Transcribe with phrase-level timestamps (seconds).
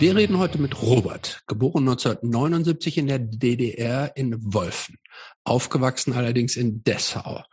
[0.00, 4.96] Wir reden heute mit Robert, geboren 1979 in der DDR in Wolfen,
[5.44, 7.44] aufgewachsen allerdings in Dessau.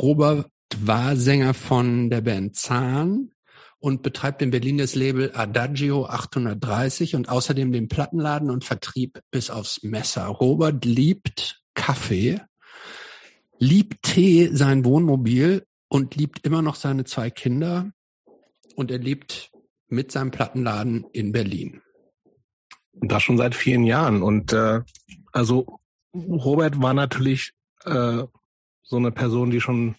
[0.00, 0.48] Robert
[0.78, 3.32] war Sänger von der Band Zahn
[3.80, 9.50] und betreibt in Berlin das Label Adagio 830 und außerdem den Plattenladen und Vertrieb bis
[9.50, 10.26] aufs Messer.
[10.26, 12.40] Robert liebt Kaffee,
[13.58, 17.90] liebt Tee, sein Wohnmobil und liebt immer noch seine zwei Kinder
[18.76, 19.49] und er liebt
[19.90, 21.82] mit seinem Plattenladen in Berlin.
[22.92, 24.22] Und das schon seit vielen Jahren.
[24.22, 24.80] Und äh,
[25.32, 25.80] also
[26.14, 27.52] Robert war natürlich
[27.84, 28.24] äh,
[28.82, 29.94] so eine Person, die schon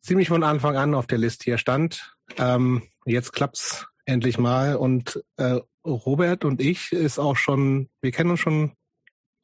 [0.00, 2.14] ziemlich von Anfang an auf der Liste hier stand.
[2.38, 4.76] Ähm, jetzt klappt's endlich mal.
[4.76, 8.72] Und äh, Robert und ich ist auch schon, wir kennen uns schon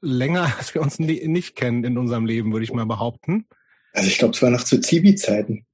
[0.01, 3.46] länger, als wir uns nie, nicht kennen in unserem Leben, würde ich mal behaupten.
[3.93, 5.66] Also ich glaube, es war noch zu Zivi-Zeiten.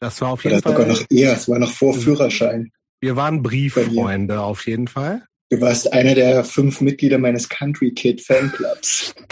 [0.00, 0.72] Das war auf jeden Oder Fall.
[0.72, 2.72] sogar noch eher, es war noch vor Führerschein.
[3.00, 5.22] Wir waren Brieffreunde auf jeden Fall.
[5.50, 9.14] Du warst einer der fünf Mitglieder meines Country Kid Fanclubs.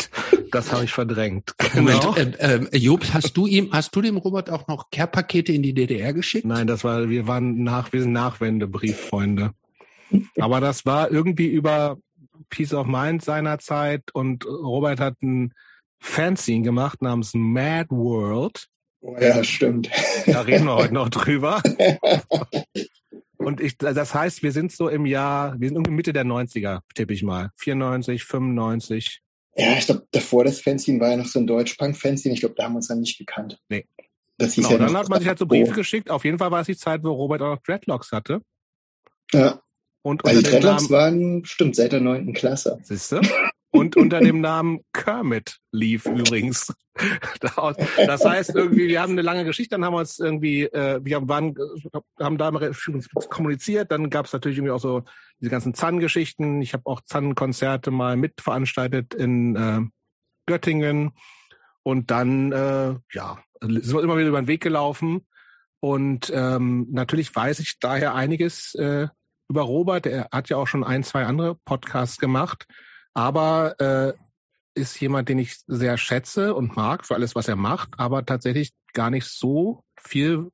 [0.52, 1.52] Das habe ich verdrängt.
[1.74, 2.14] Moment, Genau.
[2.16, 5.74] äh, äh, Job, hast du ihm, hast du dem Robert auch noch Care-Pakete in die
[5.74, 6.46] DDR geschickt?
[6.46, 9.50] Nein, das war, wir waren nach, wir sind Nachwende-Brieffreunde.
[10.40, 11.98] Aber das war irgendwie über
[12.48, 15.52] Peace of Mind seinerzeit und Robert hat ein
[15.98, 18.68] Fanzine gemacht namens Mad World.
[19.00, 19.90] Oh ja, stimmt.
[20.26, 21.60] Da reden wir heute noch drüber.
[23.46, 26.80] Und ich, das heißt, wir sind so im Jahr, wir sind irgendwie Mitte der 90er,
[26.96, 27.50] tippe ich mal.
[27.58, 29.20] 94, 95.
[29.54, 32.34] Ja, ich glaube, davor das Fanzine war ja noch so ein Deutsch-Punk-Fanzine.
[32.34, 33.56] Ich glaube, da haben wir uns dann nicht gekannt.
[33.68, 33.86] Nee.
[34.36, 35.74] Das hieß Genau, ja dann hat man sich halt so Briefe Oh.
[35.76, 36.10] geschickt.
[36.10, 38.40] Auf jeden Fall war es die Zeit, wo Robert auch noch Dreadlocks hatte.
[39.32, 39.60] Ja,
[40.02, 42.80] Und also die Dreadlocks waren, stimmt, seit der neunten Klasse.
[42.82, 43.20] siehste?
[43.76, 46.72] Und unter dem Namen Kermit lief übrigens.
[48.06, 51.28] Das heißt irgendwie, wir haben eine lange Geschichte, dann haben wir uns irgendwie, äh, wir
[51.28, 51.54] waren,
[52.18, 52.72] haben da mal
[53.28, 55.02] kommuniziert, dann gab es natürlich irgendwie auch so
[55.38, 56.62] diese ganzen Zahn-Geschichten.
[56.62, 59.80] Ich habe auch Zahn-Konzerte mal mitveranstaltet in äh,
[60.46, 61.10] Göttingen
[61.82, 65.26] und dann, äh, ja, sind wir immer wieder über den Weg gelaufen
[65.80, 69.08] und ähm, natürlich weiß ich daher einiges äh,
[69.48, 70.06] über Robert.
[70.06, 72.66] Er hat ja auch schon ein, zwei andere Podcasts gemacht,
[73.16, 74.12] aber äh,
[74.78, 78.72] ist jemand, den ich sehr schätze und mag für alles, was er macht, aber tatsächlich
[78.92, 80.50] gar nicht so viel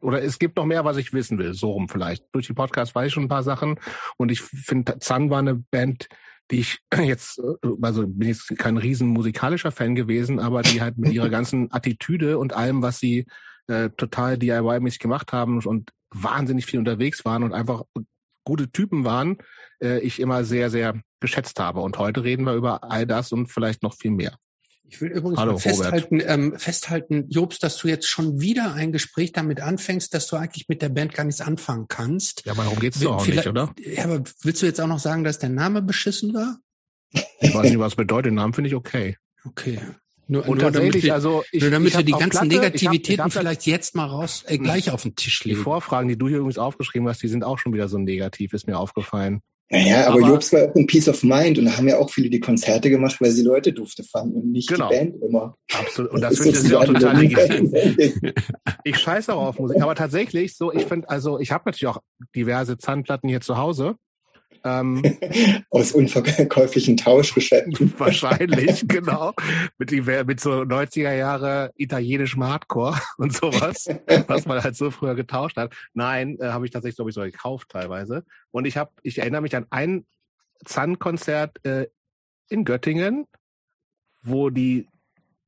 [0.00, 2.24] oder es gibt noch mehr, was ich wissen will, so rum vielleicht.
[2.30, 3.80] Durch die Podcast weiß ich schon ein paar Sachen
[4.16, 6.08] und ich finde, Zan war eine Band,
[6.52, 10.96] die ich jetzt, äh, also bin jetzt kein riesen musikalischer Fan gewesen, aber die halt
[10.96, 13.26] mit ihrer ganzen Attitüde und allem, was sie
[13.66, 17.82] äh, total DIY-mäßig gemacht haben und wahnsinnig viel unterwegs waren und einfach
[18.44, 19.38] gute Typen waren,
[19.82, 21.80] äh, ich immer sehr, sehr geschätzt habe.
[21.80, 24.36] Und heute reden wir über all das und vielleicht noch viel mehr.
[24.90, 29.32] Ich will übrigens Hallo, festhalten, ähm, festhalten, Jobs, dass du jetzt schon wieder ein Gespräch
[29.32, 32.46] damit anfängst, dass du eigentlich mit der Band gar nichts anfangen kannst.
[32.46, 33.74] Ja, aber darum geht's Will- doch auch nicht, oder?
[33.78, 36.56] Ja, aber willst du jetzt auch noch sagen, dass der Name beschissen war?
[37.40, 38.26] Ich weiß nicht, was bedeutet.
[38.30, 39.16] Den Namen finde ich okay.
[39.44, 39.78] Okay.
[40.26, 42.62] Nur, Und nur damit wir, also ich, nur damit wir die ganzen Platte, ich hab-
[42.62, 45.62] Negativitäten ich hab vielleicht jetzt mal raus, äh, gleich auf den Tisch Die legen.
[45.62, 48.66] Vorfragen, die du hier übrigens aufgeschrieben hast, die sind auch schon wieder so negativ, ist
[48.66, 49.40] mir aufgefallen.
[49.70, 52.08] Naja, aber, Aber- Jobs war auch ein Peace of Mind und da haben ja auch
[52.10, 54.88] viele die Konzerte gemacht, weil sie Leute dufte fanden und nicht Genau.
[54.88, 55.56] die Band immer.
[55.78, 56.10] Absolut.
[56.12, 58.32] Und das finde ich auch total legitim.
[58.84, 59.82] Ich scheiße auch auf Musik.
[59.82, 61.98] Aber tatsächlich, so, ich finde, also ich habe natürlich auch
[62.34, 63.96] diverse Zahnplatten hier zu Hause.
[64.68, 65.02] Ähm,
[65.70, 67.92] Aus unverkäuflichen Tauschgeschäften.
[67.98, 69.32] wahrscheinlich, genau.
[69.78, 69.90] Mit,
[70.26, 73.86] mit so 90er Jahre italienischem Hardcore und sowas,
[74.26, 75.74] was man halt so früher getauscht hat.
[75.94, 78.24] Nein, äh, habe ich tatsächlich, glaube ich, sogar gekauft teilweise.
[78.50, 80.06] Und ich habe, ich erinnere mich an ein
[80.64, 81.86] Zahn-Konzert äh,
[82.48, 83.26] in Göttingen,
[84.22, 84.88] wo die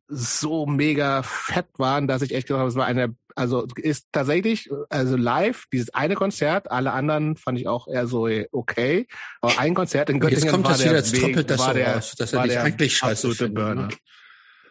[0.09, 4.70] so mega fett waren, dass ich echt gedacht habe, es war eine, also ist tatsächlich,
[4.88, 9.06] also live, dieses eine Konzert, alle anderen fand ich auch eher so okay.
[9.41, 11.68] Aber ein Konzert in Göttingen Jetzt kommt war das der wieder, jetzt tröppelt das war
[11.68, 13.86] so der, raus, dass er war dich der eigentlich scheiße findet, Burner.
[13.88, 13.88] ne?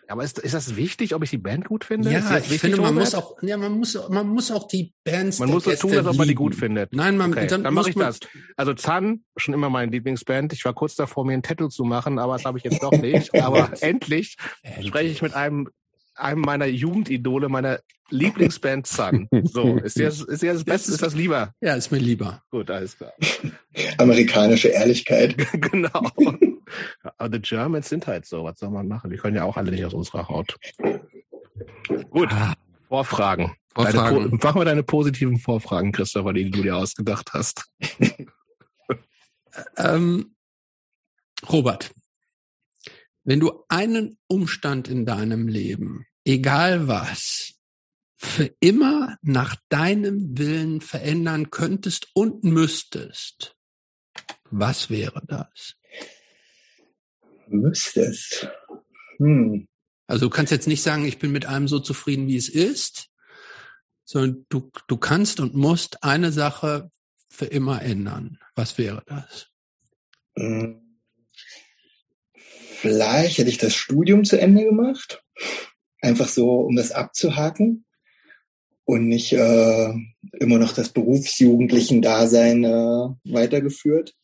[0.09, 2.09] Aber ist, ist das wichtig, ob ich die Band gut finde?
[2.11, 3.03] Ja, ich wichtig, finde, man Robert?
[3.03, 5.37] muss auch, ja, man muss, man muss auch die Bands.
[5.37, 6.93] Man muss so tun, als ob man die gut findet.
[6.93, 8.19] Nein, man, Okay, dann, dann muss mache ich das.
[8.57, 10.51] Also Zahn, schon immer meine Lieblingsband.
[10.53, 12.91] Ich war kurz davor, mir ein Tattoo zu machen, aber das habe ich jetzt doch
[12.91, 13.35] nicht.
[13.43, 14.35] aber endlich
[14.83, 15.69] spreche ich mit einem,
[16.19, 17.79] einem meiner Jugendidole, meiner
[18.09, 19.27] Lieblingsband Sun.
[19.43, 21.53] So, ist dir das, ist dir das Beste, ist das lieber?
[21.61, 22.41] Ja, ist mir lieber.
[22.49, 23.13] Gut, alles klar.
[23.97, 25.35] Amerikanische Ehrlichkeit.
[25.53, 26.09] genau.
[27.17, 29.09] Aber die Germans sind halt so, was soll man machen?
[29.09, 30.55] Die können ja auch alle nicht aus unserer Haut.
[32.09, 32.53] Gut, Ah,
[32.87, 33.55] Vorfragen.
[33.73, 34.23] Vorfragen.
[34.23, 37.65] Deine, mach mal deine positiven Vorfragen, Christopher, die du dir ausgedacht hast.
[39.77, 40.35] Ähm,
[41.49, 41.91] Robert,
[43.23, 47.53] wenn du einen Umstand in deinem Leben, egal was,
[48.15, 53.55] für immer nach deinem Willen verändern könntest und müsstest,
[54.51, 55.75] Was wäre das?
[57.47, 58.47] Müsste es.
[59.17, 59.67] Hm.
[60.07, 63.09] Also du kannst jetzt nicht sagen, ich bin mit allem so zufrieden, wie es ist,
[64.03, 66.89] sondern du, du kannst und musst eine Sache
[67.29, 68.39] für immer ändern.
[68.55, 69.47] Was wäre das?
[70.35, 70.99] Hm.
[72.33, 75.23] Vielleicht hätte ich das Studium zu Ende gemacht.
[76.01, 77.85] Einfach so, um das abzuhaken
[78.85, 79.93] und nicht äh,
[80.39, 84.15] immer noch das berufsjugendlichen Dasein äh, weitergeführt.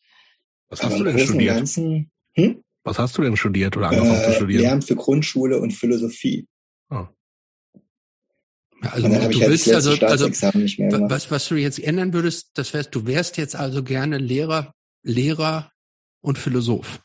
[0.69, 1.55] Was hast Aber du denn studiert?
[1.55, 2.63] Ganzen, hm?
[2.83, 4.61] Was hast du denn studiert oder angefangen äh, zu studieren?
[4.61, 6.47] Lehramt für Grundschule und Philosophie.
[6.89, 7.07] Oh.
[8.81, 13.37] Also du willst also, also was, was du jetzt ändern würdest, das wärst, du wärst
[13.37, 14.73] jetzt also gerne Lehrer,
[15.03, 15.71] Lehrer
[16.21, 17.01] und Philosoph.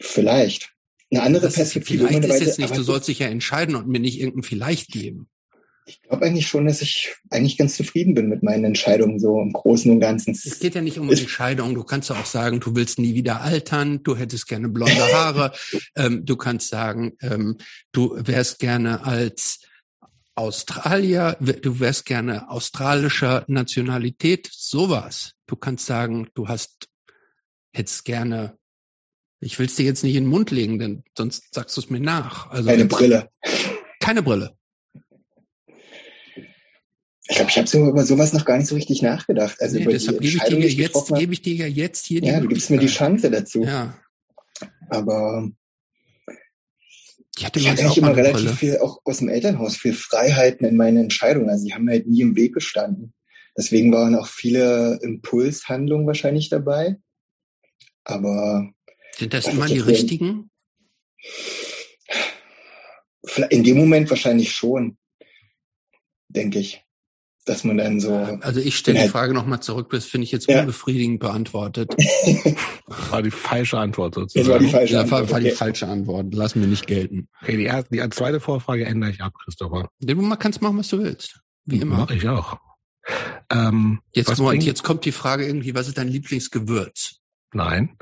[0.00, 0.71] Vielleicht.
[1.12, 2.06] Eine andere das Perspektive.
[2.06, 5.28] Vielleicht ist jetzt nicht, du sollst dich ja entscheiden und mir nicht irgendein Vielleicht geben.
[5.84, 9.52] Ich glaube eigentlich schon, dass ich eigentlich ganz zufrieden bin mit meinen Entscheidungen so im
[9.52, 10.30] Großen und Ganzen.
[10.30, 11.74] Es geht ja nicht um Entscheidungen.
[11.74, 15.52] Du kannst auch sagen, du willst nie wieder altern, du hättest gerne blonde Haare.
[15.96, 17.58] ähm, du kannst sagen, ähm,
[17.90, 19.60] du wärst gerne als
[20.34, 25.32] Australier, du wärst gerne australischer Nationalität, sowas.
[25.46, 26.88] Du kannst sagen, du hast,
[27.74, 28.56] hättest gerne,
[29.42, 31.90] ich will es dir jetzt nicht in den Mund legen, denn sonst sagst du es
[31.90, 32.50] mir nach.
[32.50, 33.28] Also keine Brille.
[34.00, 34.56] Keine Brille.
[37.28, 39.60] Ich glaube, ich habe so über sowas noch gar nicht so richtig nachgedacht.
[39.60, 42.28] Also nee, über deshalb gebe ich, dir jetzt, gebe ich dir ja jetzt hier die
[42.28, 43.62] Ja, du gibst mir die Chance dazu.
[43.64, 43.98] Ja.
[44.88, 45.50] Aber
[47.36, 48.56] ich hatte, ich hatte eigentlich immer relativ Rolle.
[48.56, 51.50] viel, auch aus dem Elternhaus, viel Freiheiten in meinen Entscheidungen.
[51.50, 53.12] Also die haben halt nie im Weg gestanden.
[53.56, 56.98] Deswegen waren auch viele Impulshandlungen wahrscheinlich dabei.
[58.04, 58.70] Aber
[59.16, 60.50] sind das immer die richtigen?
[63.50, 64.98] In dem Moment wahrscheinlich schon,
[66.28, 66.84] denke ich
[67.44, 68.14] dass man dann so.
[68.40, 70.60] Also ich stelle die Frage nochmal zurück, das finde ich jetzt ja.
[70.60, 71.94] unbefriedigend beantwortet.
[73.10, 74.48] war die falsche Antwort sozusagen.
[74.48, 75.20] Das war die falsche Antwort.
[75.20, 76.26] Ja, war, war die falsche Antwort.
[76.32, 77.28] Lass mir nicht gelten.
[77.42, 79.88] Okay, die, erste, die zweite Vorfrage ändere ich ab, Christopher.
[80.00, 81.40] Du kannst machen, was du willst.
[81.64, 81.98] Wie immer.
[81.98, 82.58] Mach ich auch.
[83.50, 87.16] Ähm, jetzt, Moment, jetzt kommt die Frage irgendwie, was ist dein Lieblingsgewürz?
[87.52, 87.96] Nein.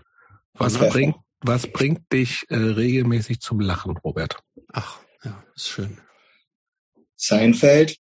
[0.61, 4.43] Was bringt, was bringt dich äh, regelmäßig zum Lachen, Robert?
[4.73, 5.97] Ach, ja, ist schön.
[7.17, 7.97] Seinfeld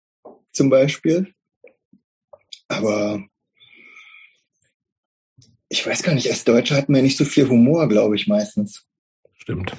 [0.51, 1.33] zum Beispiel.
[2.67, 3.23] Aber
[5.69, 8.27] ich weiß gar nicht, als Deutscher hat man ja nicht so viel Humor, glaube ich,
[8.27, 8.85] meistens.
[9.35, 9.73] Stimmt.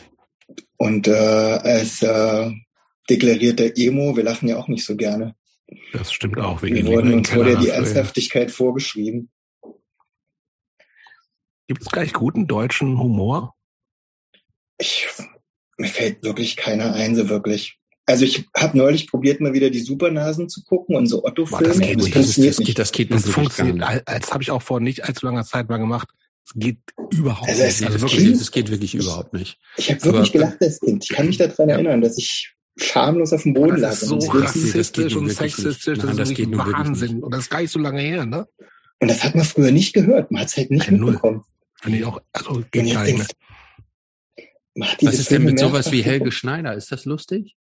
[0.77, 2.53] Und äh, als äh,
[3.11, 5.35] deklarierter Emo, wir lachen ja auch nicht so gerne.
[5.93, 6.63] Das stimmt auch.
[6.63, 9.31] Wir, wir wurden uns wurde die Ernsthaftigkeit vorgeschrieben.
[11.69, 13.55] Gibt es gleich guten deutschen Humor?
[14.79, 15.07] Ich,
[15.77, 17.79] mir fällt wirklich keiner ein, so wirklich.
[18.07, 21.69] Also ich habe neulich probiert, mal wieder die Supernasen zu gucken und so Otto-Filme.
[21.69, 22.79] Das, geht das, funktioniert das, nicht.
[22.79, 24.09] Das geht das funktioniert.
[24.09, 26.09] Als habe ich auch vor nicht allzu langer Zeit mal gemacht.
[26.47, 26.79] Es geht
[27.11, 27.85] überhaupt also nicht.
[27.85, 29.59] Also wirklich, es geht wirklich ich, überhaupt nicht.
[29.77, 31.05] Ich habe wirklich gelacht als Kind.
[31.05, 31.75] Ich kann mich daran ja.
[31.75, 33.91] erinnern, dass ich schamlos auf dem Boden lag.
[33.91, 35.99] Das ist so rassistisch und sexistisch.
[35.99, 37.23] Nein, das, das geht Wahnsinn.
[37.23, 38.49] Und das ist gar nicht so lange her, ne?
[39.01, 40.31] Und das hat man früher nicht gehört.
[40.31, 41.45] Man hat es halt nicht Nein, mitbekommen.
[41.81, 43.37] Finde ich auch, also gar nicht
[44.75, 46.75] Was ist denn mit sowas wie Helge Schneider?
[46.75, 47.57] Ist das lustig?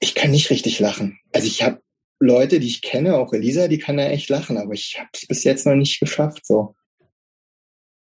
[0.00, 1.20] Ich kann nicht richtig lachen.
[1.32, 1.80] Also ich habe
[2.18, 5.26] Leute, die ich kenne, auch Elisa, die kann ja echt lachen, aber ich habe es
[5.26, 6.46] bis jetzt noch nicht geschafft.
[6.46, 6.76] So.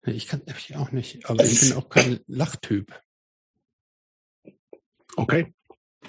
[0.05, 3.01] Ich kann ich auch nicht, aber das ich bin auch kein Lachtyp.
[5.17, 5.53] Okay.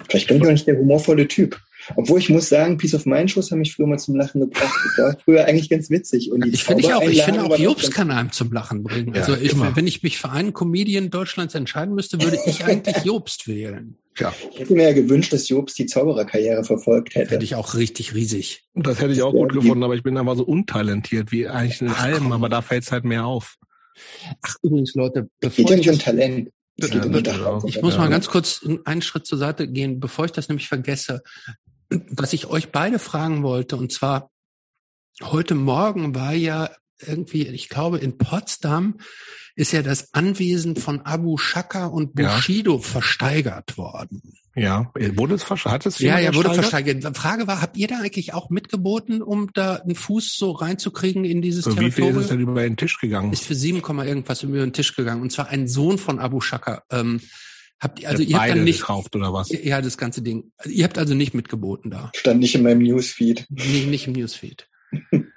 [0.08, 1.62] Vielleicht bin ich auch nicht der humorvolle Typ.
[1.96, 4.74] Obwohl ich muss sagen, Peace of Mind Shows haben mich früher mal zum Lachen gebracht.
[4.96, 6.32] Das war früher eigentlich ganz witzig.
[6.32, 9.14] Und ich finde ich auch, ich finde auch Jobs kann einem zum Lachen bringen.
[9.14, 13.46] Also ich, wenn ich mich für einen Comedian Deutschlands entscheiden müsste, würde ich eigentlich Jobst
[13.48, 13.98] wählen.
[14.18, 14.32] Ja.
[14.52, 17.32] Ich hätte mir ja gewünscht, dass Jobst die Zaubererkarriere verfolgt hätte.
[17.32, 18.64] Hätte ich auch richtig riesig.
[18.74, 21.88] Das hätte ich auch gut gefunden, aber ich bin einfach so untalentiert wie eigentlich in
[21.88, 23.56] allem, aber da fällt es halt mehr auf.
[24.42, 26.50] Ach, übrigens, Leute, bevor geht ja nicht um Talent.
[26.76, 31.22] Ich muss mal ganz kurz einen Schritt zur Seite gehen, bevor ich das nämlich vergesse
[32.10, 34.30] was ich euch beide fragen wollte, und zwar
[35.22, 36.70] heute Morgen war ja
[37.00, 38.98] irgendwie, ich glaube, in Potsdam
[39.56, 42.80] ist ja das Anwesen von Abu Shaka und Bushido ja.
[42.80, 44.34] versteigert worden.
[44.56, 45.84] Ja, wurde es versteigert?
[45.84, 47.04] Hat es ja, ja, wurde versteigert.
[47.04, 51.24] Die Frage war, habt ihr da eigentlich auch mitgeboten, um da einen Fuß so reinzukriegen
[51.24, 51.86] in dieses Territorium?
[51.86, 53.32] Wie viel ist es denn über den Tisch gegangen?
[53.32, 55.22] Ist für 7, irgendwas über den Tisch gegangen.
[55.22, 56.82] Und zwar ein Sohn von Abu Shaka.
[56.90, 57.20] Ähm,
[57.80, 59.50] Habt ihr, also ihr habt dann nicht gekauft oder was?
[59.50, 60.52] Ja, das ganze Ding.
[60.56, 62.10] Also ihr habt also nicht mitgeboten da.
[62.14, 63.46] Stand nicht in meinem Newsfeed.
[63.50, 64.68] Nee, nicht im Newsfeed.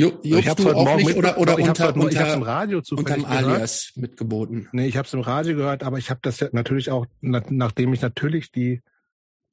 [0.00, 2.42] Jo, ich hab's du auch nicht oder, oder ich unter, heute, unter, ich hab's im
[2.44, 4.68] Radio unterm Alias mitgeboten.
[4.70, 7.92] Nee, ich habe es im Radio gehört, aber ich habe das ja natürlich auch, nachdem
[7.92, 8.80] ich natürlich die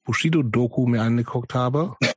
[0.04, 1.96] Bushido-Doku mir angeguckt habe,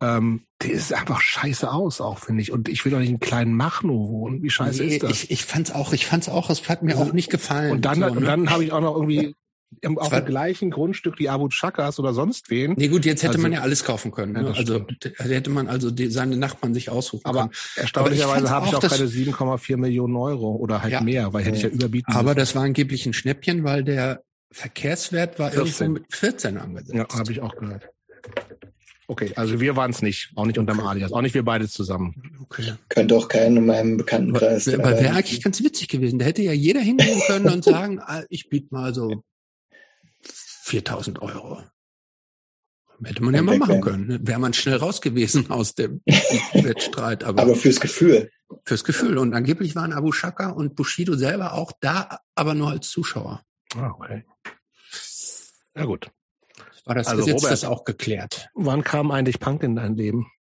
[0.00, 2.52] ähm, die ist einfach scheiße aus, auch finde ich.
[2.52, 4.42] Und ich will doch nicht einen kleinen Machno wohnen.
[4.42, 5.10] Wie scheiße nee, ist das?
[5.10, 7.72] Ich, ich fand's auch, ich fand's auch, es hat mir auch nicht gefallen.
[7.72, 8.10] Und dann, so, ne?
[8.12, 9.34] und dann habe ich auch noch irgendwie
[9.80, 12.74] im, auf dem gleichen Grundstück die Abu Chakas oder sonst wen.
[12.76, 14.32] Nee, gut, jetzt hätte also, man ja alles kaufen können.
[14.32, 14.42] Ne?
[14.42, 14.86] Ja, also
[15.18, 17.52] hätte man also die, seine Nachbarn sich aussuchen aber können.
[17.76, 21.62] Erstaunlicherweise habe ich auch keine 7,4 Millionen Euro oder halt ja, mehr, weil hätte ich
[21.62, 22.38] ja überbieten Aber müssen.
[22.38, 25.86] das war angeblich ein Schnäppchen, weil der Verkehrswert war 14.
[25.86, 26.94] irgendwo mit 14 angesetzt.
[26.94, 27.90] Ja, habe ich auch gehört.
[29.10, 32.38] Okay, also wir waren es nicht, auch nicht unterm Alias, auch nicht wir beide zusammen.
[32.42, 32.74] Okay.
[32.90, 34.68] Könnte auch keinen in meinem Bekanntenkreis.
[34.68, 36.18] Aber wäre eigentlich ganz witzig gewesen.
[36.18, 39.24] Da hätte ja jeder hingehen können und sagen, ah, ich biete mal so
[40.64, 41.62] 4000 Euro.
[43.02, 44.06] Hätte man ja mal machen können.
[44.08, 44.20] Ne?
[44.22, 46.02] Wäre man schnell raus gewesen aus dem
[46.52, 47.24] Wettstreit.
[47.24, 48.30] Aber, aber fürs Gefühl.
[48.64, 49.16] Fürs Gefühl.
[49.16, 53.42] Und angeblich waren Abu Shaka und Bushido selber auch da, aber nur als Zuschauer.
[53.74, 54.24] Ah, okay.
[55.74, 56.10] Ja gut.
[56.88, 58.48] War das also jetzt das auch geklärt?
[58.54, 60.32] Wann kam eigentlich Punk in dein Leben?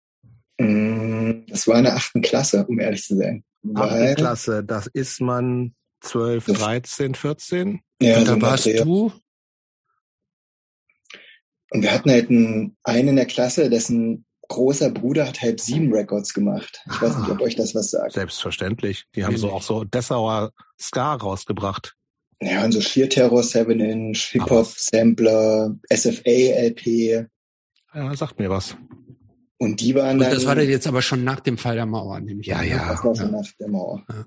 [0.59, 3.43] Mm, das war in der achten Klasse, um ehrlich zu sein.
[3.75, 7.81] Achte Klasse, das ist man 12, 13, 14?
[8.01, 9.13] Ja, und da so warst du?
[11.71, 15.93] Und wir hatten halt einen, einen in der Klasse, dessen großer Bruder hat halb sieben
[15.93, 16.81] Records gemacht.
[16.87, 18.13] Ich weiß nicht, ob euch das was sagt.
[18.13, 19.07] Selbstverständlich.
[19.17, 21.97] Die haben so auch so Dessauer Ska rausgebracht.
[22.41, 27.27] Ja, und so Sheer Terror 7 Inch, Hip-Hop, Sampler, SFA LP.
[27.95, 28.77] Ja, sagt mir was.
[29.59, 30.29] Und die waren dann.
[30.29, 32.47] Und das war dann jetzt aber schon nach dem Fall der Mauer, nämlich.
[32.47, 32.91] Ja, ja.
[32.91, 33.41] Das war schon ja.
[33.41, 34.05] nach der Mauer.
[34.11, 34.27] Ja.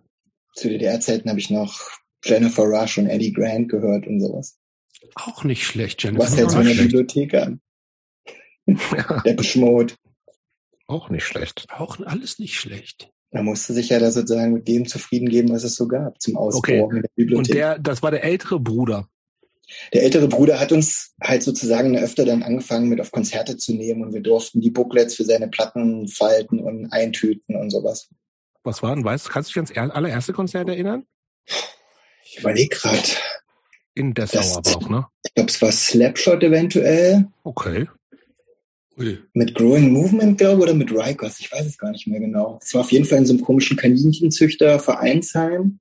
[0.55, 1.79] Zu DDR-Zeiten habe ich noch
[2.23, 4.57] Jennifer Rush und Eddie Grant gehört und sowas.
[5.15, 6.23] Auch nicht schlecht, Jennifer.
[6.23, 7.61] Was hält so eine Bibliothek an?
[8.65, 9.21] Ja.
[9.25, 9.95] Der Beschmut.
[10.87, 11.67] Auch nicht schlecht.
[11.69, 13.11] Auch alles nicht schlecht.
[13.31, 16.35] Man musste sich ja da sozusagen mit dem zufrieden geben, was es so gab zum
[16.35, 16.79] Ausbau okay.
[16.79, 17.37] in der Bibliothek.
[17.37, 19.07] Und der, das war der ältere Bruder.
[19.93, 24.03] Der ältere Bruder hat uns halt sozusagen öfter dann angefangen, mit auf Konzerte zu nehmen
[24.03, 28.09] und wir durften die Booklets für seine Platten falten und eintüten und sowas.
[28.63, 31.05] Was war denn, weißt du, kannst du dich ans allererste Konzert erinnern?
[32.25, 33.09] Ich überlege gerade.
[33.93, 35.05] In Dessau aber auch, ne?
[35.25, 37.27] Ich glaube, es war Slapshot eventuell.
[37.43, 37.87] Okay.
[39.33, 42.59] Mit Growing Movement, glaube ich, oder mit Rikers, ich weiß es gar nicht mehr genau.
[42.61, 45.79] Es war auf jeden Fall in so einem komischen Kaninchenzüchter Vereinsheim.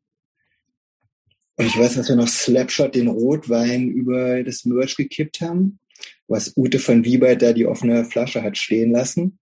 [1.56, 5.80] Und ich weiß, dass wir noch Slapshot den Rotwein über das Merch gekippt haben,
[6.28, 9.40] was Ute von Wiebert da die offene Flasche hat stehen lassen.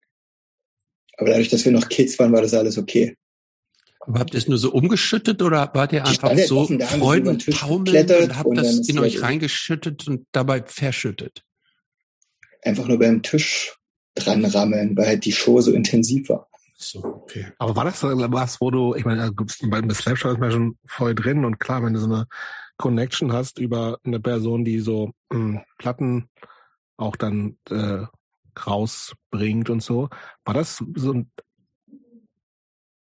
[1.17, 3.15] Aber dadurch, dass wir noch Kids waren, war das alles okay.
[3.99, 7.47] Aber habt ihr es nur so umgeschüttet oder wart ihr einfach so freudentaumelnd
[8.11, 11.44] und habt das in euch reingeschüttet und dabei verschüttet?
[12.65, 13.77] Einfach nur beim Tisch
[14.15, 16.47] dran rammeln, weil halt die Show so intensiv war.
[16.77, 17.47] So, okay.
[17.57, 21.45] Aber war das was, wo du, ich meine, beim Slapshot ist man schon voll drin
[21.45, 22.27] und klar, wenn du so eine
[22.77, 26.29] Connection hast über eine Person, die so mh, hm, Platten
[26.97, 28.03] auch dann äh,
[28.65, 30.09] rausbringt und so,
[30.43, 31.31] war das so ein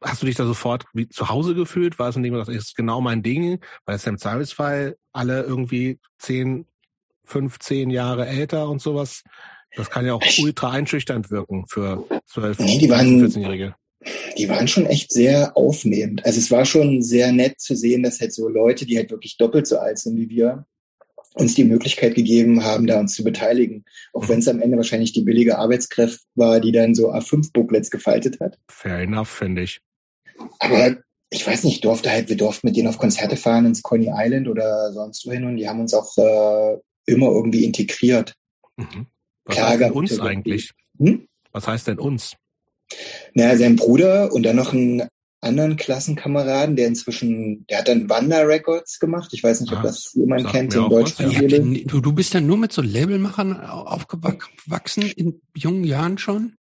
[0.03, 1.99] Hast du dich da sofort wie zu Hause gefühlt?
[1.99, 3.61] War es ein Ding, das ist genau mein Ding?
[3.85, 6.65] Weil es ja im Zweifelsfall alle irgendwie zehn
[7.31, 9.23] 15 Jahre älter und sowas.
[9.77, 13.75] Das kann ja auch ultra einschüchternd wirken für 12, nee, die waren, 14-Jährige.
[14.37, 16.25] Die waren schon echt sehr aufnehmend.
[16.25, 19.37] Also es war schon sehr nett zu sehen, dass halt so Leute, die halt wirklich
[19.37, 20.67] doppelt so alt sind wie wir,
[21.35, 23.85] uns die Möglichkeit gegeben haben, da uns zu beteiligen.
[24.13, 24.29] Auch mhm.
[24.29, 28.59] wenn es am Ende wahrscheinlich die billige Arbeitskraft war, die dann so A5-Booklets gefaltet hat.
[28.69, 29.81] Fair enough, finde ich.
[30.59, 30.97] Aber
[31.31, 34.49] ich weiß nicht, durfte halt, wir durften mit denen auf Konzerte fahren ins Coney Island
[34.49, 36.79] oder sonst wohin und die haben uns auch äh,
[37.11, 38.35] immer irgendwie integriert.
[38.77, 39.07] Mhm.
[39.45, 40.71] Was Klar, heißt denn uns eigentlich?
[40.99, 41.27] Hm?
[41.53, 42.37] Was heißt denn uns?
[43.35, 45.09] Naja, sein Bruder und dann noch einen
[45.41, 49.31] anderen Klassenkameraden, der inzwischen, der hat dann Wanda Records gemacht.
[49.33, 51.33] Ich weiß nicht, ob ah, das jemand kennt in Deutschland.
[51.33, 56.57] Ja, du, du bist dann nur mit so Labelmachern aufgewachsen in jungen Jahren schon?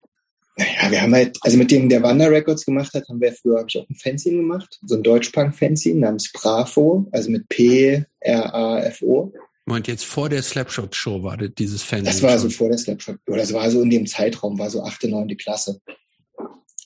[0.55, 3.59] Naja, wir haben halt, also mit dem der Wanda Records gemacht hat, haben wir früher,
[3.59, 9.33] habe ich auch ein Fanzine gemacht, so ein Deutschpunk-Fanzine namens Brafo, also mit P-R-A-F-O.
[9.65, 12.03] Moment, jetzt vor der Slapshot-Show war das dieses Fan.
[12.03, 13.17] Das war so vor der Slapshot.
[13.27, 15.79] Oder das war so in dem Zeitraum, war so achte, neunte Klasse.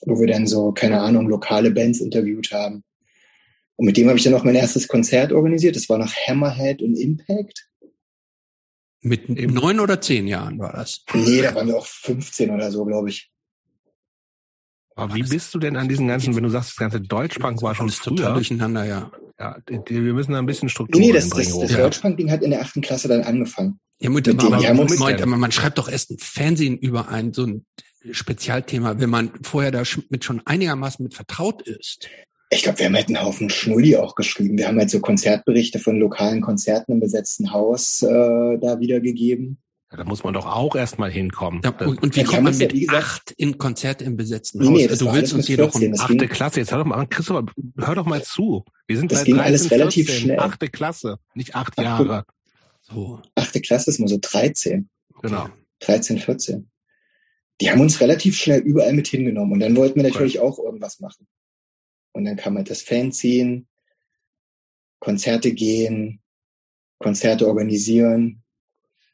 [0.02, 2.84] Wo wir dann so, keine Ahnung, lokale Bands interviewt haben.
[3.76, 5.76] Und mit dem habe ich dann auch mein erstes Konzert organisiert.
[5.76, 7.68] Das war nach Hammerhead und Impact.
[9.00, 11.04] Mit neun oder zehn Jahren war das?
[11.14, 13.30] Nee, da waren wir auch 15 oder so, glaube ich.
[14.94, 17.74] Aber wie bist du denn an diesen ganzen, wenn du sagst, das ganze Deutschbank war
[17.74, 18.16] schon früher?
[18.16, 19.10] Total durcheinander, ja.
[19.38, 22.60] Ja, wir müssen da ein bisschen Struktur Nee, das, das, das Deutschbank-Ding hat in der
[22.60, 23.80] achten Klasse dann angefangen.
[23.98, 27.32] Ja, mit, mit aber, aber, Moment, aber man schreibt doch erst ein Fernsehen über ein
[27.32, 27.66] so ein
[28.10, 32.08] Spezialthema, wenn man vorher da mit schon einigermaßen mit vertraut ist.
[32.50, 34.58] Ich glaube, wir haben halt einen Haufen Schnulli auch geschrieben.
[34.58, 39.58] Wir haben halt so Konzertberichte von lokalen Konzerten im besetzten Haus äh, da wiedergegeben.
[39.94, 41.60] Ja, da muss man doch auch erstmal hinkommen.
[41.62, 44.66] Ja, und, und, wie ja, kommt man mit ja, acht in Konzert im besetzten nee,
[44.66, 44.76] Haus?
[44.76, 46.58] Nee, du willst uns hier doch um achte Klasse.
[46.58, 47.44] Jetzt hör doch mal, Christoph,
[47.78, 48.64] hör doch mal zu.
[48.88, 50.40] Wir sind das ging 13, alles relativ 14, schnell.
[50.40, 52.24] Achte Klasse, nicht acht Jahre.
[52.82, 53.22] So.
[53.36, 54.88] Achte Klasse ist nur so 13.
[55.22, 55.48] Genau.
[55.78, 56.68] 13, 14.
[57.60, 60.48] Die haben uns relativ schnell überall mit hingenommen und dann wollten wir natürlich okay.
[60.48, 61.28] auch irgendwas machen.
[62.12, 63.68] Und dann kam halt das Fanziehen,
[64.98, 66.20] Konzerte gehen,
[66.98, 68.43] Konzerte organisieren.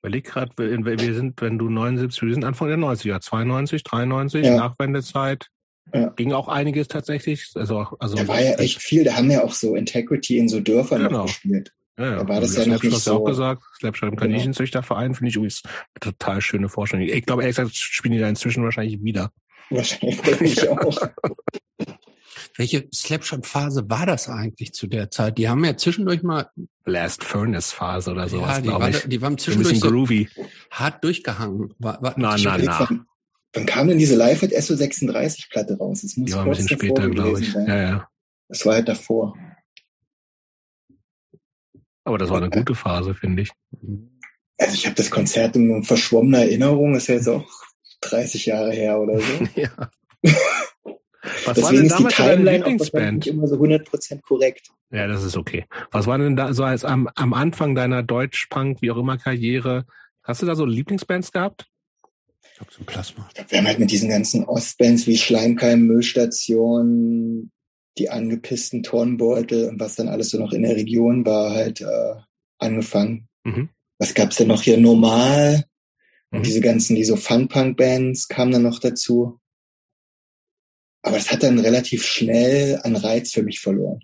[0.03, 4.57] Überleg gerade, wir sind, wenn du 79, wir sind Anfang der 90er, 92, 93, ja.
[4.57, 5.49] Nachwendezeit.
[5.93, 6.09] Ja.
[6.11, 7.51] Ging auch einiges tatsächlich.
[7.55, 9.05] Also, also da war ja echt viel.
[9.05, 11.25] Da haben ja auch so Integrity in so Dörfern genau.
[11.25, 11.73] gespielt.
[11.99, 12.17] Ja, ja.
[12.19, 13.17] Da war das, das ja noch nicht so.
[13.17, 13.63] auch gesagt.
[13.79, 14.23] Slapshot im genau.
[14.23, 17.07] Kaninchenzüchterverein finde ich übrigens eine total schöne Vorstellung.
[17.07, 19.33] Ich glaube, ehrlich gesagt, spielen die da inzwischen wahrscheinlich wieder.
[19.69, 20.97] Wahrscheinlich auch.
[22.61, 25.39] Welche Slapshot-Phase war das eigentlich zu der Zeit?
[25.39, 26.51] Die haben ja zwischendurch mal
[26.85, 29.01] Last Furnace-Phase oder sowas, ja, glaube ich.
[29.07, 30.29] Die waren zwischendurch so groovy.
[30.71, 31.73] hart durchgehangen.
[31.79, 32.81] War, war na, na, na.
[32.81, 33.07] Wann,
[33.55, 36.03] wann kam denn diese Live at SO36-Platte raus?
[36.03, 37.51] Das muss die war ein bisschen später, glaube ich.
[37.55, 38.09] Ja, ja.
[38.49, 39.35] Das war halt davor.
[42.05, 43.51] Aber das war eine gute Phase, finde ich.
[44.59, 47.49] Also ich habe das Konzert in verschwommener Erinnerung, ist ja jetzt auch
[48.03, 49.47] 30 Jahre her oder so.
[49.55, 49.91] ja.
[51.23, 53.27] Was Deswegen war denn damals deine Lieblingsband?
[53.27, 54.71] immer so 100% korrekt.
[54.91, 55.67] Ja, das ist okay.
[55.91, 59.85] Was war denn da so als am, am Anfang deiner Deutsch-Punk, wie auch immer Karriere?
[60.23, 61.67] Hast du da so Lieblingsbands gehabt?
[62.43, 63.27] Ich glaube, so Plasma.
[63.29, 67.51] Ich glaub, wir haben halt mit diesen ganzen Ostbands wie Schleimkeim, Müllstation,
[67.99, 72.15] die angepissten Turnbeutel und was dann alles so noch in der Region war, halt äh,
[72.59, 73.29] angefangen.
[73.45, 73.69] Mhm.
[73.99, 74.79] Was gab's denn noch hier?
[74.79, 75.65] Normal.
[76.31, 76.39] Mhm.
[76.39, 79.39] Und diese ganzen, die so Fun-Punk-Bands kamen dann noch dazu.
[81.03, 84.01] Aber das hat dann relativ schnell an Reiz für mich verloren.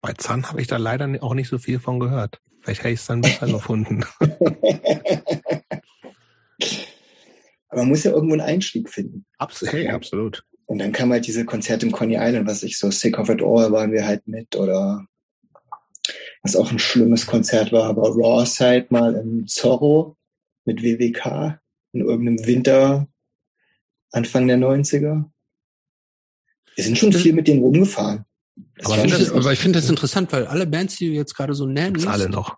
[0.00, 2.40] Bei Zahn habe ich da leider auch nicht so viel von gehört.
[2.62, 4.04] Vielleicht hätte ich es dann besser gefunden.
[4.18, 4.30] Aber
[7.72, 9.26] man muss ja irgendwo einen Einstieg finden.
[9.38, 10.42] Absolut, hey, absolut.
[10.66, 13.42] Und dann kam halt diese Konzerte im Coney Island, was ich so Sick of It
[13.42, 15.04] All waren wir halt mit oder
[16.42, 20.16] was auch ein schlimmes Konzert war, aber Raw Side mal im Zorro
[20.64, 21.60] mit WWK
[21.92, 23.08] in irgendeinem Winter
[24.12, 25.24] Anfang der 90er.
[26.76, 28.24] Wir sind schon viel mit denen rumgefahren.
[28.82, 31.66] aber, das, aber, ich finde das interessant, weil alle Bands, die du jetzt gerade so
[31.66, 32.02] nennst.
[32.02, 32.56] Gibt's alle noch.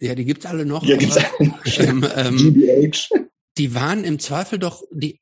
[0.00, 0.84] Ja, die gibt's alle noch.
[0.84, 1.64] Ja, gibt's alle noch.
[1.78, 3.08] Ähm, ähm, GBH.
[3.56, 5.20] Die waren im Zweifel doch, die,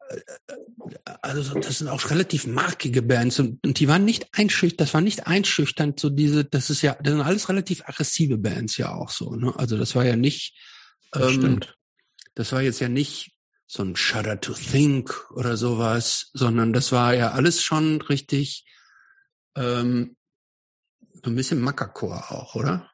[1.21, 5.03] also das sind auch relativ markige Bands und, und die waren nicht einschüchternd, das war
[5.03, 9.11] nicht einschüchternd, so diese, das ist ja, das sind alles relativ aggressive Bands ja auch
[9.11, 9.53] so, ne?
[9.57, 10.57] Also das war ja nicht,
[11.11, 11.77] das ähm, stimmt.
[12.35, 13.32] Das war jetzt ja nicht
[13.75, 18.67] so ein Shudder to Think oder sowas, sondern das war ja alles schon richtig
[19.57, 20.15] ähm,
[21.25, 22.91] so ein bisschen Mackerchor auch, oder?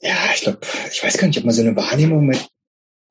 [0.00, 0.60] Ja, ich glaube,
[0.90, 2.48] ich weiß gar nicht, ob man so eine Wahrnehmung mit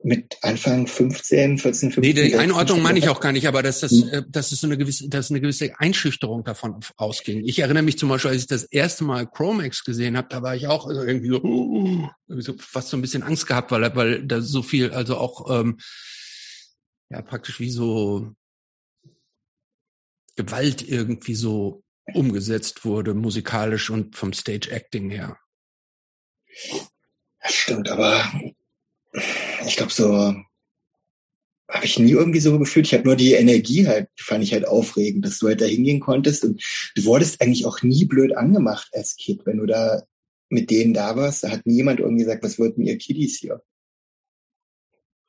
[0.04, 2.02] mit Anfang 15, 14, 15.
[2.02, 4.26] Nee, die Einordnung meine ich auch gar nicht, aber dass das, hm.
[4.30, 7.46] dass es so eine gewisse, dass eine gewisse Einschüchterung davon ausging.
[7.46, 10.56] Ich erinnere mich zum Beispiel, als ich das erste Mal Chromex gesehen habe, da war
[10.56, 14.26] ich auch also irgendwie so, uh, so fast so ein bisschen Angst gehabt, weil, weil
[14.26, 15.78] da so viel, also auch ähm,
[17.12, 18.34] ja praktisch wie so
[20.36, 25.38] Gewalt irgendwie so umgesetzt wurde, musikalisch und vom Stage Acting her.
[27.42, 28.32] Das stimmt, aber
[29.66, 30.34] ich glaube, so
[31.70, 32.86] habe ich nie irgendwie so gefühlt.
[32.86, 35.66] Ich habe nur die Energie halt, die fand ich halt aufregend, dass du halt da
[35.66, 36.62] hingehen konntest und
[36.96, 40.04] du wurdest eigentlich auch nie blöd angemacht als Kid, wenn du da
[40.50, 41.44] mit denen da warst.
[41.44, 43.62] Da hat niemand irgendwie gesagt, was wollten ihr Kiddies hier?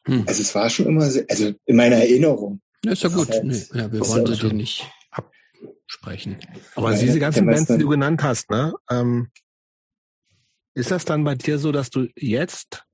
[0.06, 0.24] Hm.
[0.26, 2.60] Also es war schon immer, sehr, also in meiner Erinnerung.
[2.84, 3.30] Ja, ist ja gut.
[3.30, 6.38] Halt, nee, ja, wir wollen sie dir nicht absprechen.
[6.74, 8.72] Aber ja, diese ganzen Bands, die du genannt hast, ne?
[8.90, 9.28] Ähm,
[10.74, 12.84] ist das dann bei dir so, dass du jetzt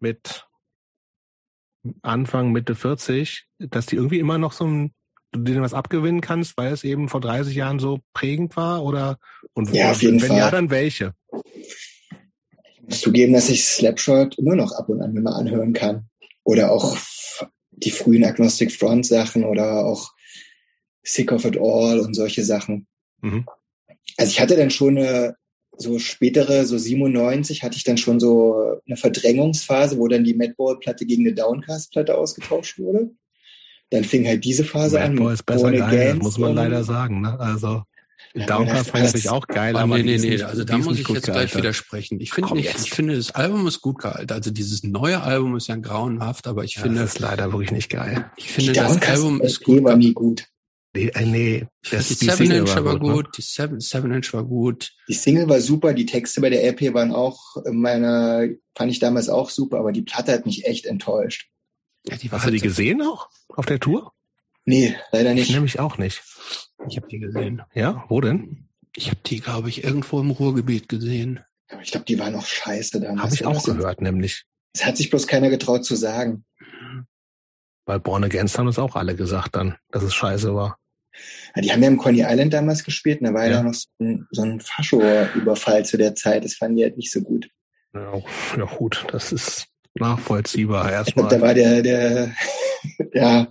[0.00, 0.46] mit
[2.02, 4.94] Anfang, Mitte 40, dass die irgendwie immer noch so ein,
[5.32, 8.84] du denen was abgewinnen kannst, weil es eben vor 30 Jahren so prägend war?
[8.84, 9.18] Oder
[9.52, 10.38] und ja, auf jeden wenn Fall.
[10.38, 11.14] ja, dann welche?
[12.74, 16.08] Ich muss zugeben, dass ich Slapshot immer noch ab und an mal anhören kann.
[16.44, 16.96] Oder auch
[17.70, 20.12] die frühen Agnostic Front Sachen oder auch
[21.02, 22.86] Sick of It All und solche Sachen.
[23.20, 23.46] Mhm.
[24.16, 25.36] Also ich hatte dann schon eine,
[25.76, 31.04] so spätere, so 97, hatte ich dann schon so eine Verdrängungsphase, wo dann die Madball-Platte
[31.04, 33.10] gegen eine Downcast-Platte ausgetauscht wurde.
[33.90, 35.14] Dann fing halt diese Phase Madball an.
[35.14, 37.22] Madball ist besser geil, muss man leider sagen.
[37.22, 37.38] Ne?
[37.38, 37.82] Also
[38.34, 41.26] Downcast fand ich auch geil, oh, aber nee, nee, nee, also da muss ich jetzt
[41.26, 42.18] gleich widersprechen.
[42.20, 44.32] Ich finde nicht, ich finde das Album ist gut gealtert.
[44.32, 47.70] Also dieses neue Album ist ja grauenhaft, aber ich ja, finde das ist leider wirklich
[47.70, 48.30] nicht geil.
[48.36, 49.84] Ich finde das Album ist gut.
[49.84, 50.46] War nie gut.
[50.96, 51.66] Nee, äh, nee.
[51.90, 53.30] Das, die, die Seven Inch war, war gut, ne?
[53.36, 54.92] die Seven, Seven Inch war gut.
[55.08, 59.28] Die Single war super, die Texte bei der LP waren auch meiner, fand ich damals
[59.28, 61.48] auch super, aber die Platte hat mich echt enttäuscht.
[62.06, 64.12] Ja, die war Hast halt du die gesehen auch auf der Tour?
[64.64, 65.48] Nee, leider nicht.
[65.48, 66.22] Ich nämlich auch nicht.
[66.88, 67.62] Ich habe die gesehen.
[67.74, 68.68] Ja, wo denn?
[68.96, 71.40] Ich habe die, glaube ich, irgendwo im Ruhrgebiet gesehen.
[71.68, 73.22] Aber ich glaube, die waren noch scheiße damals.
[73.22, 74.44] Habe ich auch gehört, nämlich.
[74.74, 76.44] Es hat sich bloß keiner getraut zu sagen.
[77.86, 80.78] Weil Born Against haben es auch alle gesagt dann, dass es scheiße war.
[81.54, 83.74] Ja, die haben ja im Coney Island damals gespielt und da war ja, ja noch
[83.74, 86.44] so ein, so ein Fascho-Überfall zu der Zeit.
[86.44, 87.48] Das fanden die halt nicht so gut.
[87.94, 88.20] Ja,
[88.56, 91.28] ja gut, das ist nachvollziehbar erstmal.
[91.28, 92.34] Da war der, der,
[93.12, 93.46] ja.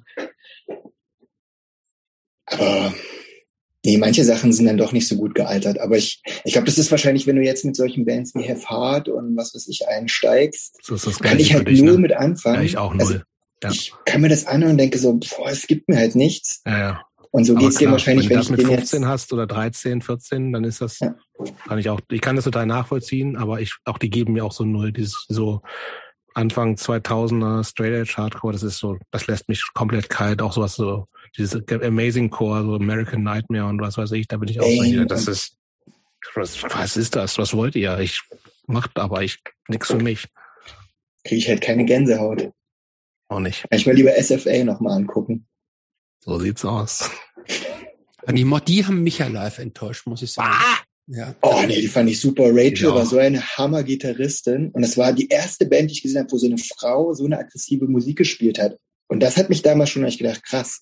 [2.46, 2.94] Aber
[3.86, 5.80] nee, manche Sachen sind dann doch nicht so gut gealtert.
[5.80, 8.70] Aber ich, ich glaube, das ist wahrscheinlich, wenn du jetzt mit solchen Bands wie Have
[8.70, 12.00] Heart und was weiß ich einsteigst, so kann ich halt dich, null ne?
[12.00, 12.58] mit anfangen.
[12.58, 13.02] Ja, ich auch null.
[13.02, 13.14] Also,
[13.64, 13.72] ja.
[13.72, 16.62] Ich kann mir das anhören und denke so, boah, es gibt mir halt nichts.
[16.66, 17.02] Ja, ja.
[17.32, 20.54] Und so geht's dir wahrscheinlich, wenn, wenn du das mit 15 hast oder 13, 14,
[20.54, 21.00] dann ist das,
[21.68, 24.52] kann ich auch, ich kann das total nachvollziehen, aber ich, auch die geben mir auch
[24.52, 25.64] so null, dieses so
[26.34, 30.76] Anfang 2000er Straight Edge Hardcore, das ist so, das lässt mich komplett kalt, auch sowas
[30.76, 34.68] so, dieses Amazing Core, so American Nightmare und was weiß ich, da bin ich auch
[34.68, 35.58] so, das ist,
[36.36, 37.38] was, was ist das?
[37.38, 38.00] Was wollt ihr?
[38.00, 38.22] Ich
[38.66, 40.28] macht aber ich, nix für mich.
[41.24, 42.52] Kriege ich halt keine Gänsehaut.
[43.28, 43.66] Auch nicht.
[43.72, 45.48] Ich will lieber SFA nochmal angucken.
[46.20, 47.10] So sieht's aus.
[48.32, 50.54] Die, die haben mich ja live enttäuscht, muss ich sagen.
[50.54, 50.83] Ah!
[51.08, 51.36] Ja.
[51.42, 52.46] Oh nee, die fand ich super.
[52.48, 52.96] Rachel ja.
[52.96, 56.38] war so eine Hammer-Gitarristin und es war die erste Band, die ich gesehen habe, wo
[56.38, 58.78] so eine Frau so eine aggressive Musik gespielt hat.
[59.08, 60.82] Und das hat mich damals schon ich gedacht, krass.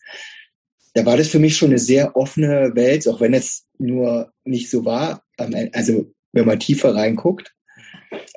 [0.93, 4.69] Da war das für mich schon eine sehr offene Welt, auch wenn es nur nicht
[4.69, 5.23] so war.
[5.37, 7.53] Also wenn man tiefer reinguckt.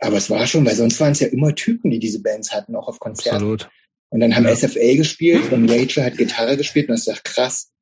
[0.01, 2.77] Aber es war schon, weil sonst waren es ja immer Typen, die diese Bands hatten,
[2.77, 3.37] auch auf Konzerten.
[3.37, 3.69] Absolut.
[4.11, 4.55] Und dann haben ja.
[4.55, 7.73] SFA gespielt und Rachel hat Gitarre gespielt und ich dachte, krass,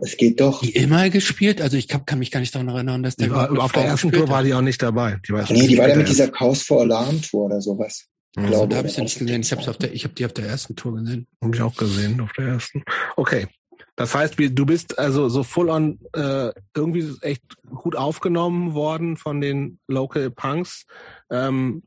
[0.00, 0.60] es geht doch.
[0.62, 1.60] Die immer gespielt?
[1.60, 4.12] Also ich kann, kann mich gar nicht daran erinnern, dass der war, auf der ersten
[4.12, 5.18] Tour war die auch nicht dabei.
[5.26, 8.06] Die war nee, die war da mit dieser Chaos for Alarm Tour oder sowas.
[8.36, 9.40] Also, glaube, da habe ich sie nicht gesehen.
[9.40, 11.26] Ich habe auf der, ich habe die auf der ersten Tour gesehen.
[11.42, 12.84] Habe ich auch gesehen auf der ersten.
[13.16, 13.48] Okay.
[13.96, 19.40] Das heißt, du bist also so full on äh, irgendwie echt gut aufgenommen worden von
[19.40, 20.86] den Local Punks.
[21.30, 21.82] Ähm,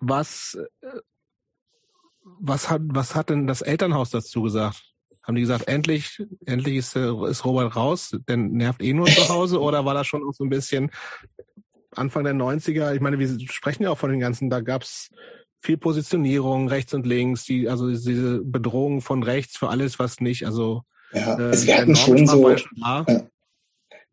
[0.00, 1.00] was äh,
[2.40, 4.89] was hat, was hat denn das Elternhaus dazu gesagt?
[5.22, 9.28] Haben die gesagt, endlich, endlich ist, äh, ist Robert raus, denn nervt eh nur zu
[9.28, 9.60] Hause?
[9.62, 10.90] Oder war das schon auch so ein bisschen
[11.94, 12.94] Anfang der 90er?
[12.94, 15.10] Ich meine, wir sprechen ja auch von den ganzen, da gab's
[15.62, 20.46] viel Positionierung rechts und links, die, also diese Bedrohung von rechts für alles, was nicht,
[20.46, 23.04] also, ja, äh, also wir hatten schon so, ja,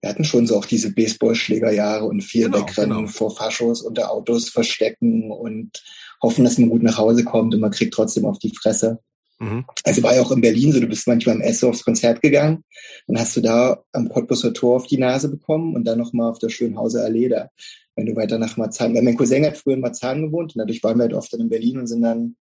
[0.01, 3.07] wir hatten schon so auch diese Baseballschlägerjahre und viel genau, Wegrennen genau.
[3.09, 5.83] vor Faschos unter Autos verstecken und
[6.21, 8.99] hoffen, dass man gut nach Hause kommt und man kriegt trotzdem auf die Fresse.
[9.39, 9.65] Mhm.
[9.83, 12.63] Also war ja auch in Berlin so, du bist manchmal im Esso aufs Konzert gegangen
[13.05, 16.39] und hast du da am Cottbuser Tor auf die Nase bekommen und dann nochmal auf
[16.39, 17.49] der Schönhauser Allee da,
[17.95, 20.83] wenn du weiter nach Marzahn, weil mein Cousin hat früher in Marzahn gewohnt und dadurch
[20.83, 22.35] waren wir halt oft dann in Berlin und sind dann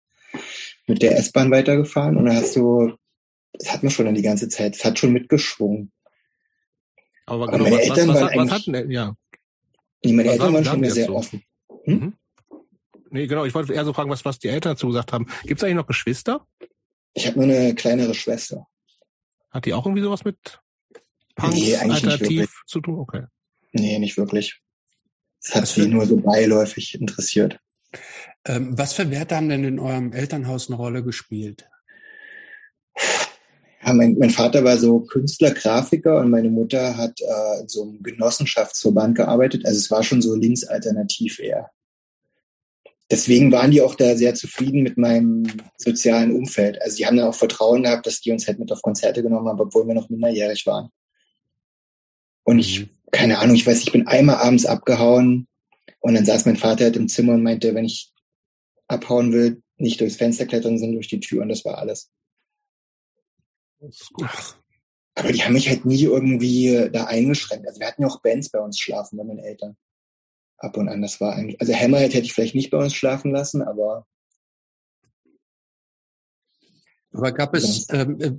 [0.86, 2.92] mit der S-Bahn weitergefahren und dann hast du,
[3.52, 5.92] das hatten wir schon dann die ganze Zeit, es hat schon mitgeschwungen.
[7.26, 9.14] Aber genau, meine was, Eltern was, was, waren was hatten, ja.
[10.04, 11.16] Meine was Eltern waren schon sehr so?
[11.16, 11.42] offen.
[11.84, 11.94] Hm?
[11.94, 12.12] Mhm.
[13.10, 13.44] Nee, genau.
[13.44, 15.26] Ich wollte eher so fragen, was, was die Eltern dazu gesagt haben.
[15.44, 16.46] Gibt es eigentlich noch Geschwister?
[17.16, 18.66] Ich habe nur eine kleinere Schwester.
[19.50, 20.60] Hat die auch irgendwie sowas mit
[21.34, 22.98] Punks nee, alternativ zu tun?
[22.98, 23.24] Okay.
[23.72, 24.60] Nee, nicht wirklich.
[25.42, 27.58] Es hat sie nur so beiläufig interessiert.
[28.44, 31.66] Ähm, was für Werte haben denn in eurem Elternhaus eine Rolle gespielt?
[33.82, 37.84] Ja, mein, mein Vater war so Künstler, Grafiker und meine Mutter hat äh, in so
[37.84, 39.64] einem Genossenschaftsverband gearbeitet.
[39.64, 41.70] Also es war schon so linksalternativ eher
[43.10, 46.80] deswegen waren die auch da sehr zufrieden mit meinem sozialen Umfeld.
[46.82, 49.48] Also die haben dann auch Vertrauen gehabt, dass die uns halt mit auf Konzerte genommen
[49.48, 50.90] haben, obwohl wir noch minderjährig waren.
[52.44, 52.90] Und ich, mhm.
[53.10, 55.46] keine Ahnung, ich weiß, ich bin einmal abends abgehauen
[56.00, 58.12] und dann saß mein Vater halt im Zimmer und meinte, wenn ich
[58.88, 62.10] abhauen will, nicht durchs Fenster klettern, sondern durch die Tür und das war alles.
[63.80, 64.10] Das
[65.14, 67.66] Aber die haben mich halt nie irgendwie da eingeschränkt.
[67.66, 69.76] Also wir hatten ja auch Bands bei uns schlafen bei meinen Eltern
[70.58, 71.02] ab und an.
[71.02, 74.06] Das war eigentlich, also Hammerhead hätte ich vielleicht nicht bei uns schlafen lassen, aber.
[77.12, 78.32] Aber gab es, ähm, äh,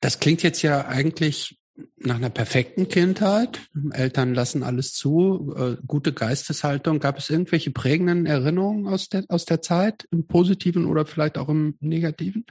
[0.00, 1.58] das klingt jetzt ja eigentlich
[1.96, 3.60] nach einer perfekten Kindheit.
[3.92, 7.00] Eltern lassen alles zu, äh, gute Geisteshaltung.
[7.00, 11.48] Gab es irgendwelche prägenden Erinnerungen aus der, aus der Zeit, im Positiven oder vielleicht auch
[11.48, 12.44] im Negativen?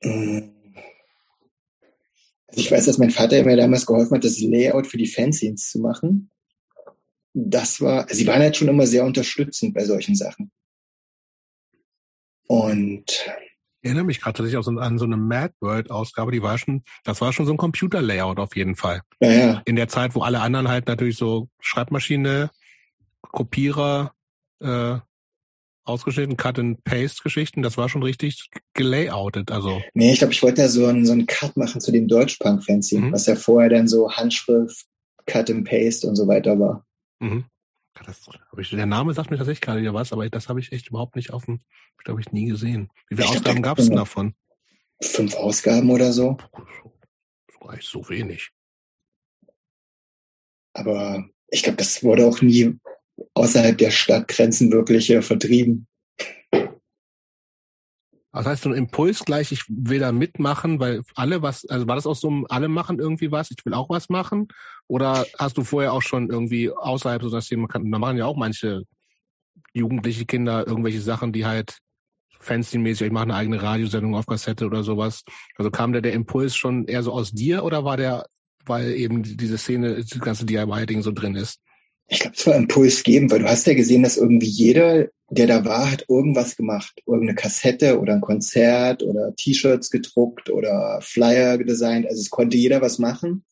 [0.00, 5.70] Also ich weiß, dass mein Vater mir damals geholfen hat, das Layout für die Fanzines
[5.70, 6.30] zu machen
[7.34, 10.50] das war, sie waren halt schon immer sehr unterstützend bei solchen Sachen.
[12.46, 13.10] Und
[13.80, 16.56] Ich erinnere mich gerade tatsächlich auch so an so eine Mad World Ausgabe, die war
[16.58, 19.00] schon, das war schon so ein Computer-Layout auf jeden Fall.
[19.20, 19.62] Ja, ja.
[19.64, 22.50] In der Zeit, wo alle anderen halt natürlich so Schreibmaschine,
[23.20, 24.12] Kopierer,
[24.60, 24.98] äh,
[25.86, 29.50] ausgeschnitten, Cut-and-Paste-Geschichten, das war schon richtig gelayoutet.
[29.50, 29.82] Also.
[29.92, 33.06] Nee, ich glaube, ich wollte ja so einen, so einen Cut machen zu dem Deutschpunk-Fanzine,
[33.06, 33.12] mhm.
[33.12, 34.86] was ja vorher dann so Handschrift,
[35.26, 36.86] Cut-and-Paste und so weiter war.
[37.20, 37.44] Mhm.
[38.58, 41.14] Ich, der Name sagt mir tatsächlich gerade wieder was, aber das habe ich echt überhaupt
[41.14, 41.60] nicht auf dem,
[41.98, 42.90] glaube ich, nie gesehen.
[43.08, 44.34] Wie viele ich Ausgaben gab es denn davon?
[45.00, 46.36] Fünf Ausgaben oder so.
[47.72, 48.50] Echt so wenig.
[50.74, 52.78] Aber ich glaube, das wurde auch nie
[53.34, 55.86] außerhalb der Stadtgrenzen wirklich äh, vertrieben.
[58.34, 61.94] Das heißt, so ein Impuls gleich, ich will da mitmachen, weil alle was, also war
[61.94, 64.48] das auch so, alle machen irgendwie was, ich will auch was machen?
[64.88, 68.36] Oder hast du vorher auch schon irgendwie außerhalb so das Thema, da machen ja auch
[68.36, 68.82] manche
[69.72, 71.78] jugendliche Kinder irgendwelche Sachen, die halt
[72.40, 75.22] fancy-mäßig, ich mache eine eigene Radiosendung auf Kassette oder sowas.
[75.56, 78.26] Also kam der, der Impuls schon eher so aus dir oder war der,
[78.66, 81.60] weil eben diese Szene, das ganze DIY-Ding so drin ist?
[82.08, 85.46] Ich glaube, es war Impuls geben, weil du hast ja gesehen, dass irgendwie jeder, der
[85.46, 87.00] da war, hat irgendwas gemacht.
[87.06, 92.06] Irgendeine Kassette oder ein Konzert oder T-Shirts gedruckt oder Flyer designt.
[92.06, 93.44] Also es konnte jeder was machen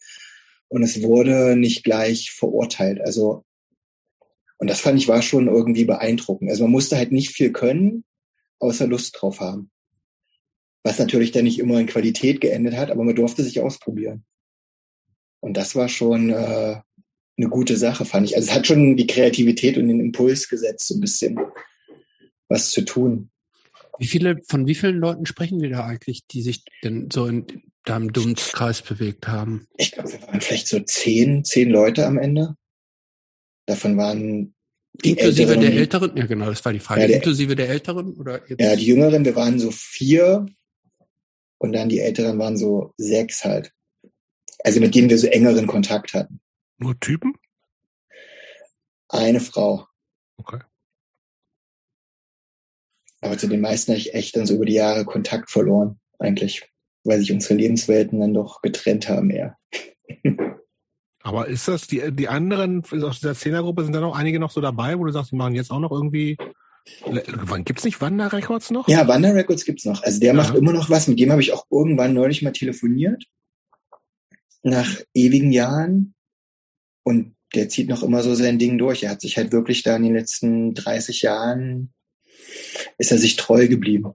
[0.69, 3.01] und es wurde nicht gleich verurteilt.
[3.01, 3.45] Also,
[4.59, 6.51] und das fand ich war schon irgendwie beeindruckend.
[6.51, 8.05] Also man musste halt nicht viel können,
[8.59, 9.71] außer Lust drauf haben.
[10.85, 14.25] Was natürlich dann nicht immer in Qualität geendet hat, aber man durfte sich ausprobieren.
[15.41, 16.81] Und das war schon äh,
[17.39, 18.37] eine gute Sache, fand ich.
[18.37, 21.39] Also es hat schon die Kreativität und den Impuls gesetzt, so ein bisschen
[22.49, 23.31] was zu tun.
[23.99, 27.47] Wie viele, von wie vielen Leuten sprechen wir da eigentlich, die sich denn so in
[27.85, 29.67] deinem Dunstkreis bewegt haben?
[29.77, 32.57] Ich glaube, wir waren vielleicht so zehn, zehn Leute am Ende.
[33.67, 34.55] Davon waren
[35.05, 36.17] die Inklusive Älteren, der Älteren?
[36.17, 37.03] Ja, genau, das war die Frage.
[37.03, 38.15] Ja, der, Inklusive der Älteren?
[38.15, 38.61] Oder jetzt?
[38.61, 40.47] Ja, die Jüngeren, wir waren so vier
[41.59, 43.73] und dann die Älteren waren so sechs halt.
[44.65, 46.41] Also mit denen wir so engeren Kontakt hatten.
[46.83, 47.35] Nur Typen?
[49.09, 49.87] Eine Frau.
[50.37, 50.59] Okay.
[53.21, 56.69] Aber zu den meisten habe ich echt dann so über die Jahre Kontakt verloren, eigentlich,
[57.05, 59.57] weil sich unsere Lebenswelten dann doch getrennt haben eher.
[61.25, 64.61] Aber ist das, die, die anderen aus dieser Zehnergruppe, sind da noch einige noch so
[64.61, 66.37] dabei, wo du sagst, die machen jetzt auch noch irgendwie
[67.65, 68.89] Gibt es nicht Wander Records noch?
[68.89, 70.03] Ja, Wander Records gibt's noch.
[70.03, 70.35] Also der ja.
[70.35, 71.07] macht immer noch was.
[71.07, 73.25] Mit dem habe ich auch irgendwann neulich mal telefoniert.
[74.63, 76.15] Nach ewigen Jahren.
[77.05, 79.03] Und der zieht noch immer so sein Ding durch.
[79.03, 81.93] Er hat sich halt wirklich da in den letzten 30 Jahren,
[82.99, 84.13] ist er sich treu geblieben.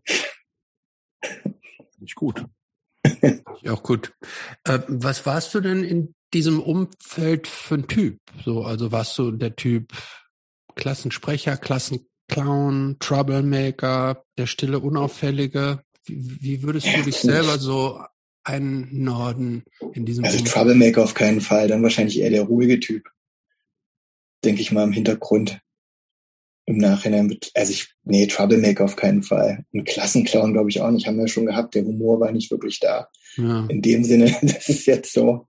[2.00, 2.45] Nicht gut.
[3.62, 4.13] ja, auch gut.
[4.63, 8.19] Äh, was warst du denn in diesem Umfeld für ein Typ?
[8.43, 9.93] So, also warst du der Typ
[10.76, 15.82] Klassensprecher, Klassenclown, Troublemaker, der stille Unauffällige?
[16.06, 18.02] Wie, wie würdest du dich selber so
[18.48, 20.54] ein Norden in diesem Also Umfeld.
[20.54, 23.10] Troublemaker auf keinen Fall, dann wahrscheinlich eher der ruhige Typ.
[24.44, 25.60] Denke ich mal im Hintergrund.
[26.66, 29.66] Im Nachhinein wird, also ich, nee, Troublemaker auf keinen Fall.
[29.74, 31.76] Ein Klassenclown glaube ich auch nicht, haben wir schon gehabt.
[31.76, 33.10] Der Humor war nicht wirklich da.
[33.36, 33.66] Ja.
[33.68, 35.48] In dem Sinne, das ist jetzt so,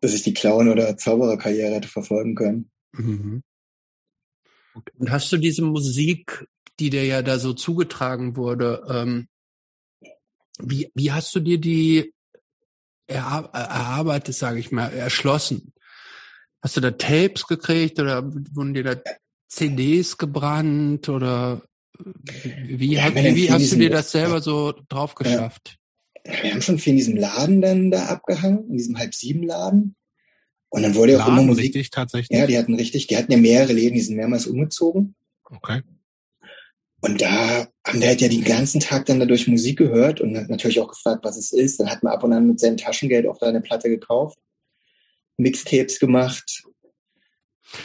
[0.00, 2.70] dass ich die Clown- oder Zaubererkarriere hätte verfolgen können.
[2.92, 3.42] Mhm.
[4.96, 6.46] Und hast du diese Musik,
[6.78, 9.28] die dir ja da so zugetragen wurde, ähm,
[10.62, 12.12] wie, wie hast du dir die
[13.06, 15.72] erarbeitet, sage ich mal, erschlossen?
[16.62, 18.96] Hast du da Tapes gekriegt oder wurden dir da
[19.48, 21.62] CDs gebrannt oder
[21.98, 25.76] wie, ja, wie, wie hast du dir das selber so drauf geschafft?
[26.24, 29.42] Ja, wir haben schon viel in diesem Laden dann da abgehangen, in diesem halb sieben
[29.42, 29.96] Laden.
[30.68, 31.64] Und dann wurde ja auch immer Musik.
[31.64, 32.38] Richtig, tatsächlich.
[32.38, 35.16] Ja, die hatten richtig, die hatten ja mehrere Läden, die sind mehrmals umgezogen.
[35.44, 35.82] Okay.
[37.02, 40.80] Und da haben wir halt ja den ganzen Tag dann dadurch Musik gehört und natürlich
[40.80, 41.80] auch gefragt, was es ist.
[41.80, 44.38] Dann hat man ab und an mit seinem Taschengeld auch da eine Platte gekauft,
[45.38, 46.62] Mixtapes gemacht.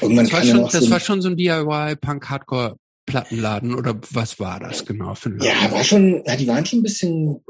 [0.02, 2.76] Irgendwann das war, schon, das so war schon so ein DIY-Punk-Hardcore
[3.06, 5.46] Plattenladen oder was war das genau für ein Laden?
[5.48, 7.44] Ja, war schon, ja, die waren schon ein bisschen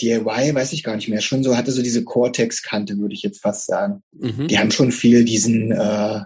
[0.00, 1.20] DIY, weiß ich gar nicht mehr.
[1.20, 4.02] Schon so, hatte so diese Cortex-Kante, würde ich jetzt fast sagen.
[4.12, 4.48] Mhm.
[4.48, 6.22] Die haben schon viel diesen äh,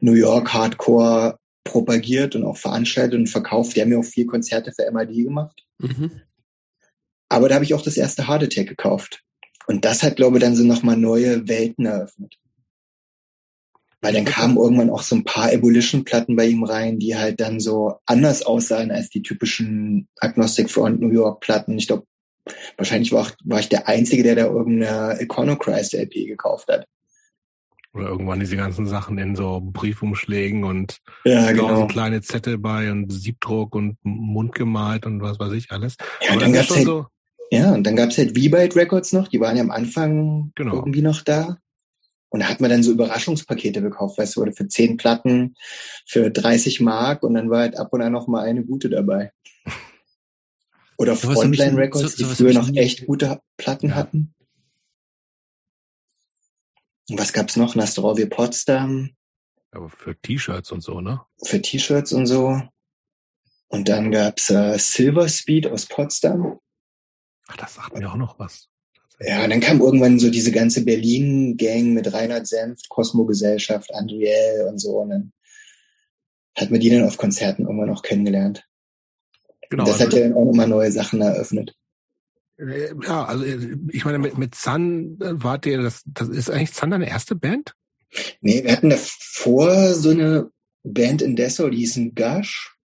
[0.00, 3.76] New York Hardcore propagiert und auch veranstaltet und verkauft.
[3.76, 5.64] Die haben ja auch vier Konzerte für MID gemacht.
[5.78, 6.22] Mhm.
[7.28, 9.22] Aber da habe ich auch das erste Hard Attack gekauft.
[9.66, 12.36] Und das hat, glaube ich, dann so nochmal neue Welten eröffnet.
[14.00, 17.60] Weil dann kamen irgendwann auch so ein paar Abolition-Platten bei ihm rein, die halt dann
[17.60, 21.78] so anders aussahen als die typischen Agnostic Front New York-Platten.
[21.78, 22.04] Ich glaube,
[22.76, 26.84] wahrscheinlich war, war ich der Einzige, der da irgendeine Iconochrist LP gekauft hat.
[27.94, 31.86] Oder irgendwann diese ganzen Sachen in so Briefumschlägen und ja, genau.
[31.86, 35.96] kleine Zettel bei und Siebdruck und mundgemalt und was weiß ich alles.
[36.22, 37.06] Ja, und dann gab's halt, so
[37.50, 40.74] ja, und dann gab's halt V-Byte Records noch, die waren ja am Anfang genau.
[40.74, 41.58] irgendwie noch da.
[42.30, 45.54] Und da hat man dann so Überraschungspakete gekauft, weißt du, oder für zehn Platten,
[46.06, 49.32] für 30 Mark und dann war halt ab und an noch mal eine gute dabei.
[50.96, 53.96] Oder Frontline Records, die früher noch echt gute Platten ja.
[53.96, 54.34] hatten.
[57.12, 57.74] Und was gab's noch?
[57.74, 59.10] Nastrovie Potsdam.
[59.70, 61.20] Aber für T-Shirts und so, ne?
[61.44, 62.62] Für T-Shirts und so.
[63.68, 66.58] Und dann gab's äh, Silver Speed aus Potsdam.
[67.48, 68.70] Ach, das sagt mir auch noch was.
[69.20, 75.00] Ja, dann kam irgendwann so diese ganze Berlin-Gang mit Reinhard Senft, Cosmo-Gesellschaft, Andriel und so.
[75.00, 75.32] Und dann
[76.56, 78.66] hat man die dann auf Konzerten irgendwann auch kennengelernt.
[79.68, 79.82] Genau.
[79.82, 81.76] Und das also, hat ja dann auch nochmal neue Sachen eröffnet.
[82.62, 86.50] Äh, ja, also äh, ich meine, mit, mit Sun äh, wart ihr, das, das ist
[86.50, 87.74] eigentlich Sun deine erste Band?
[88.40, 90.50] Nee, wir hatten davor so eine
[90.84, 92.76] Band in Dessau, die hieß ein Gush.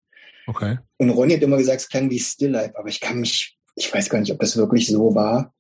[0.48, 0.78] Okay.
[0.98, 3.94] Und Ronny hat immer gesagt, es klang wie Still Life, aber ich kann mich, ich
[3.94, 5.54] weiß gar nicht, ob das wirklich so war.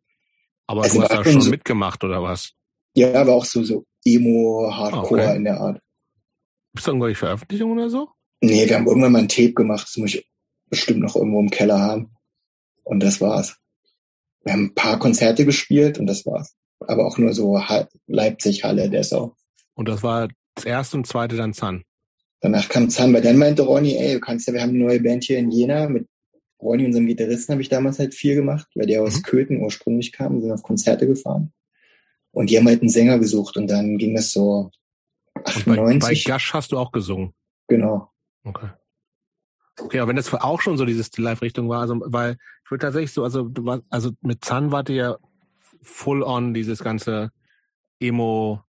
[0.67, 2.53] Aber also du hast da schon so, mitgemacht, oder was?
[2.93, 5.36] Ja, aber auch so, so Emo, Hardcore okay.
[5.36, 5.82] in der Art.
[6.73, 8.10] Bist du irgendwelche Veröffentlichungen oder so?
[8.41, 10.30] Nee, wir haben irgendwann mal ein Tape gemacht, das muss ich
[10.69, 12.12] bestimmt noch irgendwo im Keller haben.
[12.84, 13.58] Und das war's.
[14.48, 16.56] Wir haben ein paar Konzerte gespielt und das war's.
[16.80, 17.62] Aber auch nur so
[18.08, 19.36] Leipzig, Halle, Dessau.
[19.74, 21.84] Und das war das erste und zweite dann Zahn.
[22.40, 25.02] Danach kam Zahn, weil dann meinte Ronny, ey, du kannst ja, wir haben eine neue
[25.02, 26.08] Band hier in Jena mit
[26.62, 29.24] Ronny, unserem Gitarristen, habe ich damals halt viel gemacht, weil der aus mhm.
[29.24, 31.52] Köthen ursprünglich kam, und sind auf Konzerte gefahren.
[32.32, 34.72] Und die haben halt einen Sänger gesucht und dann ging das so
[35.44, 36.00] 98.
[36.00, 37.34] Bei, bei Gash hast du auch gesungen?
[37.68, 38.12] Genau.
[38.46, 38.70] Okay.
[39.80, 43.13] Okay, aber wenn das auch schon so diese Still-Life-Richtung war, also, weil ich würde tatsächlich
[43.13, 45.17] so, also du warst, also mit Zahn wart ihr ja
[45.82, 47.32] full on dieses ganze
[48.01, 48.62] Emo,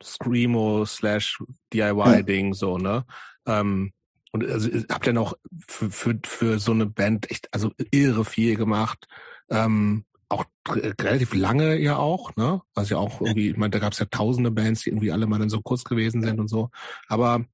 [0.00, 3.04] Screamo slash DIY-Ding, so, ne?
[3.46, 3.90] Ähm,
[4.30, 5.36] und also habt ihr noch
[5.66, 9.08] für, für, für so eine Band echt, also irre viel gemacht.
[9.48, 12.62] Ähm, auch relativ lange ja auch, ne?
[12.74, 15.26] Was ja auch irgendwie, ich meine, da gab es ja tausende Bands, die irgendwie alle
[15.26, 16.70] mal dann so kurz gewesen sind und so.
[17.08, 17.44] Aber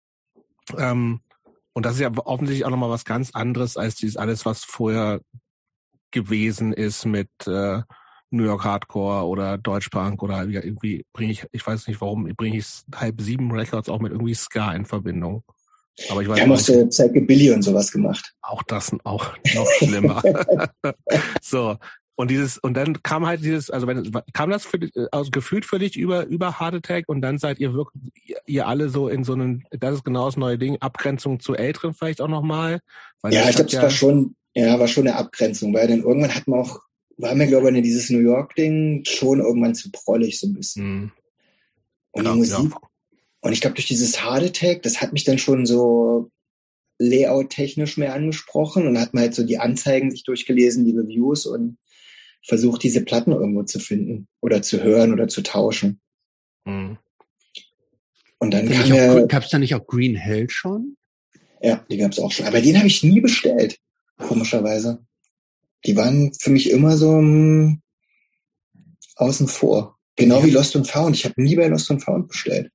[0.76, 1.22] ähm,
[1.72, 5.22] und das ist ja offensichtlich auch nochmal was ganz anderes als dieses alles, was vorher
[6.11, 7.83] gewesen ist mit äh,
[8.31, 12.66] New York Hardcore oder Deutschpunk oder irgendwie bringe ich, ich weiß nicht warum, bringe ich
[12.95, 15.42] halb sieben Records auch mit irgendwie Ska in Verbindung.
[16.11, 18.35] Aber ich weiß Wir haben auch so Zeige Billy und sowas gemacht.
[18.42, 20.23] Auch das auch noch schlimmer.
[21.40, 21.77] so.
[22.19, 24.79] Und dieses, und dann kam halt dieses, also wenn, kam das für,
[25.12, 28.03] also gefühlt für dich über, über Heart Attack und dann seid ihr wirklich,
[28.47, 31.92] ihr alle so in so einem, das ist genau das neue Ding, Abgrenzung zu Älteren
[31.92, 32.81] vielleicht auch nochmal?
[33.23, 36.35] Ja, ich glaube, es ja war schon, ja, war schon eine Abgrenzung, weil dann irgendwann
[36.35, 36.81] hat man auch,
[37.19, 40.85] war mir glaube ich, dieses New York Ding schon irgendwann zu prollig so ein bisschen.
[40.85, 41.12] Mhm.
[42.12, 42.81] Und ja, die Musik, ja.
[43.42, 46.31] Und ich glaube, durch dieses Hard Attack, das hat mich dann schon so
[46.99, 51.77] layout-technisch mehr angesprochen und hat man halt so die Anzeigen sich durchgelesen, die Reviews und
[52.42, 56.01] versucht, diese Platten irgendwo zu finden oder zu hören oder zu tauschen.
[56.64, 56.97] Mhm.
[58.38, 60.97] Und dann kam ja, gab es da nicht auch Green Hell schon?
[61.61, 62.47] Ja, die gab es auch schon.
[62.47, 63.79] Aber den habe ich nie bestellt,
[64.18, 65.05] komischerweise.
[65.85, 67.83] Die waren für mich immer so um,
[69.16, 69.98] außen vor.
[70.16, 70.46] Genau ja.
[70.46, 71.16] wie Lost and Found.
[71.16, 72.72] Ich habe nie bei Lost and Found bestellt.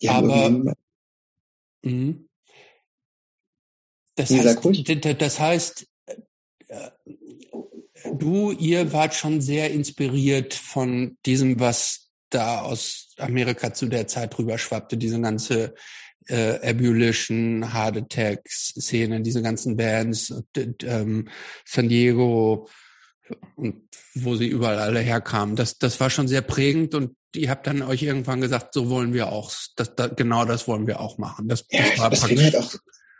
[0.00, 0.50] Ja, aber
[1.82, 2.14] mh.
[4.14, 5.88] das, heißt, das heißt,
[6.68, 6.90] äh,
[8.14, 14.36] du, ihr wart schon sehr inspiriert von diesem, was da aus Amerika zu der Zeit
[14.36, 15.74] drüber schwappte, diese ganze
[16.28, 20.34] äh, Ebullition, Hard Attacks Szene, diese ganzen Bands,
[20.82, 21.28] ähm,
[21.64, 22.68] San Diego
[23.56, 23.82] und
[24.14, 25.56] wo sie überall alle herkamen.
[25.56, 29.12] Das, das war schon sehr prägend und ihr habt dann euch irgendwann gesagt, so wollen
[29.12, 31.48] wir auch, das, das, genau das wollen wir auch machen.
[31.48, 32.74] Das, ja, das, war das fing halt auch,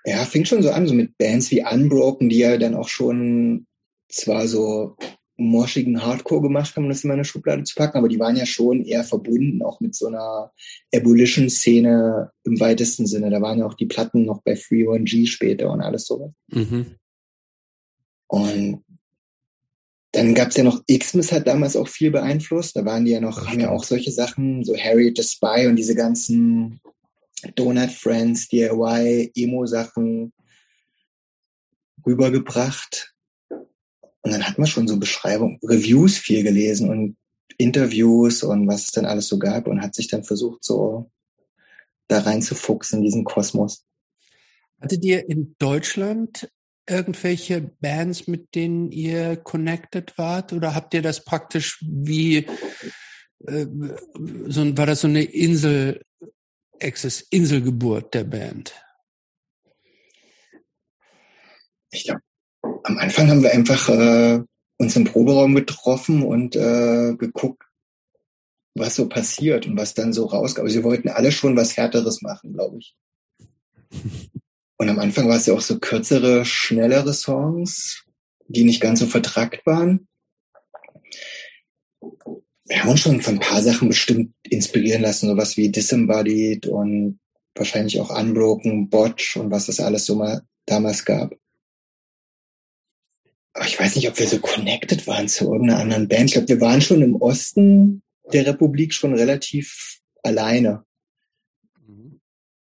[0.04, 3.66] ja, fing schon so an, so mit Bands wie Unbroken, die ja dann auch schon
[4.08, 4.96] zwar so
[5.38, 8.44] moschigen Hardcore gemacht haben, um das in meine Schublade zu packen, aber die waren ja
[8.44, 10.52] schon eher verbunden auch mit so einer
[10.92, 13.30] Abolition-Szene im weitesten Sinne.
[13.30, 16.32] Da waren ja auch die Platten noch bei Free One G später und alles sowas.
[16.48, 16.96] Mhm.
[18.26, 18.84] Und
[20.12, 22.74] dann gab's ja noch Xmas hat damals auch viel beeinflusst.
[22.74, 25.76] Da waren die ja noch, haben ja auch solche Sachen, so Harry the Spy und
[25.76, 26.80] diese ganzen
[27.54, 30.32] Donut Friends, DIY, Emo-Sachen
[32.04, 33.14] rübergebracht.
[34.28, 37.16] Und dann hat man schon so Beschreibungen, Reviews viel gelesen und
[37.56, 41.10] Interviews und was es dann alles so gab und hat sich dann versucht, so
[42.08, 43.86] da reinzufuchsen in diesen Kosmos.
[44.82, 46.52] Hattet ihr in Deutschland
[46.86, 50.52] irgendwelche Bands, mit denen ihr connected wart?
[50.52, 52.46] Oder habt ihr das praktisch wie,
[53.46, 53.66] äh,
[54.46, 56.02] so, war das so eine Insel,
[57.30, 58.74] Inselgeburt der Band?
[61.92, 62.20] Ich glaube,
[62.84, 64.40] am Anfang haben wir einfach äh,
[64.78, 67.62] uns im Proberaum getroffen und äh, geguckt,
[68.74, 70.60] was so passiert und was dann so rauskommt.
[70.60, 72.94] Aber sie wollten alle schon was Härteres machen, glaube ich.
[74.80, 78.04] Und am Anfang war es ja auch so kürzere, schnellere Songs,
[78.46, 80.06] die nicht ganz so vertrackt waren.
[82.64, 87.18] Wir haben uns schon von ein paar Sachen bestimmt inspirieren lassen, sowas wie Disembodied und
[87.56, 91.34] wahrscheinlich auch Unbroken, Botch und was das alles so mal damals gab.
[93.66, 96.26] Ich weiß nicht, ob wir so connected waren zu irgendeiner anderen Band.
[96.26, 98.02] Ich glaube, wir waren schon im Osten
[98.32, 100.84] der Republik schon relativ alleine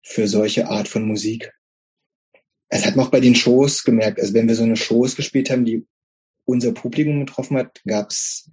[0.03, 1.53] für solche Art von Musik.
[2.69, 4.19] Es hat man auch bei den Shows gemerkt.
[4.19, 5.85] Also wenn wir so eine Shows gespielt haben, die
[6.45, 8.49] unser Publikum getroffen hat, gab's,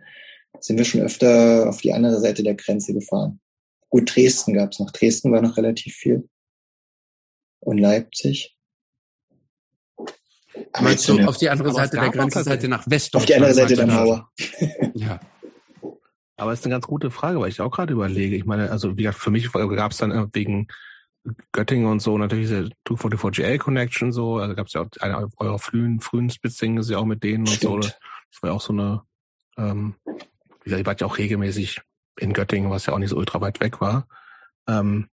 [0.61, 3.41] sind wir schon öfter auf die andere Seite der Grenze gefahren.
[3.89, 4.91] Gut, Dresden gab's noch.
[4.91, 6.29] Dresden war noch relativ viel.
[7.61, 8.58] Und Leipzig.
[10.81, 13.23] Meinst du auf die andere Seite der Grenze, Seite nach Westdeutschland?
[13.23, 14.31] Auf die andere Seite der Mauer.
[14.95, 15.21] ja.
[16.37, 18.37] Aber es ist eine ganz gute Frage, weil ich auch gerade überlege.
[18.37, 20.69] Ich meine, also wie gesagt, für mich gab es dann wegen
[21.53, 24.37] Göttingen und so natürlich diese 244GL Connection so.
[24.37, 27.47] Also gab es ja auch eine eurer frühen, frühen Spitzingen ist ja auch mit denen
[27.47, 27.75] Stimmt.
[27.75, 27.91] und so.
[28.31, 29.03] Das war ja auch so eine,
[29.57, 31.81] ähm, wie gesagt, ich war ja auch regelmäßig
[32.19, 34.07] in Göttingen, was ja auch nicht so ultra weit weg war.
[34.69, 35.09] Ähm,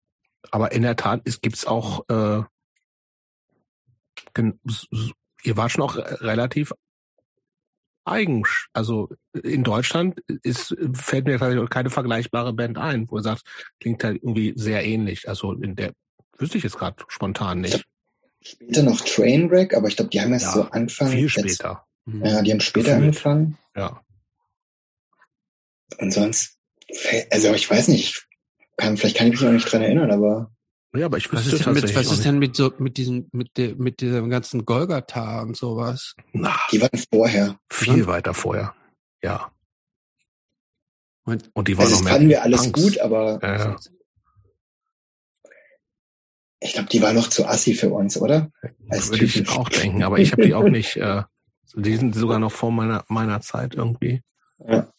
[0.49, 2.43] aber in der Tat es gibt's auch, äh,
[5.43, 6.73] ihr war schon auch relativ
[8.05, 9.09] eigen, also
[9.43, 13.43] in Deutschland ist, fällt mir keine vergleichbare Band ein, wo er sagt,
[13.79, 15.29] klingt halt irgendwie sehr ähnlich.
[15.29, 15.93] Also in der
[16.37, 17.85] wüsste ich jetzt gerade spontan nicht.
[18.41, 21.09] Später noch Trainwreck, aber ich glaube, die haben erst ja, so Anfang.
[21.09, 21.85] Viel später.
[22.07, 23.05] Jetzt, ja, die haben später Gefühlt.
[23.05, 23.57] angefangen.
[23.75, 24.01] Ja.
[25.99, 26.57] Und sonst,
[27.29, 28.27] also ich weiß nicht,
[28.77, 30.51] kann, vielleicht kann ich mich noch nicht dran erinnern, aber
[30.93, 33.57] ja, aber ich was ist denn mit, was ist denn mit so mit diesem mit
[33.57, 36.15] der mit diesem ganzen Golgatha und sowas?
[36.33, 37.59] Na, die waren vorher.
[37.69, 38.73] Viel weiter vorher.
[39.21, 39.51] Ja.
[41.23, 42.11] Und, und die waren also noch mehr.
[42.11, 42.73] Das fanden wir alles Angst.
[42.73, 43.75] gut, aber ja.
[46.59, 48.51] ich glaube, die war noch zu assi für uns, oder?
[48.89, 49.43] Als Würde Typen.
[49.43, 50.97] ich auch denken, aber ich habe die auch nicht.
[50.97, 51.23] Äh,
[51.73, 54.21] die sind sogar noch vor meiner meiner Zeit irgendwie.
[54.67, 54.91] Ja.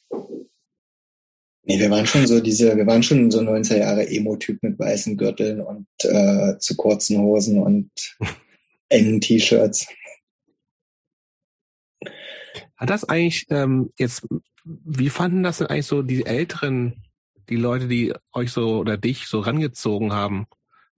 [1.64, 5.16] Nee, wir waren schon so diese, wir waren schon so 90er Jahre Emo-Typ mit weißen
[5.16, 7.90] Gürteln und äh, zu kurzen Hosen und
[8.88, 9.86] engen T-Shirts.
[12.76, 14.26] Hat das eigentlich ähm, jetzt,
[14.64, 17.04] wie fanden das denn eigentlich so die Älteren,
[17.48, 20.46] die Leute, die euch so oder dich so rangezogen haben?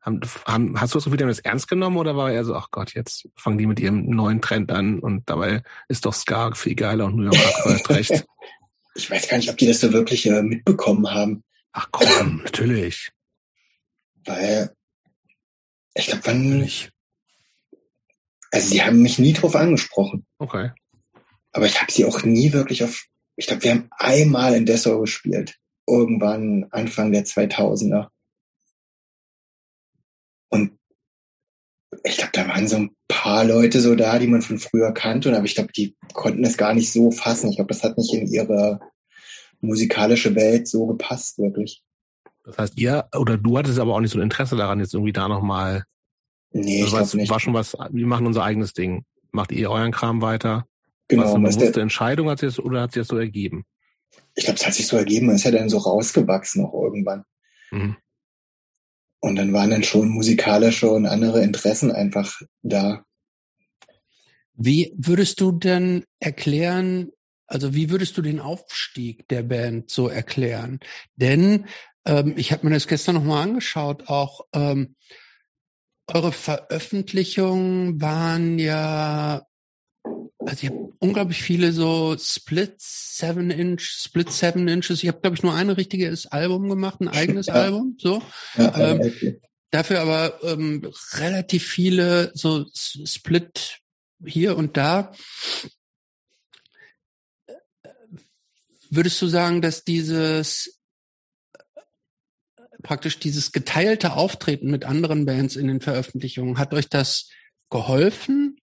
[0.00, 2.54] Haben, haben hast du das Gefühl, die haben das ernst genommen oder war er so,
[2.54, 6.52] ach Gott, jetzt fangen die mit ihrem neuen Trend an und dabei ist doch Ska
[6.54, 8.26] viel geiler und New York hast recht.
[8.94, 11.44] ich weiß gar nicht, ob die das so wirklich äh, mitbekommen haben.
[11.72, 13.10] Ach komm, natürlich.
[14.24, 14.74] Weil,
[15.94, 16.90] ich glaube, wann nicht.
[18.50, 20.24] Also sie haben mich nie drauf angesprochen.
[20.38, 20.70] Okay.
[21.52, 23.04] Aber ich habe sie auch nie wirklich auf.
[23.36, 25.56] Ich glaube, wir haben einmal in Dessau gespielt.
[25.86, 28.08] Irgendwann Anfang der 2000er.
[32.06, 35.30] Ich glaube, da waren so ein paar Leute so da, die man von früher kannte,
[35.30, 37.48] und aber ich glaube, die konnten das gar nicht so fassen.
[37.48, 38.78] Ich glaube, das hat nicht in ihre
[39.60, 41.82] musikalische Welt so gepasst, wirklich.
[42.44, 45.14] Das heißt, ihr oder du hattest aber auch nicht so ein Interesse daran, jetzt irgendwie
[45.14, 45.84] da nochmal.
[46.50, 47.30] Nee, also ich was, nicht.
[47.30, 49.04] War schon was, wir machen unser eigenes Ding.
[49.32, 50.66] Macht ihr euren Kram weiter?
[51.08, 51.24] Genau.
[51.24, 53.64] Was eine bewusste Entscheidung hat sich das, oder hat sich das so ergeben?
[54.34, 55.30] Ich glaube, es hat sich so ergeben.
[55.30, 57.24] Es ist ja dann so rausgewachsen auch irgendwann.
[57.70, 57.96] Mhm.
[59.24, 63.06] Und dann waren dann schon musikalische und andere Interessen einfach da.
[64.52, 67.10] Wie würdest du denn erklären,
[67.46, 70.78] also wie würdest du den Aufstieg der Band so erklären?
[71.16, 71.64] Denn
[72.04, 74.94] ähm, ich habe mir das gestern nochmal angeschaut, auch ähm,
[76.06, 79.46] eure Veröffentlichungen waren ja
[80.46, 85.02] also ich habe unglaublich viele so Split Seven Inch, Split Seven Inches.
[85.02, 87.54] Ich habe glaube ich nur ein richtiges Album gemacht, ein eigenes ja.
[87.54, 87.96] Album.
[87.98, 88.22] So.
[88.56, 89.40] Ja, ähm, okay.
[89.70, 93.80] Dafür aber ähm, relativ viele so Split
[94.24, 95.12] hier und da.
[98.90, 100.78] Würdest du sagen, dass dieses
[102.84, 107.30] praktisch dieses geteilte Auftreten mit anderen Bands in den Veröffentlichungen, hat euch das
[107.70, 108.60] geholfen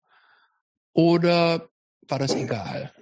[0.93, 1.69] oder
[2.09, 2.93] war das egal?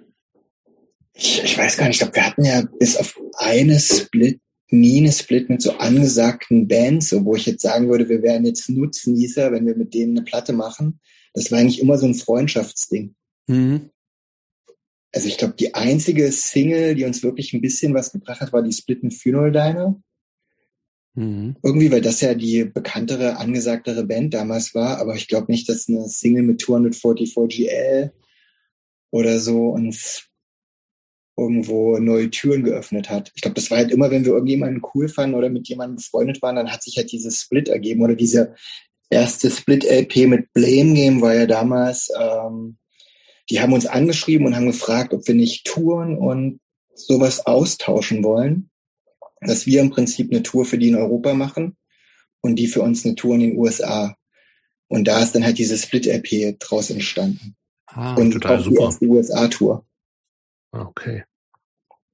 [1.13, 4.99] Ich, ich weiß gar nicht, ich glaube, wir hatten ja bis auf eine Split, nie
[4.99, 8.69] eine Split mit so angesagten Bands, so wo ich jetzt sagen würde, wir wären jetzt
[8.69, 10.99] Nutznießer, wenn wir mit denen eine Platte machen.
[11.33, 13.15] Das war eigentlich immer so ein Freundschaftsding.
[13.47, 13.89] Mhm.
[15.11, 18.61] Also ich glaube, die einzige Single, die uns wirklich ein bisschen was gebracht hat, war
[18.61, 19.99] die Split mit Funeral Diner.
[21.19, 21.57] Mhm.
[21.63, 25.89] Irgendwie, weil das ja die bekanntere, angesagtere Band damals war, aber ich glaube nicht, dass
[25.89, 28.13] eine Single mit 244 GL
[29.11, 30.29] oder so uns
[31.37, 33.33] irgendwo neue Türen geöffnet hat.
[33.35, 36.41] Ich glaube, das war halt immer, wenn wir irgendjemanden cool fanden oder mit jemandem befreundet
[36.41, 38.55] waren, dann hat sich halt dieses Split ergeben oder diese
[39.09, 42.77] erste Split-LP mit Blame Game war ja damals, ähm,
[43.49, 46.61] die haben uns angeschrieben und haben gefragt, ob wir nicht touren und
[46.93, 48.68] sowas austauschen wollen,
[49.41, 51.77] dass wir im Prinzip eine Tour für die in Europa machen
[52.41, 54.15] und die für uns eine Tour in den USA.
[54.87, 57.55] Und da ist dann halt diese Split-LP draus entstanden.
[57.85, 58.75] Ah, und total auch super.
[58.75, 59.85] die erste USA-Tour.
[60.71, 61.23] Ah, okay.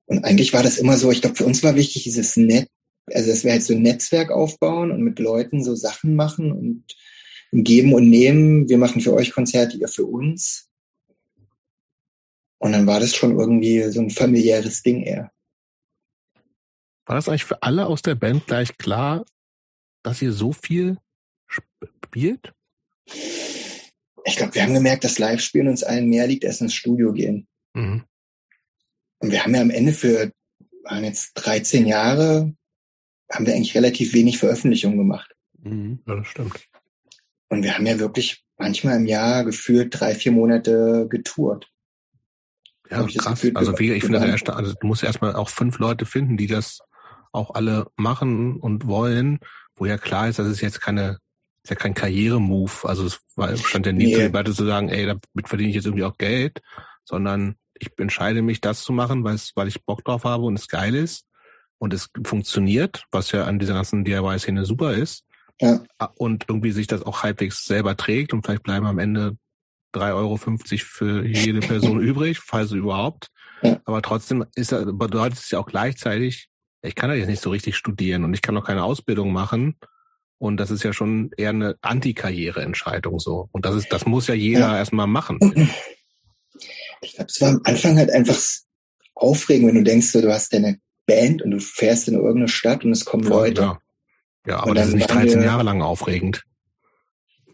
[0.05, 2.69] Und eigentlich war das immer so, ich glaube, für uns war wichtig, dieses Net,
[3.07, 6.83] also dass wir halt so ein Netzwerk aufbauen und mit Leuten so Sachen machen und
[7.51, 8.69] geben und nehmen.
[8.69, 10.69] Wir machen für euch Konzerte, ihr für uns.
[12.57, 15.31] Und dann war das schon irgendwie so ein familiäres Ding eher.
[17.05, 19.25] War das eigentlich für alle aus der Band gleich klar,
[20.03, 20.97] dass ihr so viel
[21.47, 22.53] spielt?
[24.25, 27.47] Ich glaube, wir haben gemerkt, dass Live-Spielen uns allen mehr liegt, als ins Studio gehen.
[27.73, 28.03] Mhm.
[29.19, 30.31] Und wir haben ja am Ende für,
[30.83, 32.53] waren jetzt 13 Jahre,
[33.31, 35.35] haben wir eigentlich relativ wenig Veröffentlichungen gemacht.
[35.59, 36.67] Mhm, ja, das stimmt.
[37.49, 41.71] Und wir haben ja wirklich manchmal im Jahr gefühlt drei, vier Monate getourt.
[42.89, 43.41] Ja, krass.
[43.41, 46.37] Gefühl, also wie, ich finde das erst, also du musst erstmal auch fünf Leute finden,
[46.37, 46.79] die das
[47.31, 49.39] auch alle machen und wollen,
[49.75, 51.19] wo ja klar ist, das ist jetzt keine,
[51.63, 52.87] ist ja kein Karrieremove.
[52.87, 54.13] Also es war, stand ja nie nee.
[54.13, 56.61] zur Debatte zu sagen, ey, damit verdiene ich jetzt irgendwie auch Geld,
[57.03, 60.57] sondern ich entscheide mich, das zu machen, weil, es, weil ich Bock drauf habe und
[60.57, 61.25] es geil ist
[61.77, 65.23] und es funktioniert, was ja an dieser ganzen DIY-Szene super ist.
[65.61, 65.81] Ja.
[66.15, 69.37] Und irgendwie sich das auch halbwegs selber trägt und vielleicht bleiben am Ende
[69.93, 73.29] 3,50 Euro für jede Person übrig, falls überhaupt.
[73.61, 73.79] Ja.
[73.85, 76.49] Aber trotzdem ist, bedeutet es ja auch gleichzeitig,
[76.85, 79.75] ich kann ja jetzt nicht so richtig studieren und ich kann noch keine Ausbildung machen.
[80.37, 83.49] Und das ist ja schon eher eine Antikarriere-Entscheidung so.
[83.51, 84.77] Und das ist, das muss ja jeder ja.
[84.77, 85.39] erstmal machen.
[87.01, 88.37] Ich glaube, es war am Anfang halt einfach
[89.13, 92.91] aufregend, wenn du denkst, du hast deine Band und du fährst in irgendeine Stadt und
[92.91, 93.61] es kommen Voll, Leute.
[93.61, 93.79] Ja,
[94.47, 96.43] ja aber das ist nicht 13 wir, Jahre lang aufregend.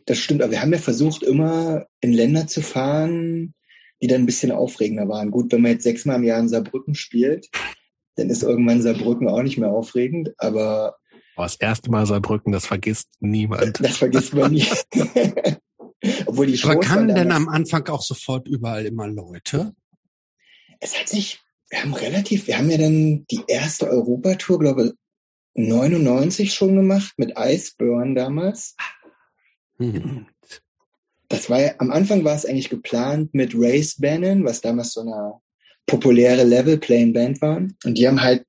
[0.05, 3.53] Das stimmt, aber wir haben ja versucht, immer in Länder zu fahren,
[4.01, 5.31] die dann ein bisschen aufregender waren.
[5.31, 7.49] Gut, wenn man jetzt sechsmal im Jahr in Saarbrücken spielt,
[8.15, 10.95] dann ist irgendwann Saarbrücken auch nicht mehr aufregend, aber.
[11.35, 13.79] aber das erste Mal Saarbrücken, das vergisst niemand.
[13.79, 14.67] Das vergisst man nie.
[16.25, 19.73] Obwohl die Shows Aber kamen denn am Anfang auch sofort überall immer Leute?
[20.79, 21.39] Es hat sich,
[21.69, 24.93] wir haben relativ, wir haben ja dann die erste Europatour, glaube
[25.53, 28.75] 99 schon gemacht mit Iceburn damals.
[29.77, 30.25] Hm.
[31.27, 35.01] Das war ja, am Anfang war es eigentlich geplant mit Race Bannon, was damals so
[35.01, 35.39] eine
[35.85, 37.57] populäre Level-Playing-Band war.
[37.57, 38.45] Und die haben halt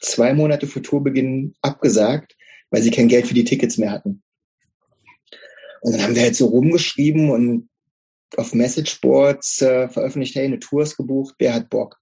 [0.00, 2.36] zwei Monate vor Tourbeginn abgesagt,
[2.70, 4.22] weil sie kein Geld für die Tickets mehr hatten.
[5.82, 7.68] Und dann haben wir halt so rumgeschrieben und
[8.36, 11.98] auf Messageboards äh, veröffentlicht, hey, eine Tour ist gebucht, wer hat Bock?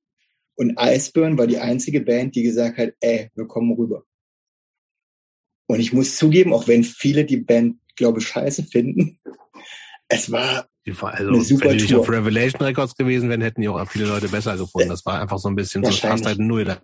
[0.57, 4.05] Und Iceburn war die einzige Band, die gesagt hat, ey, wir kommen rüber.
[5.66, 9.20] Und ich muss zugeben, auch wenn viele die Band, glaube ich, scheiße finden,
[10.09, 10.68] es war
[11.01, 12.01] also, wenn die nicht Tour.
[12.01, 14.89] auf Revelation Records gewesen wären, hätten die auch viele Leute besser gefunden.
[14.89, 16.64] Das war einfach so ein bisschen so halt null.
[16.64, 16.78] Da.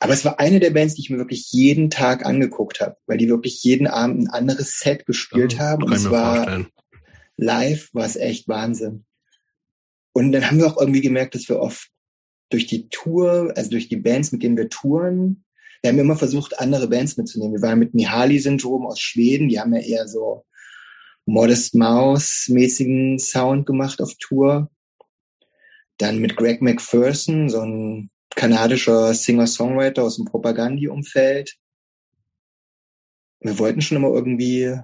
[0.00, 3.18] Aber es war eine der Bands, die ich mir wirklich jeden Tag angeguckt habe, weil
[3.18, 5.84] die wirklich jeden Abend ein anderes Set gespielt ja, haben.
[5.84, 6.66] Und es war vorstellen.
[7.36, 9.04] live, war es echt Wahnsinn.
[10.12, 11.88] Und dann haben wir auch irgendwie gemerkt, dass wir oft
[12.50, 15.44] durch die Tour, also durch die Bands, mit denen wir touren,
[15.84, 17.56] wir haben immer versucht, andere Bands mitzunehmen.
[17.56, 20.46] Wir waren mit Mihaly-Syndrom aus Schweden, die haben ja eher so
[21.26, 24.70] Modest Mouse-mäßigen Sound gemacht auf Tour.
[25.98, 31.56] Dann mit Greg McPherson, so ein kanadischer Singer-Songwriter aus dem Propagandie-Umfeld.
[33.40, 34.76] Wir wollten schon immer irgendwie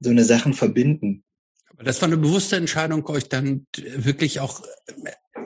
[0.00, 1.24] so eine Sachen verbinden.
[1.70, 4.62] Aber das war eine bewusste Entscheidung, euch dann wirklich auch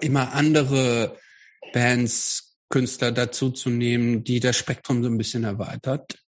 [0.01, 1.19] immer andere
[1.73, 6.22] Bands, Künstler dazu zu nehmen, die das Spektrum so ein bisschen erweitert.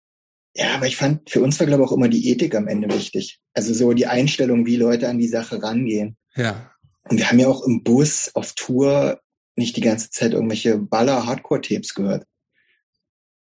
[0.55, 2.93] Ja, aber ich fand, für uns war, glaube ich, auch immer die Ethik am Ende
[2.93, 3.39] wichtig.
[3.53, 6.15] Also so die Einstellung, wie Leute an die Sache rangehen.
[6.35, 6.71] Ja.
[7.09, 9.19] Und wir haben ja auch im Bus auf Tour
[9.55, 12.25] nicht die ganze Zeit irgendwelche Baller-Hardcore-Tapes gehört.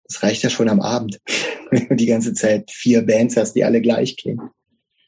[0.05, 1.21] Das reicht ja schon am Abend,
[1.71, 4.51] wenn du die ganze Zeit vier Bands hast, die alle gleich klingen.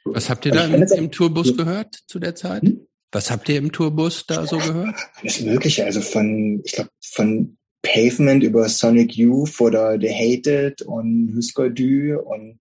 [0.05, 2.62] Was habt ihr da im, im Tourbus gehört zu der Zeit?
[2.62, 2.86] Hm?
[3.12, 4.94] Was habt ihr im Tourbus da so gehört?
[5.20, 7.57] Alles Mögliche, also von, ich glaube, von
[7.93, 12.61] Pavement über Sonic Youth oder The Hated und Husker Du und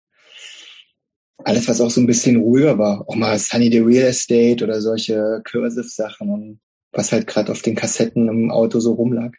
[1.37, 3.07] alles, was auch so ein bisschen ruhiger war.
[3.07, 6.59] Auch mal Sunny the Real Estate oder solche Cursive-Sachen und
[6.91, 9.33] was halt gerade auf den Kassetten im Auto so rumlag.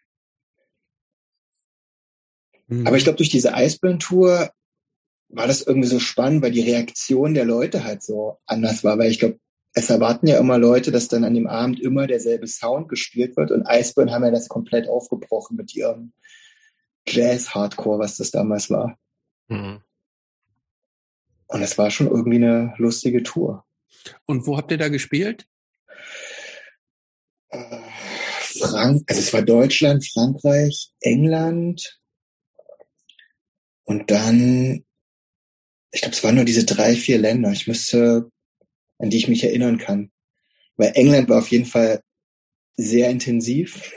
[2.68, 2.87] Mhm.
[2.87, 4.51] Aber ich glaube, durch diese Iceburn-Tour
[5.28, 8.99] war das irgendwie so spannend, weil die Reaktion der Leute halt so anders war.
[8.99, 9.39] Weil ich glaube,
[9.75, 13.51] es erwarten ja immer Leute, dass dann an dem Abend immer derselbe Sound gespielt wird.
[13.51, 16.12] Und Iceburn haben ja das komplett aufgebrochen mit ihrem
[17.07, 18.97] Jazz-Hardcore, was das damals war.
[19.49, 19.83] Mhm.
[21.47, 23.64] Und es war schon irgendwie eine lustige Tour.
[24.27, 25.47] Und wo habt ihr da gespielt?
[27.51, 27.81] Äh,
[28.59, 32.01] Frank also es war Deutschland, Frankreich, England
[33.85, 34.85] und dann,
[35.93, 37.53] ich glaube, es waren nur diese drei, vier Länder.
[37.53, 38.31] Ich müsste,
[38.99, 40.11] an die ich mich erinnern kann.
[40.76, 42.01] Weil England war auf jeden Fall
[42.76, 43.92] sehr intensiv.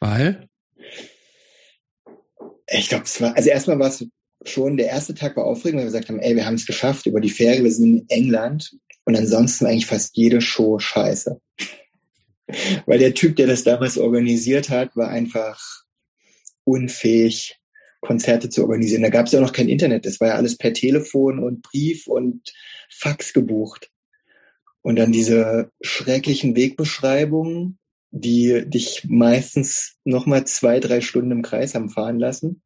[0.00, 0.48] Weil?
[2.68, 4.06] Ich glaube, es war, also erstmal war es
[4.44, 7.06] schon, der erste Tag war aufregend, weil wir gesagt haben, ey, wir haben es geschafft
[7.06, 11.40] über die Fähre, wir sind in England und ansonsten eigentlich fast jede Show scheiße.
[12.86, 15.60] weil der Typ, der das damals organisiert hat, war einfach
[16.64, 17.58] unfähig,
[18.00, 19.02] Konzerte zu organisieren.
[19.02, 22.06] Da gab es ja noch kein Internet, das war ja alles per Telefon und Brief
[22.06, 22.52] und
[22.90, 23.90] Fax gebucht.
[24.82, 27.78] Und dann diese schrecklichen Wegbeschreibungen,
[28.10, 32.62] die dich meistens nochmal zwei, drei Stunden im Kreis haben fahren lassen.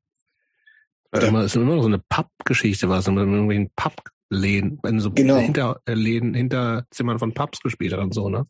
[1.14, 1.20] Ja.
[1.20, 5.36] Immer, ist immer so eine Pappgeschichte, war es in irgendwelchen Pappläden, wenn so genau.
[5.38, 8.46] hinter äh, Läden, hinter Zimmern von Pubs gespielt hat und so, ne?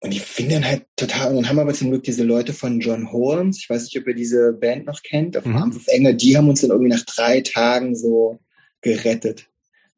[0.00, 2.78] Und die fingen dann halt total, und dann haben aber zum Glück diese Leute von
[2.78, 5.56] John Holmes, ich weiß nicht, ob ihr diese Band noch kennt, auf mhm.
[5.56, 8.38] Arms of Anger, die haben uns dann irgendwie nach drei Tagen so
[8.80, 9.48] gerettet.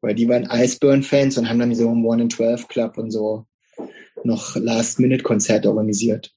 [0.01, 3.45] Weil die waren Iceburn-Fans und haben dann so im One in Twelve Club und so
[4.23, 6.33] noch Last-Minute-Konzerte organisiert.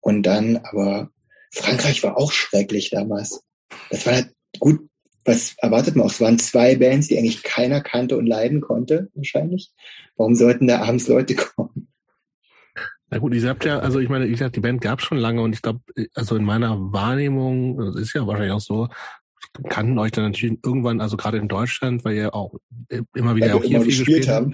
[0.00, 1.10] Und dann, aber
[1.52, 3.42] Frankreich war auch schrecklich damals.
[3.90, 4.88] Das war halt gut,
[5.24, 6.12] was erwartet man auch?
[6.12, 9.72] Es waren zwei Bands, die eigentlich keiner kannte und leiden konnte, wahrscheinlich.
[10.16, 11.88] Warum sollten da abends Leute kommen?
[13.08, 15.40] Na gut, ihr habt ja, also ich meine, wie gesagt, die Band gab schon lange
[15.40, 15.80] und ich glaube,
[16.14, 18.88] also in meiner Wahrnehmung, das ist ja wahrscheinlich auch so,
[19.68, 22.54] kannten euch dann natürlich irgendwann, also gerade in Deutschland, weil ihr auch
[23.14, 24.52] immer wieder ja, auch hier viel gespielt haben.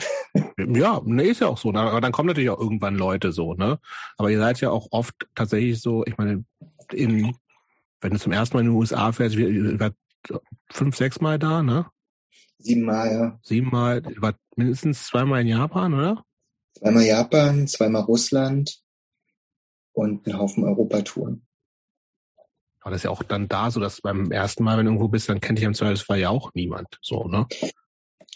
[0.58, 1.72] Ja, ne, ist ja auch so.
[1.72, 3.78] Aber dann kommen natürlich auch irgendwann Leute so, ne?
[4.16, 6.44] Aber ihr seid ja auch oft tatsächlich so, ich meine,
[6.92, 7.34] in,
[8.00, 9.94] wenn du zum ersten Mal in den USA fährst, ihr wart
[10.70, 11.86] fünf, sechs Mal da, ne?
[12.58, 13.38] Siebenmal, ja.
[13.42, 16.24] Siebenmal, ihr wart mindestens zweimal in Japan, oder?
[16.78, 18.82] Zweimal Japan, zweimal Russland
[19.92, 21.46] und einen Haufen Europatouren.
[22.82, 25.08] Aber das ist ja auch dann da so, dass beim ersten Mal, wenn du irgendwo
[25.08, 26.88] bist, dann kennt dich im Zweifelsfall ja auch niemand.
[27.00, 27.46] So, ne?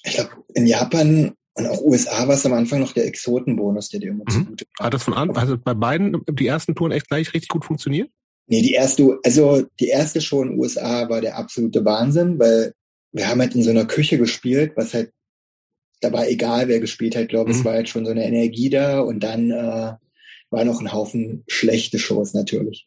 [0.04, 4.00] Ich glaube, in Japan und auch USA war es am Anfang noch der Exotenbonus, der
[4.00, 4.32] dir immer mhm.
[4.32, 4.86] zugute war.
[4.86, 8.10] Hat das von an, also bei beiden die ersten Touren echt gleich richtig gut funktioniert?
[8.46, 12.74] Nee, die erste, also die erste Show in den USA war der absolute Wahnsinn, weil
[13.12, 15.10] wir haben halt in so einer Küche gespielt, was halt
[16.00, 17.60] da war egal, wer gespielt hat, glaube ich, mhm.
[17.60, 19.94] es war halt schon so eine Energie da und dann äh,
[20.50, 22.86] war noch ein Haufen schlechte Shows natürlich,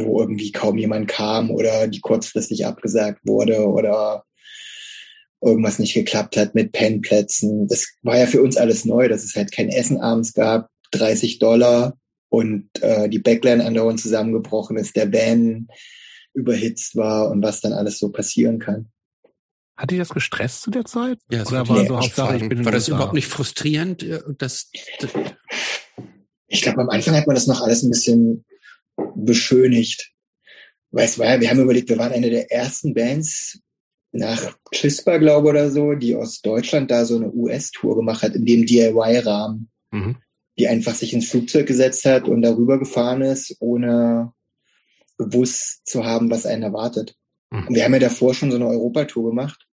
[0.00, 4.24] wo irgendwie kaum jemand kam oder die kurzfristig abgesagt wurde oder
[5.40, 7.68] irgendwas nicht geklappt hat mit Pennplätzen.
[7.68, 11.38] Das war ja für uns alles neu, dass es halt kein Essen abends gab, 30
[11.38, 11.96] Dollar
[12.28, 15.68] und äh, die Backline andauernd zusammengebrochen ist, der Van
[16.34, 18.90] überhitzt war und was dann alles so passieren kann.
[19.76, 21.18] Hat dich das gestresst zu der Zeit?
[21.30, 24.02] Ja, das Oder war so Hauptsache, ich bin War das überhaupt nicht frustrierend?
[24.02, 24.70] Äh, dass,
[25.00, 25.10] dass
[26.48, 28.44] ich glaube, am Anfang hat man das noch alles ein bisschen
[29.14, 30.12] beschönigt.
[30.90, 33.60] Weißt du, wir haben überlegt, wir waren eine der ersten Bands
[34.12, 38.46] nach CHISPA, glaube oder so, die aus Deutschland da so eine US-Tour gemacht hat, in
[38.46, 39.70] dem DIY-Rahmen.
[39.90, 40.16] Mhm.
[40.58, 44.32] Die einfach sich ins Flugzeug gesetzt hat und darüber gefahren ist, ohne
[45.18, 47.14] gewusst zu haben, was einen erwartet.
[47.50, 47.66] Mhm.
[47.68, 49.66] Und wir haben ja davor schon so eine Europatour gemacht.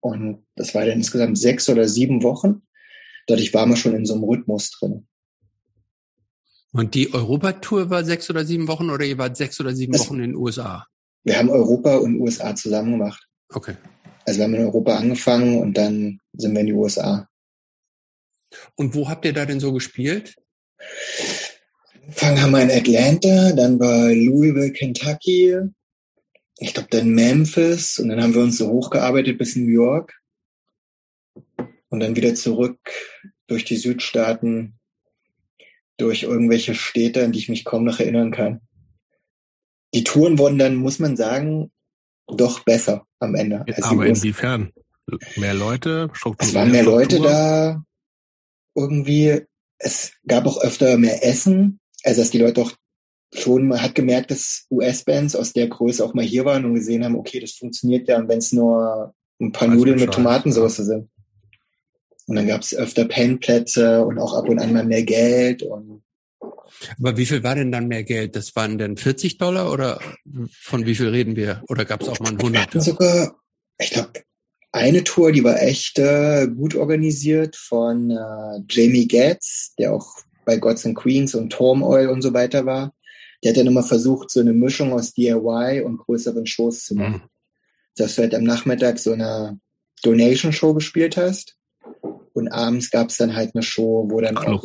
[0.00, 2.62] Und das war dann insgesamt sechs oder sieben Wochen.
[3.28, 5.06] Dadurch waren wir schon in so einem Rhythmus drin.
[6.72, 10.06] Und die Europatour war sechs oder sieben Wochen oder ihr wart sechs oder sieben das,
[10.06, 10.86] Wochen in den USA?
[11.24, 13.26] Wir haben Europa und USA zusammen gemacht.
[13.50, 13.76] Okay.
[14.24, 17.28] Also wir haben in Europa angefangen und dann sind wir in die USA.
[18.76, 20.34] Und wo habt ihr da denn so gespielt?
[22.02, 25.56] Angefangen haben wir in Atlanta, dann war Louisville, Kentucky,
[26.58, 30.12] ich glaube dann Memphis und dann haben wir uns so hochgearbeitet bis New York
[31.88, 32.78] und dann wieder zurück
[33.46, 34.78] durch die Südstaaten,
[36.02, 38.60] durch irgendwelche Städte, an die ich mich kaum noch erinnern kann.
[39.94, 41.70] Die Touren wurden dann, muss man sagen,
[42.26, 43.64] doch besser am Ende.
[43.82, 44.72] Aber inwiefern?
[45.36, 46.08] Mehr Leute?
[46.12, 47.84] Struktur, es waren mehr Leute da.
[48.74, 49.42] Irgendwie,
[49.78, 51.78] es gab auch öfter mehr Essen.
[52.04, 52.72] Also, dass die Leute auch
[53.34, 57.04] schon, man hat gemerkt, dass US-Bands aus der Größe auch mal hier waren und gesehen
[57.04, 61.10] haben, okay, das funktioniert ja, und wenn es nur ein paar Nudeln mit Tomatensauce sind.
[62.26, 65.62] Und dann gab es öfter Pennplätze und auch ab und an mal mehr Geld.
[65.62, 66.02] Und
[66.98, 68.36] Aber wie viel war denn dann mehr Geld?
[68.36, 70.00] Das waren denn 40 Dollar oder
[70.52, 71.62] von wie viel reden wir?
[71.68, 72.74] Oder gab es auch mal ein 100?
[72.74, 73.36] Wir sogar,
[73.78, 74.12] ich glaube,
[74.70, 80.56] eine Tour, die war echt äh, gut organisiert von äh, Jamie Getz, der auch bei
[80.56, 82.94] Gods and Queens und Torm Oil und so weiter war.
[83.42, 87.14] Der hat dann immer versucht, so eine Mischung aus DIY und größeren Shows zu machen.
[87.14, 87.28] Mhm.
[87.96, 89.58] Dass du halt am Nachmittag so eine
[90.02, 91.56] Donation-Show gespielt hast
[92.34, 94.64] und abends gab es dann halt eine Show, wo dann auch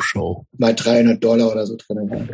[0.57, 2.29] mal 300 Dollar oder so drin waren.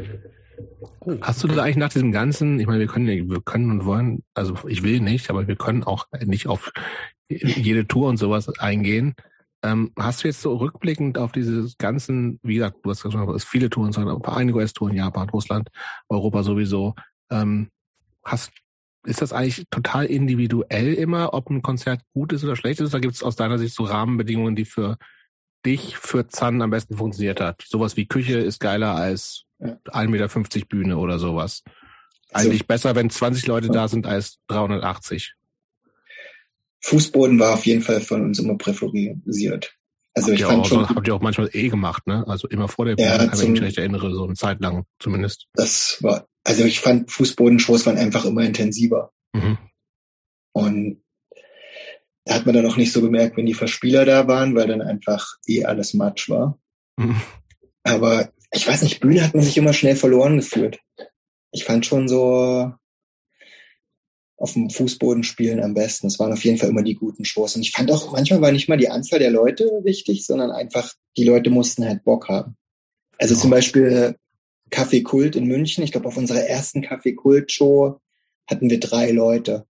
[1.22, 4.24] Hast du da eigentlich nach diesem ganzen, ich meine, wir können, wir können und wollen,
[4.34, 6.72] also ich will nicht, aber wir können auch nicht auf
[7.28, 9.16] jede Tour und sowas eingehen.
[9.64, 13.46] Ähm, hast du jetzt so rückblickend auf diese ganzen, wie gesagt, du hast gesagt, es
[13.46, 15.70] viele Touren, einige US-Touren, Japan, Russland,
[16.10, 16.96] Europa sowieso.
[17.30, 17.70] Ähm,
[18.24, 18.52] hast,
[19.06, 22.94] ist das eigentlich total individuell immer, ob ein Konzert gut ist oder schlecht ist?
[22.94, 24.98] Oder gibt es aus deiner Sicht so Rahmenbedingungen, die für
[25.66, 27.64] dich, für Zan am besten funktioniert hat?
[27.68, 29.78] Sowas wie Küche ist geiler als ja.
[29.86, 31.64] 1,50 Meter Bühne oder sowas.
[32.32, 35.36] Also Eigentlich besser, wenn 20 Leute da sind als 380.
[36.82, 39.74] Fußboden war auf jeden Fall von uns immer präferisiert.
[40.16, 40.90] Also habt ich fand auch, schon.
[40.90, 42.26] Habt ihr auch manchmal eh gemacht, ne?
[42.28, 44.86] Also immer vor der Bühne, ja, kann ich mich recht erinnere, so eine Zeit lang
[45.00, 45.48] zumindest.
[45.54, 49.12] Das war, also ich fand Fußbodenshows waren einfach immer intensiver.
[49.34, 49.58] Mhm.
[50.52, 51.04] Und
[52.28, 55.36] hat man dann auch nicht so gemerkt, wenn die Verspieler da waren, weil dann einfach
[55.48, 56.58] eh alles Matsch war.
[56.98, 57.22] Mhm.
[57.84, 60.80] Aber ich weiß nicht, Bühne hat man sich immer schnell verloren gefühlt.
[61.52, 62.72] Ich fand schon so,
[64.44, 66.08] auf dem Fußboden spielen am besten.
[66.08, 67.56] Es waren auf jeden Fall immer die guten Shows.
[67.56, 70.94] Und ich fand auch, manchmal war nicht mal die Anzahl der Leute wichtig, sondern einfach,
[71.16, 72.58] die Leute mussten halt Bock haben.
[73.18, 73.40] Also ja.
[73.40, 74.18] zum Beispiel
[74.70, 75.82] Café Kult in München.
[75.84, 78.02] Ich glaube, auf unserer ersten Café Kult Show
[78.46, 79.66] hatten wir drei Leute.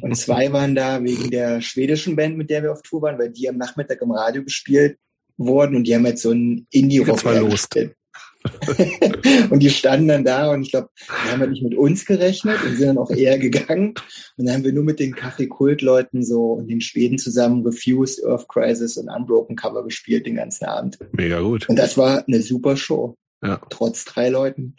[0.00, 3.30] Und zwei waren da wegen der schwedischen Band, mit der wir auf Tour waren, weil
[3.30, 4.98] die am Nachmittag im Radio gespielt
[5.36, 7.94] wurden und die haben jetzt so ein Indie-Rock gespielt.
[9.50, 12.56] und die standen dann da und ich glaube, die haben halt nicht mit uns gerechnet
[12.64, 13.94] und sind dann auch eher gegangen.
[14.36, 18.48] Und dann haben wir nur mit den Kaffee-Kult-Leuten so und den Schweden zusammen Refused, Earth
[18.48, 20.98] Crisis und Unbroken Cover gespielt den ganzen Abend.
[21.12, 21.68] Mega gut.
[21.68, 23.14] Und das war eine super Show.
[23.42, 23.60] Ja.
[23.68, 24.74] Trotz drei Leuten.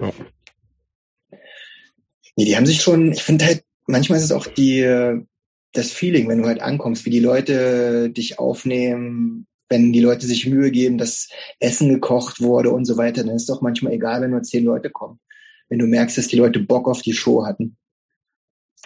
[0.00, 0.10] Ja.
[2.36, 4.82] Nee, die haben sich schon, ich finde halt, manchmal ist es auch die,
[5.72, 10.46] das Feeling, wenn du halt ankommst, wie die Leute dich aufnehmen, wenn die Leute sich
[10.46, 11.28] Mühe geben, dass
[11.58, 14.90] Essen gekocht wurde und so weiter, dann ist doch manchmal egal, wenn nur zehn Leute
[14.90, 15.18] kommen.
[15.68, 17.78] Wenn du merkst, dass die Leute Bock auf die Show hatten.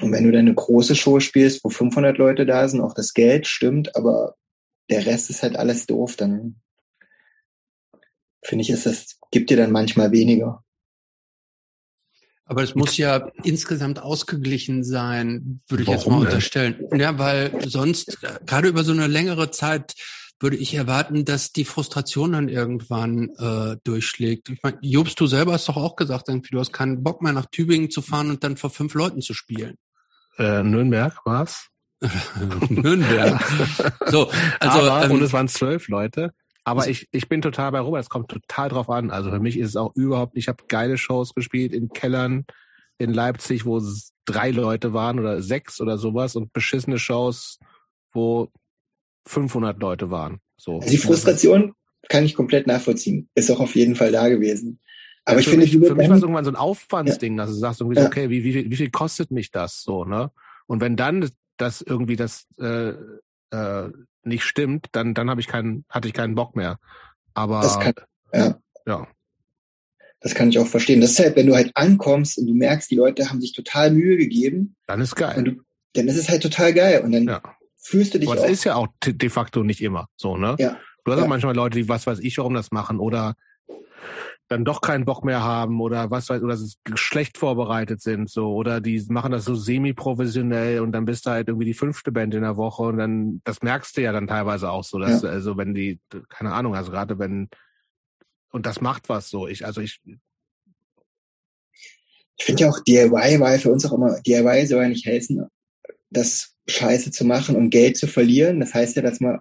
[0.01, 3.15] Und wenn du dann eine große Show spielst, wo 500 Leute da sind, auch das
[3.15, 4.37] Geld stimmt, aber
[4.89, 6.61] der Rest ist halt alles doof, dann
[8.45, 10.63] finde ich, ist das, gibt dir dann manchmal weniger.
[12.47, 16.77] Aber es muss ja insgesamt ausgeglichen sein, würde ich Warum jetzt mal unterstellen.
[16.97, 19.95] Ja, weil sonst, äh, gerade über so eine längere Zeit,
[20.39, 24.51] würde ich erwarten, dass die Frustration dann irgendwann äh, durchschlägt.
[24.51, 27.33] Ich meine, Jobst, du selber hast doch auch gesagt, irgendwie, du hast keinen Bock mehr
[27.33, 29.77] nach Tübingen zu fahren und dann vor fünf Leuten zu spielen.
[30.39, 31.69] Äh, Nürnberg war's?
[32.69, 33.43] Nürnberg.
[34.07, 34.31] so,
[34.61, 36.33] also Aber, ähm, und es waren zwölf Leute.
[36.67, 38.03] Aber ich, ich bin total bei Robert.
[38.03, 39.13] Es kommt total drauf an.
[39.13, 40.37] Also für mich ist es auch überhaupt.
[40.37, 42.45] Ich habe geile Shows gespielt in Kellern
[42.99, 43.81] in Leipzig, wo
[44.25, 47.61] drei Leute waren oder sechs oder sowas und beschissene Shows,
[48.13, 48.51] wo
[49.29, 50.41] 500 Leute waren.
[50.57, 50.81] So.
[50.81, 51.73] Also die Frustration
[52.09, 53.29] kann ich komplett nachvollziehen.
[53.37, 54.81] Ist auch auf jeden Fall da gewesen.
[55.25, 57.45] Aber ja, ich finde, mich, für mich war es irgendwann so ein Aufwandsding, ja.
[57.45, 58.07] dass du sagst, irgendwie ja.
[58.07, 60.33] okay, wie, wie, wie viel kostet mich das so, ne?
[60.67, 62.95] Und wenn dann das irgendwie das äh,
[63.51, 63.89] äh,
[64.23, 66.79] nicht stimmt, dann dann habe ich keinen, hatte ich keinen Bock mehr.
[67.35, 67.95] Aber das kann,
[68.33, 68.59] ja.
[68.87, 69.07] ja.
[70.21, 71.01] Das kann ich auch verstehen.
[71.01, 73.91] Das ist halt, wenn du halt ankommst und du merkst, die Leute haben sich total
[73.91, 74.75] Mühe gegeben.
[74.87, 75.43] Dann ist geil.
[75.45, 77.03] Du, dann ist es halt total geil.
[77.05, 77.43] Und dann ja
[77.87, 80.57] fühlst du dich Aber es ist ja auch de facto nicht immer so, ne?
[80.59, 80.79] Ja.
[81.05, 81.25] Du hast ja.
[81.25, 83.37] auch manchmal Leute, die was weiß ich, warum das machen oder
[84.49, 86.57] dann doch keinen Bock mehr haben oder was weiß oder
[86.95, 91.49] schlecht vorbereitet sind so oder die machen das so semi-professionell und dann bist du halt
[91.49, 94.71] irgendwie die fünfte Band in der Woche und dann das merkst du ja dann teilweise
[94.71, 95.31] auch so, dass ja.
[95.31, 97.49] also wenn die keine Ahnung, also gerade wenn
[98.51, 99.49] und das macht was so.
[99.49, 100.01] Ich also ich
[102.39, 105.47] ich finde ja auch DIY war für uns auch immer DIY soll ja nicht helfen,
[106.11, 108.61] das Scheiße zu machen und Geld zu verlieren.
[108.61, 109.41] Das heißt ja, dass man,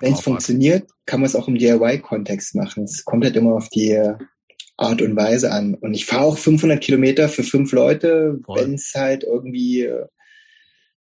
[0.00, 2.84] wenn es funktioniert, kann man es auch im DIY-Kontext machen.
[2.84, 3.98] Es kommt halt immer auf die
[4.76, 5.74] Art und Weise an.
[5.74, 10.06] Und ich fahre auch 500 Kilometer für fünf Leute, wenn es halt irgendwie äh,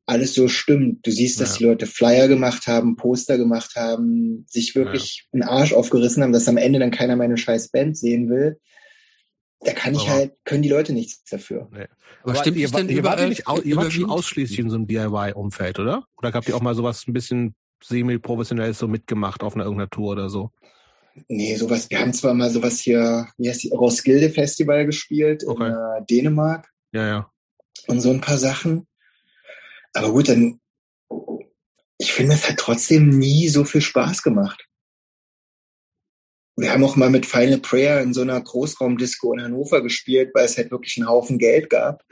[0.05, 1.05] alles so stimmt.
[1.05, 1.57] Du siehst, dass ja.
[1.59, 5.33] die Leute Flyer gemacht haben, Poster gemacht haben, sich wirklich ja.
[5.33, 8.59] einen Arsch aufgerissen haben, dass am Ende dann keiner meine scheiß Band sehen will.
[9.59, 11.69] da kann ich halt, können die Leute nichts dafür.
[11.71, 11.85] Nee.
[12.23, 14.87] Aber, Aber stimmt ihr, denn ihr, wart nicht, ihr wart schon ausschließlich in so einem
[14.87, 16.05] DIY-Umfeld, oder?
[16.17, 20.11] Oder habt ihr auch mal sowas ein bisschen semi-professionelles so mitgemacht auf einer irgendeiner Tour
[20.11, 20.51] oder so?
[21.27, 25.67] Nee, sowas, wir haben zwar mal sowas hier, wie heißt die, Roskilde Festival gespielt okay.
[25.67, 26.69] in äh, Dänemark.
[26.91, 27.31] Ja, ja.
[27.87, 28.87] Und so ein paar Sachen.
[29.93, 30.59] Aber gut, dann,
[31.97, 34.65] ich finde, es hat trotzdem nie so viel Spaß gemacht.
[36.55, 40.45] Wir haben auch mal mit Final Prayer in so einer Großraumdisco in Hannover gespielt, weil
[40.45, 42.03] es halt wirklich einen Haufen Geld gab.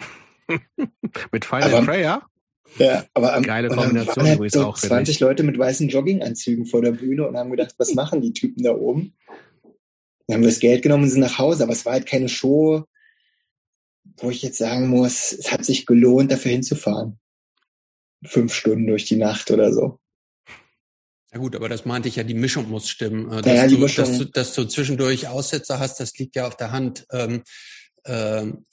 [1.32, 2.30] mit Final aber, Prayer?
[2.78, 6.82] Ja, aber am, Geile Kombination waren halt so auch, 20 Leute mit weißen Jogginganzügen vor
[6.82, 9.15] der Bühne und haben gedacht, was machen die Typen da oben?
[10.28, 12.30] Dann haben wir das Geld genommen und sind nach Hause, aber es war halt keine
[12.30, 12.84] Show,
[14.18, 17.20] wo ich jetzt sagen muss, es hat sich gelohnt, dafür hinzufahren.
[18.24, 19.99] Fünf Stunden durch die Nacht oder so.
[21.32, 23.30] Ja gut, aber das meinte ich ja, die Mischung muss stimmen.
[23.30, 24.05] Dass, ja, du, Mischung.
[24.05, 27.05] Dass, du, dass du zwischendurch Aussetzer hast, das liegt ja auf der Hand.
[27.11, 27.43] Ähm,
[28.05, 28.65] ähm,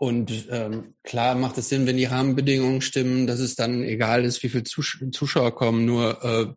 [0.00, 4.42] und ähm, klar macht es Sinn, wenn die Rahmenbedingungen stimmen, dass es dann egal ist,
[4.42, 5.84] wie viele Zus Zuschauer kommen.
[5.84, 6.54] Nur äh,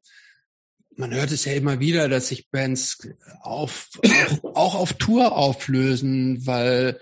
[0.95, 3.05] man hört es ja immer wieder, dass sich Bands
[3.41, 7.01] auf, auch, auch auf Tour auflösen, weil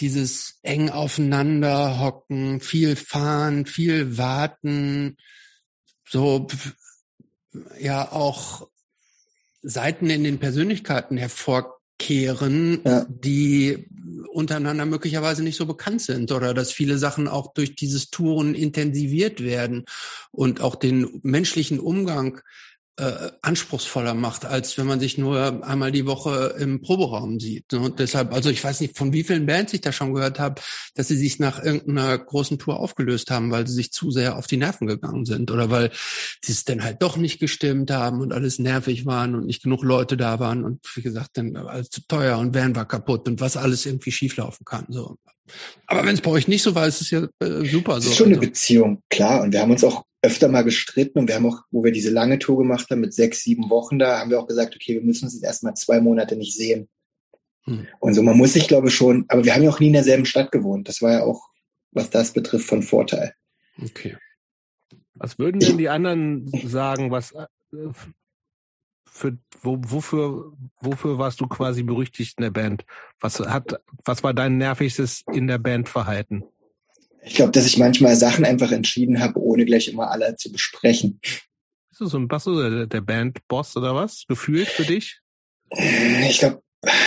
[0.00, 5.18] dieses eng aufeinander hocken, viel fahren, viel warten,
[6.08, 6.46] so
[7.78, 8.66] ja auch
[9.60, 11.18] Seiten in den Persönlichkeiten
[11.98, 13.06] hervorkehren, ja.
[13.08, 13.86] die
[14.32, 19.42] untereinander möglicherweise nicht so bekannt sind oder dass viele Sachen auch durch dieses Touren intensiviert
[19.42, 19.84] werden
[20.30, 22.40] und auch den menschlichen Umgang
[22.98, 27.70] äh, anspruchsvoller macht, als wenn man sich nur einmal die Woche im Proberaum sieht.
[27.72, 27.80] Ne?
[27.80, 30.62] Und deshalb, also ich weiß nicht, von wie vielen Bands ich da schon gehört habe,
[30.94, 34.46] dass sie sich nach irgendeiner großen Tour aufgelöst haben, weil sie sich zu sehr auf
[34.46, 35.90] die Nerven gegangen sind oder weil
[36.42, 39.82] sie es dann halt doch nicht gestimmt haben und alles nervig waren und nicht genug
[39.82, 43.40] Leute da waren und wie gesagt, dann alles zu teuer und Van war kaputt und
[43.40, 44.86] was alles irgendwie schieflaufen kann.
[44.88, 45.18] So.
[45.86, 47.96] Aber wenn es bei euch nicht so war, ist es ja äh, super.
[47.96, 48.48] Es ist schon eine also.
[48.48, 49.42] Beziehung, klar.
[49.42, 52.10] Und wir haben uns auch öfter mal gestritten und wir haben auch, wo wir diese
[52.10, 55.02] lange Tour gemacht haben mit sechs, sieben Wochen da, haben wir auch gesagt, okay, wir
[55.02, 56.88] müssen uns jetzt erstmal zwei Monate nicht sehen.
[57.64, 57.86] Hm.
[58.00, 59.92] Und so, man muss sich, glaube ich, schon, aber wir haben ja auch nie in
[59.92, 60.88] derselben Stadt gewohnt.
[60.88, 61.48] Das war ja auch,
[61.92, 63.34] was das betrifft, von Vorteil.
[63.80, 64.16] Okay.
[65.14, 67.46] Was würden denn die anderen sagen, was äh,
[69.16, 72.84] für wo, wofür wofür warst du quasi berüchtigt in der Band?
[73.18, 76.44] Was hat was war dein nervigstes in der Band Verhalten?
[77.22, 81.18] Ich glaube, dass ich manchmal Sachen einfach entschieden habe, ohne gleich immer alle zu besprechen.
[81.22, 84.24] Bist du so ein Basso, der, der Bandboss oder was?
[84.28, 85.20] Gefühlt für dich?
[85.70, 86.62] Ich glaube,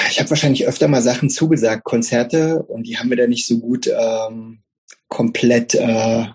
[0.10, 3.60] ich habe wahrscheinlich öfter mal Sachen zugesagt, Konzerte, und die haben wir dann nicht so
[3.60, 4.64] gut ähm,
[5.08, 6.26] komplett äh,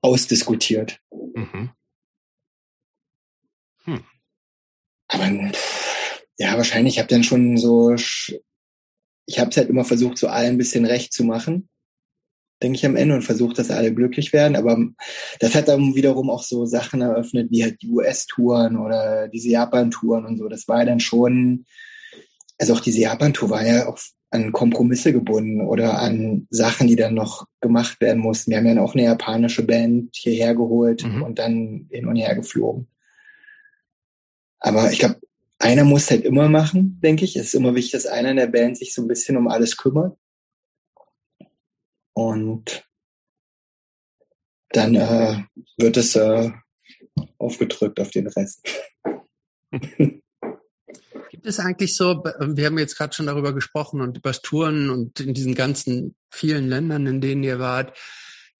[0.00, 0.98] ausdiskutiert.
[1.34, 1.70] Mhm.
[3.84, 4.04] Hm.
[5.12, 5.52] Aber
[6.38, 10.54] ja, wahrscheinlich, ich habe dann schon so, ich habe es halt immer versucht, so allen
[10.54, 11.68] ein bisschen recht zu machen
[12.62, 14.56] denke ich, am Ende und versucht, dass alle glücklich werden.
[14.56, 14.78] Aber
[15.40, 20.24] das hat dann wiederum auch so Sachen eröffnet, wie halt die US-Touren oder diese Japan-Touren
[20.24, 20.48] und so.
[20.48, 21.64] Das war ja dann schon,
[22.58, 23.98] also auch diese Japan-Tour war ja auch
[24.30, 28.50] an Kompromisse gebunden oder an Sachen, die dann noch gemacht werden mussten.
[28.50, 31.22] Wir haben ja auch eine japanische Band hierher geholt mhm.
[31.22, 32.86] und dann hin und her geflogen.
[34.62, 35.20] Aber ich glaube,
[35.58, 37.36] einer muss halt immer machen, denke ich.
[37.36, 39.76] Es ist immer wichtig, dass einer in der Band sich so ein bisschen um alles
[39.76, 40.16] kümmert.
[42.14, 42.84] Und
[44.70, 45.42] dann äh,
[45.78, 46.50] wird es äh,
[47.38, 48.66] aufgedrückt auf den Rest.
[51.30, 55.18] Gibt es eigentlich so, wir haben jetzt gerade schon darüber gesprochen und über Touren und
[55.18, 57.98] in diesen ganzen vielen Ländern, in denen ihr wart,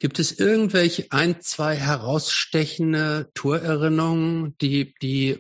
[0.01, 5.39] gibt es irgendwelche ein, zwei herausstechende Tourerinnerungen, die, die,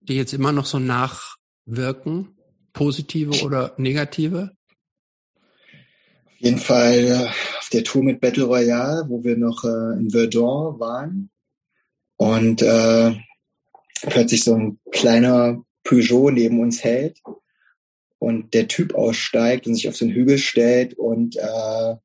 [0.00, 2.36] die jetzt immer noch so nachwirken?
[2.72, 4.56] Positive oder negative?
[6.44, 7.26] jeden Fall äh,
[7.58, 11.30] auf der Tour mit Battle Royale, wo wir noch äh, in Verdun waren.
[12.16, 13.14] Und äh,
[14.02, 17.20] plötzlich so ein kleiner Peugeot neben uns hält
[18.18, 21.96] und der Typ aussteigt und sich auf so einen Hügel stellt und äh,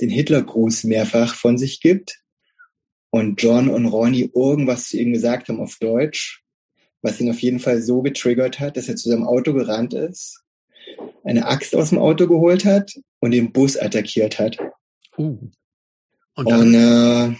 [0.00, 2.20] den Hitlergruß mehrfach von sich gibt.
[3.14, 6.42] Und John und Ronnie irgendwas zu ihm gesagt haben auf Deutsch,
[7.00, 10.44] was ihn auf jeden Fall so getriggert hat, dass er zu seinem Auto gerannt ist
[11.24, 14.58] eine Axt aus dem Auto geholt hat und den Bus attackiert hat.
[15.16, 15.38] Uh.
[16.36, 17.34] Und, und äh,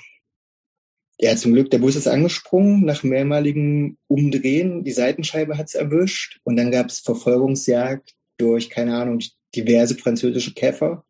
[1.19, 4.85] ja, zum Glück, der Bus ist angesprungen nach mehrmaligen Umdrehen.
[4.85, 9.21] Die Seitenscheibe hat es erwischt und dann gab es Verfolgungsjagd durch, keine Ahnung,
[9.55, 11.05] diverse französische Käfer.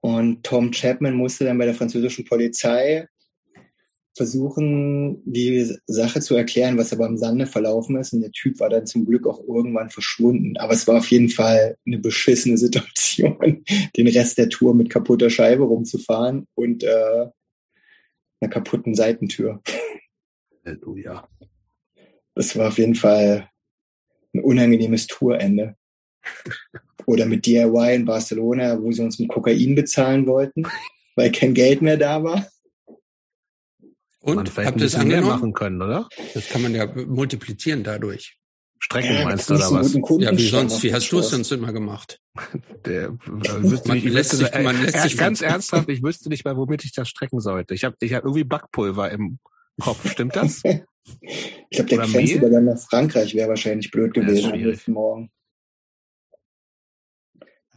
[0.00, 3.08] Und Tom Chapman musste dann bei der französischen Polizei
[4.16, 8.12] versuchen, die Sache zu erklären, was aber im Sande verlaufen ist.
[8.12, 10.56] Und der Typ war dann zum Glück auch irgendwann verschwunden.
[10.56, 13.62] Aber es war auf jeden Fall eine beschissene Situation,
[13.96, 17.26] den Rest der Tour mit kaputter Scheibe rumzufahren und äh,
[18.40, 19.60] einer kaputten Seitentür.
[20.64, 21.28] Halleluja.
[22.34, 23.48] Das war auf jeden Fall
[24.34, 25.76] ein unangenehmes Tourende.
[27.06, 30.64] Oder mit DIY in Barcelona, wo sie uns mit Kokain bezahlen wollten,
[31.14, 32.46] weil kein Geld mehr da war.
[34.26, 35.28] Und man habt ihr es angenommen?
[35.28, 36.08] machen können, oder?
[36.34, 38.36] Das kann man ja multiplizieren dadurch.
[38.78, 39.94] Strecken ja, meinst du oder was?
[39.94, 40.82] Ja, wie sonst?
[40.82, 42.20] Wie hast du es sonst immer gemacht?
[42.84, 45.88] Der, äh, man, nicht, lässt sich, äh, man lässt sich ganz ernsthaft.
[45.88, 47.74] Ich wüsste nicht mal, womit ich das strecken sollte.
[47.74, 49.38] Ich habe, ich habe irgendwie Backpulver im
[49.80, 50.10] Kopf.
[50.10, 50.62] Stimmt das?
[50.64, 50.84] ich
[51.70, 55.30] glaube, der Grenzübergang nach Frankreich wäre wahrscheinlich blöd gewesen am nächsten Morgen.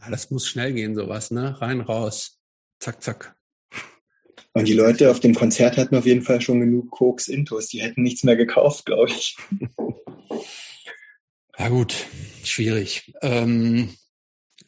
[0.00, 1.60] Ja, das muss schnell gehen, sowas, ne?
[1.60, 2.38] Rein, raus.
[2.80, 3.36] Zack, zack.
[4.52, 7.68] Und die Leute auf dem Konzert hatten auf jeden Fall schon genug Koks Intos.
[7.68, 9.36] Die hätten nichts mehr gekauft, glaube ich.
[11.56, 11.94] Ja gut,
[12.42, 13.12] schwierig.
[13.22, 13.94] Ähm,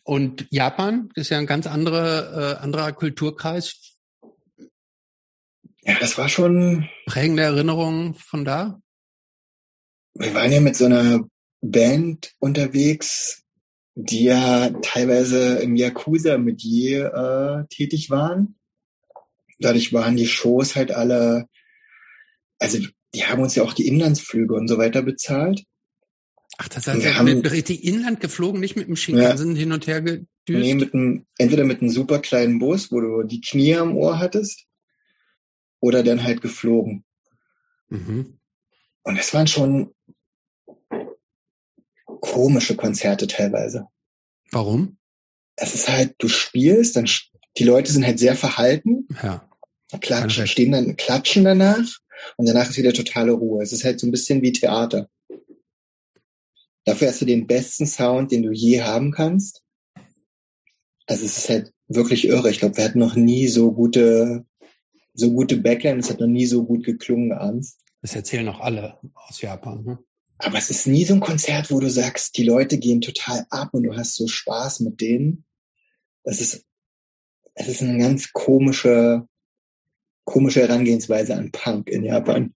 [0.04, 3.96] und Japan ist ja ein ganz andere, äh, anderer Kulturkreis.
[5.82, 8.80] Ja, das war schon prägende Erinnerungen von da.
[10.14, 11.26] Wir waren ja mit so einer
[11.60, 13.42] Band unterwegs,
[13.94, 18.56] die ja teilweise im Yakuza mit je äh, tätig waren
[19.64, 21.48] dadurch waren die Shows halt alle,
[22.58, 22.78] also
[23.14, 25.64] die haben uns ja auch die Inlandsflüge und so weiter bezahlt.
[26.58, 29.86] Ach, das heißt, wir haben richtig Inland geflogen, nicht mit dem Shinkansen ja, hin und
[29.86, 30.28] her gedüst?
[30.46, 34.18] Nee, mit einem, entweder mit einem super kleinen Bus, wo du die Knie am Ohr
[34.18, 34.66] hattest,
[35.80, 37.04] oder dann halt geflogen.
[37.88, 38.38] Mhm.
[39.02, 39.94] Und es waren schon
[42.20, 43.88] komische Konzerte teilweise.
[44.50, 44.98] Warum?
[45.56, 47.08] Es ist halt, du spielst, dann
[47.58, 49.08] die Leute sind halt sehr verhalten.
[49.22, 49.48] Ja
[50.00, 51.98] klatschen, stehen dann, klatschen danach
[52.36, 53.62] und danach ist wieder totale Ruhe.
[53.62, 55.08] Es ist halt so ein bisschen wie Theater.
[56.84, 59.62] Dafür hast du den besten Sound, den du je haben kannst.
[61.06, 62.50] Also es ist halt wirklich irre.
[62.50, 64.44] Ich glaube, wir hatten noch nie so gute,
[65.14, 66.00] so gute Backline.
[66.00, 67.78] Es hat noch nie so gut geklungen abends.
[68.00, 69.84] Das erzählen auch alle aus Japan.
[69.84, 69.98] Ne?
[70.38, 73.70] Aber es ist nie so ein Konzert, wo du sagst, die Leute gehen total ab
[73.72, 75.44] und du hast so Spaß mit denen.
[76.24, 76.64] Das ist,
[77.54, 79.28] es ist eine ganz komische,
[80.24, 82.54] komische Herangehensweise an Punk in Japan.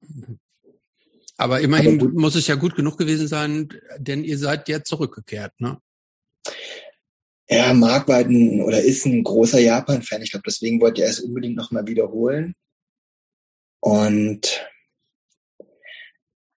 [1.37, 5.53] Aber immerhin Aber muss es ja gut genug gewesen sein, denn ihr seid ja zurückgekehrt,
[5.59, 5.79] ne?
[7.49, 10.23] Ja, Mark war halt ein, oder ist ein großer Japan-Fan.
[10.23, 12.55] Ich glaube, deswegen wollte er es unbedingt nochmal wiederholen.
[13.81, 14.67] Und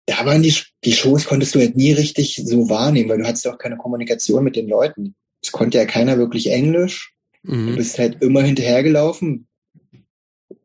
[0.08, 3.48] da waren die, die Shows, konntest du halt nie richtig so wahrnehmen, weil du hattest
[3.48, 5.16] auch keine Kommunikation mit den Leuten.
[5.44, 7.14] Es konnte ja keiner wirklich Englisch.
[7.44, 7.68] Mhm.
[7.68, 9.48] Du bist halt immer hinterhergelaufen,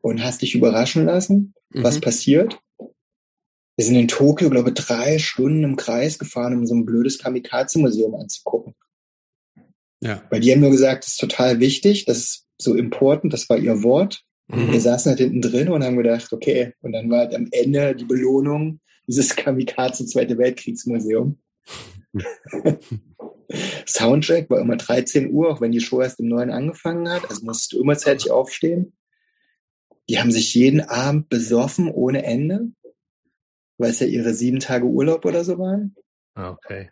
[0.05, 1.83] und hast dich überraschen lassen, mhm.
[1.83, 2.61] was passiert.
[2.79, 7.19] Wir sind in Tokio, glaube ich, drei Stunden im Kreis gefahren, um so ein blödes
[7.19, 8.75] Kamikaze-Museum anzugucken.
[10.01, 10.23] Ja.
[10.29, 13.57] Weil die haben nur gesagt, das ist total wichtig, das ist so important, das war
[13.57, 14.21] ihr Wort.
[14.49, 14.73] Mhm.
[14.73, 17.97] Wir saßen halt hinten drin und haben gedacht, okay, und dann war halt am Ende
[17.97, 21.39] die Belohnung dieses Kamikaze Zweite Weltkriegsmuseum.
[23.87, 27.31] Soundtrack war immer 13 Uhr, auch wenn die Show erst um 9 angefangen hat.
[27.31, 28.93] Also musstest du immer zeitig aufstehen.
[30.09, 32.73] Die haben sich jeden Abend besoffen ohne Ende,
[33.79, 35.95] weil es ja ihre sieben Tage Urlaub oder so waren.
[36.35, 36.91] Ah, okay.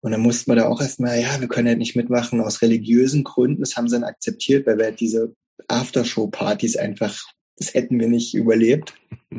[0.00, 3.24] Und dann mussten wir da auch erstmal, ja, wir können halt nicht mitmachen aus religiösen
[3.24, 3.60] Gründen.
[3.60, 5.34] Das haben sie dann akzeptiert, weil wir halt diese
[5.66, 7.20] Aftershow-Partys einfach,
[7.56, 8.94] das hätten wir nicht überlebt.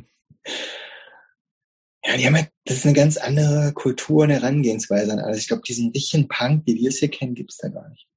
[2.04, 5.40] ja, die haben halt, das ist eine ganz andere Kultur und Herangehensweise an alles.
[5.40, 8.08] Ich glaube, diesen richtigen Punk, wie wir es hier kennen, gibt's da gar nicht.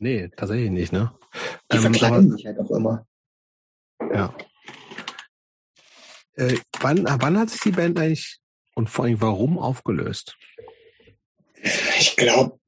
[0.00, 1.12] Nee, tatsächlich nicht, ne?
[1.70, 3.06] Die ähm, verkleiden sich halt auch immer.
[4.12, 4.34] Ja.
[6.36, 8.38] Äh, wann, wann hat sich die Band eigentlich
[8.74, 10.38] und vor allem warum aufgelöst?
[11.98, 12.58] Ich glaube,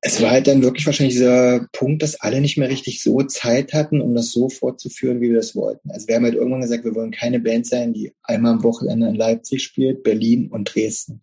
[0.00, 3.74] es war halt dann wirklich wahrscheinlich dieser Punkt, dass alle nicht mehr richtig so Zeit
[3.74, 5.90] hatten, um das so fortzuführen, wie wir das wollten.
[5.90, 9.06] Also wir haben halt irgendwann gesagt, wir wollen keine Band sein, die einmal am Wochenende
[9.06, 11.20] in Leipzig spielt, Berlin und Dresden.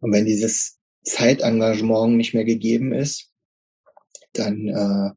[0.00, 3.29] Und wenn dieses Zeitengagement nicht mehr gegeben ist,
[4.32, 5.10] dann äh,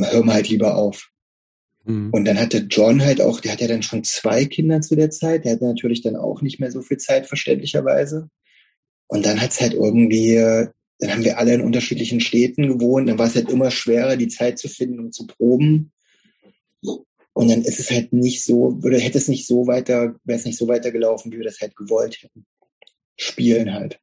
[0.00, 1.10] hör mal halt lieber auf.
[1.84, 2.10] Mhm.
[2.12, 5.10] Und dann hatte John halt auch, der hat ja dann schon zwei Kinder zu der
[5.10, 8.28] Zeit, der hatte natürlich dann auch nicht mehr so viel Zeit, verständlicherweise.
[9.08, 13.26] Und dann hat's halt irgendwie, dann haben wir alle in unterschiedlichen Städten gewohnt, dann war
[13.26, 15.92] es halt immer schwerer, die Zeit zu finden, um zu proben.
[17.34, 20.44] Und dann ist es halt nicht so, oder hätte es nicht so weiter, wäre es
[20.44, 22.46] nicht so weitergelaufen, wie wir das halt gewollt hätten.
[23.16, 23.98] Spielen halt.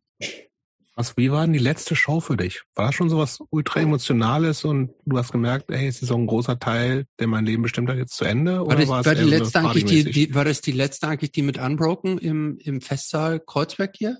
[0.99, 2.63] Was, wie war denn die letzte Show für dich?
[2.75, 6.15] War das schon so was ultra emotionales und du hast gemerkt, ey, es ist so
[6.15, 8.67] ein großer Teil, der mein Leben bestimmt hat, jetzt zu Ende?
[8.67, 11.41] War das, war, war die letzte eigentlich die, die, war das die letzte eigentlich die
[11.41, 14.17] mit Unbroken im, im Festsaal Kreuzberg hier?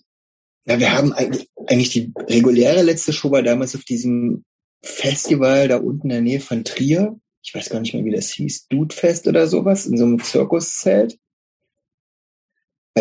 [0.68, 4.46] Ja, wir haben eigentlich, eigentlich die reguläre letzte Show war damals auf diesem
[4.82, 7.20] Festival da unten in der Nähe von Trier.
[7.44, 8.68] Ich weiß gar nicht mehr, wie das hieß.
[8.70, 11.18] Dudefest oder sowas, in so einem Zirkuszelt.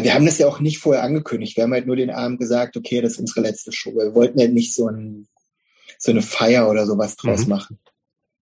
[0.02, 1.56] Wir haben das ja auch nicht vorher angekündigt.
[1.56, 3.94] Wir haben halt nur den Abend gesagt, okay, das ist unsere letzte Show.
[3.94, 5.28] Wir wollten halt nicht so, ein,
[5.98, 7.48] so eine Feier oder sowas draus mhm.
[7.48, 7.78] machen.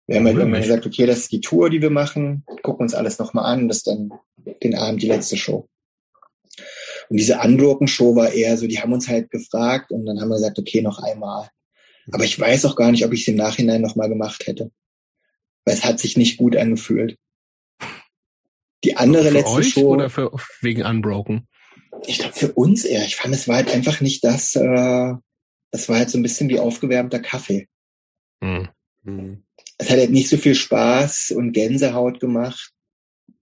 [0.07, 2.94] Wir haben halt irgendwann gesagt, okay, das ist die Tour, die wir machen, gucken uns
[2.94, 4.12] alles nochmal an, das ist dann
[4.62, 5.68] den Abend die letzte Show.
[7.09, 10.36] Und diese Unbroken-Show war eher so, die haben uns halt gefragt und dann haben wir
[10.36, 11.49] gesagt, okay, noch einmal.
[12.12, 14.70] Aber ich weiß auch gar nicht, ob ich es im Nachhinein nochmal gemacht hätte.
[15.64, 17.18] Weil es hat sich nicht gut angefühlt.
[18.87, 19.95] Die andere für letzte euch Show.
[19.95, 20.30] Oder für,
[20.61, 21.49] wegen Unbroken?
[22.07, 23.05] Ich glaube für uns eher.
[23.05, 25.14] Ich fand, es war halt einfach nicht das, äh,
[25.72, 27.68] das war halt so ein bisschen wie aufgewärmter Kaffee.
[28.41, 28.68] Hm.
[29.03, 29.43] hm.
[29.78, 32.72] Es hat halt nicht so viel Spaß und Gänsehaut gemacht,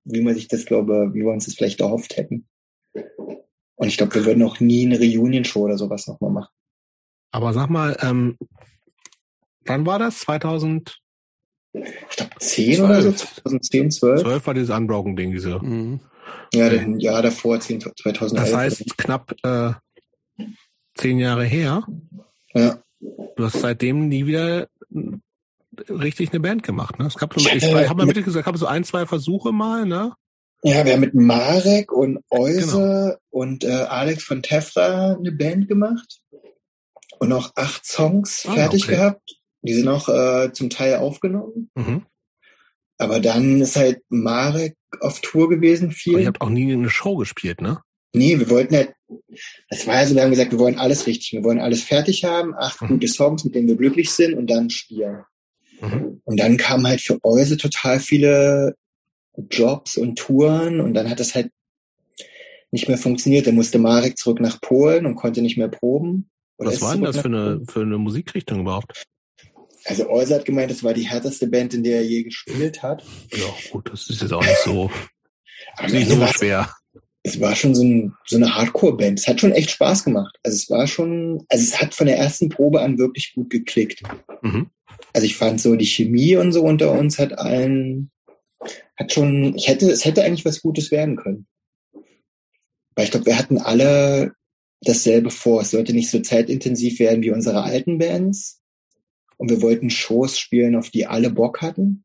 [0.05, 2.49] wie man sich das, glaube, wie wir uns das vielleicht erhofft hätten.
[3.77, 6.53] Und ich glaube, wir würden auch nie eine Reunion-Show oder sowas nochmal machen.
[7.33, 8.39] Aber sag mal, ähm,
[9.67, 10.21] wann war das?
[10.21, 11.04] 2000?
[11.75, 12.81] Ich glaube 10 12.
[12.81, 14.20] oder so, 2010, 12.
[14.22, 15.59] 12 war dieses Unbroken-Ding, diese.
[15.59, 16.01] Mhm.
[16.53, 16.79] Ja, okay.
[16.79, 18.33] ein Jahr davor, 10, 2011.
[18.33, 19.72] Das heißt, knapp äh,
[20.95, 21.85] zehn Jahre her.
[22.55, 22.79] Ja.
[23.01, 24.68] Du hast seitdem nie wieder
[25.89, 27.07] richtig eine Band gemacht, ne?
[27.07, 29.85] Es gab so, ich, ich habe mal mitgekriegt, es gab so ein, zwei Versuche mal,
[29.85, 30.12] ne?
[30.62, 33.16] Ja, wir haben mit Marek und Euse genau.
[33.31, 36.20] und äh, Alex von Tefra eine Band gemacht
[37.18, 38.97] und noch acht Songs ah, fertig okay.
[38.97, 39.37] gehabt.
[39.65, 41.71] Die sind auch äh, zum Teil aufgenommen.
[41.75, 42.03] Mhm.
[42.99, 46.15] Aber dann ist halt Marek auf Tour gewesen viel.
[46.15, 47.81] Aber ihr habt auch nie eine Show gespielt, ne?
[48.12, 48.95] Nee, wir wollten halt,
[49.69, 51.33] das war also, wir haben gesagt, wir wollen alles richtig.
[51.33, 52.89] Wir wollen alles fertig haben, acht mhm.
[52.89, 55.25] gute Songs, mit denen wir glücklich sind und dann spielen.
[55.81, 56.21] Mhm.
[56.25, 58.77] Und dann kamen halt für Euse total viele
[59.51, 61.51] Jobs und Touren und dann hat das halt
[62.71, 63.49] nicht mehr funktioniert.
[63.49, 66.31] Dann musste Marek zurück nach Polen und konnte nicht mehr proben.
[66.59, 69.05] Was war denn das für eine, für eine Musikrichtung überhaupt?
[69.87, 73.05] Also Euse hat gemeint, das war die härteste Band, in der er je gespielt hat.
[73.32, 74.91] Ja, gut, das ist jetzt auch nicht so,
[75.91, 76.70] nicht so schwer.
[77.22, 79.18] Es war schon so, ein, so eine Hardcore-Band.
[79.18, 80.39] Es hat schon echt Spaß gemacht.
[80.43, 84.03] Also es war schon, also es hat von der ersten Probe an wirklich gut geklickt.
[84.43, 84.70] Mhm.
[85.12, 88.11] Also ich fand so die Chemie und so unter uns hat allen,
[88.97, 91.47] hat schon, ich hätte, es hätte eigentlich was Gutes werden können.
[92.95, 94.35] Weil ich glaube, wir hatten alle
[94.82, 95.62] dasselbe vor.
[95.62, 98.61] Es sollte nicht so zeitintensiv werden wie unsere alten Bands.
[99.37, 102.05] Und wir wollten Shows spielen, auf die alle Bock hatten.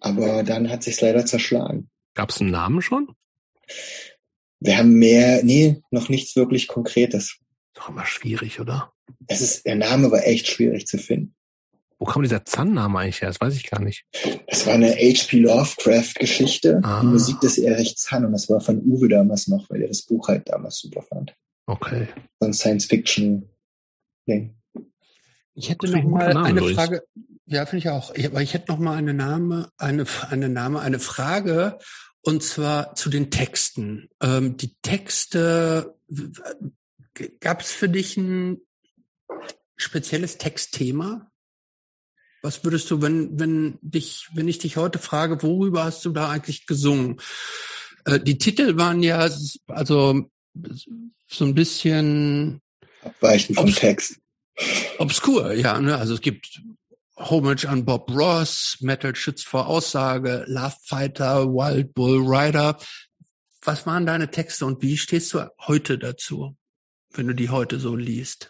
[0.00, 1.90] Aber dann hat sich leider zerschlagen.
[2.14, 3.14] Gab es einen Namen schon?
[4.60, 7.24] Wir haben mehr, nee, noch nichts wirklich Konkretes.
[7.24, 7.40] Ist
[7.74, 8.92] doch immer schwierig, oder?
[9.26, 11.34] Es ist, der Name war echt schwierig zu finden.
[11.98, 13.28] Wo kam dieser Zahn-Name eigentlich her?
[13.28, 14.06] Das weiß ich gar nicht.
[14.48, 15.38] Das war eine H.P.
[15.38, 16.80] Lovecraft-Geschichte.
[16.82, 17.02] Ah.
[17.02, 18.24] Die Musik des Erich Zahn.
[18.24, 21.34] Und das war von Uwe damals noch, weil er das Buch halt damals super fand.
[21.66, 22.08] Okay.
[22.40, 24.56] So ein Science-Fiction-Ding.
[25.60, 27.02] Ich hätte noch mal Name, eine Frage.
[27.44, 28.14] Ja, finde ich auch.
[28.14, 31.78] Ich, aber ich hätte noch mal eine Name, eine, eine Name, eine Frage.
[32.22, 34.08] Und zwar zu den Texten.
[34.22, 35.94] Ähm, die Texte,
[37.40, 38.58] gab es für dich ein
[39.76, 41.30] spezielles Textthema?
[42.42, 46.30] Was würdest du, wenn, wenn dich, wenn ich dich heute frage, worüber hast du da
[46.30, 47.20] eigentlich gesungen?
[48.06, 49.28] Äh, die Titel waren ja
[49.66, 50.30] also
[51.26, 52.62] so ein bisschen
[53.02, 54.20] abweichend vom Text.
[54.98, 55.80] Obskur, ja.
[55.80, 55.96] Ne?
[55.96, 56.60] Also es gibt
[57.16, 62.78] Homage an Bob Ross, Metal Schütz vor Aussage, Love Fighter, Wild Bull Rider.
[63.62, 66.56] Was waren deine Texte und wie stehst du heute dazu,
[67.12, 68.48] wenn du die heute so liest?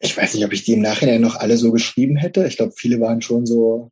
[0.00, 2.46] ich weiß nicht, ob ich die im Nachhinein noch alle so geschrieben hätte.
[2.46, 3.90] Ich glaube, viele waren schon so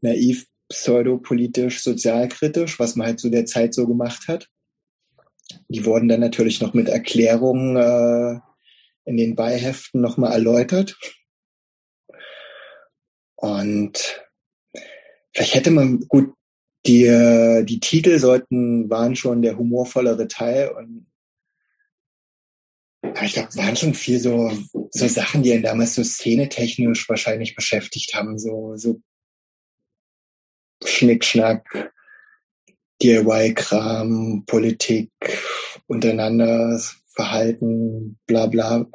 [0.00, 4.48] naiv, pseudopolitisch, sozialkritisch, was man halt zu der Zeit so gemacht hat.
[5.68, 8.40] Die wurden dann natürlich noch mit Erklärungen äh,
[9.04, 10.96] in den Beiheften nochmal erläutert.
[13.36, 14.22] Und
[15.34, 16.34] vielleicht hätte man, gut,
[16.86, 17.04] die,
[17.64, 21.06] die Titel sollten, waren schon der humorvollere Teil und
[23.24, 24.50] ich glaube, waren schon viel so,
[24.90, 29.00] so Sachen, die ihn damals so szenetechnisch wahrscheinlich beschäftigt haben, so, so
[30.84, 31.92] Schnickschnack,
[33.02, 35.10] DIY-Kram, Politik,
[35.86, 36.80] untereinander,
[37.14, 38.86] Verhalten, bla bla.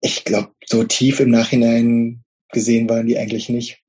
[0.00, 3.82] Ich glaube, so tief im Nachhinein gesehen waren die eigentlich nicht.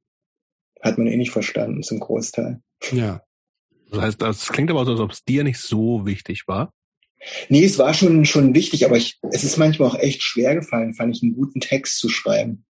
[0.81, 2.61] Hat man eh nicht verstanden, zum Großteil.
[2.91, 3.23] Ja.
[3.91, 6.73] Das heißt, das klingt aber so, als ob es dir nicht so wichtig war.
[7.49, 10.93] Nee, es war schon, schon wichtig, aber ich, es ist manchmal auch echt schwer gefallen,
[10.93, 12.65] fand ich, einen guten Text zu schreiben.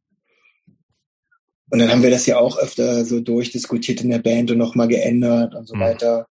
[1.69, 4.89] Und dann haben wir das ja auch öfter so durchdiskutiert in der Band und nochmal
[4.89, 5.79] geändert und so mhm.
[5.79, 6.27] weiter.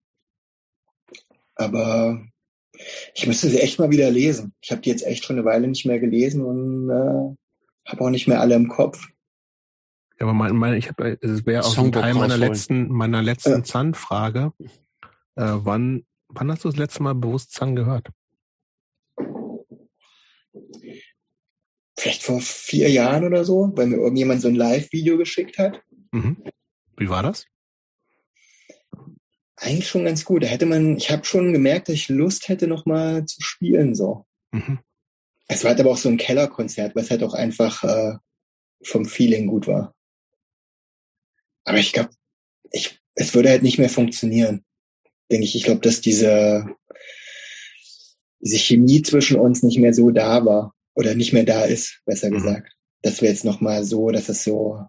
[1.54, 2.26] Aber
[3.14, 4.54] ich müsste sie echt mal wieder lesen.
[4.62, 8.10] Ich habe die jetzt echt schon eine Weile nicht mehr gelesen und äh, habe auch
[8.10, 9.08] nicht mehr alle im Kopf.
[10.20, 13.52] Ja, aber mein, mein, ich habe, es wäre auch ein Teil meiner letzten, meiner letzten
[13.52, 13.64] ja.
[13.64, 14.52] Zahn-Frage.
[15.36, 18.10] Äh, wann, wann hast du das letzte Mal bewusst Zahn gehört?
[22.00, 25.82] Vielleicht vor vier Jahren oder so, weil mir irgendjemand so ein Live-Video geschickt hat.
[26.12, 26.38] Mhm.
[26.96, 27.46] Wie war das?
[29.58, 30.44] Eigentlich schon ganz gut.
[30.44, 34.26] Da hätte man, ich habe schon gemerkt, dass ich Lust hätte, nochmal zu spielen so.
[34.52, 34.80] Mhm.
[35.48, 38.18] Es war halt aber auch so ein Kellerkonzert, was halt auch einfach äh,
[38.84, 39.96] vom Feeling gut war.
[41.64, 42.12] Aber ich glaube,
[42.72, 44.64] ich, es würde halt nicht mehr funktionieren.
[45.32, 45.56] Denke ich.
[45.56, 46.68] Ich glaube, dass diese,
[48.40, 50.74] diese Chemie zwischen uns nicht mehr so da war.
[50.94, 52.36] Oder nicht mehr da ist, besser mhm.
[52.36, 52.72] gesagt.
[53.02, 54.86] Das wäre jetzt nochmal so, dass es so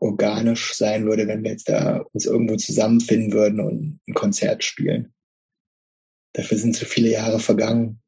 [0.00, 5.12] organisch sein würde, wenn wir jetzt da uns irgendwo zusammenfinden würden und ein Konzert spielen.
[6.32, 8.00] Dafür sind zu viele Jahre vergangen.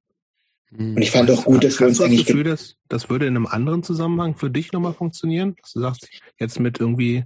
[0.70, 0.96] Hm.
[0.96, 2.20] Und ich fand auch gut, dass wir uns eigentlich.
[2.20, 5.56] Das Gefühl, dass das würde in einem anderen Zusammenhang für dich nochmal funktionieren?
[5.62, 6.08] Dass du sagst,
[6.38, 7.24] jetzt mit irgendwie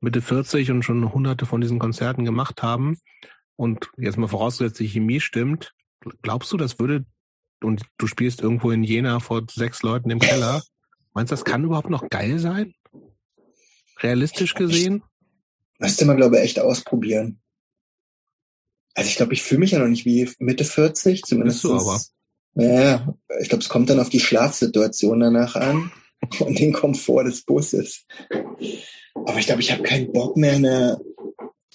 [0.00, 2.98] Mitte 40 und schon hunderte von diesen Konzerten gemacht haben
[3.56, 5.72] und jetzt mal vorausgesetzt, die Chemie stimmt,
[6.22, 7.04] glaubst du, das würde,
[7.62, 10.62] und du spielst irgendwo in Jena vor sechs Leuten im Keller,
[11.14, 12.74] meinst du, das kann überhaupt noch geil sein?
[14.00, 15.02] Realistisch gesehen?
[15.78, 17.40] Müsste man, glaube ich, echt ausprobieren.
[18.94, 21.62] Also ich glaube, ich fühle mich ja noch nicht wie Mitte 40, zumindest.
[21.62, 22.00] Bist du aber.
[22.56, 25.90] Ja, ich glaube, es kommt dann auf die Schlafsituation danach an
[26.38, 28.06] und den Komfort des Busses.
[29.14, 31.00] Aber ich glaube, ich habe keinen Bock mehr, eine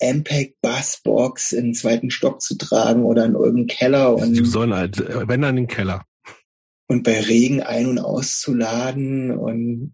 [0.02, 4.16] MPEG Bassbox in den zweiten Stock zu tragen oder in irgendeinen Keller.
[4.16, 4.98] Und Die sollen halt,
[5.28, 6.06] wenn dann in den Keller.
[6.88, 9.94] Und bei Regen ein- und auszuladen und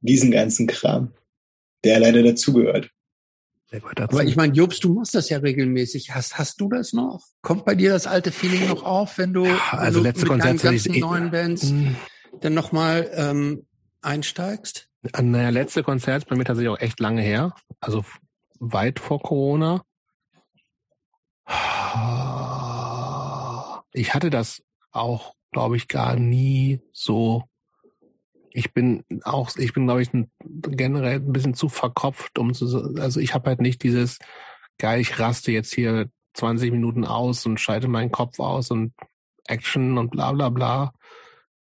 [0.00, 1.14] diesen ganzen Kram,
[1.84, 2.90] der leider dazugehört.
[3.96, 6.14] Aber ich meine, Jobs, du machst das ja regelmäßig.
[6.14, 7.22] Hast, hast du das noch?
[7.42, 10.32] Kommt bei dir das alte Feeling noch auf, wenn du, ja, also wenn letzte du
[10.32, 11.96] mit deinen ganzen neuen Bands hm.
[12.40, 13.66] dann nochmal ähm,
[14.00, 14.88] einsteigst?
[15.20, 17.54] Naja, letzte Konzert ist bei mir tatsächlich auch echt lange her.
[17.80, 18.04] Also
[18.58, 19.84] weit vor Corona.
[23.92, 27.44] Ich hatte das auch, glaube ich, gar nie so
[28.58, 30.10] ich bin auch, ich bin, glaube ich,
[30.40, 34.18] generell ein bisschen zu verkopft, um zu, also ich habe halt nicht dieses,
[34.78, 38.94] geil, ich raste jetzt hier 20 Minuten aus und schalte meinen Kopf aus und
[39.46, 40.92] Action und bla bla bla.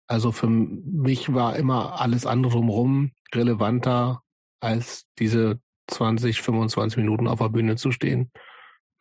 [0.08, 4.22] Also für mich war immer alles andere drumherum relevanter
[4.62, 8.32] als diese 20, 25 Minuten auf der Bühne zu stehen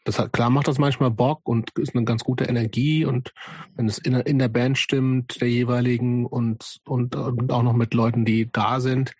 [0.04, 3.32] das hat, klar macht das manchmal Bock und ist eine ganz gute Energie und
[3.74, 7.94] wenn es in, in der Band stimmt, der jeweiligen und, und, und auch noch mit
[7.94, 9.14] Leuten, die da sind.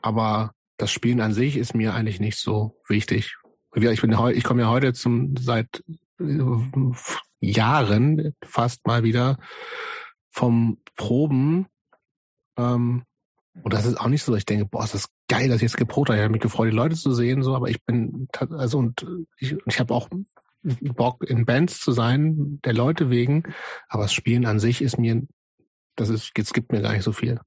[0.00, 3.36] Aber das Spielen an sich ist mir eigentlich nicht so wichtig.
[3.74, 5.84] Ich bin ich komme ja heute zum seit
[6.18, 6.38] äh,
[7.40, 9.38] Jahren fast mal wieder
[10.30, 11.66] vom Proben
[12.56, 13.04] ähm,
[13.62, 15.76] und das ist auch nicht so, ich denke, boah, ist das geil, dass ich jetzt
[15.76, 16.18] geprobt habe.
[16.18, 19.06] Ich habe mich gefreut, die Leute zu sehen, so, aber ich bin, also, und
[19.38, 20.08] ich, ich habe auch
[20.62, 23.44] Bock, in Bands zu sein, der Leute wegen,
[23.88, 25.22] aber das Spielen an sich ist mir,
[25.94, 27.40] das ist, es gibt mir gar nicht so viel.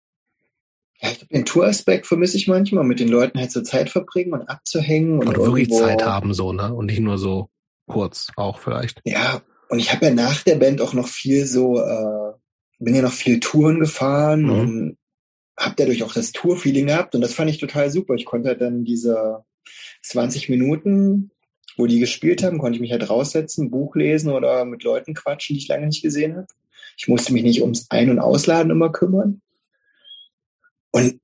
[1.01, 5.19] Ja, den Touraspekt vermisse ich manchmal, mit den Leuten halt so Zeit verbringen und abzuhängen.
[5.19, 6.73] Und Oder wirklich Zeit haben, so, ne?
[6.73, 7.49] Und nicht nur so
[7.87, 9.01] kurz auch vielleicht.
[9.05, 12.33] Ja, und ich habe ja nach der Band auch noch viel so, äh,
[12.79, 14.51] bin ja noch viel Touren gefahren mhm.
[14.51, 14.97] und
[15.59, 18.15] habe dadurch auch das Tour-Feeling gehabt und das fand ich total super.
[18.15, 19.43] Ich konnte halt dann diese
[20.03, 21.31] 20 Minuten,
[21.77, 25.55] wo die gespielt haben, konnte ich mich halt raussetzen, Buch lesen oder mit Leuten quatschen,
[25.55, 26.47] die ich lange nicht gesehen habe.
[26.97, 29.41] Ich musste mich nicht ums Ein- und Ausladen immer kümmern.
[30.91, 31.19] Und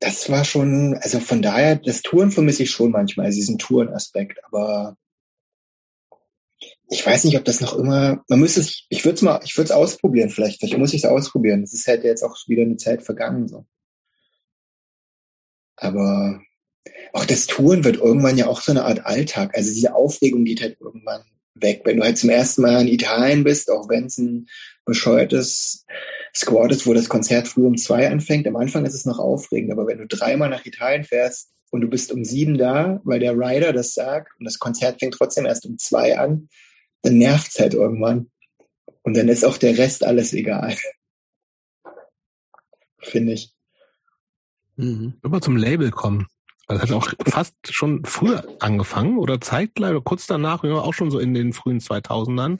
[0.00, 4.42] das war schon, also von daher, das Touren vermisse ich schon manchmal, also diesen Tourenaspekt,
[4.44, 4.96] aber
[6.92, 9.56] ich weiß nicht, ob das noch immer, man müsste es, ich würde es mal, ich
[9.56, 11.62] würde es ausprobieren vielleicht, vielleicht muss ich es ausprobieren.
[11.62, 13.64] Es ist halt jetzt auch wieder eine Zeit vergangen, so.
[15.76, 16.42] Aber
[17.12, 19.56] auch das Touren wird irgendwann ja auch so eine Art Alltag.
[19.56, 21.22] Also diese Aufregung geht halt irgendwann
[21.54, 21.82] weg.
[21.84, 24.48] Wenn du halt zum ersten Mal in Italien bist, auch wenn es ein
[24.84, 25.86] bescheuertes
[26.34, 29.72] Squad ist, wo das Konzert früh um zwei anfängt, am Anfang ist es noch aufregend.
[29.72, 33.34] Aber wenn du dreimal nach Italien fährst und du bist um sieben da, weil der
[33.34, 36.48] Rider das sagt und das Konzert fängt trotzdem erst um zwei an,
[37.02, 38.30] dann nervt's halt irgendwann.
[39.02, 40.76] Und dann ist auch der Rest alles egal.
[43.00, 43.54] Finde ich.
[44.76, 45.14] Mhm.
[45.22, 46.26] Immer zum Label kommen.
[46.68, 51.18] Das hat auch fast schon früher angefangen oder zeitgleich oder kurz danach, auch schon so
[51.18, 52.58] in den frühen 2000ern.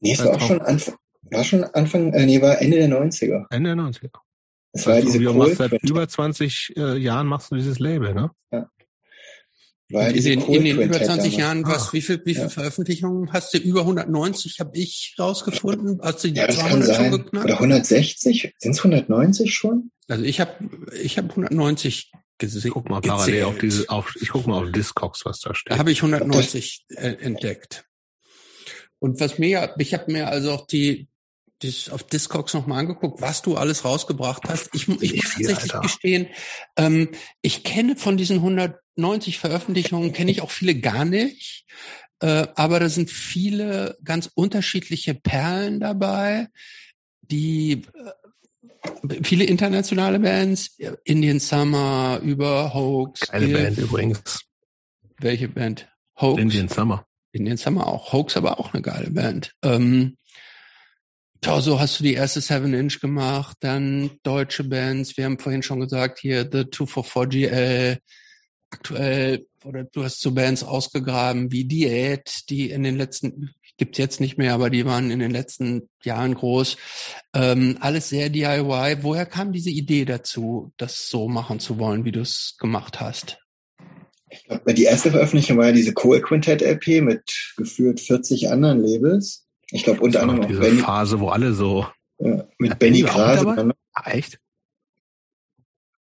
[0.00, 0.96] Nee, es war auch schon Anfang,
[1.30, 3.46] war schon Anfang, äh, nee, war Ende der 90er.
[3.50, 4.10] Ende der 90er.
[4.72, 8.30] Es war diese du machst seit über 20 äh, Jahren machst du dieses Label, ne?
[8.50, 8.68] Ja.
[9.92, 11.92] War in, den, in den über 20 Jahren, was, ah.
[11.92, 12.48] wie viel, wie viel ja.
[12.48, 13.58] Veröffentlichungen hast du?
[13.58, 16.00] Über 190 habe ich rausgefunden.
[16.02, 17.12] Hast du die ja, das kann sein.
[17.12, 18.54] Oder 160?
[18.58, 19.90] Sind es 190 schon?
[20.08, 20.52] Also ich habe
[21.02, 22.70] ich hab 190 gesehen.
[22.72, 25.72] Guck mal parallel auf diese, auf, ich guck mal auf Discogs, was da steht.
[25.72, 27.84] Da habe ich 190 äh, entdeckt.
[28.98, 31.08] Und was mir, ich habe mir also auch die,
[31.62, 34.70] das auf Discogs nochmal angeguckt, was du alles rausgebracht hast.
[34.74, 35.80] Ich, ich muss tatsächlich Alter.
[35.80, 36.28] gestehen,
[36.76, 37.08] ähm,
[37.40, 38.42] ich kenne von diesen
[38.96, 41.66] 190 Veröffentlichungen, kenne ich auch viele gar nicht.
[42.20, 46.48] Äh, aber da sind viele ganz unterschiedliche Perlen dabei,
[47.22, 47.82] die
[49.08, 53.28] äh, viele internationale Bands, Indian Summer, über Hoax.
[53.28, 54.40] Geile Band übrigens.
[55.18, 55.88] Welche Band?
[56.20, 56.40] Hoax.
[56.40, 57.06] Indian Summer.
[57.32, 58.12] Indian Summer auch.
[58.12, 59.54] Hoax aber auch eine geile Band.
[59.62, 60.16] Ähm,
[61.40, 65.16] Torso hast du die erste Seven Inch gemacht, dann deutsche Bands.
[65.16, 67.98] Wir haben vorhin schon gesagt, hier The 244 GL.
[68.72, 74.18] Aktuell, oder du hast so Bands ausgegraben wie Diät, die in den letzten, gibt's jetzt
[74.18, 76.78] nicht mehr, aber die waren in den letzten Jahren groß.
[77.34, 79.02] Ähm, alles sehr DIY.
[79.02, 83.38] Woher kam diese Idee dazu, das so machen zu wollen, wie du es gemacht hast?
[84.30, 88.82] Ich glaube, die erste Veröffentlichung war ja diese Cool Quintet LP mit geführt 40 anderen
[88.82, 89.46] Labels.
[89.70, 91.86] Ich glaube unter anderem auch diese Benny, Phase, wo alle so
[92.18, 93.74] ja, mit Benny Grase.
[93.92, 94.38] Ah, echt?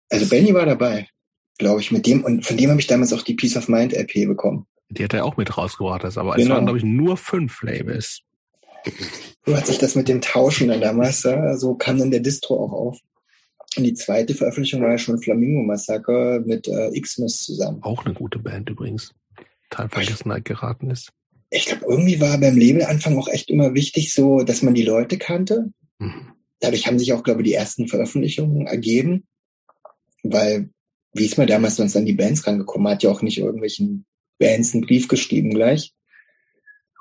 [0.10, 1.10] Also Benny war dabei,
[1.62, 3.94] glaube ich, mit dem und von dem habe ich damals auch die Peace of Mind
[3.94, 4.66] LP bekommen.
[4.90, 6.44] Die hat er auch mit rausgebracht, das, aber genau.
[6.44, 8.22] es waren glaube ich nur fünf Labels.
[9.46, 11.22] So hat sich das mit dem Tauschen dann damals,
[11.56, 13.00] so kam dann der Distro auch auf.
[13.78, 17.82] Und die zweite Veröffentlichung war ja schon Flamingo Massacre mit äh, Xmas zusammen.
[17.84, 19.14] Auch eine gute Band übrigens.
[19.70, 21.14] Teil Vergessenheit geraten ist
[21.52, 25.18] ich glaube, irgendwie war beim Labelanfang auch echt immer wichtig, so, dass man die Leute
[25.18, 25.72] kannte.
[26.00, 26.32] Mhm.
[26.62, 29.28] Dadurch haben sich auch, glaube ich, die ersten Veröffentlichungen ergeben,
[30.24, 30.70] weil,
[31.14, 32.84] wie ist man damals sonst an die Bands rangekommen?
[32.84, 34.06] Man hat ja auch nicht irgendwelchen
[34.40, 35.94] Bands einen Brief geschrieben gleich.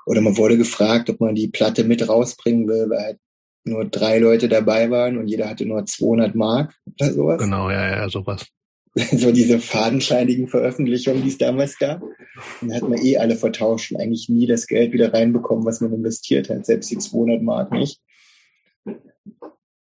[0.05, 3.19] Oder man wurde gefragt, ob man die Platte mit rausbringen will, weil halt
[3.63, 7.41] nur drei Leute dabei waren und jeder hatte nur 200 Mark oder sowas.
[7.41, 8.47] Genau, ja, ja, sowas.
[9.11, 12.01] so diese fadenscheinigen Veröffentlichungen, die es damals gab.
[12.01, 12.15] Und
[12.61, 15.93] dann hat man eh alle vertauscht und eigentlich nie das Geld wieder reinbekommen, was man
[15.93, 18.01] investiert hat, selbst die 200 Mark nicht.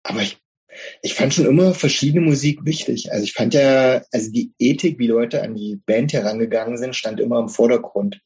[0.04, 0.38] Aber ich,
[1.06, 3.12] ich fand schon immer verschiedene Musik wichtig.
[3.12, 7.20] Also ich fand ja, also die Ethik, wie Leute an die Band herangegangen sind, stand
[7.20, 8.22] immer im Vordergrund.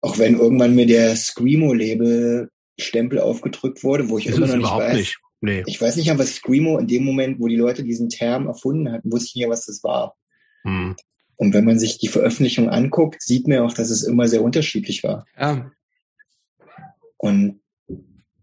[0.00, 2.50] Auch wenn irgendwann mir der Screamo-Label
[2.80, 4.96] Stempel aufgedrückt wurde, wo ich das immer noch nicht weiß.
[4.96, 5.18] Nicht.
[5.40, 5.62] Nee.
[5.66, 9.12] Ich weiß nicht, was Screamo in dem Moment, wo die Leute diesen Term erfunden hatten,
[9.12, 10.16] wusste ich nicht, was das war.
[10.62, 10.96] Hm.
[11.36, 15.04] Und wenn man sich die Veröffentlichung anguckt, sieht man auch, dass es immer sehr unterschiedlich
[15.04, 15.26] war.
[15.38, 15.70] Ja.
[17.18, 17.60] Und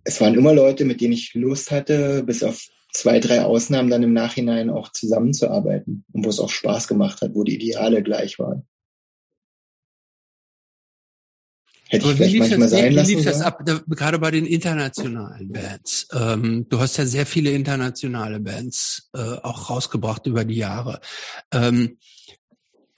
[0.03, 4.03] es waren immer Leute, mit denen ich Lust hatte, bis auf zwei, drei Ausnahmen dann
[4.03, 8.39] im Nachhinein auch zusammenzuarbeiten und wo es auch Spaß gemacht hat, wo die Ideale gleich
[8.39, 8.67] waren.
[11.87, 13.09] Hätte ich vielleicht manchmal das, sein wie, lassen.
[13.09, 16.07] Wie lief das ab, da, gerade bei den internationalen Bands?
[16.13, 20.99] Ähm, du hast ja sehr viele internationale Bands äh, auch rausgebracht über die Jahre.
[21.51, 21.99] Ähm,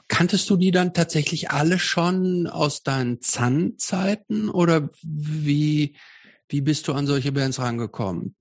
[0.08, 5.98] kanntest du die dann tatsächlich alle schon aus deinen Zahn-Zeiten oder wie,
[6.48, 8.37] wie bist du an solche Bands rangekommen?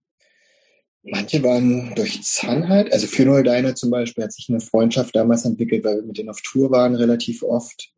[1.09, 2.93] Manche waren durch Zahn halt.
[2.93, 6.19] Also für Noel Diner zum Beispiel hat sich eine Freundschaft damals entwickelt, weil wir mit
[6.19, 7.93] denen auf Tour waren relativ oft.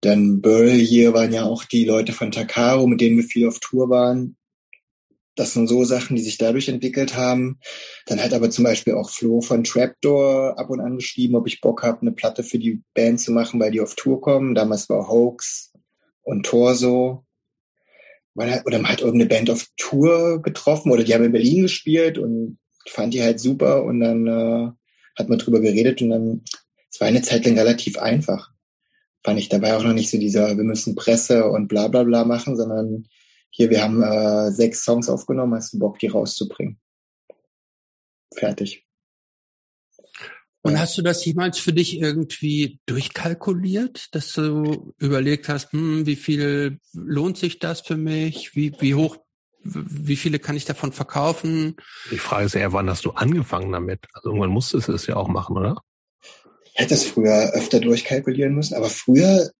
[0.00, 3.60] Dann Burl hier waren ja auch die Leute von Takaro, mit denen wir viel auf
[3.60, 4.36] Tour waren.
[5.36, 7.60] Das sind so Sachen, die sich dadurch entwickelt haben.
[8.06, 11.60] Dann hat aber zum Beispiel auch Flo von Trapdoor ab und an geschrieben, ob ich
[11.60, 14.54] Bock habe, eine Platte für die Band zu machen, weil die auf Tour kommen.
[14.54, 15.72] Damals war Hoax
[16.22, 17.25] und Torso.
[18.36, 22.58] Oder man hat irgendeine Band auf Tour getroffen oder die haben in Berlin gespielt und
[22.86, 24.70] fand die halt super und dann äh,
[25.18, 26.44] hat man drüber geredet und dann,
[26.92, 28.52] es war eine Zeit lang relativ einfach
[29.26, 32.24] fand ich dabei auch noch nicht so dieser, wir müssen Presse und bla bla bla
[32.24, 33.08] machen, sondern
[33.50, 36.78] hier, wir haben äh, sechs Songs aufgenommen, hast du Bock, die rauszubringen?
[38.32, 38.85] Fertig.
[40.66, 46.16] Und hast du das jemals für dich irgendwie durchkalkuliert, dass du überlegt hast, hm, wie
[46.16, 48.54] viel lohnt sich das für mich?
[48.54, 49.16] Wie, wie hoch,
[49.62, 51.76] wie viele kann ich davon verkaufen?
[52.10, 54.06] Die Frage ist eher, wann hast du angefangen damit?
[54.12, 55.82] Also irgendwann musstest du es ja auch machen, oder?
[56.76, 59.50] hätte es früher öfter durchkalkulieren müssen, aber früher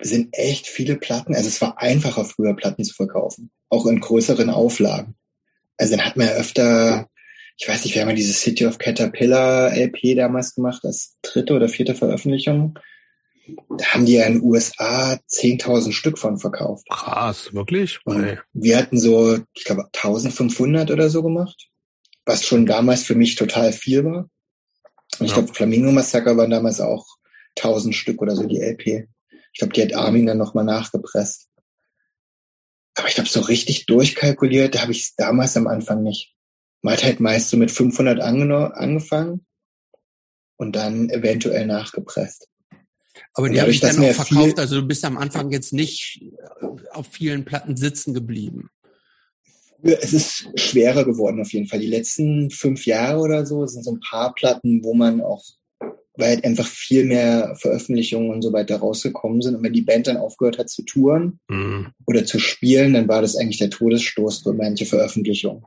[0.00, 4.50] sind echt viele Platten, also es war einfacher früher Platten zu verkaufen, auch in größeren
[4.50, 5.16] Auflagen.
[5.78, 7.08] Also dann hat man ja öfter,
[7.62, 11.54] ich weiß nicht, wir haben ja diese City of Caterpillar LP damals gemacht, als dritte
[11.54, 12.76] oder vierte Veröffentlichung.
[13.78, 16.84] da haben die ja in den USA 10.000 Stück von verkauft.
[16.90, 18.00] Krass, wirklich?
[18.04, 21.68] Und wir hatten so, ich glaube, 1500 oder so gemacht,
[22.26, 24.28] was schon damals für mich total viel war.
[25.20, 25.34] Und ich ja.
[25.34, 27.06] glaube, Flamingo Massacre waren damals auch
[27.60, 29.06] 1000 Stück oder so, die LP.
[29.52, 31.48] Ich glaube, die hat Armin dann nochmal nachgepresst.
[32.96, 36.31] Aber ich glaube, so richtig durchkalkuliert habe ich es damals am Anfang nicht.
[36.82, 39.46] Man hat halt meist so mit 500 angefangen
[40.56, 42.48] und dann eventuell nachgepresst.
[43.34, 46.22] Aber die habe ich dann auch verkauft, also du bist am Anfang jetzt nicht
[46.92, 48.70] auf vielen Platten sitzen geblieben.
[49.82, 51.80] Es ist schwerer geworden auf jeden Fall.
[51.80, 55.42] Die letzten fünf Jahre oder so sind so ein paar Platten, wo man auch,
[56.14, 59.56] weil halt einfach viel mehr Veröffentlichungen und so weiter rausgekommen sind.
[59.56, 61.88] Und wenn die Band dann aufgehört hat zu touren mhm.
[62.06, 65.64] oder zu spielen, dann war das eigentlich der Todesstoß für manche Veröffentlichungen.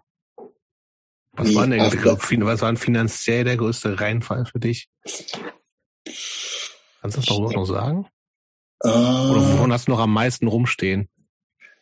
[1.37, 4.87] Was war, denn, was war finanziell der größte Reinfall für dich?
[7.01, 8.07] Kannst du das noch, noch sagen?
[8.81, 11.09] Äh, Oder wovon hast du noch am meisten rumstehen?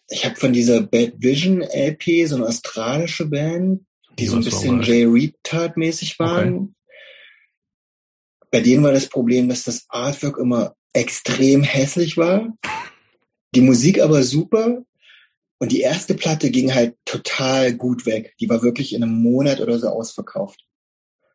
[0.10, 3.86] Ich habe von dieser Bad Vision LP, so eine australische Band,
[4.20, 6.56] die so ein bisschen Jay Retard mäßig waren.
[6.56, 6.68] Okay.
[8.52, 12.56] Bei denen war das Problem, dass das Artwork immer extrem hässlich war,
[13.56, 14.84] die Musik aber super
[15.64, 18.36] und die erste Platte ging halt total gut weg.
[18.42, 20.66] Die war wirklich in einem Monat oder so ausverkauft.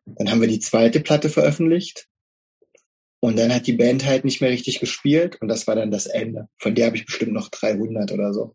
[0.05, 2.09] Dann haben wir die zweite Platte veröffentlicht.
[3.20, 6.05] Und dann hat die Band halt nicht mehr richtig gespielt und das war dann das
[6.05, 6.50] Ende.
[6.59, 8.55] Von der habe ich bestimmt noch 300 oder so.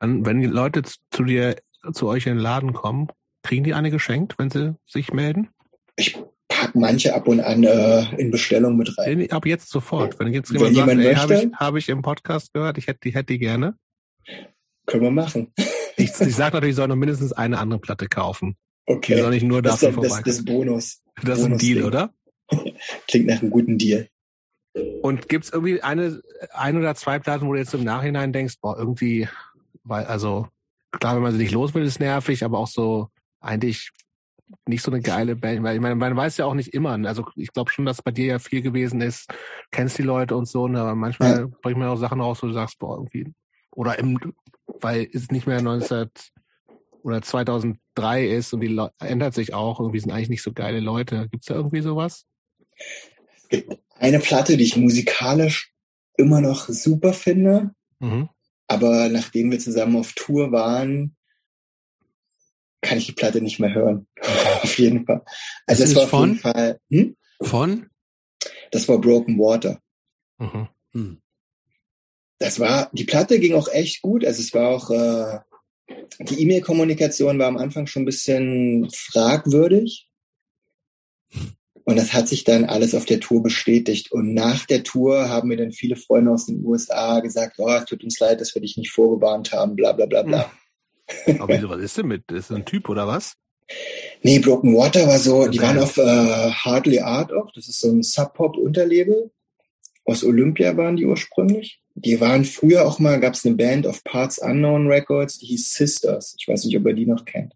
[0.00, 1.56] Wenn die Leute zu dir,
[1.94, 3.08] zu euch in den Laden kommen,
[3.42, 5.48] kriegen die eine geschenkt, wenn sie sich melden?
[5.96, 6.14] Ich
[6.48, 9.30] pack manche ab und an äh, in Bestellung mit rein.
[9.30, 10.18] Ab jetzt sofort.
[10.18, 13.00] Wenn jetzt jemand, wenn jemand sagt, habe ich, hab ich im Podcast gehört, ich hätte
[13.02, 13.78] die, hätte die gerne.
[14.86, 15.52] Können wir machen.
[15.96, 18.56] Ich, ich sage natürlich, ich soll noch mindestens eine andere Platte kaufen.
[18.86, 19.16] Okay.
[19.16, 21.02] Die soll nicht nur dafür das, das, das Bonus.
[21.22, 22.14] Das ist ein Deal, oder?
[23.08, 24.08] Klingt nach einem guten Deal.
[25.02, 26.20] Und gibt's irgendwie eine,
[26.52, 29.26] ein oder zwei Platten, wo du jetzt im Nachhinein denkst, boah, irgendwie,
[29.84, 30.48] weil, also,
[30.92, 33.08] klar, wenn man sie nicht los will, ist nervig, aber auch so
[33.40, 33.90] eigentlich
[34.66, 36.92] nicht so eine geile Band, weil ich meine, man weiß ja auch nicht immer.
[37.06, 39.28] Also ich glaube schon, dass bei dir ja viel gewesen ist,
[39.72, 41.46] kennst die Leute und so, ne, aber manchmal ja.
[41.62, 43.32] bringt man auch Sachen raus, wo du sagst, boah, irgendwie
[43.76, 44.18] oder im,
[44.80, 46.08] weil es nicht mehr 19
[47.02, 50.80] oder 2003 ist und die Le ändert sich auch, irgendwie sind eigentlich nicht so geile
[50.80, 51.28] Leute.
[51.30, 52.24] Gibt es da irgendwie sowas?
[53.36, 55.72] Es gibt eine Platte, die ich musikalisch
[56.16, 58.28] immer noch super finde, mhm.
[58.66, 61.14] aber nachdem wir zusammen auf Tour waren,
[62.80, 64.06] kann ich die Platte nicht mehr hören.
[64.62, 65.22] auf jeden Fall.
[65.66, 66.36] Also das, das war von?
[66.36, 67.16] Fall, hm?
[67.42, 67.90] Von?
[68.70, 69.80] Das war Broken Water.
[70.38, 70.68] Mhm.
[70.92, 71.20] Hm
[72.38, 74.24] das war, die Platte ging auch echt gut.
[74.24, 75.38] Also es war auch, äh,
[76.20, 80.08] die E-Mail-Kommunikation war am Anfang schon ein bisschen fragwürdig.
[81.84, 84.10] Und das hat sich dann alles auf der Tour bestätigt.
[84.10, 87.84] Und nach der Tour haben mir dann viele Freunde aus den USA gesagt, oh, es
[87.84, 90.50] tut uns leid, dass wir dich nicht vorgewarnt haben, bla bla bla bla.
[91.38, 92.30] Aber wieso, was ist denn mit?
[92.32, 93.36] Ist ein Typ oder was?
[94.22, 96.02] Nee, Broken Water war so, die waren auf äh,
[96.50, 99.30] Hardly Art auch, das ist so ein Sub-Pop-Unterlabel.
[100.04, 101.80] Aus Olympia waren die ursprünglich.
[101.98, 105.74] Die waren früher auch mal, gab es eine Band auf Parts Unknown Records, die hieß
[105.74, 106.36] Sisters.
[106.38, 107.54] Ich weiß nicht, ob ihr die noch kennt.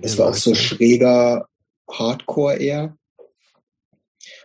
[0.00, 1.48] Das war auch so schräger
[1.90, 2.96] Hardcore eher.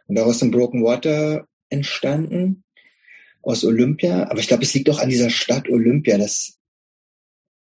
[0.07, 2.63] Und daraus sind Broken Water entstanden
[3.43, 4.27] aus Olympia.
[4.27, 6.17] Aber ich glaube, es liegt auch an dieser Stadt Olympia.
[6.17, 6.57] Das,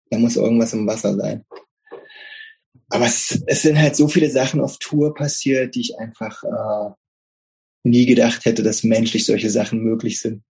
[0.10, 1.46] da muss irgendwas im Wasser sein.
[2.90, 6.92] Aber es, es sind halt so viele Sachen auf Tour passiert, die ich einfach äh,
[7.84, 10.44] nie gedacht hätte, dass menschlich solche Sachen möglich sind.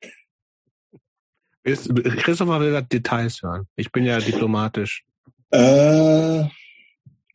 [1.64, 3.68] Christopher will Details hören.
[3.76, 5.04] Ich bin ja diplomatisch.
[5.52, 6.46] Äh,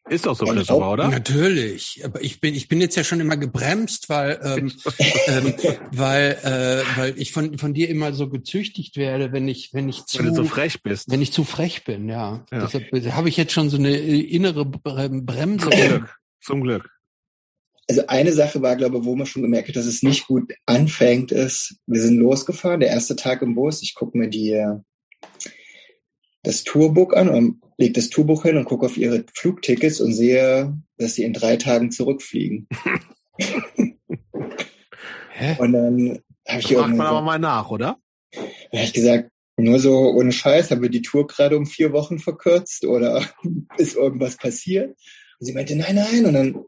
[0.09, 1.09] ist doch so, Christopher, oder?
[1.09, 2.03] Natürlich.
[2.05, 4.73] Aber ich bin, ich bin jetzt ja schon immer gebremst, weil, ähm,
[5.27, 5.55] ähm,
[5.91, 10.07] weil, äh, weil ich von, von dir immer so gezüchtigt werde, wenn ich, wenn ich
[10.07, 11.11] zu, wenn du so frech bist.
[11.11, 12.45] Wenn ich zu frech bin, ja.
[12.53, 12.61] ja.
[12.61, 15.71] Deshalb habe ich jetzt schon so eine innere Bremse.
[15.71, 16.19] Zum Glück.
[16.41, 16.96] Zum Glück
[17.89, 20.53] also eine Sache war, glaube ich, wo man schon gemerkt hat, dass es nicht gut
[20.67, 24.61] anfängt, ist, wir sind losgefahren, der erste Tag im Bus, ich gucke mir die
[26.43, 30.77] das Tourbook an und lege das Tourbuch hin und gucke auf ihre Flugtickets und sehe,
[30.97, 32.69] dass sie in drei Tagen zurückfliegen.
[35.33, 35.57] Hä?
[35.59, 37.99] Und dann habe ich fragt man aber mal nach, oder?
[38.33, 41.93] Dann habe ich gesagt, nur so ohne Scheiß, haben wir die Tour gerade um vier
[41.93, 43.25] Wochen verkürzt oder
[43.77, 44.91] ist irgendwas passiert?
[45.41, 46.27] Und sie meinte, nein, nein.
[46.27, 46.65] Und dann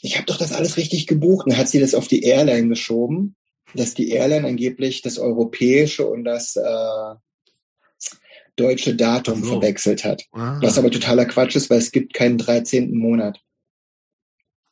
[0.00, 1.46] ich habe doch das alles richtig gebucht.
[1.46, 3.36] Und dann hat sie das auf die Airline geschoben,
[3.74, 7.14] dass die Airline angeblich das europäische und das äh,
[8.56, 9.52] deutsche Datum so.
[9.52, 10.24] verwechselt hat.
[10.32, 10.58] Ah.
[10.60, 12.96] Was aber totaler Quatsch ist, weil es gibt keinen 13.
[12.96, 13.40] Monat.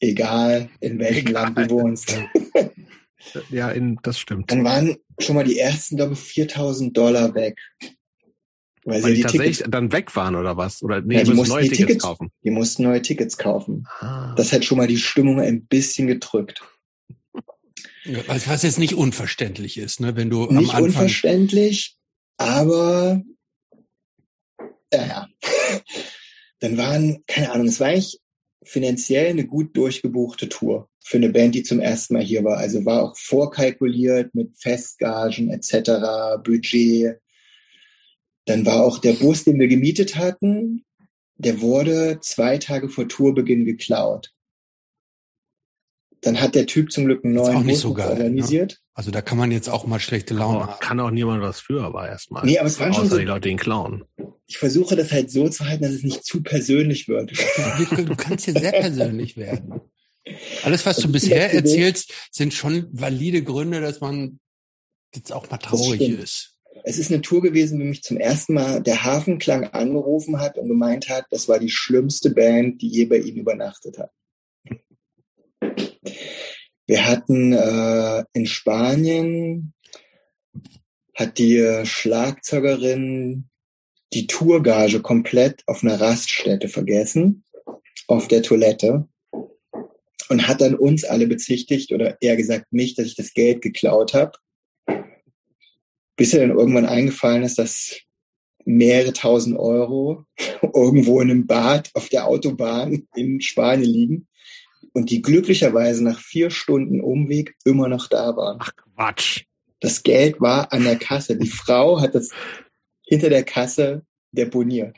[0.01, 1.55] Egal, in welchem Egal.
[1.55, 2.17] Land du wohnst.
[3.51, 4.53] Ja, in, das stimmt.
[4.53, 7.59] Dann waren schon mal die ersten, glaube ich, 4000 Dollar weg.
[8.87, 10.81] Weil, weil sie die, tatsächlich Tickets, dann weg waren oder was?
[10.81, 12.31] Oder nee, ja, die, mussten neue die Tickets, Tickets, kaufen.
[12.45, 13.89] Die mussten neue Tickets kaufen.
[13.99, 14.33] Ah.
[14.37, 16.63] Das hat schon mal die Stimmung ein bisschen gedrückt.
[18.29, 20.15] Was jetzt nicht unverständlich ist, ne?
[20.15, 21.97] Wenn du nicht am Anfang unverständlich,
[22.37, 23.23] aber
[24.93, 25.29] ja, ja.
[26.61, 28.21] Dann waren, keine Ahnung, es war eigentlich
[28.63, 32.59] finanziell eine gut durchgebuchte Tour für eine Band, die zum ersten Mal hier war.
[32.59, 37.19] Also war auch vorkalkuliert mit Festgagen etc., Budget.
[38.47, 40.85] Dann war auch der Bus, den wir gemietet hatten,
[41.37, 44.33] der wurde zwei Tage vor Tourbeginn geklaut.
[46.23, 48.13] Dann hat der Typ zum Glück einen neuen Bus so geil, ne?
[48.13, 48.73] organisiert.
[48.73, 48.79] Ne?
[48.95, 50.81] Also da kann man jetzt auch mal schlechte Laune aber haben.
[50.81, 52.45] Kann auch niemand was für, aber erstmal.
[52.47, 54.05] Nee, aber es waren schon so, die Leute den klauen.
[54.47, 57.33] Ich versuche das halt so zu halten, dass es nicht zu persönlich wird.
[57.91, 59.81] du kannst hier sehr persönlich werden.
[60.65, 64.41] Alles, was du bisher erzählst, sind schon valide Gründe, dass man
[65.15, 66.56] jetzt auch mal traurig ist.
[66.89, 70.69] Es ist eine Tour gewesen, wie mich zum ersten Mal der Hafenklang angerufen hat und
[70.69, 74.13] gemeint hat, das war die schlimmste Band, die je bei ihm übernachtet hat.
[76.87, 79.75] Wir hatten äh, in Spanien
[81.13, 83.49] hat die Schlagzeugerin
[84.13, 87.43] die Tourgage komplett auf einer Raststätte vergessen,
[88.07, 89.09] auf der Toilette
[90.29, 94.15] und hat dann uns alle bezichtigt oder eher gesagt mich, dass ich das Geld geklaut
[94.15, 94.39] habe.
[96.17, 97.95] Bis ihr dann irgendwann eingefallen ist, dass
[98.65, 100.25] mehrere tausend Euro
[100.75, 104.29] irgendwo in einem Bad auf der Autobahn in Spanien liegen
[104.93, 108.59] und die glücklicherweise nach vier Stunden Umweg immer noch da waren.
[108.61, 109.45] Ach Quatsch.
[109.81, 111.37] Das Geld war an der Kasse.
[111.37, 112.31] Die Frau hat das
[113.07, 114.97] hinter der Kasse deponiert.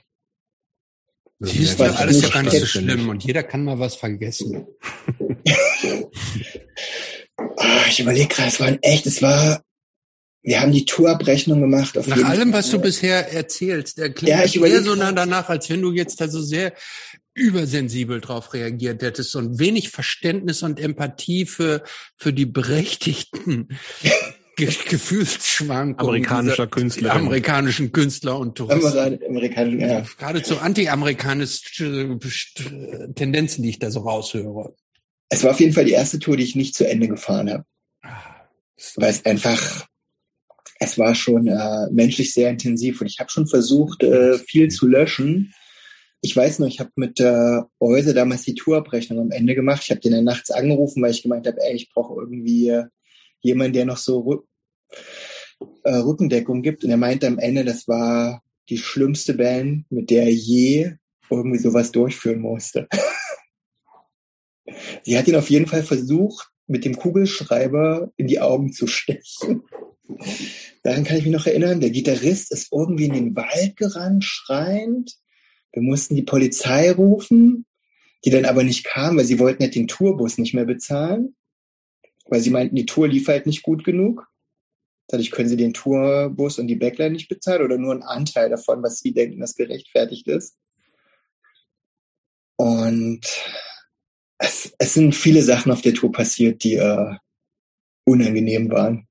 [1.41, 4.67] Siehst du, alles ja gar nicht so schlimm und jeder kann mal was vergessen.
[7.61, 9.63] Ah, ich überlege gerade, es war ein echt, es war,
[10.49, 11.95] wir haben die Tourabrechnung gemacht.
[11.95, 12.61] Nach allem, Fall.
[12.61, 16.23] was du bisher erzählst, erklärt ja, ich eher so nah danach, als wenn du jetzt
[16.23, 16.73] da so sehr
[17.35, 21.83] übersensibel drauf reagiert hättest und wenig Verständnis und Empathie für,
[22.17, 23.69] für die berechtigten
[24.57, 29.21] Gefühlsschwankungen amerikanischer Künstler, amerikanischen Künstler und Touristen.
[29.27, 30.03] Amerikanischen, ja.
[30.19, 32.19] Geradezu anti-amerikanische
[33.15, 34.75] Tendenzen, die ich da so raushöre.
[35.29, 37.65] Es war auf jeden Fall die erste Tour, die ich nicht zu Ende gefahren habe.
[38.03, 38.49] Ah,
[38.97, 39.87] Weil es einfach,
[40.79, 44.87] es war schon äh, menschlich sehr intensiv und ich habe schon versucht, äh, viel zu
[44.87, 45.53] löschen.
[46.21, 49.83] Ich weiß noch, ich habe mit äh, Euse damals die Tourabrechnung am Ende gemacht.
[49.85, 52.85] Ich habe den dann nachts angerufen, weil ich gemeint habe, ey, ich brauche irgendwie äh,
[53.41, 54.45] jemand, der noch so
[55.85, 56.85] äh, Rückendeckung gibt.
[56.85, 60.93] Und er meinte am Ende, das war die schlimmste Band, mit der er je
[61.31, 62.89] irgendwie sowas durchführen musste.
[65.03, 69.63] Sie hat ihn auf jeden Fall versucht, mit dem Kugelschreiber in die Augen zu stechen.
[70.83, 71.81] Daran kann ich mich noch erinnern.
[71.81, 75.17] Der Gitarrist ist irgendwie in den Wald gerannt, schreiend.
[75.73, 77.67] Wir mussten die Polizei rufen,
[78.25, 81.37] die dann aber nicht kam, weil sie wollten halt den Tourbus nicht mehr bezahlen
[82.29, 84.29] weil sie meinten, die Tour lief halt nicht gut genug.
[85.09, 88.83] Dadurch können sie den Tourbus und die Backline nicht bezahlen oder nur einen Anteil davon,
[88.83, 90.57] was sie denken, das gerechtfertigt ist.
[92.57, 93.21] Und
[94.39, 97.15] es, es sind viele Sachen auf der Tour passiert, die äh,
[98.05, 99.08] unangenehm waren.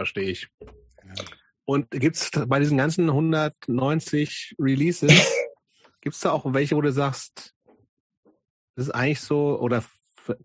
[0.00, 0.48] Verstehe ich.
[1.66, 5.12] Und gibt es bei diesen ganzen 190 Releases,
[6.00, 7.54] gibt es da auch welche, wo du sagst,
[8.76, 9.84] das ist eigentlich so, oder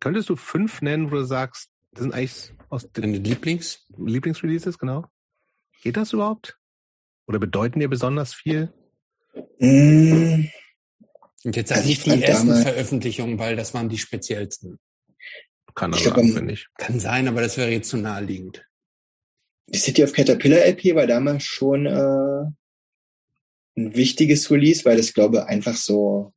[0.01, 5.05] könntest du fünf nennen, wo du sagst, das sind eigentlich aus den Lieblings Lieblingsreleases, genau?
[5.81, 6.59] Geht das überhaupt?
[7.25, 8.73] Oder bedeuten dir besonders viel?
[9.59, 10.49] Mmh.
[11.45, 14.79] Und jetzt also nicht die ersten damals, Veröffentlichungen, weil das waren die speziellsten.
[15.75, 16.67] Kann aber sein, finde ich.
[16.77, 18.65] Kann sein, aber das wäre jetzt zu naheliegend.
[19.67, 22.45] Die City of Caterpillar LP war damals schon äh,
[23.77, 26.33] ein wichtiges Release, weil das, glaube ich, einfach so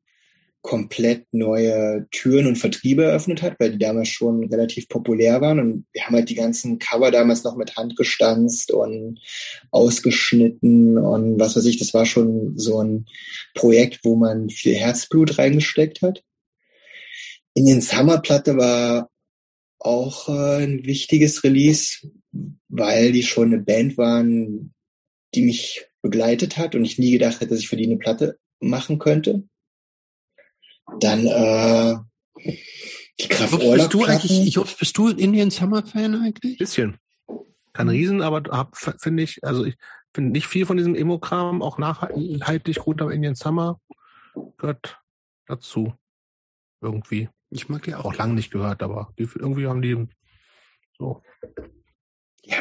[0.62, 5.60] komplett neue Türen und Vertriebe eröffnet hat, weil die damals schon relativ populär waren.
[5.60, 9.20] Und wir haben halt die ganzen Cover damals noch mit Hand gestanzt und
[9.70, 11.78] ausgeschnitten und was weiß ich.
[11.78, 13.06] Das war schon so ein
[13.54, 16.22] Projekt, wo man viel Herzblut reingesteckt hat.
[17.54, 19.08] Indian Summer Platte war
[19.78, 22.10] auch äh, ein wichtiges Release,
[22.68, 24.74] weil die schon eine Band waren,
[25.34, 28.38] die mich begleitet hat und ich nie gedacht hätte, dass ich für die eine Platte
[28.60, 29.44] machen könnte.
[31.00, 31.96] Dann äh,
[33.20, 36.58] die Kraft bist du eigentlich, ich hoffe, bist du Indian Summer Fan eigentlich?
[36.58, 36.98] Bisschen.
[37.72, 39.76] Kein Riesen, aber hab, finde ich, also ich
[40.14, 43.80] finde nicht viel von diesem Emo-Kram, auch nachhaltig gut, aber Indian Summer
[44.56, 44.98] gehört
[45.46, 45.94] dazu.
[46.80, 47.28] Irgendwie.
[47.50, 48.14] Ich mag die auch.
[48.14, 50.06] Lange nicht gehört, aber die, irgendwie haben die
[50.98, 51.22] So.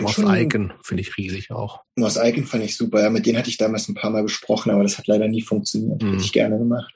[0.01, 1.81] Moss Icon finde ich riesig auch.
[1.95, 3.01] Moss Icon fand ich super.
[3.01, 5.41] Ja, mit denen hatte ich damals ein paar Mal gesprochen, aber das hat leider nie
[5.41, 6.01] funktioniert.
[6.01, 6.11] Mhm.
[6.11, 6.93] Hätte ich gerne gemacht.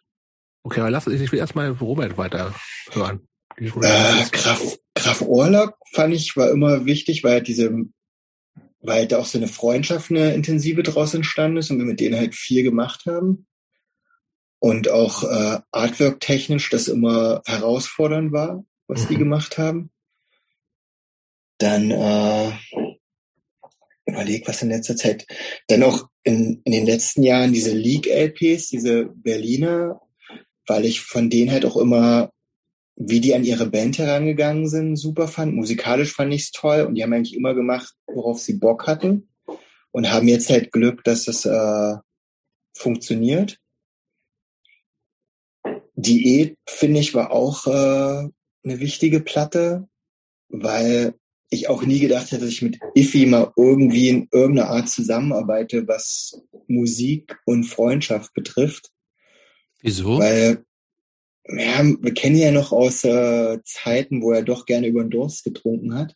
[0.63, 2.53] Okay, aber lass ich will erstmal Robert weiter
[2.91, 3.27] hören.
[3.57, 7.72] Äh, Graf, Graf Orlok fand ich war immer wichtig, weil halt diese,
[8.81, 11.99] weil halt da auch so eine Freundschaft, eine intensive draus entstanden ist und wir mit
[11.99, 13.47] denen halt viel gemacht haben.
[14.63, 19.07] Und auch äh, Artwork-technisch das immer herausfordernd war, was mhm.
[19.07, 19.89] die gemacht haben.
[21.57, 22.51] Dann äh,
[24.05, 25.25] überleg, was in letzter Zeit.
[25.67, 29.99] Dann auch in, in den letzten Jahren diese League-LPs, diese Berliner,
[30.67, 32.31] weil ich von denen halt auch immer,
[32.95, 35.55] wie die an ihre Band herangegangen sind, super fand.
[35.55, 39.29] Musikalisch fand ich es toll und die haben eigentlich immer gemacht, worauf sie Bock hatten
[39.91, 41.95] und haben jetzt halt Glück, dass es äh,
[42.75, 43.57] funktioniert.
[46.02, 48.30] Diät, finde ich, war auch äh,
[48.64, 49.88] eine wichtige Platte,
[50.49, 51.15] weil
[51.49, 55.88] ich auch nie gedacht hätte, dass ich mit Iffy mal irgendwie in irgendeiner Art zusammenarbeite,
[55.88, 58.90] was Musik und Freundschaft betrifft.
[59.82, 60.19] Wieso?
[60.19, 60.64] Weil,
[61.45, 65.44] ja, wir kennen ja noch aus äh, Zeiten, wo er doch gerne über den Durst
[65.44, 66.15] getrunken hat.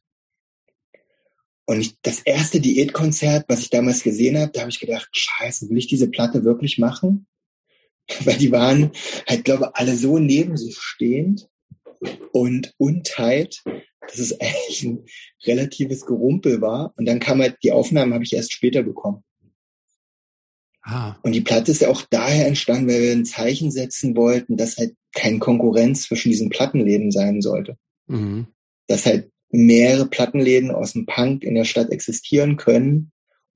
[1.65, 5.69] Und ich, das erste Diätkonzert, was ich damals gesehen habe, da habe ich gedacht, scheiße,
[5.69, 7.27] will ich diese Platte wirklich machen?
[8.23, 8.91] Weil die waren
[9.27, 11.47] halt, glaube alle so neben sich stehend
[12.31, 13.63] und unteilt,
[14.07, 15.05] dass es eigentlich ein
[15.45, 16.93] relatives Gerumpel war.
[16.97, 19.23] Und dann kam halt, die Aufnahmen habe ich erst später bekommen.
[20.83, 21.15] Ah.
[21.23, 24.77] Und die Platte ist ja auch daher entstanden, weil wir ein Zeichen setzen wollten, dass
[24.77, 27.77] halt kein Konkurrenz zwischen diesen Plattenläden sein sollte.
[28.05, 28.47] Mhm.
[28.87, 33.11] Dass halt mehrere Plattenläden aus dem Punk in der Stadt existieren können,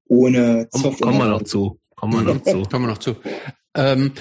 [0.07, 0.99] ohne Zoff.
[0.99, 1.79] Kommen wir noch zu.
[1.95, 2.63] Kommen wir noch zu.
[2.63, 3.15] Kommen wir noch zu.
[3.79, 4.13] Ähm,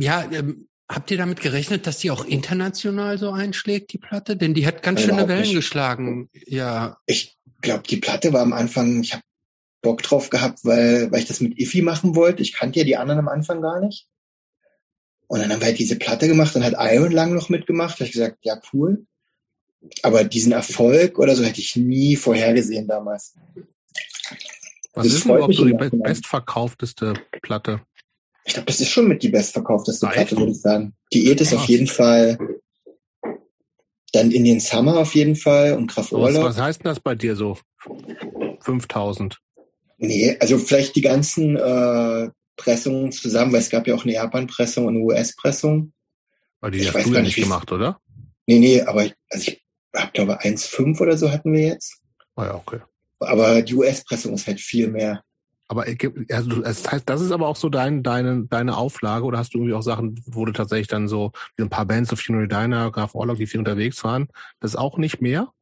[0.00, 4.36] ja, ähm, habt ihr damit gerechnet, dass die auch international so einschlägt, die Platte?
[4.36, 5.54] Denn die hat ganz schöne Wellen nicht.
[5.54, 6.28] geschlagen.
[6.46, 6.98] Ja.
[7.06, 9.22] Ich glaube, die Platte war am Anfang, ich habe
[9.82, 12.42] Bock drauf gehabt, weil, weil ich das mit Iffy machen wollte.
[12.42, 14.06] Ich kannte ja die anderen am Anfang gar nicht.
[15.26, 17.92] Und dann haben wir halt diese Platte gemacht und hat Iron lang noch mitgemacht.
[17.92, 19.06] Da habe ich gesagt, ja, cool.
[20.02, 23.36] Aber diesen Erfolg oder so hätte ich nie vorhergesehen damals.
[24.92, 27.80] Was das ist denn überhaupt so die bestverkaufteste Platte?
[28.50, 30.92] Ich glaube, das ist schon mit die bestverkaufteste Platte, würde ich sagen.
[31.14, 32.36] Diät ist auf jeden Fall
[34.12, 36.42] dann Indian Summer auf jeden Fall und Graf Urlaub.
[36.42, 37.58] Was, was heißt denn das bei dir so?
[38.62, 39.38] 5000?
[39.98, 44.84] Nee, also vielleicht die ganzen äh, Pressungen zusammen, weil es gab ja auch eine Japan-Pressung
[44.86, 45.92] und eine US-Pressung.
[46.60, 48.00] Aber die hast du ja nicht gemacht, oder?
[48.48, 49.64] Nee, nee, aber ich, also ich
[49.94, 52.00] habe glaube 1,5 oder so hatten wir jetzt.
[52.34, 52.80] Ah ja, okay.
[53.20, 55.22] Aber die US-Pressung ist halt viel mehr.
[55.70, 55.86] Aber
[56.32, 59.58] also, das heißt, das ist aber auch so dein, deine, deine Auflage oder hast du
[59.58, 62.90] irgendwie auch Sachen, wo du tatsächlich dann so wie ein paar Bands of Funeral Diner,
[62.90, 64.26] Graf Orlok, die viel unterwegs waren,
[64.58, 65.52] das auch nicht mehr?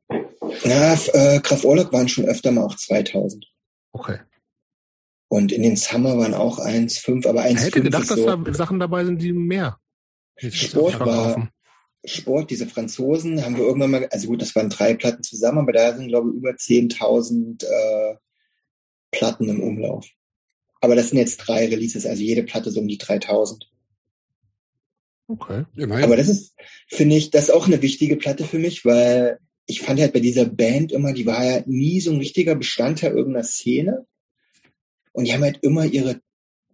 [0.65, 3.53] Ja, äh, Graf Orlok waren schon öfter mal auch 2000.
[3.93, 4.19] Okay.
[5.29, 8.55] Und in den Summer waren auch 1,5, aber 1,5 Ich hätte gedacht, dass so, da
[8.55, 9.79] Sachen dabei sind, die mehr.
[10.39, 11.51] Sport war,
[12.07, 15.73] Sport, diese Franzosen haben wir irgendwann mal, also gut, das waren drei Platten zusammen, aber
[15.73, 18.17] da sind, glaube ich, über 10.000 äh,
[19.11, 20.07] Platten im Umlauf.
[20.81, 23.69] Aber das sind jetzt drei Releases, also jede Platte so um die 3000.
[25.27, 25.65] Okay.
[25.77, 26.05] Immerhin.
[26.05, 26.55] Aber das ist,
[26.89, 30.21] finde ich, das ist auch eine wichtige Platte für mich, weil ich fand halt bei
[30.21, 34.07] dieser Band immer, die war ja nie so ein richtiger Bestandteil irgendeiner Szene.
[35.13, 36.21] Und die haben halt immer ihre,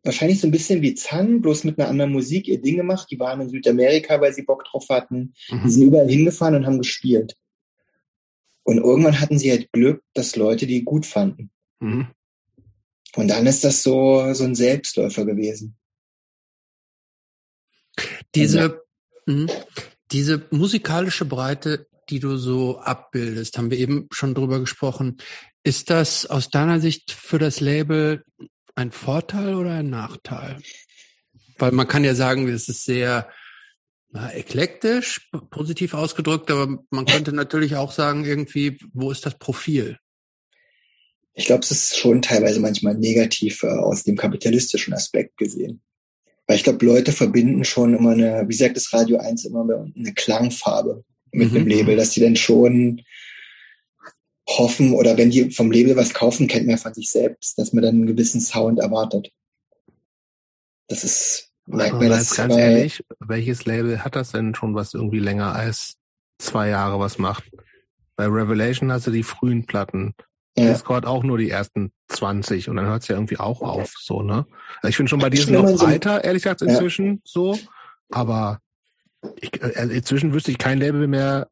[0.05, 3.09] wahrscheinlich so ein bisschen wie Zahn, bloß mit einer anderen Musik ihr Ding gemacht.
[3.11, 5.35] Die waren in Südamerika, weil sie Bock drauf hatten.
[5.51, 5.63] Mhm.
[5.65, 7.37] Die sind überall hingefahren und haben gespielt.
[8.63, 11.51] Und irgendwann hatten sie halt Glück, dass Leute die gut fanden.
[11.81, 12.09] Mhm.
[13.17, 15.77] Und dann ist das so, so ein Selbstläufer gewesen.
[18.35, 18.83] Diese,
[19.27, 19.53] mh,
[20.11, 25.19] diese musikalische Breite, die du so abbildest, haben wir eben schon drüber gesprochen.
[25.63, 28.25] Ist das aus deiner Sicht für das Label
[28.75, 30.61] ein Vorteil oder ein Nachteil?
[31.59, 33.31] Weil man kann ja sagen, es ist sehr
[34.11, 39.99] na, eklektisch, positiv ausgedrückt, aber man könnte natürlich auch sagen, irgendwie, wo ist das Profil?
[41.35, 45.83] Ich glaube, es ist schon teilweise manchmal negativ äh, aus dem kapitalistischen Aspekt gesehen.
[46.47, 50.15] Weil ich glaube, Leute verbinden schon immer eine, wie sagt das Radio 1 immer, eine
[50.15, 51.55] Klangfarbe mit mhm.
[51.55, 53.03] dem Label, dass die dann schon
[54.47, 57.73] hoffen oder wenn die vom Label was kaufen, kennt man ja von sich selbst, dass
[57.73, 59.33] man dann einen gewissen Sound erwartet.
[60.87, 65.19] Das ist, merkt man das ganz ehrlich, welches Label hat das denn schon, was irgendwie
[65.19, 65.97] länger als
[66.39, 67.51] zwei Jahre was macht?
[68.17, 70.15] Bei Revelation hast du die frühen Platten.
[70.57, 70.73] Ja.
[70.73, 74.23] Discord auch nur die ersten 20 und dann hört es ja irgendwie auch auf, so,
[74.23, 74.47] ne?
[74.77, 77.21] Also ich finde schon bei dir noch weiter, ehrlich gesagt, inzwischen ja.
[77.25, 77.59] so,
[78.11, 78.61] aber
[79.41, 81.49] ich, äh, also inzwischen wüsste ich kein Label mehr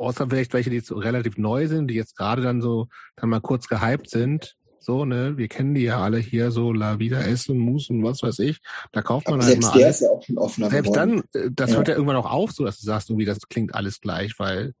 [0.00, 3.40] außer vielleicht welche, die jetzt relativ neu sind, die jetzt gerade dann so dann mal
[3.40, 4.56] kurz gehypt sind.
[4.82, 8.22] So, ne, wir kennen die ja alle hier, so La Vida Essen, Mousse und was
[8.22, 8.60] weiß ich.
[8.92, 9.96] Da kauft man Aber halt mal alles.
[9.96, 11.22] Ist ja auch schon offener selbst geworden.
[11.32, 11.76] dann, äh, das ja.
[11.76, 14.72] hört ja irgendwann auch auf, so dass du sagst, irgendwie, das klingt alles gleich, weil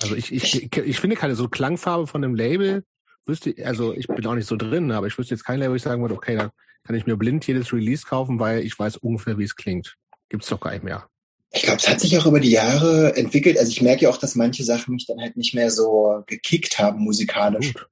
[0.00, 2.84] also ich, ich, ich finde keine so Klangfarbe von dem Label,
[3.26, 5.76] wüsste, also ich bin auch nicht so drin, aber ich wüsste jetzt kein Label, wo
[5.76, 6.50] ich sagen würde, okay, da
[6.84, 9.96] kann ich mir blind jedes Release kaufen, weil ich weiß ungefähr, wie es klingt.
[10.28, 11.06] Gibt's doch gar nicht mehr.
[11.52, 13.58] Ich glaube, es hat sich auch über die Jahre entwickelt.
[13.58, 16.78] Also ich merke ja auch, dass manche Sachen mich dann halt nicht mehr so gekickt
[16.78, 17.72] haben musikalisch.
[17.72, 17.88] Gut.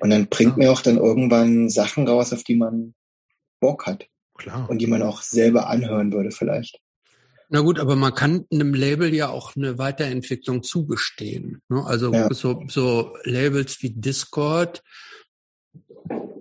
[0.00, 0.64] Und dann bringt ja.
[0.64, 2.94] mir auch dann irgendwann Sachen raus, auf die man
[3.60, 4.08] Bock hat.
[4.36, 4.68] Klar.
[4.68, 6.80] Und die man auch selber anhören würde vielleicht.
[7.48, 11.62] Na gut, aber man kann einem Label ja auch eine Weiterentwicklung zugestehen.
[11.68, 11.84] Ne?
[11.84, 12.32] Also ja.
[12.32, 14.82] so, so Labels wie Discord,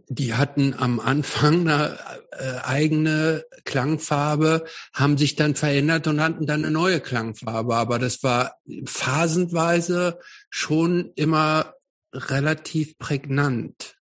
[0.08, 1.98] die hatten am Anfang eine
[2.32, 7.76] äh, eigene Klangfarbe, haben sich dann verändert und hatten dann eine neue Klangfarbe.
[7.76, 8.56] Aber das war
[8.86, 10.20] phasenweise
[10.50, 11.74] schon immer
[12.14, 13.96] relativ prägnant.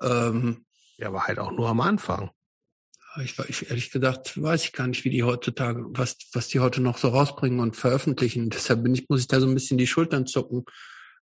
[0.00, 0.64] Ähm,
[0.98, 2.30] ja, aber halt auch nur am Anfang.
[3.22, 6.80] Ich, ich ehrlich gesagt weiß ich gar nicht, wie die heutzutage, was, was die heute
[6.80, 8.50] noch so rausbringen und veröffentlichen.
[8.50, 10.64] Deshalb bin ich, muss ich da so ein bisschen die Schultern zucken.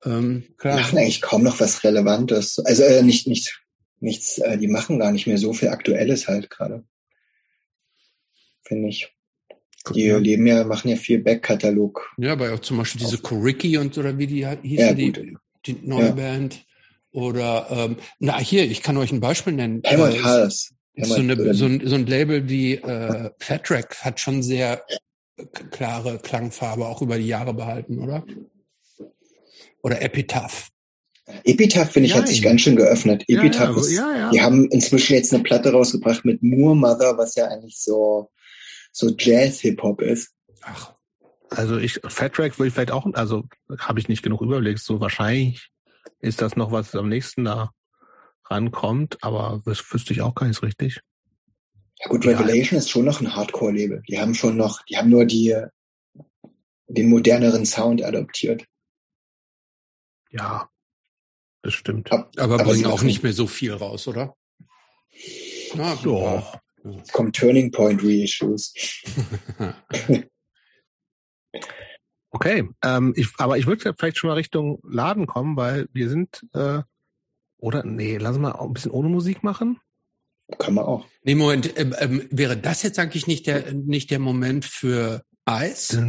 [0.03, 0.77] Ähm, klar.
[0.77, 2.59] Die machen eigentlich kaum noch was Relevantes.
[2.59, 3.61] Also äh, nicht, nicht,
[3.99, 6.83] nichts, äh, die machen gar nicht mehr so viel Aktuelles halt gerade.
[8.63, 9.13] Finde ich.
[9.93, 12.13] Die leben ja, machen ja viel Backkatalog.
[12.17, 15.77] Ja, aber auch zum Beispiel diese Koricki und oder wie die hieß ja, die, die
[15.83, 16.11] neue ja.
[16.11, 16.65] Band.
[17.11, 19.81] Oder ähm, na hier, ich kann euch ein Beispiel nennen.
[19.85, 20.73] Hammond äh, Hals.
[20.99, 24.83] So, eine, so, ein, so ein Label wie äh, Fat Track hat schon sehr
[25.71, 28.25] klare Klangfarbe auch über die Jahre behalten, oder?
[29.83, 30.69] Oder Epitaph.
[31.43, 33.23] Epitaph, finde ich, ja, hat sich ganz schön geöffnet.
[33.27, 37.35] Epitaph ja, ist, ja, die haben inzwischen jetzt eine Platte rausgebracht mit Moor Mother, was
[37.35, 38.31] ja eigentlich so,
[38.91, 40.31] so Jazz-Hip-Hop ist.
[40.61, 40.93] Ach.
[41.49, 43.43] Also ich, Fat Track würde ich vielleicht auch, also
[43.77, 45.69] habe ich nicht genug Überblick, so wahrscheinlich
[46.19, 47.71] ist das noch, was am nächsten da
[48.49, 51.01] rankommt, aber das wüsste ich auch gar nicht richtig.
[51.99, 52.79] Ja gut, Revelation ja.
[52.79, 54.03] ist schon noch ein Hardcore-Label.
[54.07, 55.55] Die haben schon noch, die haben nur die,
[56.87, 58.65] den moderneren Sound adoptiert.
[60.29, 60.69] Ja,
[61.63, 62.11] das stimmt.
[62.11, 64.35] Ab, aber, aber bringen auch nicht mehr so viel raus, oder?
[65.73, 66.59] Na, Doch.
[67.01, 68.73] Es kommen Turning Point Reissues.
[72.29, 76.45] okay, ähm, ich, aber ich würde vielleicht schon mal Richtung Laden kommen, weil wir sind
[76.53, 76.81] äh,
[77.57, 77.83] oder?
[77.83, 79.79] Nee, lass mal ein bisschen ohne Musik machen.
[80.59, 81.05] Kann man auch.
[81.23, 85.93] Nee, Moment, ähm, ähm, wäre das jetzt eigentlich nicht der, nicht der Moment für Eis?
[85.93, 86.07] Wir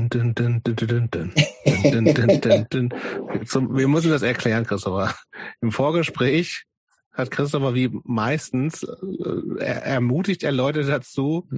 [3.88, 5.14] müssen das erklären, Christopher.
[5.60, 6.64] Im Vorgespräch
[7.12, 11.48] hat Christopher wie meistens äh, ermutigt er Leute dazu,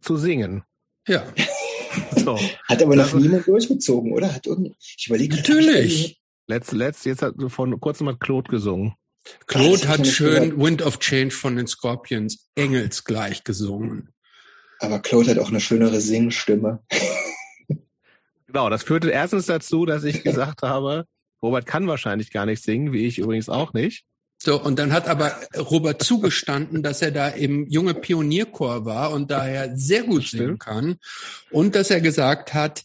[0.00, 0.62] zu singen.
[1.06, 1.24] Ja.
[2.16, 2.38] So.
[2.68, 4.32] Hat aber noch niemand durchgezogen, oder?
[4.32, 4.76] Hat irgend...
[4.78, 6.19] ich überlege, natürlich.
[6.50, 8.94] Letzt, letzt, jetzt hat vor kurzem hat Claude gesungen.
[9.46, 10.58] Claude hat schön gehört.
[10.58, 14.12] Wind of Change von den Scorpions engelsgleich gesungen.
[14.80, 16.82] Aber Claude hat auch eine schönere Singstimme.
[18.48, 21.04] genau, das führte erstens dazu, dass ich gesagt habe,
[21.40, 24.04] Robert kann wahrscheinlich gar nicht singen, wie ich übrigens auch nicht.
[24.42, 29.30] So, und dann hat aber Robert zugestanden, dass er da im junge Pionierchor war und
[29.30, 30.96] daher sehr gut singen kann.
[31.52, 32.82] Und dass er gesagt hat,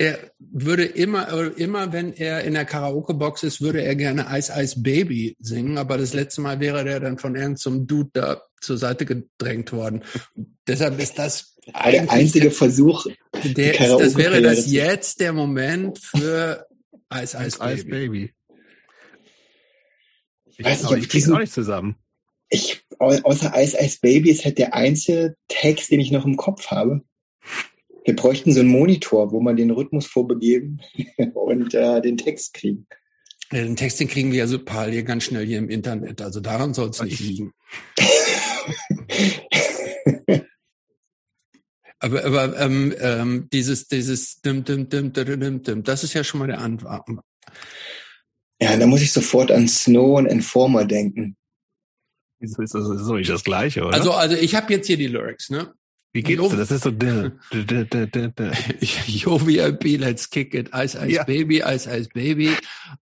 [0.00, 4.80] er würde immer, immer wenn er in der Karaoke-Box ist, würde er gerne Ice Ice
[4.80, 9.04] Baby singen, aber das letzte Mal wäre der dann von irgendeinem Dude da zur Seite
[9.04, 10.02] gedrängt worden.
[10.66, 13.04] deshalb ist das der einzige Versuch.
[13.44, 16.66] Der ist, das wäre das jetzt der Moment für
[17.12, 17.74] Ice Ice Baby.
[17.74, 18.34] Ice Baby.
[20.56, 21.96] Ich weiß nicht, ich kriege auch nicht zusammen.
[22.48, 26.68] Ich, außer Ice Ice Baby ist halt der einzige Text, den ich noch im Kopf
[26.68, 27.02] habe.
[28.04, 30.80] Wir bräuchten so einen Monitor, wo man den Rhythmus vorbegeben
[31.34, 32.86] und äh, den Text kriegen.
[33.52, 36.22] Ja, den Text, den kriegen wir ja so parallel ganz schnell hier im Internet.
[36.22, 37.52] Also daran soll es nicht liegen.
[41.98, 46.22] aber aber ähm, ähm, dieses, dieses dim, dim, dim, dim, dim, dim, das ist ja
[46.22, 47.20] schon mal der Anfang.
[48.62, 51.36] Ja, da muss ich sofort an Snow und Informer denken.
[52.38, 53.94] Wieso ist das so nicht das Gleiche, oder?
[53.94, 55.74] Also, also ich habe jetzt hier die Lyrics, ne?
[56.12, 56.56] Wie geht's dir?
[56.56, 56.90] Das ist so
[59.06, 60.70] Yo, VIP, let's kick it.
[60.74, 61.24] Ice Ice ja.
[61.24, 62.50] Baby, Ice Ice Baby.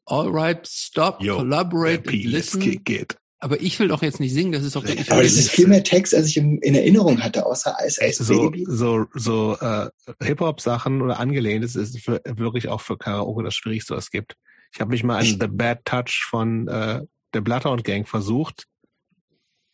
[0.05, 2.61] All right, stop, Yo, collaborate, VIP, listen.
[2.61, 3.17] Let's kick it.
[3.41, 5.11] Aber ich will doch jetzt nicht singen, das ist doch wirklich.
[5.13, 8.25] Aber das ist viel mehr Text, als ich in, in Erinnerung hatte, außer Ice Ice
[8.25, 8.67] so, Baby.
[8.69, 9.89] So, so äh,
[10.23, 14.35] Hip-Hop-Sachen oder angelehntes ist für, wirklich auch für Karaoke das Schwierigste, was es gibt.
[14.75, 17.03] Ich habe mich mal an The Bad Touch von äh,
[17.33, 18.65] der Bloodhound Gang versucht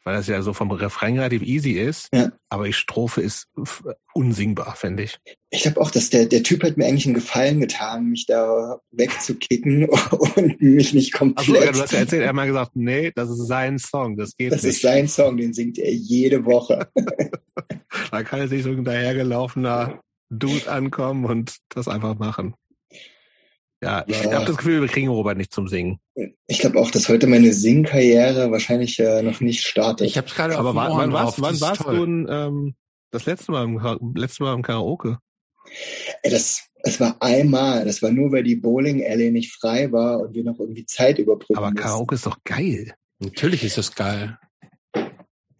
[0.05, 2.09] weil das ja so vom Refrain relativ easy ist.
[2.14, 2.31] Ja.
[2.51, 3.48] Aber die Strophe ist
[4.12, 5.18] unsingbar, finde ich.
[5.51, 8.78] Ich glaube auch, dass der, der Typ hat mir eigentlich einen Gefallen getan, mich da
[8.93, 9.89] wegzukicken
[10.36, 11.48] und mich nicht komplett.
[11.48, 14.36] Also, du hast ja erzählt, er hat mal gesagt, nee, das ist sein Song, das
[14.36, 14.70] geht das nicht.
[14.70, 16.89] Das ist sein Song, den singt er jede Woche.
[18.10, 20.01] da kann er sich so ein dahergelaufener
[20.31, 22.55] Dude ankommen und das einfach machen.
[23.85, 26.01] Ja, ich habe das Gefühl, wir kriegen Robert nicht zum Singen.
[26.47, 30.06] Ich glaube auch, dass heute meine Singkarriere wahrscheinlich äh, noch nicht startet.
[30.06, 32.74] Ich habe es gerade Aber wann, wann, warst, wann warst du ein, ähm,
[33.11, 35.19] das letzte Mal, im, letzte Mal im Karaoke?
[36.23, 37.85] Ey, das, das war einmal.
[37.85, 41.19] Das war nur, weil die Bowling Alley nicht frei war und wir noch irgendwie Zeit
[41.19, 42.94] überbrücken Aber Karaoke ist doch geil.
[43.19, 44.39] Natürlich ist das geil.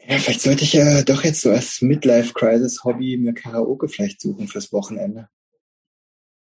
[0.07, 4.73] Ja, vielleicht sollte ich ja doch jetzt so als Midlife-Crisis-Hobby mir Karaoke vielleicht suchen fürs
[4.73, 5.29] Wochenende.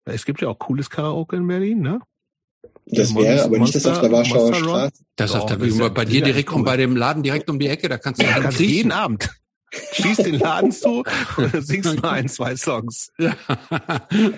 [0.05, 2.01] Es gibt ja auch cooles Karaoke in Berlin, ne?
[2.87, 4.93] Das wäre aber nicht das auf der Warschauer Straße.
[5.17, 6.57] Das ist auf der, bei, bei dir direkt cool.
[6.57, 9.29] um bei dem Laden direkt um die Ecke, da kannst du ja, kannst jeden Abend.
[9.93, 11.03] Schießt den Laden zu
[11.37, 13.11] und singst mal ein, zwei Songs.
[13.19, 13.35] Ja.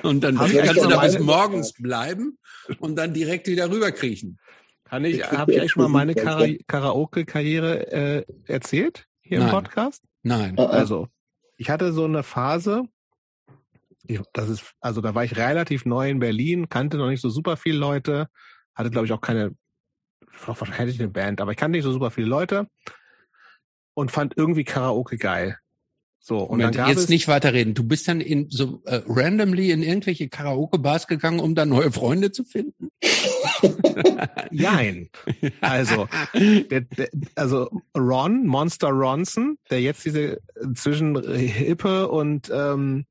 [0.02, 2.38] Und dann kannst du da bis morgens bleiben
[2.78, 4.38] und dann direkt wieder rüberkriechen.
[4.84, 9.48] Kann ich, habe ich schon mal meine Kara Karaoke-Karriere äh, erzählt hier Nein.
[9.48, 10.02] im Podcast?
[10.22, 10.58] Nein.
[10.58, 11.08] Also,
[11.56, 12.84] ich hatte so eine Phase,
[14.32, 17.56] das ist, also da war ich relativ neu in Berlin, kannte noch nicht so super
[17.56, 18.28] viele Leute,
[18.74, 19.54] hatte glaube ich auch keine,
[20.44, 22.68] wahrscheinlich hätte ich eine Band, aber ich kannte nicht so super viele Leute
[23.94, 25.58] und fand irgendwie Karaoke geil.
[26.28, 27.74] So, und Moment, dann jetzt nicht weiterreden.
[27.74, 32.32] Du bist dann in so äh, randomly in irgendwelche Karaoke-Bars gegangen, um da neue Freunde
[32.32, 32.88] zu finden?
[34.50, 35.08] Nein.
[35.60, 40.40] Also, der, der, also Ron, Monster Ronson, der jetzt diese
[40.74, 43.06] zwischen Hippe und ähm,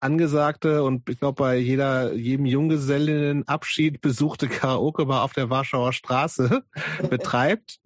[0.00, 6.62] angesagte und ich glaube bei jeder jedem Junggesellinnenabschied besuchte Karaoke-Bar auf der Warschauer Straße
[7.10, 7.80] betreibt,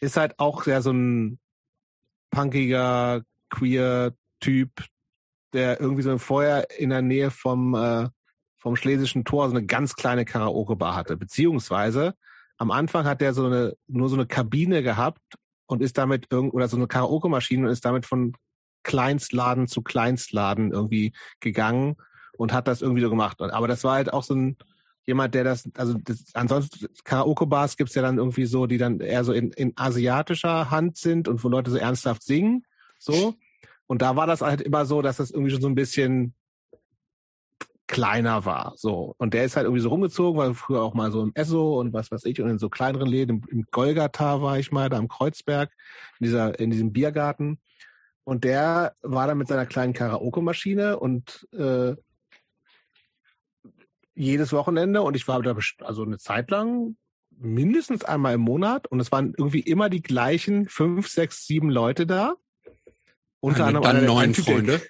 [0.00, 1.38] ist halt auch ja so ein
[2.30, 4.84] punkiger queer Typ,
[5.52, 8.08] der irgendwie so vorher in der Nähe vom äh,
[8.58, 12.14] vom Schlesischen Tor so eine ganz kleine Karaoke-Bar hatte, beziehungsweise
[12.56, 15.22] am Anfang hat der so eine nur so eine Kabine gehabt
[15.66, 18.34] und ist damit irgend oder so eine Karaoke-Maschine und ist damit von
[18.84, 21.96] Kleinstladen zu Kleinstladen irgendwie gegangen
[22.36, 23.40] und hat das irgendwie so gemacht.
[23.40, 24.56] Aber das war halt auch so ein
[25.06, 29.24] jemand, der das, also das, ansonsten Karaoke-Bars gibt's ja dann irgendwie so, die dann eher
[29.24, 32.64] so in, in asiatischer Hand sind und wo Leute so ernsthaft singen.
[32.98, 33.34] So.
[33.86, 36.34] Und da war das halt immer so, dass das irgendwie schon so ein bisschen
[37.86, 38.72] kleiner war.
[38.76, 39.14] So.
[39.18, 41.92] Und der ist halt irgendwie so rumgezogen, weil früher auch mal so im Esso und
[41.92, 44.96] was weiß ich und in so kleineren Läden, im, im Golgatha war ich mal, da
[44.96, 45.70] am Kreuzberg,
[46.18, 47.58] in dieser, in diesem Biergarten.
[48.24, 51.94] Und der war dann mit seiner kleinen Karaoke-Maschine und äh,
[54.14, 56.96] jedes Wochenende und ich war da also eine Zeit lang
[57.36, 62.06] mindestens einmal im Monat und es waren irgendwie immer die gleichen fünf, sechs, sieben Leute
[62.06, 62.36] da.
[63.40, 64.80] Unter anderem dann neun Freunde.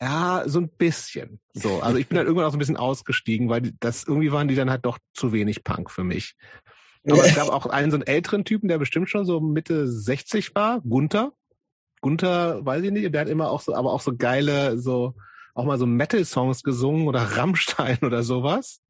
[0.00, 1.40] Ja, so ein bisschen.
[1.52, 4.48] So, also ich bin dann irgendwann auch so ein bisschen ausgestiegen, weil das irgendwie waren
[4.48, 6.36] die dann halt doch zu wenig Punk für mich.
[7.04, 10.54] Aber es gab auch einen so einen älteren Typen, der bestimmt schon so Mitte 60
[10.54, 11.32] war, Gunther.
[12.00, 15.14] Gunther, weiß ich nicht, der hat immer auch so, aber auch so geile, so,
[15.54, 18.80] auch mal so Metal-Songs gesungen oder Rammstein oder sowas.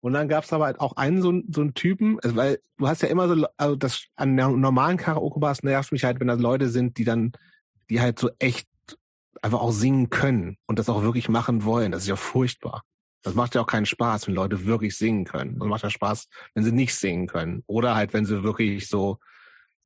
[0.00, 3.00] Und dann gab's aber halt auch einen so, so einen Typen, also weil du hast
[3.00, 6.98] ja immer so, also das an normalen Karaoke-Bars nervt mich halt, wenn da Leute sind,
[6.98, 7.32] die dann,
[7.88, 8.68] die halt so echt
[9.40, 11.90] einfach auch singen können und das auch wirklich machen wollen.
[11.90, 12.82] Das ist ja furchtbar.
[13.22, 15.58] Das macht ja auch keinen Spaß, wenn Leute wirklich singen können.
[15.58, 17.62] Das macht ja Spaß, wenn sie nicht singen können.
[17.66, 19.18] Oder halt, wenn sie wirklich so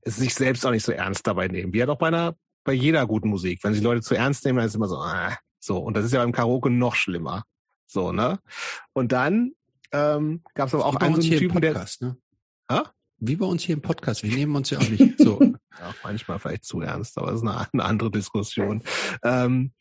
[0.02, 1.72] es sich selbst auch nicht so ernst dabei nehmen.
[1.72, 2.36] Wie halt auch bei einer
[2.68, 3.64] bei jeder guten Musik.
[3.64, 5.78] Wenn sie Leute zu ernst nehmen, dann ist es immer so, äh, so.
[5.78, 7.44] Und das ist ja beim Karaoke noch schlimmer.
[7.86, 8.40] So, ne?
[8.92, 9.52] Und dann
[9.90, 12.08] ähm, gab es aber auch einen so einen Typen, Podcast, der.
[12.08, 12.16] Ne?
[12.70, 12.92] Ha?
[13.16, 14.22] Wie bei uns hier im Podcast.
[14.22, 15.40] Wir nehmen uns ja auch nicht so.
[15.40, 18.82] ja, manchmal vielleicht zu ernst, aber das ist eine, eine andere Diskussion.
[19.22, 19.72] Ähm,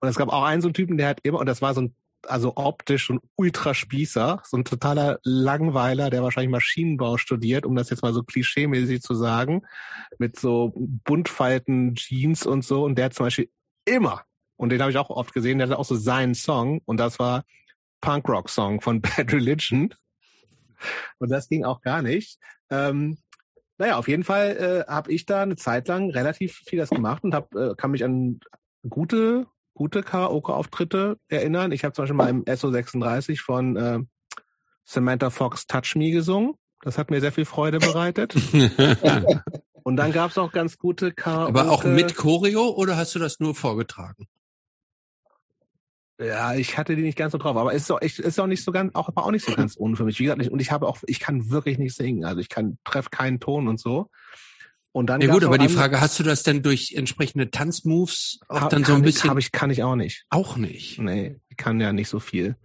[0.00, 1.80] und es gab auch einen so einen Typen, der hat immer, und das war so
[1.80, 1.96] ein
[2.28, 8.02] also optisch ein Ultraspießer, so ein totaler Langweiler, der wahrscheinlich Maschinenbau studiert, um das jetzt
[8.02, 9.62] mal so klischeemäßig zu sagen,
[10.18, 12.84] mit so buntfalten Jeans und so.
[12.84, 13.50] Und der zum Beispiel
[13.84, 14.24] immer,
[14.56, 17.18] und den habe ich auch oft gesehen, der hat auch so seinen Song und das
[17.18, 17.44] war
[18.00, 19.94] Punkrock-Song von Bad Religion.
[21.18, 22.38] Und das ging auch gar nicht.
[22.70, 23.18] Ähm,
[23.78, 27.24] naja, auf jeden Fall äh, habe ich da eine Zeit lang relativ viel das gemacht
[27.24, 28.40] und hab, äh, kann mich an
[28.88, 29.46] gute
[29.76, 31.70] gute Karaoke-Auftritte erinnern.
[31.70, 34.00] Ich habe zum Beispiel mal im SO36 von äh,
[34.84, 36.54] Samantha Fox Touch Me gesungen.
[36.82, 38.34] Das hat mir sehr viel Freude bereitet.
[39.84, 41.60] Und dann gab es auch ganz gute Karaoke.
[41.60, 44.26] Aber auch mit Choreo oder hast du das nur vorgetragen?
[46.18, 48.46] Ja, ich hatte die nicht ganz so drauf, aber es ist auch, ich, ist auch
[48.46, 50.18] nicht so ganz, auch, aber auch nicht so ganz ohne für mich.
[50.18, 52.24] Wie gesagt, und ich habe auch, ich kann wirklich nicht singen.
[52.24, 54.10] Also ich kann, treff keinen Ton und so.
[54.96, 58.62] Und dann ja gut, aber die Frage, hast du das denn durch entsprechende Tanzmoves auch
[58.62, 59.36] ha, dann so ein bisschen?
[59.36, 60.24] Ich, kann ich auch nicht.
[60.30, 60.98] Auch nicht?
[60.98, 62.56] Nee, ich kann ja nicht so viel.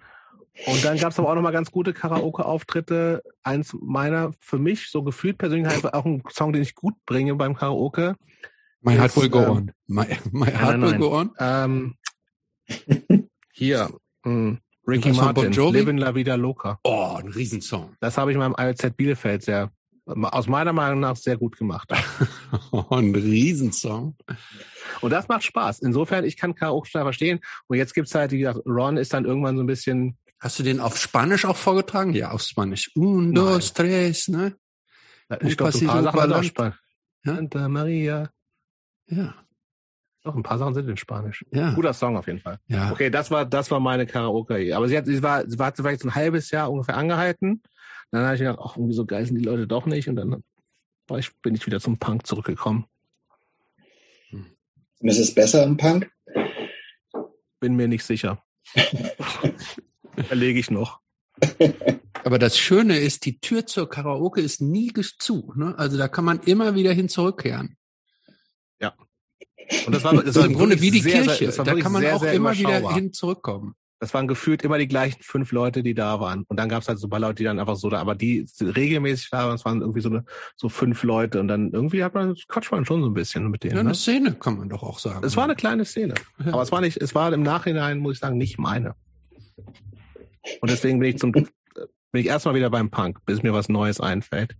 [0.65, 3.21] Und dann gab es aber auch nochmal ganz gute Karaoke-Auftritte.
[3.43, 7.35] Eins meiner, für mich, so gefühlt persönlich, halt auch ein Song, den ich gut bringe
[7.35, 8.15] beim Karaoke.
[8.79, 9.71] My Heart Will Go ähm, On.
[9.87, 11.31] My, my Heart nein, nein, Will Go On?
[11.37, 11.95] Ähm,
[13.51, 13.89] hier,
[14.23, 16.79] mh, hm, Ricky Martin, bon Livin La Vida Loca.
[16.85, 17.97] Oh, ein Riesensong.
[17.99, 19.69] Das habe ich im ALZ Bielefeld sehr,
[20.05, 21.91] aus meiner Meinung nach sehr gut gemacht.
[22.89, 24.15] ein Riesensong.
[25.01, 25.79] Und das macht Spaß.
[25.79, 27.39] Insofern, ich kann Karaoke verstehen.
[27.67, 30.17] Und jetzt gibt's halt, wie gesagt, Ron ist dann irgendwann so ein bisschen.
[30.39, 32.13] Hast du den auf Spanisch auch vorgetragen?
[32.13, 32.91] Ja, auf Spanisch.
[32.95, 34.55] Un, dos, tres, ne?
[35.41, 36.79] Ich glaube, ein paar Sachen auf Spanisch.
[37.23, 37.35] Ja?
[37.35, 38.29] Santa Maria.
[39.07, 39.35] Ja.
[40.23, 41.45] Doch, ein paar Sachen sind in Spanisch.
[41.51, 41.73] Ja.
[41.73, 42.59] Guter Song auf jeden Fall.
[42.67, 42.91] Ja.
[42.91, 44.75] Okay, das war, das war meine Karaoke.
[44.75, 47.63] Aber sie hat, sie war, sie war vielleicht so ein halbes Jahr ungefähr angehalten.
[48.11, 50.09] Dann habe ich gedacht, ach, irgendwie so geil sind die Leute doch nicht.
[50.09, 50.43] Und dann
[51.07, 52.85] war ich, bin ich wieder zum Punk zurückgekommen.
[54.31, 56.11] Und ist es besser im Punk?
[57.59, 58.43] Bin mir nicht sicher.
[60.29, 60.99] Erlege ich noch.
[62.23, 65.53] Aber das Schöne ist, die Tür zur Karaoke ist nie zu.
[65.55, 65.73] Ne?
[65.77, 67.77] Also da kann man immer wieder hin zurückkehren.
[68.79, 68.95] Ja.
[69.85, 71.51] Und das war, das war im Grunde wie die sehr, Kirche.
[71.51, 73.75] Sehr, da kann man sehr, auch immer wieder hin zurückkommen.
[74.01, 76.43] Das waren gefühlt immer die gleichen fünf Leute, die da waren.
[76.47, 78.15] Und dann gab es halt so ein paar Leute, die dann einfach so da, aber
[78.15, 80.25] die regelmäßig da waren, es waren irgendwie so eine,
[80.55, 81.39] so fünf Leute.
[81.39, 83.75] Und dann irgendwie hat man, quatscht man schon so ein bisschen mit denen.
[83.75, 83.95] Ja, eine ne?
[83.95, 85.23] Szene, kann man doch auch sagen.
[85.23, 86.15] Es war eine kleine Szene.
[86.43, 86.51] Ja.
[86.51, 88.95] Aber es war nicht, es war im Nachhinein, muss ich sagen, nicht meine.
[90.61, 91.47] Und deswegen bin ich zum, bin
[92.13, 94.55] ich erstmal wieder beim Punk, bis mir was Neues einfällt.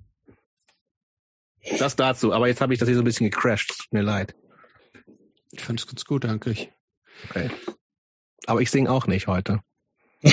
[1.80, 2.32] Das dazu.
[2.32, 3.70] Aber jetzt habe ich das hier so ein bisschen gecrashed.
[3.70, 4.36] Tut mir leid.
[5.52, 6.72] Ich fand es ganz gut eigentlich.
[7.30, 7.50] Okay.
[8.48, 9.60] Aber ich singe auch nicht heute.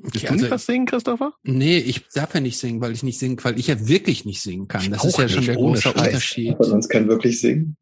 [0.00, 1.34] Willst du also, nicht was singen, Christopher?
[1.42, 4.40] Nee, ich darf ja nicht singen, weil ich nicht singen, weil ich ja wirklich nicht
[4.40, 4.90] singen kann.
[4.92, 5.96] Das ist ja schon der große Scheiß.
[5.96, 6.56] Unterschied.
[6.56, 7.76] Von uns kann wirklich singen.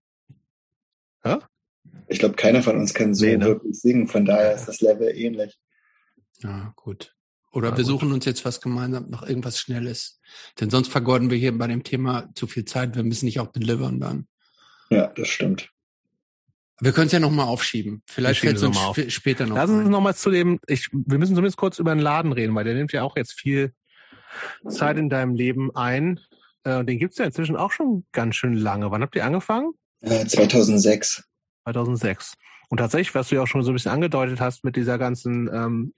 [1.22, 1.36] Hä?
[2.08, 3.44] Ich glaube, keiner von uns kann so nee, ne?
[3.44, 4.08] wirklich singen.
[4.08, 5.58] Von daher ist das Level ähnlich.
[6.42, 7.14] Ja, gut.
[7.52, 7.90] Oder ja, wir gut.
[7.90, 10.20] suchen uns jetzt was gemeinsam, noch irgendwas Schnelles.
[10.58, 12.96] Denn sonst vergeuden wir hier bei dem Thema zu viel Zeit.
[12.96, 14.26] Wir müssen nicht auch delivern dann.
[14.88, 15.70] Ja, das stimmt.
[16.80, 18.02] Wir können es ja nochmal aufschieben.
[18.06, 19.56] Vielleicht fällt es uns sp später noch.
[19.56, 22.64] Lass uns nochmal zu dem, ich, wir müssen zumindest kurz über den Laden reden, weil
[22.64, 23.72] der nimmt ja auch jetzt viel
[24.68, 26.20] Zeit in deinem Leben ein.
[26.64, 28.90] Äh, den gibt's ja inzwischen auch schon ganz schön lange.
[28.90, 29.72] Wann habt ihr angefangen?
[30.02, 31.24] Äh, 2006.
[31.64, 32.34] 2006.
[32.68, 35.48] Und tatsächlich, was du ja auch schon so ein bisschen angedeutet hast mit dieser ganzen,
[35.52, 35.94] ähm,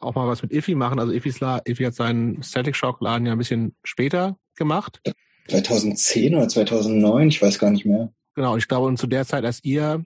[0.00, 0.98] auch mal was mit Iffy machen.
[0.98, 1.32] Also Iffy,
[1.64, 5.00] Iffy hat seinen Static Shock Laden ja ein bisschen später gemacht.
[5.48, 8.12] 2010 oder 2009, ich weiß gar nicht mehr.
[8.34, 10.04] Genau, ich glaube, und zu der Zeit, als ihr,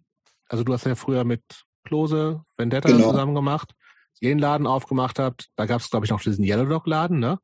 [0.48, 1.42] also du hast ja früher mit
[1.84, 3.10] Klose, Vendetta genau.
[3.10, 3.72] zusammen gemacht,
[4.20, 7.18] ihr den Laden aufgemacht habt, da gab es, glaube ich, noch diesen Yellow Dog Laden,
[7.18, 7.38] ne?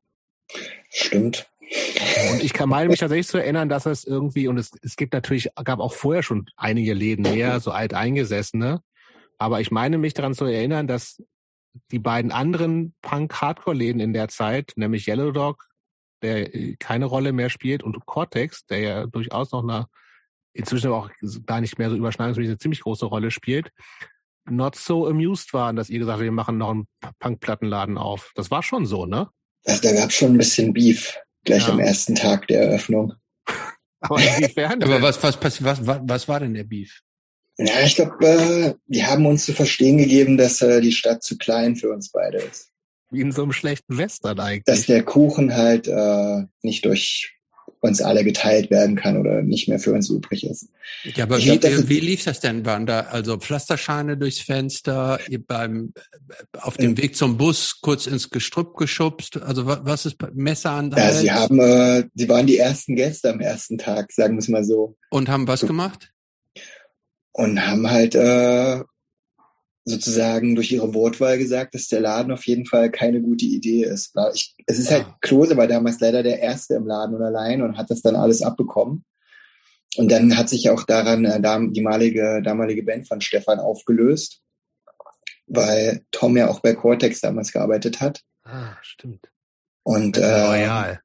[0.91, 1.49] Stimmt.
[2.31, 5.15] Und ich kann meine mich tatsächlich zu erinnern, dass es irgendwie, und es, es gibt
[5.15, 8.83] natürlich, gab auch vorher schon einige Läden mehr, so alt eingesessene,
[9.39, 11.23] aber ich meine mich daran zu erinnern, dass
[11.91, 15.65] die beiden anderen Punk-Hardcore-Läden in der Zeit, nämlich Yellow Dog,
[16.21, 19.87] der äh, keine Rolle mehr spielt, und Cortex, der ja durchaus noch eine
[20.53, 21.11] inzwischen aber auch
[21.47, 23.71] gar nicht mehr so überschneidungsmäßig eine ziemlich große Rolle spielt,
[24.45, 26.87] not so amused waren, dass ihr gesagt habt, wir machen noch einen
[27.19, 28.33] Punkplattenladen auf.
[28.35, 29.29] Das war schon so, ne?
[29.65, 31.73] Also da gab es schon ein bisschen Beef gleich ja.
[31.73, 33.15] am ersten Tag der Eröffnung.
[34.01, 34.83] aber inwiefern?
[34.83, 37.01] aber was, was, was, was, was war denn der Beef?
[37.59, 41.37] Ja, ich glaube, äh, die haben uns zu verstehen gegeben, dass äh, die Stadt zu
[41.37, 42.71] klein für uns beide ist.
[43.11, 44.65] Wie in so einem schlechten Western eigentlich.
[44.65, 47.37] Dass der Kuchen halt äh, nicht durch
[47.83, 50.69] uns alle geteilt werden kann oder nicht mehr für uns übrig ist.
[51.17, 52.65] Ja, aber wie, glaub, wie lief das denn?
[52.65, 55.19] Waren da also Pflasterscheine durchs Fenster,
[55.49, 55.93] beim,
[56.61, 59.43] auf dem Weg zum Bus kurz ins Gestrüpp geschubst?
[59.43, 63.41] Also was ist Messer an Ja, sie haben, äh, sie waren die ersten Gäste am
[63.41, 64.97] ersten Tag, sagen wir es mal so.
[65.11, 66.13] Und haben was gemacht?
[67.33, 68.81] Und haben halt äh,
[69.85, 74.15] sozusagen durch ihre Wortwahl gesagt, dass der Laden auf jeden Fall keine gute Idee ist.
[74.35, 77.77] Ich, es ist halt, Klose war damals leider der Erste im Laden und allein und
[77.77, 79.05] hat das dann alles abbekommen.
[79.97, 84.41] Und dann hat sich auch daran äh, die damalige, damalige Band von Stefan aufgelöst,
[85.47, 88.23] weil Tom ja auch bei Cortex damals gearbeitet hat.
[88.45, 89.31] Ah, stimmt.
[89.83, 90.97] Und äh,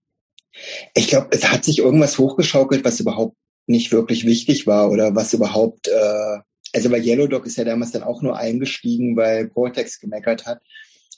[0.93, 3.35] ich glaube, es hat sich irgendwas hochgeschaukelt, was überhaupt
[3.65, 6.39] nicht wirklich wichtig war oder was überhaupt äh,
[6.73, 10.61] also bei Yellow Dog ist ja damals dann auch nur eingestiegen, weil Cortex gemeckert hat.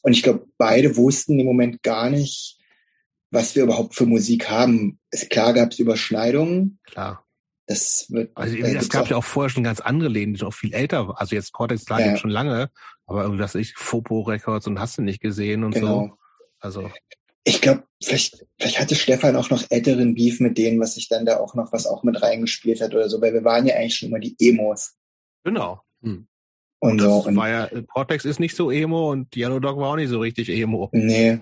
[0.02, 2.58] Und ich glaube, beide wussten im Moment gar nicht,
[3.32, 5.00] was wir überhaupt für Musik haben.
[5.12, 6.80] Es, klar gab es Überschneidungen.
[6.86, 7.26] Klar.
[7.68, 8.32] Das wird.
[8.36, 11.18] Also es gab ja auch vorher schon ganz andere Läden, die auch viel älter waren.
[11.18, 12.18] Also jetzt Cortex klar ja.
[12.18, 12.72] schon lange,
[13.06, 16.08] aber irgendwie was ich Fopo Records und hast du nicht gesehen und genau.
[16.08, 16.18] so.
[16.60, 16.92] Also
[17.44, 21.26] Ich glaube, vielleicht, vielleicht hatte Stefan auch noch älteren Beef mit denen, was sich dann
[21.26, 23.96] da auch noch was auch mit reingespielt hat oder so, weil wir waren ja eigentlich
[23.96, 24.96] schon immer die Emos.
[25.44, 25.82] Genau.
[26.02, 26.28] Hm.
[26.82, 29.90] Und, das so, und war ja, Cortex ist nicht so emo und Yellow Dog war
[29.90, 30.90] auch nicht so richtig emo.
[30.94, 31.40] Nee.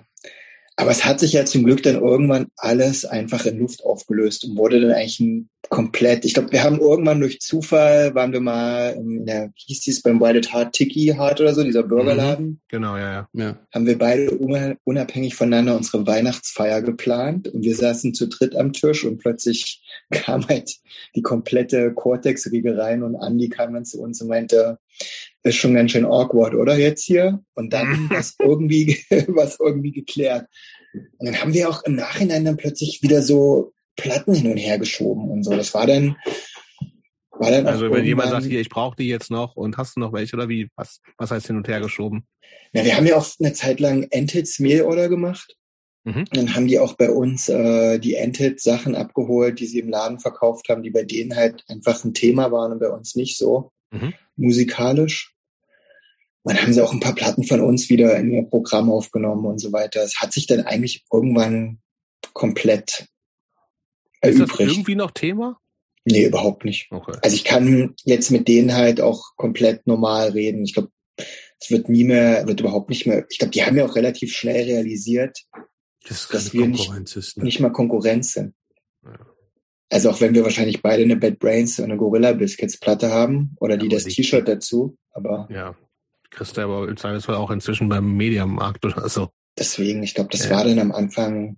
[0.78, 4.56] Aber es hat sich ja zum Glück dann irgendwann alles einfach in Luft aufgelöst und
[4.56, 8.94] wurde dann eigentlich ein komplett, ich glaube, wir haben irgendwann durch Zufall, waren wir mal,
[8.96, 12.46] in der, hieß dies beim Wild Heart Tiki Heart oder so, dieser Burgerladen.
[12.46, 12.60] Mhm.
[12.68, 13.58] Genau, ja, ja, ja.
[13.74, 14.30] Haben wir beide
[14.84, 19.82] unabhängig voneinander unsere Weihnachtsfeier geplant und wir saßen zu dritt am Tisch und plötzlich
[20.12, 20.76] kam halt
[21.16, 24.78] die komplette Cortex-Riege rein und Andy kam dann zu uns und meinte,
[25.42, 27.40] ist schon ganz schön awkward, oder jetzt hier?
[27.54, 28.98] Und dann was irgendwie,
[29.28, 30.46] was irgendwie geklärt.
[30.92, 34.78] Und dann haben wir auch im Nachhinein dann plötzlich wieder so Platten hin und her
[34.78, 35.50] geschoben und so.
[35.50, 36.16] Das war dann,
[37.30, 40.00] war dann Also wenn jemand sagt, hier, ich brauche die jetzt noch und hast du
[40.00, 40.68] noch welche oder wie?
[40.76, 42.26] Was, was heißt hin und her geschoben?
[42.72, 45.56] Na, wir haben ja auch eine Zeit lang Entits Mail-Order gemacht.
[46.04, 46.24] Mhm.
[46.32, 50.20] Dann haben die auch bei uns äh, die Entit Sachen abgeholt, die sie im Laden
[50.20, 53.72] verkauft haben, die bei denen halt einfach ein Thema waren und bei uns nicht so
[53.90, 54.14] mhm.
[54.36, 55.34] musikalisch.
[56.42, 59.44] Und dann haben sie auch ein paar Platten von uns wieder in ihr Programm aufgenommen
[59.44, 60.02] und so weiter.
[60.02, 61.80] Es hat sich dann eigentlich irgendwann
[62.32, 63.08] komplett
[64.22, 65.60] ist das irgendwie noch Thema?
[66.04, 66.90] Nee, überhaupt nicht.
[66.90, 67.16] Okay.
[67.22, 70.64] Also ich kann jetzt mit denen halt auch komplett normal reden.
[70.64, 73.26] Ich glaube, es wird nie mehr, wird überhaupt nicht mehr.
[73.30, 75.38] Ich glaube, die haben ja auch relativ schnell realisiert,
[76.08, 77.44] das dass wir nicht, ist, ne?
[77.44, 78.54] nicht mal Konkurrenz sind.
[79.04, 79.18] Ja.
[79.90, 83.56] Also auch wenn wir wahrscheinlich beide eine Bad Brains und eine Gorilla Biscuits Platte haben
[83.58, 85.48] oder die das T-Shirt dazu, aber.
[85.50, 85.74] Ja.
[86.30, 89.30] Kriegst du aber im Zweifelsfall auch inzwischen beim Mediamarkt oder so.
[89.58, 90.50] Deswegen, ich glaube, das ja.
[90.50, 91.56] war dann am Anfang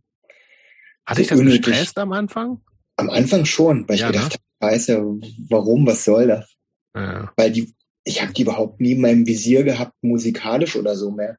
[1.10, 1.62] hatte ich das unnötig.
[1.62, 2.60] gestresst am Anfang?
[2.96, 4.38] Am Anfang schon, weil ich ja, gedacht ne?
[4.68, 5.04] habe, scheiße,
[5.48, 6.54] warum, was soll das?
[6.94, 7.32] Ja.
[7.36, 7.74] Weil die,
[8.04, 11.36] ich habe die überhaupt nie in meinem Visier gehabt, musikalisch oder so mehr.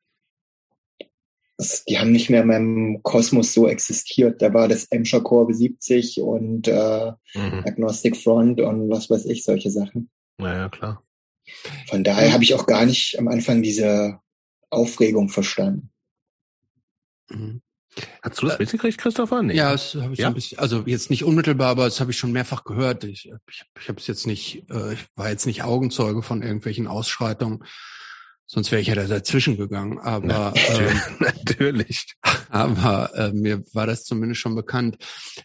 [1.61, 4.41] Das, die haben nicht mehr in meinem Kosmos so existiert.
[4.41, 7.63] Da war das Emscher Core 70 und äh, mhm.
[7.67, 10.09] Agnostic Front und was weiß ich, solche Sachen.
[10.39, 11.03] Naja, klar.
[11.87, 14.17] Von daher habe ich auch gar nicht am Anfang diese
[14.71, 15.91] Aufregung verstanden.
[17.29, 17.61] Mhm.
[18.23, 19.43] Hast du das äh, mitgekriegt, Christopher?
[19.43, 19.53] Nee.
[19.53, 20.29] Ja, das habe ich ja?
[20.29, 23.03] ein bisschen, also jetzt nicht unmittelbar, aber das habe ich schon mehrfach gehört.
[23.03, 26.87] Ich, ich, ich habe es jetzt nicht, äh, ich war jetzt nicht Augenzeuge von irgendwelchen
[26.87, 27.63] Ausschreitungen,
[28.51, 29.97] sonst wäre ich ja da dazwischen gegangen.
[29.99, 32.15] Aber ähm, natürlich.
[32.49, 34.97] Aber äh, mir war das zumindest schon bekannt.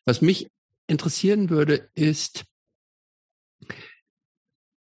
[0.05, 0.49] Was mich
[0.89, 2.45] interessieren würde, ist,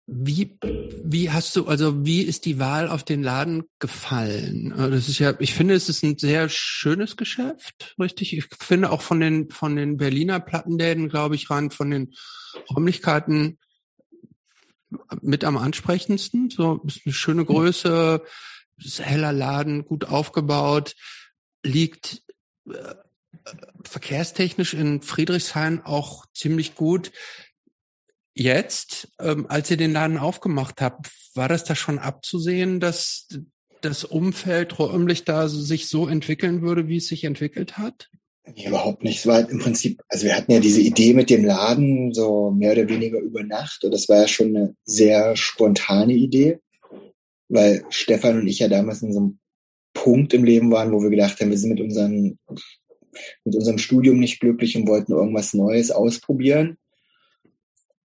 [0.07, 0.57] wie,
[1.03, 4.71] wie hast du, also wie ist die Wahl auf den Laden gefallen?
[4.71, 8.35] Äh, das ist ja, ich finde, es ist ein sehr schönes Geschäft, richtig.
[8.35, 12.13] Ich finde auch von den, von den Berliner Plattenläden, glaube ich, rein von den
[12.71, 13.59] Räumlichkeiten
[15.21, 16.49] mit am ansprechendsten.
[16.49, 17.45] So, ist eine schöne.
[17.45, 18.21] Größe,
[18.77, 20.95] ist heller Laden, gut aufgebaut,
[21.63, 22.23] liegt
[22.69, 22.95] äh,
[23.83, 27.11] verkehrstechnisch in Friedrichshain auch ziemlich gut.
[28.33, 33.27] Jetzt, ähm, als ihr den Laden aufgemacht habt, war das da schon abzusehen, dass
[33.81, 38.09] das Umfeld räumlich da sich so entwickeln würde, wie es sich entwickelt hat?
[38.53, 39.19] Nee, überhaupt nicht.
[39.19, 42.51] Es war halt im Prinzip, also wir hatten ja diese Idee mit dem Laden so
[42.51, 46.59] mehr oder weniger über Nacht und das war ja schon eine sehr spontane Idee,
[47.49, 49.39] weil Stefan und ich ja damals in so einem
[49.93, 52.37] Punkt im Leben waren, wo wir gedacht haben, wir sind mit, unseren,
[53.45, 56.77] mit unserem Studium nicht glücklich und wollten irgendwas Neues ausprobieren.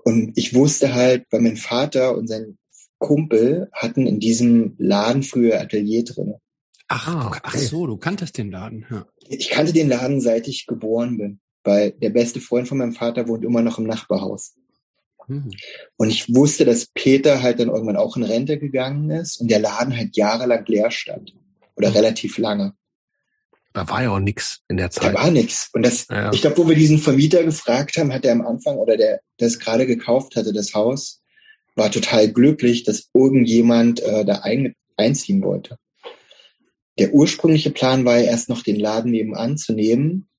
[0.05, 2.57] und ich wusste halt, weil mein Vater und sein
[2.97, 6.35] Kumpel hatten in diesem Laden früher Atelier drin.
[6.87, 8.85] Ach, ah, ach so, du kanntest den Laden.
[8.89, 9.05] Ja.
[9.27, 13.27] Ich kannte den Laden, seit ich geboren bin weil der beste Freund von meinem Vater
[13.27, 14.55] wohnt immer noch im Nachbarhaus.
[15.27, 15.51] Mhm.
[15.97, 19.59] Und ich wusste, dass Peter halt dann irgendwann auch in Rente gegangen ist und der
[19.59, 21.35] Laden halt jahrelang leer stand.
[21.75, 21.95] Oder mhm.
[21.97, 22.73] relativ lange.
[23.73, 25.13] Da war ja auch nix in der Zeit.
[25.13, 25.69] Da war nix.
[25.73, 26.31] Und das, ja.
[26.31, 29.47] ich glaube, wo wir diesen Vermieter gefragt haben, hat er am Anfang oder der, der
[29.47, 31.21] es gerade gekauft hatte, das Haus,
[31.75, 35.77] war total glücklich, dass irgendjemand äh, da ein, einziehen wollte.
[36.97, 40.29] Der ursprüngliche Plan war ja erst noch den Laden nebenan zu nehmen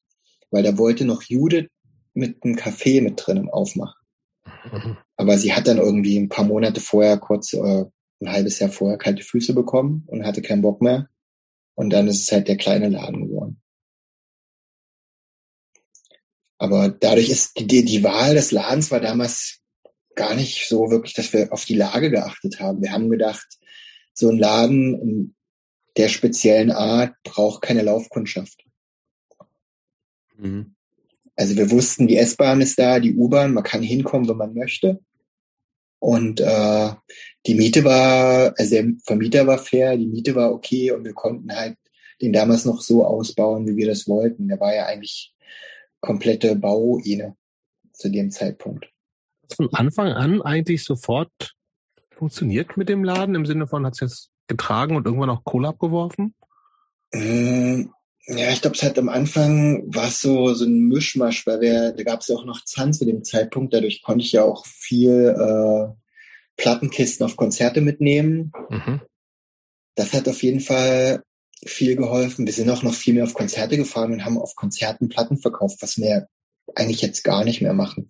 [0.50, 1.68] weil da wollte noch Judith
[2.14, 3.94] mit einem Café mit drin aufmachen.
[5.16, 7.84] Aber sie hat dann irgendwie ein paar Monate vorher, kurz äh,
[8.20, 11.08] ein halbes Jahr vorher, kalte Füße bekommen und hatte keinen Bock mehr.
[11.74, 13.60] Und dann ist es halt der kleine Laden geworden.
[16.58, 19.60] Aber dadurch ist die, die Wahl des Ladens war damals
[20.16, 22.82] gar nicht so wirklich, dass wir auf die Lage geachtet haben.
[22.82, 23.46] Wir haben gedacht,
[24.12, 25.36] so ein Laden
[25.96, 28.64] der speziellen Art braucht keine Laufkundschaft.
[30.38, 30.74] Mhm.
[31.36, 35.00] Also wir wussten, die S-Bahn ist da, die U-Bahn, man kann hinkommen, wenn man möchte.
[36.00, 36.90] Und äh,
[37.46, 41.54] die Miete war, also der Vermieter war fair, die Miete war okay und wir konnten
[41.54, 41.76] halt
[42.20, 44.48] den damals noch so ausbauen, wie wir das wollten.
[44.48, 45.34] Der war ja eigentlich
[46.00, 47.36] komplette Bauruine
[47.92, 48.90] zu dem Zeitpunkt.
[49.54, 51.54] Von Anfang an eigentlich sofort
[52.10, 53.34] funktioniert mit dem Laden?
[53.34, 56.34] Im Sinne von, hat es jetzt getragen und irgendwann auch Kohle abgeworfen?
[57.12, 57.92] Ähm,
[58.28, 61.92] ja, ich glaube, es hat am Anfang war es so, so ein Mischmasch, weil wir,
[61.92, 63.72] da gab es ja auch noch Zahn zu dem Zeitpunkt.
[63.72, 65.94] Dadurch konnte ich ja auch viel äh,
[66.56, 68.52] Plattenkisten auf Konzerte mitnehmen.
[68.68, 69.00] Mhm.
[69.94, 71.22] Das hat auf jeden Fall
[71.64, 72.44] viel geholfen.
[72.44, 75.78] Wir sind auch noch viel mehr auf Konzerte gefahren und haben auf Konzerten Platten verkauft,
[75.80, 76.28] was wir
[76.74, 78.08] eigentlich jetzt gar nicht mehr machen.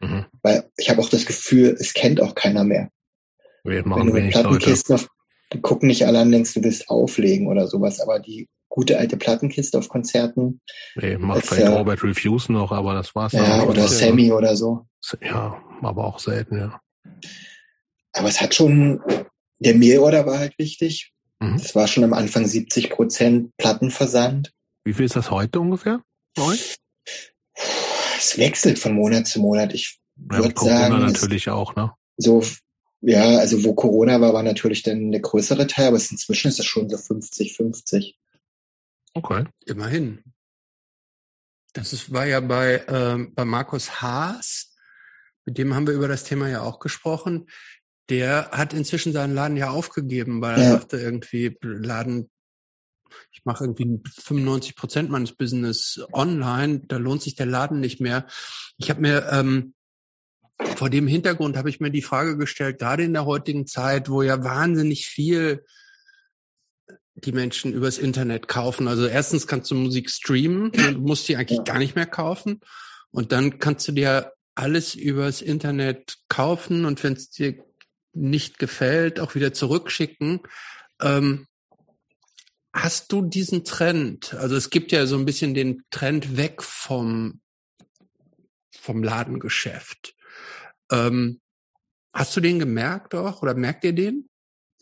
[0.00, 0.24] Mhm.
[0.42, 2.90] Weil ich habe auch das Gefühl, es kennt auch keiner mehr.
[3.64, 5.08] Wir machen Wenn du mit Plattenkisten auf,
[5.60, 9.78] gucken nicht alle an, denkst du willst auflegen oder sowas, aber die gute alte Plattenkiste
[9.78, 10.60] auf Konzerten.
[10.94, 13.32] Nee, macht vielleicht äh, Robert Reviews noch, aber das war's.
[13.32, 13.88] Ja, oder ja.
[13.88, 14.86] Sammy oder so.
[15.22, 16.80] Ja, aber auch selten, ja.
[18.12, 19.00] Aber es hat schon,
[19.58, 21.12] der Mailorder war halt wichtig.
[21.40, 21.54] Mhm.
[21.56, 24.52] Es war schon am Anfang 70 Prozent Plattenversand.
[24.84, 26.02] Wie viel ist das heute ungefähr?
[26.36, 26.56] Neu?
[28.16, 29.74] Es wechselt von Monat zu Monat.
[29.74, 30.98] Ich würde ja, sagen.
[30.98, 31.92] natürlich auch, ne?
[32.16, 32.42] So,
[33.00, 36.66] ja, also wo Corona war, war natürlich dann der größere Teil, aber inzwischen ist es
[36.66, 38.14] schon so 50-50.
[39.18, 39.44] Okay.
[39.66, 40.22] Immerhin.
[41.72, 44.76] Das ist, war ja bei, ähm, bei Markus Haas,
[45.44, 47.46] mit dem haben wir über das Thema ja auch gesprochen
[48.08, 50.76] der hat inzwischen seinen Laden ja aufgegeben, weil er ja.
[50.76, 52.30] dachte irgendwie, Laden,
[53.32, 58.26] ich mache irgendwie 95 Prozent meines Business online, da lohnt sich der Laden nicht mehr.
[58.78, 59.74] Ich habe mir ähm,
[60.76, 64.22] vor dem Hintergrund habe ich mir die Frage gestellt, gerade in der heutigen Zeit, wo
[64.22, 65.64] ja wahnsinnig viel
[67.24, 68.88] die Menschen übers Internet kaufen.
[68.88, 72.60] Also erstens kannst du Musik streamen, du musst die eigentlich gar nicht mehr kaufen.
[73.10, 77.64] Und dann kannst du dir alles übers Internet kaufen und wenn es dir
[78.12, 80.40] nicht gefällt, auch wieder zurückschicken.
[81.00, 81.46] Ähm,
[82.72, 84.34] hast du diesen Trend?
[84.34, 87.40] Also es gibt ja so ein bisschen den Trend weg vom,
[88.72, 90.14] vom Ladengeschäft.
[90.90, 91.40] Ähm,
[92.12, 94.28] hast du den gemerkt auch oder merkt ihr den?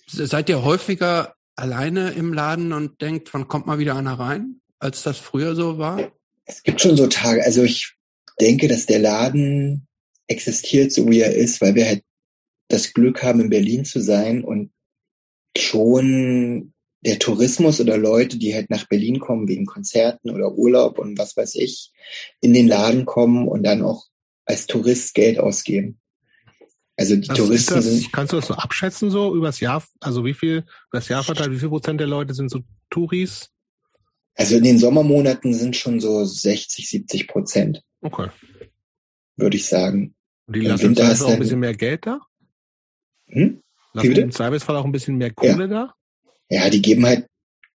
[0.06, 5.02] Seid ihr häufiger alleine im Laden und denkt, wann kommt mal wieder einer rein, als
[5.02, 6.12] das früher so war?
[6.44, 7.42] Es gibt schon so Tage.
[7.44, 7.94] Also ich
[8.40, 9.88] denke, dass der Laden
[10.28, 12.02] existiert, so wie er ist, weil wir halt
[12.68, 14.72] das Glück haben, in Berlin zu sein und
[15.56, 21.18] schon der Tourismus oder Leute, die halt nach Berlin kommen wegen Konzerten oder Urlaub und
[21.18, 21.92] was weiß ich,
[22.40, 24.06] in den Laden kommen und dann auch
[24.44, 26.00] als Tourist Geld ausgeben.
[26.97, 28.12] Also die das, Touristen das, sind.
[28.12, 29.85] Kannst du das so abschätzen so übers Jahr?
[30.01, 31.51] Also wie viel übers Jahr verteilt?
[31.51, 32.60] Wie viel Prozent der Leute sind so
[32.90, 33.51] Touris?
[34.35, 37.82] Also in den Sommermonaten sind schon so 60, 70 Prozent.
[38.01, 38.28] Okay.
[39.36, 40.14] Würde ich sagen.
[40.47, 42.20] Und die lassen uns auch ein bisschen mehr Geld da?
[43.27, 43.62] Hm?
[43.93, 45.66] Lassen im Zweifelsfall auch ein bisschen mehr Kohle ja.
[45.66, 45.94] da?
[46.48, 47.27] Ja, die geben halt,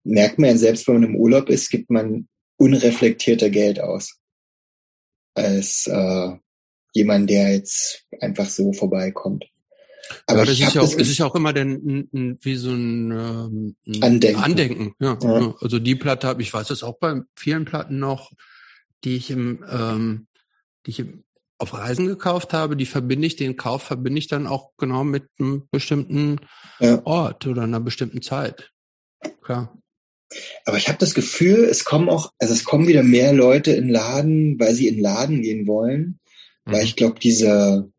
[0.04, 4.18] merkt man selbst wenn man im Urlaub ist, gibt man unreflektierter Geld aus.
[5.34, 6.36] Als äh,
[6.92, 9.46] jemand, der jetzt einfach so vorbeikommt.
[10.26, 12.08] Aber ja, das ist ja auch, es ist ja auch immer denn,
[12.42, 14.42] wie so ein, ähm, ein Andenken.
[14.42, 14.94] Andenken.
[14.98, 15.54] Ja, ja.
[15.60, 18.32] Also die Platte habe ich weiß es auch bei vielen Platten noch,
[19.04, 20.26] die ich im, ähm,
[20.86, 21.24] die ich im
[21.60, 25.24] auf Reisen gekauft habe, die verbinde ich, den Kauf verbinde ich dann auch genau mit
[25.38, 26.38] einem bestimmten
[26.80, 27.04] ja.
[27.04, 28.70] Ort oder einer bestimmten Zeit.
[29.42, 29.78] Klar.
[30.64, 33.88] Aber ich habe das Gefühl, es kommen auch, also es kommen wieder mehr Leute in
[33.90, 36.19] Laden, weil sie in Laden gehen wollen.
[36.70, 36.74] Mhm.
[36.74, 37.90] Weil ich glaube, diese,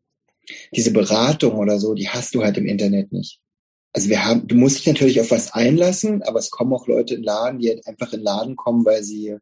[0.74, 3.38] diese Beratung oder so, die hast du halt im Internet nicht.
[3.92, 7.14] Also wir haben, du musst dich natürlich auf was einlassen, aber es kommen auch Leute
[7.14, 9.36] in Laden, die halt einfach in Laden kommen, weil sie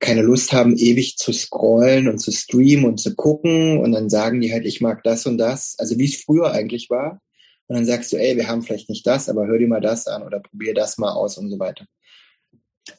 [0.00, 4.40] keine Lust haben, ewig zu scrollen und zu streamen und zu gucken und dann sagen
[4.42, 5.76] die halt, ich mag das und das.
[5.78, 7.22] Also wie es früher eigentlich war.
[7.66, 10.06] Und dann sagst du, ey, wir haben vielleicht nicht das, aber hör dir mal das
[10.06, 11.86] an oder probier das mal aus und so weiter.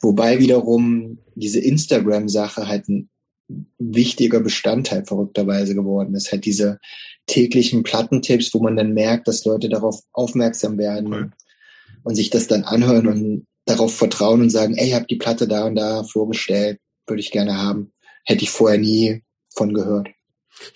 [0.00, 3.08] Wobei wiederum diese Instagram-Sache halt ein
[3.78, 6.32] wichtiger Bestandteil verrückterweise geworden ist.
[6.32, 6.78] Halt diese
[7.26, 11.30] täglichen Plattentipps, wo man dann merkt, dass Leute darauf aufmerksam werden okay.
[12.02, 15.48] und sich das dann anhören und darauf vertrauen und sagen, ey, ich habe die Platte
[15.48, 17.92] da und da vorgestellt, würde ich gerne haben.
[18.24, 19.22] Hätte ich vorher nie
[19.54, 20.08] von gehört.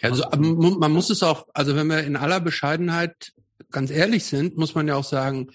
[0.00, 3.32] Ja, also ähm, man muss es auch, also wenn wir in aller Bescheidenheit
[3.70, 5.50] ganz ehrlich sind, muss man ja auch sagen,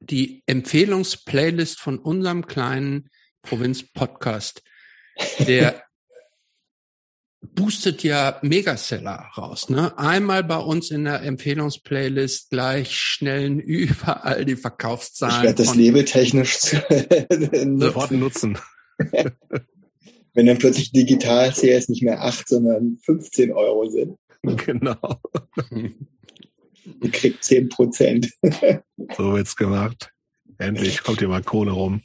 [0.00, 3.08] die Empfehlungsplaylist von unserem kleinen
[3.42, 4.62] Provinz-Podcast,
[5.38, 5.82] der
[7.40, 9.68] boostet ja Megaseller raus.
[9.68, 9.96] Ne?
[9.98, 15.36] Einmal bei uns in der Empfehlungsplaylist gleich schnellen überall die Verkaufszahlen.
[15.36, 16.56] Ich werde das labeltechnisch
[17.78, 18.58] sofort nutzen.
[20.34, 24.18] Wenn dann plötzlich digital CS nicht mehr 8, sondern 15 Euro sind.
[24.42, 25.18] Genau.
[27.02, 28.30] Ihr kriegt 10 Prozent.
[29.16, 30.12] so wird's gemacht.
[30.58, 32.02] Endlich kommt hier mal Kohle rum.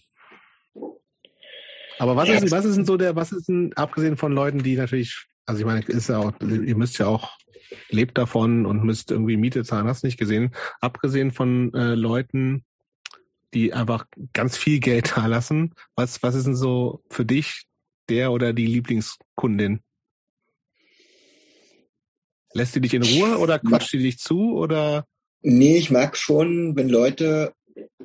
[2.01, 4.75] Aber was ist, was ist denn so der, was ist denn, abgesehen von Leuten, die
[4.75, 7.37] natürlich, also ich meine, ist ja auch, ihr müsst ja auch,
[7.89, 10.49] lebt davon und müsst irgendwie Miete zahlen, hast du nicht gesehen,
[10.79, 12.65] abgesehen von äh, Leuten,
[13.53, 17.67] die einfach ganz viel Geld da lassen, was, was ist denn so für dich
[18.09, 19.81] der oder die Lieblingskundin?
[22.55, 25.05] Lässt die dich in Ruhe oder quatscht die dich zu oder?
[25.43, 27.53] Nee, ich mag schon, wenn Leute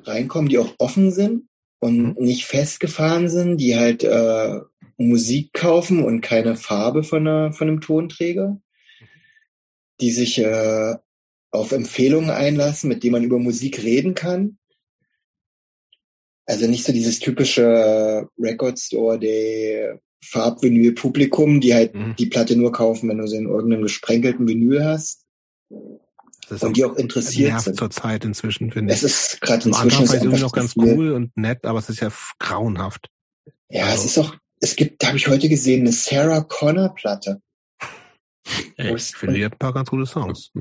[0.03, 1.46] reinkommen, die auch offen sind
[1.79, 2.15] und mhm.
[2.17, 4.59] nicht festgefahren sind, die halt äh,
[4.97, 8.59] Musik kaufen und keine Farbe von, einer, von einem Tonträger,
[10.01, 10.95] die sich äh,
[11.51, 14.57] auf Empfehlungen einlassen, mit denen man über Musik reden kann.
[16.45, 22.15] Also nicht so dieses typische Record Store Day Farbvinyl Publikum, die halt mhm.
[22.17, 25.25] die Platte nur kaufen, wenn du sie in irgendeinem gesprenkelten Vinyl hast.
[26.49, 27.77] Das und die auch interessiert nervt sind.
[27.77, 29.03] zur Zeit inzwischen, finde ich.
[29.03, 30.01] Es ist gerade inzwischen.
[30.01, 32.09] Anfang ist noch ganz cool und nett, aber es ist ja
[32.39, 33.09] grauenhaft.
[33.69, 33.95] Ja, also.
[33.95, 37.41] es ist auch, es gibt, da habe ich heute gesehen, eine Sarah Connor Platte.
[38.77, 40.51] Ey, ich finde die ein paar ganz gute Songs.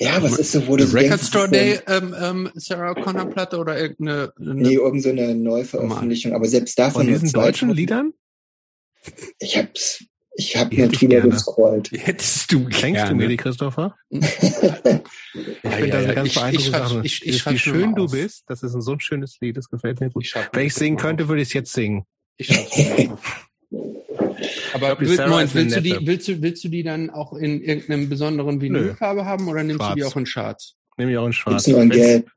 [0.00, 3.58] Ja, was ist so, wo du Record denkst, Store Day ähm, ähm, Sarah Connor Platte
[3.58, 8.12] oder irgendeine eine, Nee, irgendeine so Neuveröffentlichung, aber selbst davon Von diesen deutschen Liedern?
[9.38, 10.04] Ich hab's
[10.36, 11.90] ich habe mir drüber gescrollt.
[11.92, 13.94] Hättest du Schenkst du mir die, Christopher?
[14.10, 17.00] ich ja, finde ja, das eine ganz beeindruckende Sache.
[17.04, 18.44] Ich, ich, ich wie schön du bist.
[18.46, 19.56] Das ist ein so ein schönes Lied.
[19.56, 20.32] Das gefällt mir gut.
[20.52, 22.04] Wenn ich singen könnte, würde ich es jetzt singen.
[22.36, 22.50] Ich
[24.74, 28.08] Aber glaub, Moment, willst, du die, willst, du, willst du die dann auch in irgendeinem
[28.08, 29.94] besonderen Vinylfarbe haben oder nimmst Schwarz.
[29.94, 30.74] du die auch in Schwarz?
[30.98, 31.64] Nehme ich auch in Schwarz.
[31.64, 32.30] Gibt's nur in Gelb?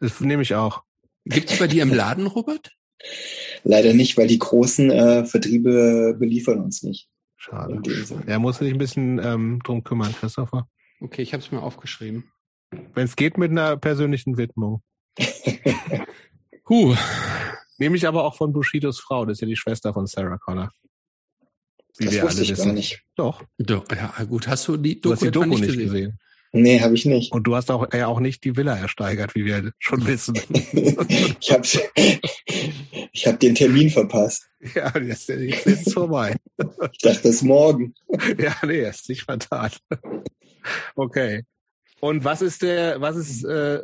[0.00, 0.82] Das nehme ich auch.
[1.24, 2.70] Gibt's bei dir im Laden, Robert?
[3.64, 7.09] Leider nicht, weil die großen äh, Vertriebe beliefern uns nicht.
[7.40, 7.80] Schade.
[8.26, 10.68] Er muss sich ein bisschen ähm, drum kümmern, Christopher.
[11.00, 12.30] Okay, ich habe es mir aufgeschrieben.
[12.92, 14.82] Wenn es geht mit einer persönlichen Widmung.
[16.68, 16.94] huh.
[17.78, 20.70] Nehme ich aber auch von Bushidos Frau, das ist ja die Schwester von Sarah Connor.
[21.96, 22.66] Wie das wir alle ich wissen.
[22.66, 23.02] Gar nicht.
[23.16, 23.42] Doch.
[23.56, 23.86] Doch.
[23.90, 24.46] Ja, gut.
[24.46, 25.80] Hast du die Doku, du hast die Doku nicht gesehen?
[25.80, 26.18] gesehen?
[26.52, 27.32] Nee, habe ich nicht.
[27.32, 30.34] Und du hast auch, äh, auch nicht die Villa ersteigert, wie wir schon wissen.
[31.40, 31.62] ich habe
[33.12, 34.48] ich hab den Termin verpasst.
[34.74, 36.34] Ja, jetzt, jetzt ist es vorbei.
[36.58, 37.94] ich dachte, es ist morgen.
[38.38, 39.70] ja, nee, ist nicht fatal.
[40.96, 41.44] okay.
[42.00, 43.80] Und was ist der, was ist äh,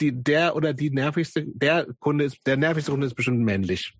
[0.00, 3.94] die, der oder die nervigste, der Kunde ist, der nervigste Kunde ist bestimmt männlich.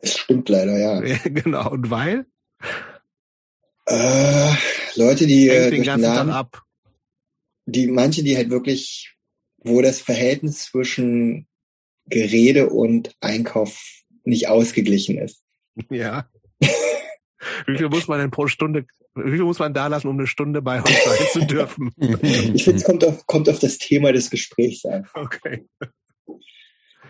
[0.00, 1.18] Das stimmt leider, ja.
[1.24, 1.70] genau.
[1.70, 2.26] Und weil?
[3.86, 4.54] Äh,
[4.98, 6.62] Leute, die äh, den ganzen Namen, ab.
[7.66, 9.14] Die manche, die halt wirklich,
[9.58, 11.46] wo das Verhältnis zwischen
[12.06, 13.80] Gerede und Einkauf
[14.24, 15.42] nicht ausgeglichen ist.
[15.90, 16.28] Ja.
[17.66, 20.26] Wie viel muss man denn pro Stunde, wie viel muss man da lassen, um eine
[20.26, 21.92] Stunde bei uns sein zu dürfen?
[22.52, 25.06] ich finde, es kommt auf, kommt auf das Thema des Gesprächs an.
[25.14, 25.66] Okay.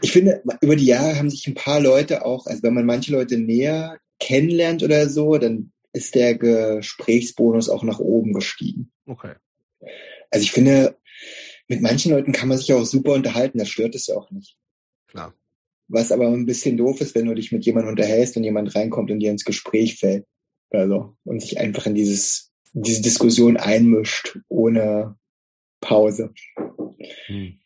[0.03, 3.13] Ich finde, über die Jahre haben sich ein paar Leute auch, also wenn man manche
[3.13, 8.93] Leute näher kennenlernt oder so, dann ist der Gesprächsbonus auch nach oben gestiegen.
[9.05, 9.35] Okay.
[10.31, 10.97] Also ich finde,
[11.67, 14.57] mit manchen Leuten kann man sich auch super unterhalten, das stört es ja auch nicht.
[15.09, 15.35] Klar.
[15.89, 19.11] Was aber ein bisschen doof ist, wenn du dich mit jemandem unterhältst und jemand reinkommt
[19.11, 20.25] und dir ins Gespräch fällt.
[20.71, 25.17] Also, und sich einfach in dieses, diese Diskussion einmischt, ohne
[25.81, 26.33] Pause.
[27.27, 27.59] Hm.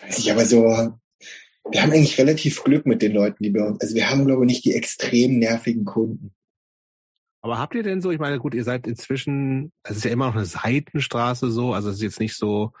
[0.00, 3.80] Weiß ich, aber so, wir haben eigentlich relativ Glück mit den Leuten, die bei uns,
[3.80, 6.32] also wir haben, glaube ich, nicht die extrem nervigen Kunden.
[7.42, 10.26] Aber habt ihr denn so, ich meine, gut, ihr seid inzwischen, es ist ja immer
[10.26, 12.72] noch eine Seitenstraße so, also es ist jetzt nicht so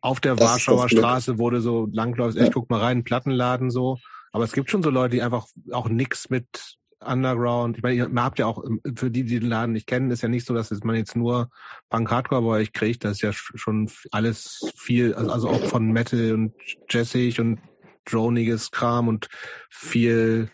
[0.00, 2.44] auf der das Warschauer Straße, du so langläufst, ja.
[2.44, 3.98] ich guck mal rein, Plattenladen so.
[4.32, 7.76] Aber es gibt schon so Leute, die einfach auch nix mit Underground.
[7.76, 8.64] Ich meine, ihr habt ja auch,
[8.96, 11.50] für die, die den Laden nicht kennen, ist ja nicht so, dass man jetzt nur
[11.88, 13.04] Punk Hardcore bei euch kriegt.
[13.04, 16.54] Das ist ja schon alles viel, also, also auch von Metal und
[16.90, 17.60] Jazzig und
[18.04, 19.28] droniges Kram und
[19.70, 20.50] viel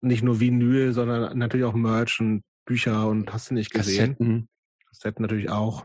[0.00, 4.16] nicht nur Vinyl, sondern natürlich auch Merch und Bücher und hast du nicht gesehen.
[4.16, 4.48] Kassetten.
[4.88, 5.84] Kassetten natürlich auch.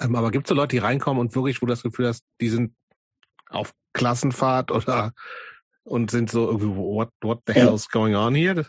[0.00, 2.22] Ähm, aber gibt es so Leute, die reinkommen und wirklich, wo du das Gefühl hast,
[2.40, 2.74] die sind
[3.48, 5.12] auf Klassenfahrt oder
[5.84, 8.66] und sind so irgendwie, what, what the hell is going on here?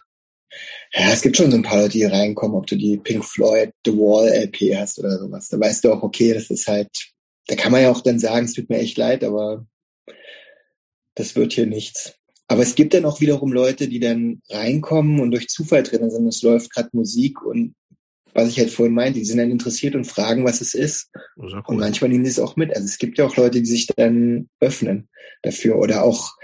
[0.93, 3.71] Ja, es gibt schon so ein paar Leute, die reinkommen, ob du die Pink Floyd
[3.85, 5.49] The Wall LP hast oder sowas.
[5.49, 6.89] Da weißt du auch, okay, das ist halt,
[7.47, 9.65] da kann man ja auch dann sagen, es tut mir echt leid, aber
[11.15, 12.15] das wird hier nichts.
[12.48, 16.28] Aber es gibt dann auch wiederum Leute, die dann reinkommen und durch Zufall drinnen sind.
[16.28, 17.76] Es läuft gerade Musik und
[18.34, 21.10] was ich halt vorhin meinte, die sind dann interessiert und fragen, was es ist.
[21.38, 21.61] Cool.
[21.65, 22.74] Und manchmal nehmen die es auch mit.
[22.76, 25.10] Also es gibt ja auch Leute, die sich dann öffnen
[25.41, 26.36] dafür oder auch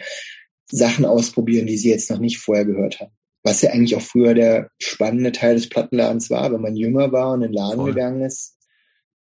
[0.72, 3.12] Sachen ausprobieren, die sie jetzt noch nicht vorher gehört haben.
[3.44, 7.34] Was ja eigentlich auch früher der spannende Teil des Plattenladens war, wenn man jünger war
[7.34, 7.94] und in den Laden Voll.
[7.94, 8.58] gegangen ist,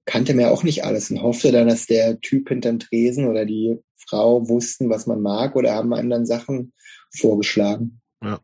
[0.05, 3.45] kannte man ja auch nicht alles und hoffte dann, dass der Typ hinterm Tresen oder
[3.45, 6.73] die Frau wussten, was man mag oder haben dann Sachen
[7.15, 8.01] vorgeschlagen.
[8.23, 8.39] Ja.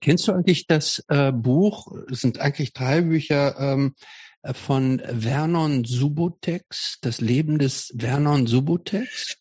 [0.00, 3.94] Kennst du eigentlich das äh, Buch, es sind eigentlich drei Bücher ähm,
[4.52, 9.36] von Vernon Subotex, das Leben des Vernon Subotex?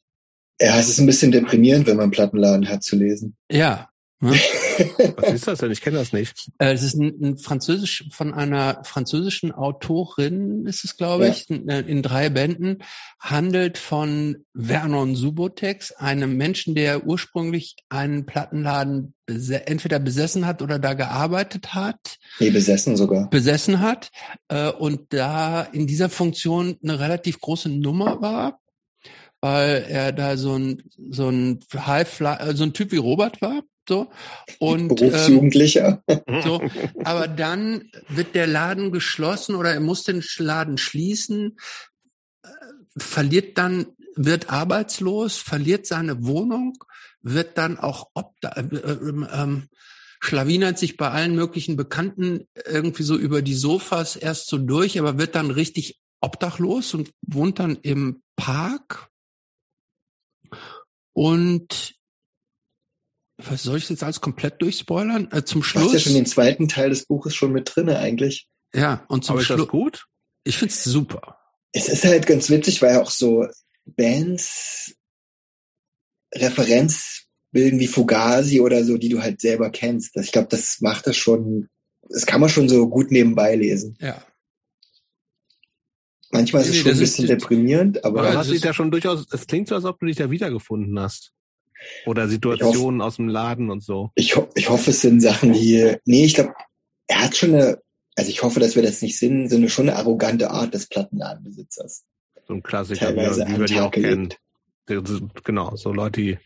[0.62, 3.36] Ja, es ist ein bisschen deprimierend, wenn man einen Plattenladen hat zu lesen.
[3.52, 3.90] Ja,
[4.22, 4.30] hm?
[5.18, 5.72] Was ist das denn?
[5.72, 6.52] Ich kenne das nicht.
[6.60, 11.68] Äh, es ist ein, ein französisch von einer französischen Autorin, ist es glaube ich, in,
[11.68, 12.84] äh, in, drei Bänden,
[13.20, 20.94] handelt von Vernon Subotex, einem Menschen, der ursprünglich einen Plattenladen entweder besessen hat oder da
[20.94, 22.18] gearbeitet hat.
[22.40, 23.30] Nee, besessen sogar.
[23.30, 24.12] Besessen hat
[24.50, 28.60] äh, und da in dieser Funktion eine relativ große Nummer war
[29.44, 33.64] weil er da so ein so ein High äh, so ein Typ wie Robert war
[33.88, 34.12] so.
[34.60, 36.04] Und, Berufsjugendlicher.
[36.08, 36.62] Ähm, so.
[37.04, 41.58] Aber dann wird der Laden geschlossen oder er muss den Laden schließen,
[42.44, 42.48] äh,
[42.98, 46.78] verliert dann, wird arbeitslos, verliert seine Wohnung,
[47.22, 49.68] wird dann auch obda äh, äh, ähm,
[50.24, 55.18] schlawinert sich bei allen möglichen Bekannten irgendwie so über die Sofas erst so durch, aber
[55.18, 59.10] wird dann richtig obdachlos und wohnt dann im Park.
[61.14, 61.96] Und
[63.50, 65.30] was soll ich jetzt alles komplett durchspoilern?
[65.32, 65.84] Äh, zum Schluss.
[65.84, 68.48] Du hast ja schon den zweiten Teil des Buches schon mit drinne eigentlich.
[68.74, 69.68] Ja, und zum Schluss.
[69.68, 70.06] gut?
[70.44, 71.38] Ich find's super.
[71.72, 73.48] Es ist halt ganz witzig, weil auch so
[73.86, 74.96] Bands
[76.34, 80.16] Referenz bilden wie Fugazi oder so, die du halt selber kennst.
[80.18, 81.70] Ich glaube, das macht das schon,
[82.10, 83.98] das kann man schon so gut nebenbei lesen.
[84.00, 84.24] Ja.
[86.32, 88.22] Manchmal ist nee, es schon ein bisschen deprimierend, aber.
[88.22, 90.98] Du hast dich ja schon durchaus, es klingt so, als ob du dich da wiedergefunden
[90.98, 91.34] hast.
[92.06, 94.12] Oder Situationen aus dem Laden und so.
[94.16, 96.54] Ich, ho ich hoffe, es sind Sachen, die, nee, ich glaube,
[97.08, 97.82] er hat schon eine,
[98.16, 100.88] also ich hoffe, dass wir das nicht sind, so eine schon eine arrogante Art des
[100.88, 102.04] Plattenladenbesitzers.
[102.48, 104.34] So ein Klassiker, Teilweise wie, wie wir die auch kennen.
[105.44, 106.38] Genau, so Leute, die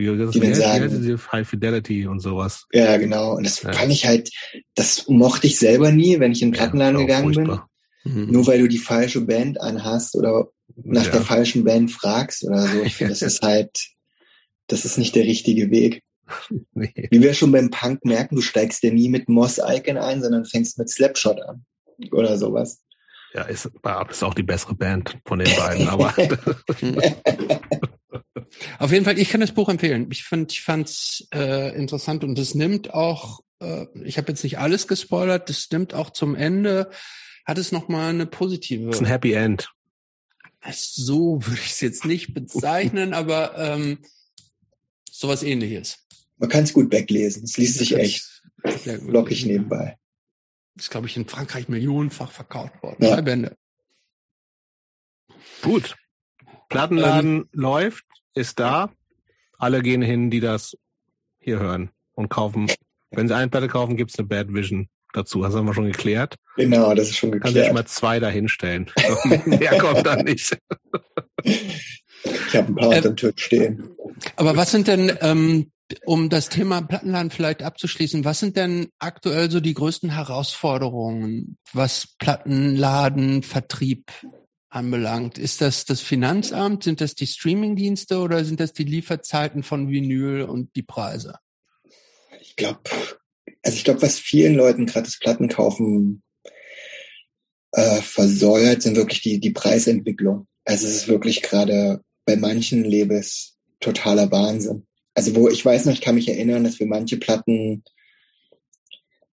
[0.00, 2.66] wie das die sagen, High Fidelity und sowas.
[2.72, 3.36] Ja, genau.
[3.36, 3.72] Und das ja.
[3.72, 4.30] fand ich halt,
[4.74, 7.68] das mochte ich selber nie, wenn ich in den Plattenladen ja, gegangen furchtbar.
[8.04, 8.14] bin.
[8.14, 8.32] Mhm.
[8.32, 11.12] Nur weil du die falsche Band anhast oder nach ja.
[11.12, 12.82] der falschen Band fragst oder so.
[12.82, 13.70] Ich finde, das ist halt,
[14.72, 16.02] das ist nicht der richtige Weg.
[16.74, 17.08] Nee.
[17.10, 20.44] Wie wir schon beim Punk merken, du steigst ja nie mit Moss Icon ein, sondern
[20.44, 21.64] fängst mit Slapshot an.
[22.12, 22.84] Oder sowas.
[23.34, 26.14] Ja, ist, ist auch die bessere Band von den beiden, aber.
[28.78, 30.08] Auf jeden Fall, ich kann das Buch empfehlen.
[30.10, 34.58] Ich fand, ich fand's äh, interessant und es nimmt auch, äh, ich habe jetzt nicht
[34.58, 36.90] alles gespoilert, das nimmt auch zum Ende,
[37.44, 38.86] hat es nochmal eine positive.
[38.86, 39.70] Das ist ein Happy End.
[40.70, 43.98] So würde ich es jetzt nicht bezeichnen, aber ähm,
[45.20, 46.06] sowas ähnliches.
[46.38, 47.44] Man kann es gut weglesen.
[47.44, 48.42] Es liest sich echt
[49.02, 49.98] lockig nebenbei.
[50.76, 53.04] Ist, glaube ich, in Frankreich millionenfach verkauft worden.
[53.04, 53.16] Ja.
[53.16, 53.56] Drei Bände.
[55.60, 55.96] Gut.
[56.70, 58.90] Plattenladen ähm, läuft, ist da.
[59.58, 60.76] Alle gehen hin, die das
[61.38, 62.70] hier hören und kaufen.
[63.10, 65.42] Wenn sie eine Platte kaufen, gibt's eine Bad Vision dazu.
[65.42, 66.36] Das haben wir schon geklärt.
[66.56, 67.54] Genau, das ist schon geklärt.
[67.54, 68.90] Kann sich mal zwei dahinstellen.
[69.44, 70.56] Mehr kommt da nicht.
[71.42, 73.90] Ich habe ein paar auf dem Tisch stehen.
[74.36, 75.70] Aber was sind denn, ähm,
[76.04, 82.14] um das Thema Plattenladen vielleicht abzuschließen, was sind denn aktuell so die größten Herausforderungen, was
[82.18, 84.12] Plattenladen, Vertrieb
[84.68, 85.38] anbelangt?
[85.38, 86.84] Ist das das Finanzamt?
[86.84, 91.36] Sind das die Streamingdienste oder sind das die Lieferzeiten von Vinyl und die Preise?
[92.40, 92.80] Ich glaube,
[93.62, 96.22] also ich glaube, was vielen Leuten gerade das Plattenkaufen
[97.72, 100.46] äh, versäuert, sind wirklich die, die Preisentwicklung.
[100.64, 104.86] Also es ist wirklich gerade bei manchen Labels totaler Wahnsinn.
[105.14, 107.82] Also wo ich weiß noch, ich kann mich erinnern, dass wir manche Platten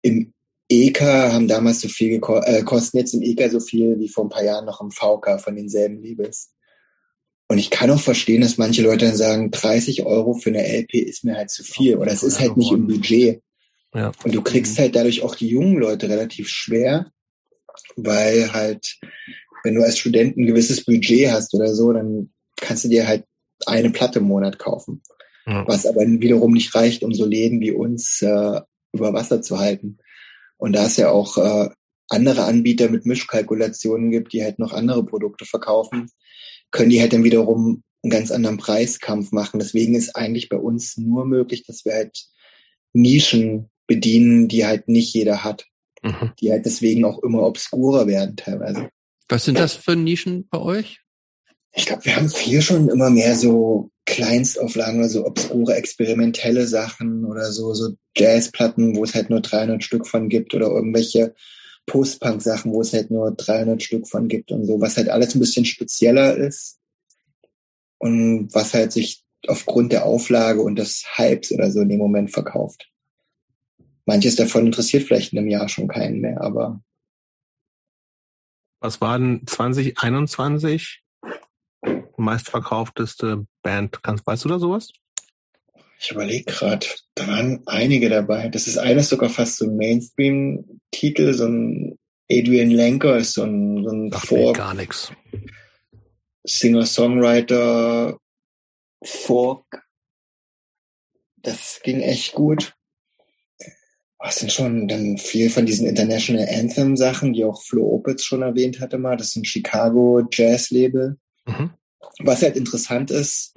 [0.01, 0.33] im
[0.69, 4.25] EK haben damals so viel gekostet, äh, kosten jetzt im EK so viel wie vor
[4.25, 6.51] ein paar Jahren noch im VK von denselben Labels.
[7.47, 10.95] Und ich kann auch verstehen, dass manche Leute dann sagen, 30 Euro für eine LP
[10.95, 13.43] ist mir halt zu viel oder es ist halt nicht im Budget.
[13.95, 14.11] Ja.
[14.23, 17.11] Und du kriegst halt dadurch auch die jungen Leute relativ schwer,
[17.95, 18.99] weil halt
[19.65, 23.25] wenn du als Student ein gewisses Budget hast oder so, dann kannst du dir halt
[23.65, 25.01] eine Platte im Monat kaufen.
[25.47, 25.67] Ja.
[25.67, 28.61] Was aber wiederum nicht reicht, um so Läden wie uns äh,
[28.93, 29.97] über Wasser zu halten.
[30.57, 31.69] Und da es ja auch äh,
[32.09, 36.09] andere Anbieter mit Mischkalkulationen gibt, die halt noch andere Produkte verkaufen,
[36.71, 39.59] können die halt dann wiederum einen ganz anderen Preiskampf machen.
[39.59, 42.25] Deswegen ist eigentlich bei uns nur möglich, dass wir halt
[42.93, 45.67] Nischen bedienen, die halt nicht jeder hat.
[46.03, 46.31] Mhm.
[46.39, 48.89] Die halt deswegen auch immer obskurer werden teilweise.
[49.27, 51.01] Was sind das für Nischen bei euch?
[51.73, 57.25] Ich glaube, wir haben viel schon immer mehr so Kleinstauflagen oder so obskure experimentelle Sachen
[57.25, 61.33] oder so, so Jazzplatten, wo es halt nur 300 Stück von gibt oder irgendwelche
[61.87, 65.39] Post-Punk-Sachen, wo es halt nur 300 Stück von gibt und so, was halt alles ein
[65.39, 66.79] bisschen spezieller ist
[67.97, 72.31] und was halt sich aufgrund der Auflage und des Hypes oder so in dem Moment
[72.31, 72.89] verkauft.
[74.05, 76.81] Manches davon interessiert vielleicht in einem Jahr schon keinen mehr, aber.
[78.79, 81.01] Was war denn 2021
[82.17, 84.03] meistverkaufteste Band?
[84.03, 84.91] Kannst, weißt du da sowas?
[85.99, 88.49] Ich überlege gerade, da waren einige dabei.
[88.49, 91.97] Das ist eines sogar fast so ein Mainstream-Titel, so ein
[92.29, 94.57] Adrian Lenker ist so ein, so ein Folk.
[94.57, 95.11] gar nichts.
[96.43, 98.19] Singer-Songwriter,
[99.03, 99.65] Folk.
[101.37, 102.75] Das ging echt gut.
[104.19, 108.41] Was sind schon dann viel von diesen International Anthem Sachen, die auch Flo Opitz schon
[108.41, 109.17] erwähnt hatte mal.
[109.17, 111.17] Das ist ein Chicago Jazz Label.
[111.45, 111.71] Mhm.
[112.19, 113.53] Was halt interessant ist,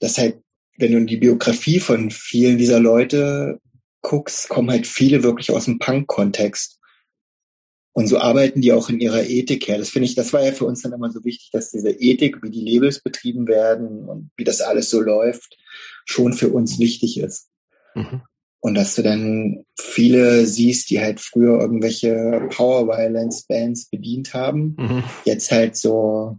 [0.00, 0.40] dass halt
[0.78, 3.60] wenn du in die Biografie von vielen dieser Leute
[4.00, 6.78] guckst, kommen halt viele wirklich aus dem Punk-Kontext.
[7.92, 9.76] Und so arbeiten die auch in ihrer Ethik her.
[9.76, 12.44] Das finde ich, das war ja für uns dann immer so wichtig, dass diese Ethik,
[12.44, 15.58] wie die Labels betrieben werden und wie das alles so läuft,
[16.04, 17.48] schon für uns wichtig ist.
[17.96, 18.22] Mhm.
[18.60, 24.74] Und dass du dann viele siehst, die halt früher irgendwelche Power Violence Bands bedient haben,
[24.78, 25.04] mhm.
[25.24, 26.38] jetzt halt so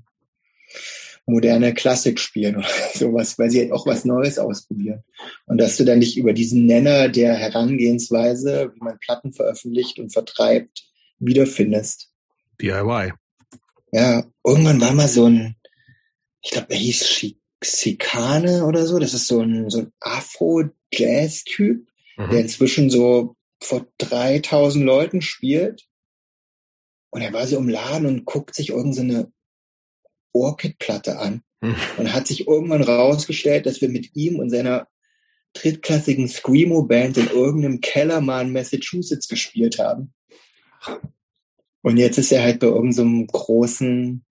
[1.30, 5.04] moderne Klassik spielen oder sowas, weil sie halt auch was Neues ausprobieren.
[5.46, 10.12] Und dass du dann nicht über diesen Nenner der Herangehensweise, wie man Platten veröffentlicht und
[10.12, 10.90] vertreibt,
[11.20, 12.12] wiederfindest.
[12.62, 13.14] DIY.
[13.92, 15.56] Ja, irgendwann war mal so ein,
[16.42, 19.00] ich glaube, er hieß Schikane oder so.
[19.00, 21.88] Das ist so ein, so ein Afro-Jazz-Typ,
[22.20, 22.30] mhm.
[22.30, 25.88] der inzwischen so vor 3000 Leuten spielt.
[27.12, 29.32] Und er war so im Laden und guckt sich irgendeine so
[30.34, 31.76] Orchid-Platte an hm.
[31.98, 34.88] und hat sich irgendwann rausgestellt, dass wir mit ihm und seiner
[35.54, 40.14] drittklassigen Screamo-Band in irgendeinem Keller mal in Massachusetts gespielt haben.
[41.82, 44.26] Und jetzt ist er halt bei irgendeinem so großen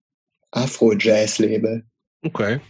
[0.51, 1.85] Afro-Jazz-Label.
[2.21, 2.61] Okay.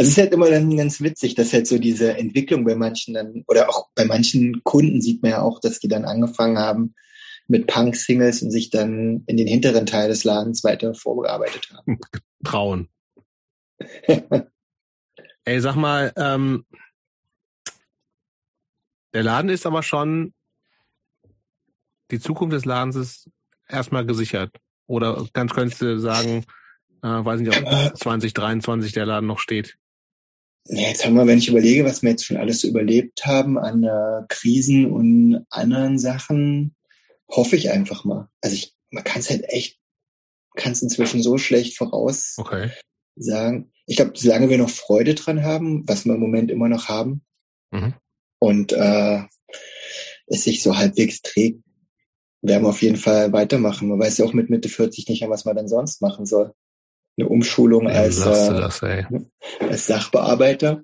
[0.00, 3.44] Es ist halt immer dann ganz witzig, dass halt so diese Entwicklung bei manchen dann,
[3.46, 6.94] oder auch bei manchen Kunden sieht man ja auch, dass die dann angefangen haben,
[7.48, 11.98] mit Punk-Singles und sich dann in den hinteren Teil des Ladens weiter vorgearbeitet haben.
[12.44, 12.88] Trauen.
[15.44, 16.64] Ey, sag mal, ähm,
[19.12, 20.32] der Laden ist aber schon,
[22.10, 23.30] die Zukunft des Ladens ist
[23.68, 24.56] erstmal gesichert.
[24.86, 26.46] Oder ganz könntest du sagen,
[27.02, 29.76] äh, weiß nicht, ob 2023 der Laden noch steht.
[30.66, 33.58] Ja, jetzt haben wir, wenn ich überlege, was wir jetzt schon alles so überlebt haben
[33.58, 36.76] an äh, Krisen und anderen Sachen,
[37.28, 38.28] hoffe ich einfach mal.
[38.40, 39.78] Also ich, man kann es halt echt,
[40.56, 42.70] kann es inzwischen so schlecht voraus okay.
[43.16, 43.72] sagen.
[43.86, 47.22] Ich glaube, solange wir noch Freude dran haben, was wir im Moment immer noch haben,
[47.70, 47.94] mhm.
[48.38, 49.22] und äh,
[50.26, 51.62] es sich so halbwegs trägt,
[52.42, 53.88] werden wir auf jeden Fall weitermachen.
[53.88, 56.54] Man weiß ja auch mit Mitte 40 nicht was man dann sonst machen soll.
[57.20, 60.82] Eine Umschulung ja, als, äh, das, als Sachbearbeiter.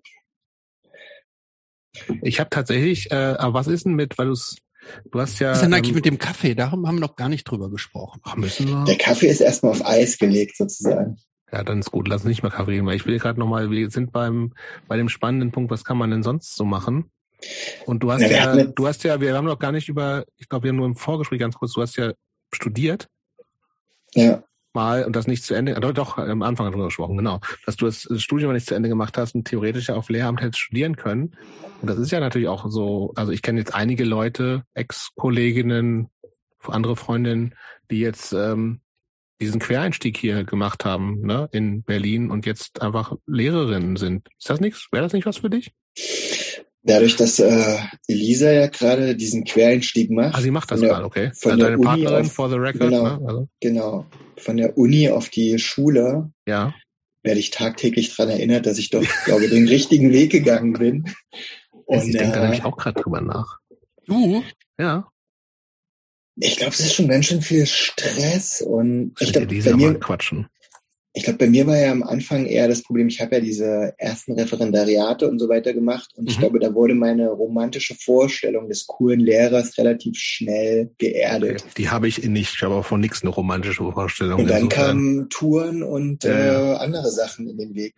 [2.20, 4.56] Ich habe tatsächlich, äh, aber was ist denn mit, weil du es
[5.10, 5.50] Du hast ja.
[5.50, 6.54] Was ist denn eigentlich ähm, mit dem Kaffee?
[6.54, 8.20] Darum haben wir noch gar nicht drüber gesprochen.
[8.22, 8.84] Ach, müssen wir?
[8.84, 11.16] Der Kaffee ist erstmal auf Eis gelegt, sozusagen.
[11.50, 12.06] Ja, dann ist gut.
[12.06, 14.52] Lass uns nicht mehr Kaffee reden, weil ich will gerade nochmal, wir sind beim,
[14.86, 17.10] bei dem spannenden Punkt, was kann man denn sonst so machen?
[17.84, 20.48] Und du hast Na, ja, du hast ja, wir haben noch gar nicht über, ich
[20.48, 22.12] glaube, wir haben nur im Vorgespräch ganz kurz, du hast ja
[22.52, 23.08] studiert.
[24.14, 24.44] Ja
[24.76, 27.86] mal und das nicht zu Ende, doch, doch am Anfang darüber gesprochen, genau, dass du
[27.86, 31.32] das Studium nicht zu Ende gemacht hast und theoretisch ja auf Lehramt hättest studieren können.
[31.82, 36.08] Und das ist ja natürlich auch so, also ich kenne jetzt einige Leute, Ex-Kolleginnen,
[36.68, 37.54] andere Freundinnen,
[37.90, 38.80] die jetzt ähm,
[39.40, 44.28] diesen Quereinstieg hier gemacht haben, ne, in Berlin und jetzt einfach Lehrerinnen sind.
[44.38, 44.88] Ist das nichts?
[44.92, 45.72] Wäre das nicht was für dich?
[46.86, 50.36] Dadurch, dass äh, Elisa ja gerade diesen Quereinstieg macht.
[50.36, 51.32] Ah, sie macht das gerade, okay.
[51.34, 52.90] Von also deine Partnerin, auf, for the record.
[52.90, 53.20] Genau, ne?
[53.26, 53.48] also.
[53.60, 54.06] genau.
[54.36, 56.30] Von der Uni auf die Schule.
[56.46, 56.74] Ja.
[57.24, 61.04] Werde ich tagtäglich dran erinnert, dass ich doch, glaube den richtigen Weg gegangen bin.
[61.86, 63.58] Und, ich denke äh, da nämlich auch gerade drüber nach.
[64.06, 64.44] Du?
[64.78, 65.08] Ja.
[66.36, 70.46] Ich glaube, es ist schon ganz schön viel Stress und ich glaube, bei mir, quatschen.
[71.16, 73.94] Ich glaube, bei mir war ja am Anfang eher das Problem, ich habe ja diese
[73.96, 76.28] ersten Referendariate und so weiter gemacht und mhm.
[76.28, 81.62] ich glaube, da wurde meine romantische Vorstellung des coolen Lehrers relativ schnell geerdet.
[81.62, 81.70] Okay.
[81.78, 84.40] Die habe ich nicht, ich habe auch von nichts eine romantische Vorstellung.
[84.40, 86.74] Und dann kamen Touren und ja.
[86.74, 87.94] äh, andere Sachen in den Weg.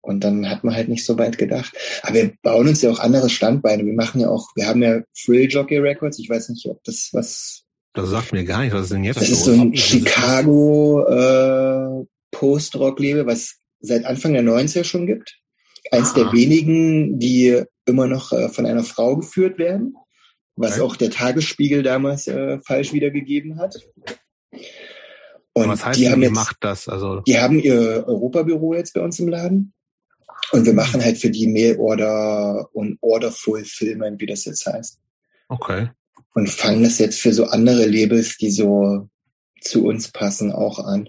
[0.00, 1.76] Und dann hat man halt nicht so weit gedacht.
[2.02, 3.84] Aber wir bauen uns ja auch andere Standbeine.
[3.84, 6.20] Wir machen ja auch, wir haben ja Frill Jockey Records.
[6.20, 7.64] Ich weiß nicht, ob das was
[7.98, 12.06] das sagt mir gar nicht, was ist denn jetzt Das ist so ein Chicago äh,
[12.30, 15.36] Post-Rock-Label, was seit Anfang der 90er schon gibt.
[15.90, 16.14] Eins ah.
[16.14, 19.96] der wenigen, die immer noch äh, von einer Frau geführt werden,
[20.54, 20.80] was okay.
[20.82, 23.74] auch der Tagesspiegel damals äh, falsch wiedergegeben hat.
[25.54, 26.88] Und was heißt die haben jetzt, macht das?
[26.88, 29.72] Also die haben ihr Europabüro jetzt bei uns im Laden.
[30.52, 35.00] Und wir machen halt für die Mail-Order und Order-Fulfillment, wie das jetzt heißt.
[35.48, 35.88] Okay
[36.38, 39.08] und fangen das jetzt für so andere Labels, die so
[39.60, 41.08] zu uns passen, auch an.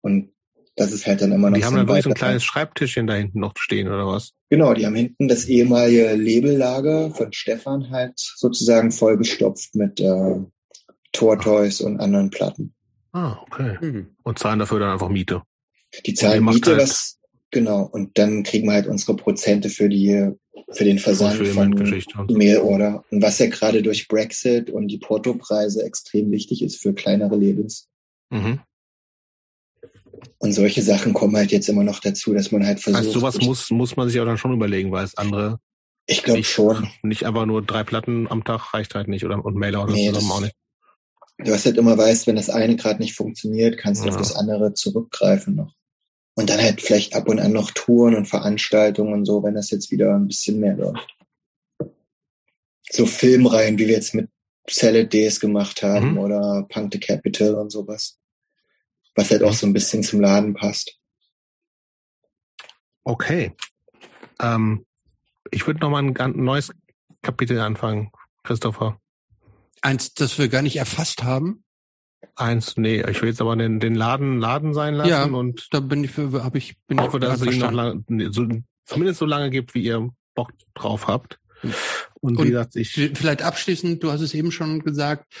[0.00, 0.32] Und
[0.76, 1.70] das ist halt dann immer noch die so.
[1.70, 4.32] Die haben dann so ein kleines Schreibtischchen da hinten noch stehen, oder was?
[4.48, 10.40] Genau, die haben hinten das ehemalige Labellager von Stefan halt sozusagen vollgestopft mit äh,
[11.12, 12.74] Tortoise und anderen Platten.
[13.12, 13.76] Ah, okay.
[13.82, 14.16] Mhm.
[14.22, 15.42] Und zahlen dafür dann einfach Miete.
[16.06, 17.15] Die zahlen Miete, halt was,
[17.56, 20.30] genau, und dann kriegen wir halt unsere Prozente für die
[20.72, 21.70] für den Versand von
[22.28, 23.04] Mailorder.
[23.10, 27.88] Und was ja gerade durch Brexit und die Portopreise extrem wichtig ist für kleinere Labels.
[28.30, 28.60] Mhm.
[30.38, 32.98] Und solche Sachen kommen halt jetzt immer noch dazu, dass man halt versucht.
[32.98, 35.60] Also sowas muss, muss man sich auch dann schon überlegen, weil es andere.
[36.06, 36.88] Ich glaube schon.
[37.02, 40.08] Nicht einfach nur drei Platten am Tag reicht halt nicht oder und Mailer oder nee,
[40.08, 40.54] zusammen auch nicht.
[41.38, 44.12] Du hast halt immer weißt, wenn das eine gerade nicht funktioniert, kannst du ja.
[44.12, 45.75] auf das andere zurückgreifen noch.
[46.38, 49.70] Und dann halt vielleicht ab und an noch Touren und Veranstaltungen und so, wenn das
[49.70, 51.16] jetzt wieder ein bisschen mehr läuft.
[52.90, 54.28] So Filmreihen, wie wir jetzt mit
[54.68, 56.18] Salad Days gemacht haben mhm.
[56.18, 58.18] oder Punk the Capital und sowas.
[59.14, 60.98] Was halt auch so ein bisschen zum Laden passt.
[63.02, 63.52] Okay.
[64.40, 64.84] Ähm,
[65.50, 66.70] ich würde noch mal ein neues
[67.22, 69.00] Kapitel anfangen, Christopher.
[69.80, 71.64] Eins, das wir gar nicht erfasst haben?
[72.34, 75.80] Eins, nee, ich will jetzt aber den, den Laden Laden sein lassen ja, und da
[75.80, 78.46] bin ich für, habe ich, bin hoffe, ich dass es ihn noch lange, so,
[78.84, 81.38] zumindest so lange gibt, wie ihr Bock drauf habt.
[81.62, 85.32] Und, und wie gesagt, ich vielleicht abschließend, du hast es eben schon gesagt,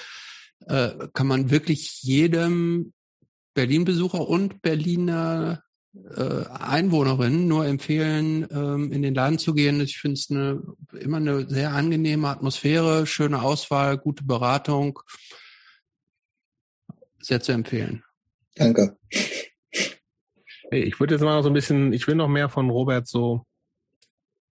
[0.66, 2.92] äh, kann man wirklich jedem
[3.54, 5.62] Berlin-Besucher und Berliner
[6.14, 9.80] äh, Einwohnerinnen nur empfehlen, ähm, in den Laden zu gehen.
[9.80, 10.62] Ich finde es eine,
[10.98, 15.00] immer eine sehr angenehme Atmosphäre, schöne Auswahl, gute Beratung
[17.26, 18.02] sehr zu empfehlen.
[18.54, 18.96] Danke.
[20.70, 23.44] Ich würde jetzt mal so ein bisschen, ich will noch mehr von Robert so,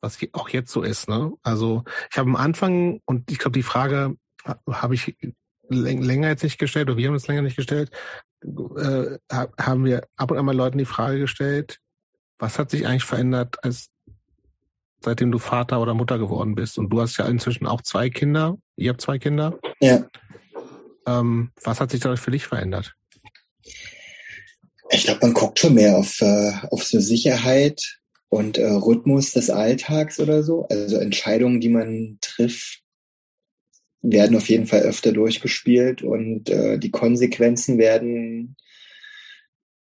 [0.01, 1.09] was auch jetzt so ist.
[1.09, 1.33] Ne?
[1.43, 4.17] Also ich habe am Anfang, und ich glaube, die Frage
[4.71, 5.17] habe ich
[5.69, 7.91] länger jetzt nicht gestellt, oder wir haben es länger nicht gestellt,
[8.45, 11.79] äh, haben wir ab und an mal Leuten die Frage gestellt,
[12.39, 13.89] was hat sich eigentlich verändert, als
[15.01, 16.79] seitdem du Vater oder Mutter geworden bist?
[16.79, 18.59] Und du hast ja inzwischen auch zwei Kinder.
[18.77, 19.59] Ihr habt zwei Kinder.
[19.81, 20.05] Ja.
[21.07, 22.95] Ähm, was hat sich dadurch für dich verändert?
[24.91, 29.51] Ich glaube, man guckt schon mehr auf, äh, auf so Sicherheit und äh, Rhythmus des
[29.51, 30.67] Alltags oder so.
[30.69, 32.83] Also Entscheidungen, die man trifft,
[34.03, 38.57] werden auf jeden Fall öfter durchgespielt und äh, die Konsequenzen werden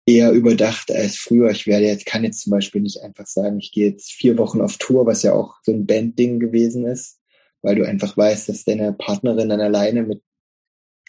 [0.07, 1.49] eher überdacht als früher.
[1.51, 4.61] Ich werde jetzt, kann jetzt zum Beispiel nicht einfach sagen, ich gehe jetzt vier Wochen
[4.61, 7.19] auf Tour, was ja auch so ein Bandding gewesen ist,
[7.61, 10.21] weil du einfach weißt, dass deine Partnerin dann alleine mit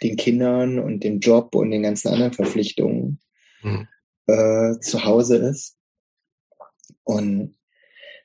[0.02, 3.20] den Kindern und dem Job und den ganzen anderen Verpflichtungen
[3.62, 3.88] mhm.
[4.26, 5.76] äh, zu Hause ist.
[7.04, 7.56] Und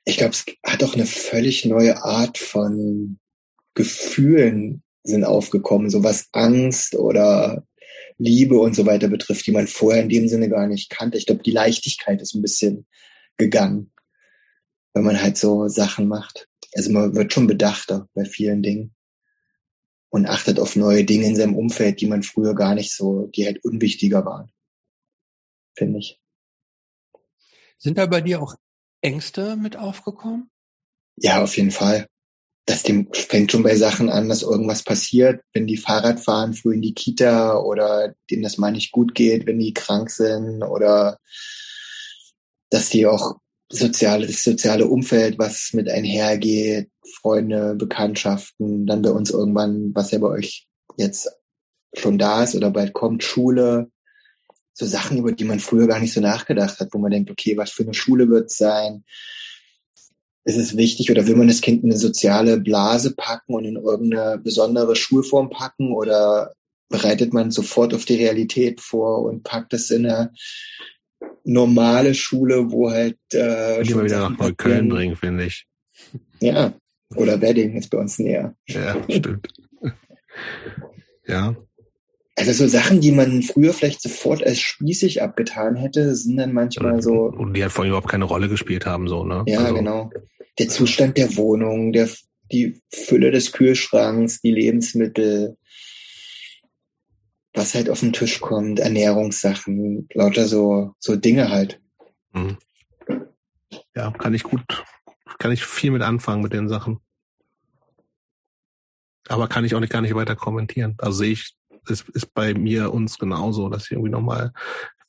[0.06, 3.20] ich glaube, es hat auch eine völlig neue Art von
[3.74, 7.66] Gefühlen sind aufgekommen, so was Angst oder
[8.18, 11.18] Liebe und so weiter betrifft, die man vorher in dem Sinne gar nicht kannte.
[11.18, 12.86] Ich glaube, die Leichtigkeit ist ein bisschen
[13.38, 13.92] gegangen,
[14.94, 16.48] wenn man halt so Sachen macht.
[16.76, 18.94] Also man wird schon bedachter bei vielen Dingen
[20.12, 23.46] und achtet auf neue Dinge in seinem Umfeld, die man früher gar nicht so, die
[23.46, 24.52] halt unwichtiger waren.
[25.76, 26.20] Finde ich.
[27.78, 28.56] Sind da bei dir auch
[29.02, 30.52] Ängste mit aufgekommen?
[31.16, 32.08] Ja, auf jeden Fall.
[32.66, 36.82] Das fängt schon bei Sachen an, dass irgendwas passiert, wenn die Fahrrad fahren, früh in
[36.82, 41.18] die Kita oder denen das mal nicht gut geht, wenn die krank sind oder
[42.70, 43.38] dass die auch
[43.72, 46.90] soziale, das soziale Umfeld, was mit einhergeht,
[47.22, 50.68] Freunde, Bekanntschaften, dann bei uns irgendwann, was ja bei euch
[50.98, 51.30] jetzt
[51.94, 53.90] schon da ist oder bald kommt, Schule,
[54.74, 57.58] so Sachen, über die man früher gar nicht so nachgedacht hat, wo man denkt, okay,
[57.58, 59.04] was für eine Schule wird sein?
[60.44, 63.76] Ist es wichtig oder will man das Kind in eine soziale Blase packen und in
[63.76, 66.54] irgendeine besondere Schulform packen oder
[66.90, 70.34] bereitet man sofort auf die Realität vor und packt es in eine
[71.44, 75.66] normale Schule, wo halt äh, schon wieder nach Neukölln bringen, finde ich.
[76.40, 76.74] Ja,
[77.16, 78.56] oder Wedding ist bei uns näher.
[78.68, 79.48] Ja, stimmt.
[81.28, 81.56] ja.
[82.36, 87.02] Also so Sachen, die man früher vielleicht sofort als spießig abgetan hätte, sind dann manchmal
[87.02, 87.26] so.
[87.26, 89.44] Und die halt vorhin überhaupt keine Rolle gespielt haben, so, ne?
[89.48, 90.10] Ja, also, genau.
[90.58, 92.10] Der Zustand der Wohnung, der,
[92.52, 95.58] die Fülle des Kühlschranks, die Lebensmittel,
[97.54, 101.82] was halt auf den Tisch kommt, Ernährungssachen, lauter so, so Dinge halt.
[102.34, 102.58] Mhm.
[103.96, 104.84] Ja, kann ich gut,
[105.38, 107.00] kann ich viel mit anfangen mit den Sachen.
[109.28, 110.96] Aber kann ich auch nicht gar nicht weiter kommentieren.
[110.98, 111.56] Also sehe ich,
[111.88, 114.52] es ist bei mir uns genauso, dass ich irgendwie nochmal,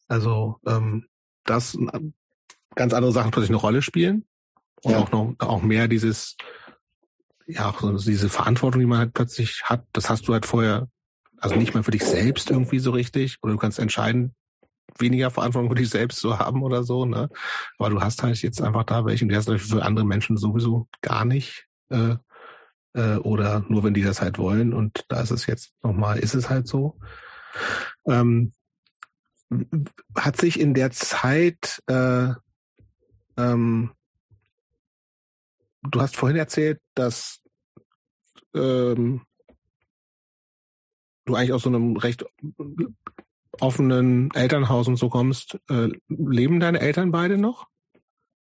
[0.08, 1.06] also ähm,
[1.44, 1.76] das
[2.74, 4.24] ganz andere Sachen plötzlich eine Rolle spielen
[4.82, 4.98] und ja.
[4.98, 6.36] auch noch auch mehr dieses
[7.46, 9.84] ja auch so diese Verantwortung, die man halt plötzlich hat.
[9.92, 10.88] Das hast du halt vorher
[11.42, 14.34] also nicht mal für dich selbst irgendwie so richtig oder du kannst entscheiden,
[14.98, 17.28] weniger Verantwortung für dich selbst zu haben oder so, ne?
[17.78, 20.36] Aber du hast halt jetzt einfach da welche und die hast du für andere Menschen
[20.36, 21.66] sowieso gar nicht.
[21.90, 22.16] Äh,
[22.94, 26.34] äh, oder nur wenn die das halt wollen und da ist es jetzt nochmal, ist
[26.34, 26.98] es halt so.
[28.06, 28.52] Ähm,
[30.16, 32.32] hat sich in der Zeit äh,
[33.36, 33.90] ähm,
[35.82, 37.40] du hast vorhin erzählt, dass
[38.54, 39.22] ähm,
[41.24, 42.24] du eigentlich aus so einem recht
[43.60, 47.66] offenen Elternhaus und so kommst, äh, leben deine Eltern beide noch?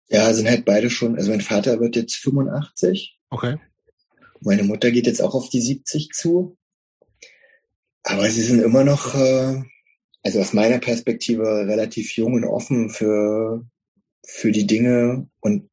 [0.09, 1.15] Ja, sind halt beide schon.
[1.15, 3.17] Also mein Vater wird jetzt 85.
[3.29, 3.57] Okay.
[4.41, 6.57] Meine Mutter geht jetzt auch auf die 70 zu.
[8.03, 9.61] Aber sie sind immer noch, äh,
[10.23, 13.65] also aus meiner Perspektive, relativ jung und offen für,
[14.25, 15.29] für die Dinge.
[15.41, 15.69] Und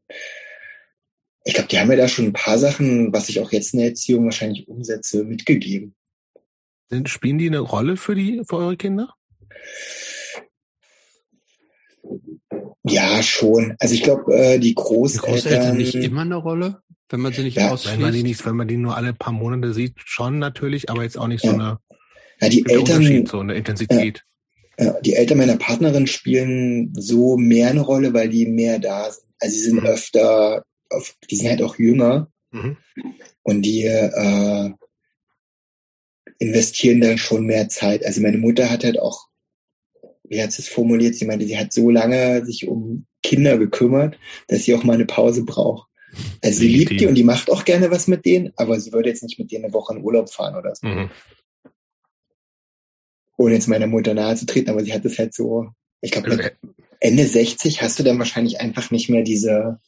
[1.45, 3.79] ich glaube, die haben mir da schon ein paar Sachen, was ich auch jetzt in
[3.79, 5.95] der Erziehung wahrscheinlich umsetze, mitgegeben.
[7.07, 9.15] Spielen die eine Rolle für die, für eure Kinder?
[12.85, 13.75] Ja, schon.
[13.79, 15.33] Also ich glaube, äh, die Großeltern.
[15.33, 18.45] Die Großeltern nicht immer eine Rolle, wenn man sie nicht ja, Wenn man die nicht,
[18.47, 21.51] wenn man die nur alle paar Monate sieht, schon natürlich, aber jetzt auch nicht ja.
[21.51, 21.79] so eine.
[22.41, 23.27] Ja, die Eltern.
[23.27, 24.23] So eine Intensität.
[24.79, 29.27] Ja, die Eltern meiner Partnerin spielen so mehr eine Rolle, weil die mehr da sind.
[29.41, 29.87] Also sie sind mhm.
[29.87, 32.31] öfter, auf, die sind halt auch jünger.
[32.51, 32.77] Mhm.
[33.43, 34.71] Und die äh,
[36.39, 38.05] investieren da schon mehr Zeit.
[38.05, 39.29] Also meine Mutter hat halt auch,
[40.25, 44.19] wie hat sie es formuliert, sie meinte, sie hat so lange sich um Kinder gekümmert,
[44.49, 45.89] dass sie auch mal eine Pause braucht.
[46.43, 49.09] Also sie liebt die und die macht auch gerne was mit denen, aber sie würde
[49.09, 50.87] jetzt nicht mit denen eine Woche in Urlaub fahren oder so.
[50.87, 51.11] Mhm.
[53.37, 55.69] Ohne jetzt meiner Mutter nahe zu treten, aber sie hat es halt so,
[56.01, 56.53] ich glaube,
[57.01, 59.79] Ende 60 hast du dann wahrscheinlich einfach nicht mehr diese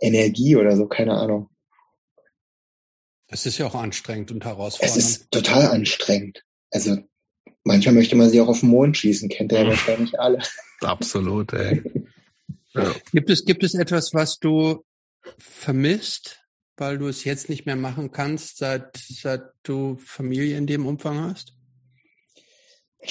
[0.00, 1.48] Energie oder so, keine Ahnung.
[3.32, 4.98] Es ist ja auch anstrengend und herausfordernd.
[4.98, 6.44] Es ist total anstrengend.
[6.70, 6.98] Also
[7.64, 10.42] manchmal möchte man sie auch auf den Mond schießen, kennt ihr ja wahrscheinlich alle.
[10.80, 11.82] Absolut, ey.
[12.74, 12.90] Ja.
[13.12, 14.82] Gibt es, gibt es etwas, was du
[15.36, 16.40] vermisst,
[16.78, 21.20] weil du es jetzt nicht mehr machen kannst, seit, seit du Familie in dem Umfang
[21.20, 21.52] hast?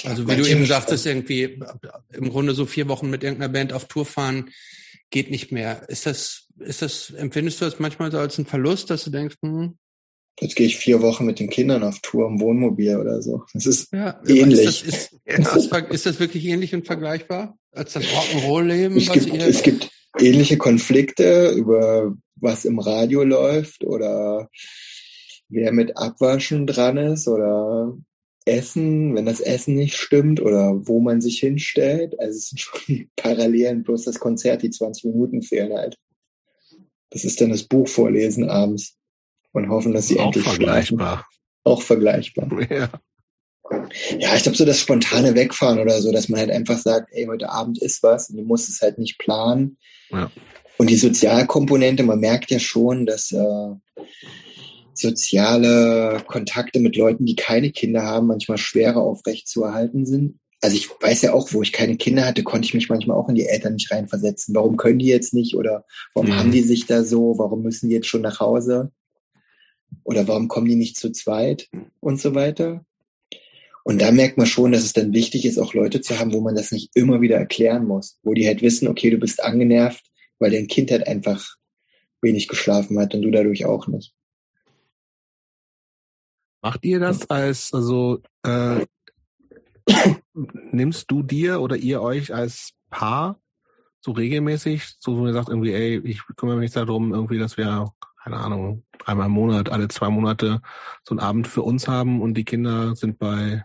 [0.04, 1.62] Also wie du eben sagtest, irgendwie
[2.12, 4.50] im Grunde so vier Wochen mit irgendeiner Band auf Tour fahren,
[5.10, 5.88] geht nicht mehr.
[5.88, 9.36] Ist das, ist das, empfindest du das manchmal so als einen Verlust, dass du denkst,
[9.42, 9.78] hm,
[10.40, 13.44] Jetzt gehe ich vier Wochen mit den Kindern auf Tour im Wohnmobil oder so.
[13.52, 14.60] Das ist ja, ähnlich.
[14.60, 18.96] Ist das, ist, ist, das, ist das wirklich ähnlich und vergleichbar als das Rock'n'Roll-Leben?
[18.96, 24.48] Es, gibt, es gibt ähnliche Konflikte über was im Radio läuft oder
[25.48, 27.96] wer mit Abwaschen dran ist oder
[28.44, 32.18] Essen, wenn das Essen nicht stimmt oder wo man sich hinstellt.
[32.18, 35.96] Also es sind schon Parallelen, bloß das Konzert, die 20 Minuten fehlen halt.
[37.10, 38.96] Das ist dann das Buch vorlesen abends
[39.52, 41.08] und hoffen, dass sie auch endlich vergleichbar.
[41.08, 41.24] Schlafen.
[41.64, 42.48] Auch vergleichbar.
[42.70, 42.90] Ja.
[44.18, 47.24] Ja, ich glaube so das spontane Wegfahren oder so, dass man halt einfach sagt, ey,
[47.24, 49.78] heute Abend ist was und du musst es halt nicht planen.
[50.10, 50.30] Ja.
[50.76, 54.04] Und die Sozialkomponente, man merkt ja schon, dass äh,
[54.94, 60.38] soziale Kontakte mit Leuten, die keine Kinder haben, manchmal schwerer aufrecht zu erhalten sind.
[60.60, 63.28] Also ich weiß ja auch, wo ich keine Kinder hatte, konnte ich mich manchmal auch
[63.28, 64.54] in die Eltern nicht reinversetzen.
[64.54, 66.36] Warum können die jetzt nicht oder warum mhm.
[66.36, 67.36] haben die sich da so?
[67.36, 68.92] Warum müssen die jetzt schon nach Hause?
[70.04, 71.68] Oder warum kommen die nicht zu zweit
[72.00, 72.84] und so weiter.
[73.84, 76.40] Und da merkt man schon, dass es dann wichtig ist, auch Leute zu haben, wo
[76.40, 80.04] man das nicht immer wieder erklären muss, wo die halt wissen, okay, du bist angenervt,
[80.38, 81.56] weil dein Kind halt einfach
[82.20, 84.14] wenig geschlafen hat und du dadurch auch nicht.
[86.62, 88.86] Macht ihr das als, also äh,
[90.70, 93.40] nimmst du dir oder ihr euch als Paar
[94.00, 97.92] so regelmäßig, so wo ihr sagt irgendwie, ey, ich kümmere mich darum, irgendwie, dass wir
[98.22, 100.60] keine Ahnung, einmal im Monat, alle zwei Monate
[101.02, 103.64] so einen Abend für uns haben und die Kinder sind bei,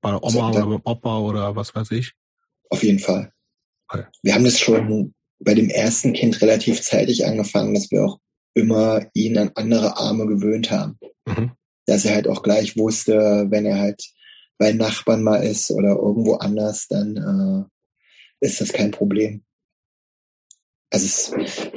[0.00, 2.14] bei Oma oder beim Opa oder was weiß ich?
[2.70, 3.32] Auf jeden Fall.
[3.88, 4.04] Okay.
[4.22, 8.18] Wir haben das schon bei dem ersten Kind relativ zeitig angefangen, dass wir auch
[8.54, 10.98] immer ihn an andere Arme gewöhnt haben.
[11.26, 11.52] Mhm.
[11.86, 14.02] Dass er halt auch gleich wusste, wenn er halt
[14.58, 17.68] bei Nachbarn mal ist oder irgendwo anders, dann
[18.40, 19.44] äh, ist das kein Problem.
[20.90, 21.32] Also es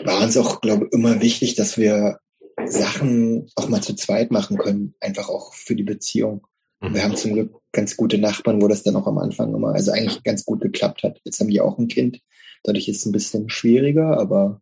[0.06, 2.20] war uns auch, glaube ich, immer wichtig, dass wir
[2.66, 6.48] Sachen auch mal zu zweit machen können, einfach auch für die Beziehung.
[6.82, 6.94] Mhm.
[6.94, 9.92] Wir haben zum Glück ganz gute Nachbarn, wo das dann auch am Anfang immer, also
[9.92, 11.20] eigentlich ganz gut geklappt hat.
[11.24, 12.22] Jetzt haben die auch ein Kind,
[12.64, 14.62] dadurch ist es ein bisschen schwieriger, aber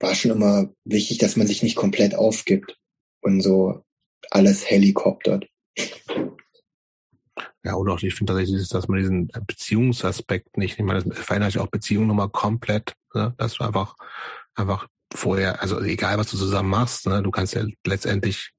[0.00, 2.76] war schon immer wichtig, dass man sich nicht komplett aufgibt
[3.20, 3.82] und so
[4.30, 5.46] alles helikoptert.
[7.64, 11.54] Ja, oder auch, ich finde tatsächlich, dass man diesen Beziehungsaspekt nicht, ich meine, das verändert
[11.54, 13.34] ja auch Beziehungen nochmal komplett, ne?
[13.36, 13.96] dass du einfach,
[14.54, 17.22] einfach vorher, also egal was du zusammen machst, ne?
[17.22, 18.52] du kannst ja letztendlich,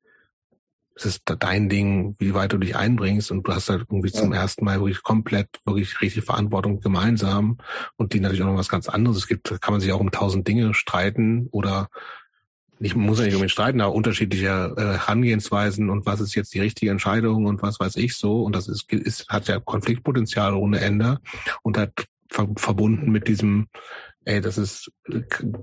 [0.96, 4.20] es ist dein Ding, wie weit du dich einbringst und du hast halt irgendwie ja.
[4.20, 7.58] zum ersten Mal wirklich komplett, wirklich richtig Verantwortung gemeinsam
[7.96, 9.20] und die natürlich auch noch was ganz anderes.
[9.20, 11.90] Es gibt, kann man sich auch um tausend Dinge streiten oder
[12.80, 16.62] nicht, muss ja nicht unbedingt streiten, aber unterschiedliche äh, Herangehensweisen und was ist jetzt die
[16.62, 18.44] richtige Entscheidung und was weiß ich so.
[18.44, 21.20] Und das ist, ist hat ja Konfliktpotenzial ohne Ende
[21.62, 21.92] und hat
[22.30, 23.68] ver verbunden mit diesem,
[24.26, 24.92] ey, das ist,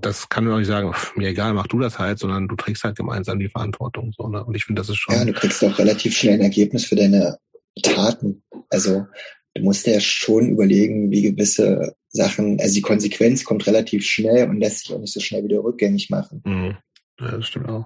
[0.01, 2.83] das kann man auch nicht sagen, mir egal, mach du das halt, sondern du trägst
[2.83, 4.13] halt gemeinsam die Verantwortung.
[4.15, 4.43] So, ne?
[4.43, 5.15] Und ich finde, das ist schon.
[5.15, 7.37] Ja, du kriegst auch relativ schnell ein Ergebnis für deine
[7.81, 8.43] Taten.
[8.69, 9.07] Also
[9.55, 14.59] du musst ja schon überlegen, wie gewisse Sachen, also die Konsequenz kommt relativ schnell und
[14.59, 16.41] lässt sich auch nicht so schnell wieder rückgängig machen.
[16.45, 16.77] Mhm.
[17.19, 17.85] Ja, das stimmt auch.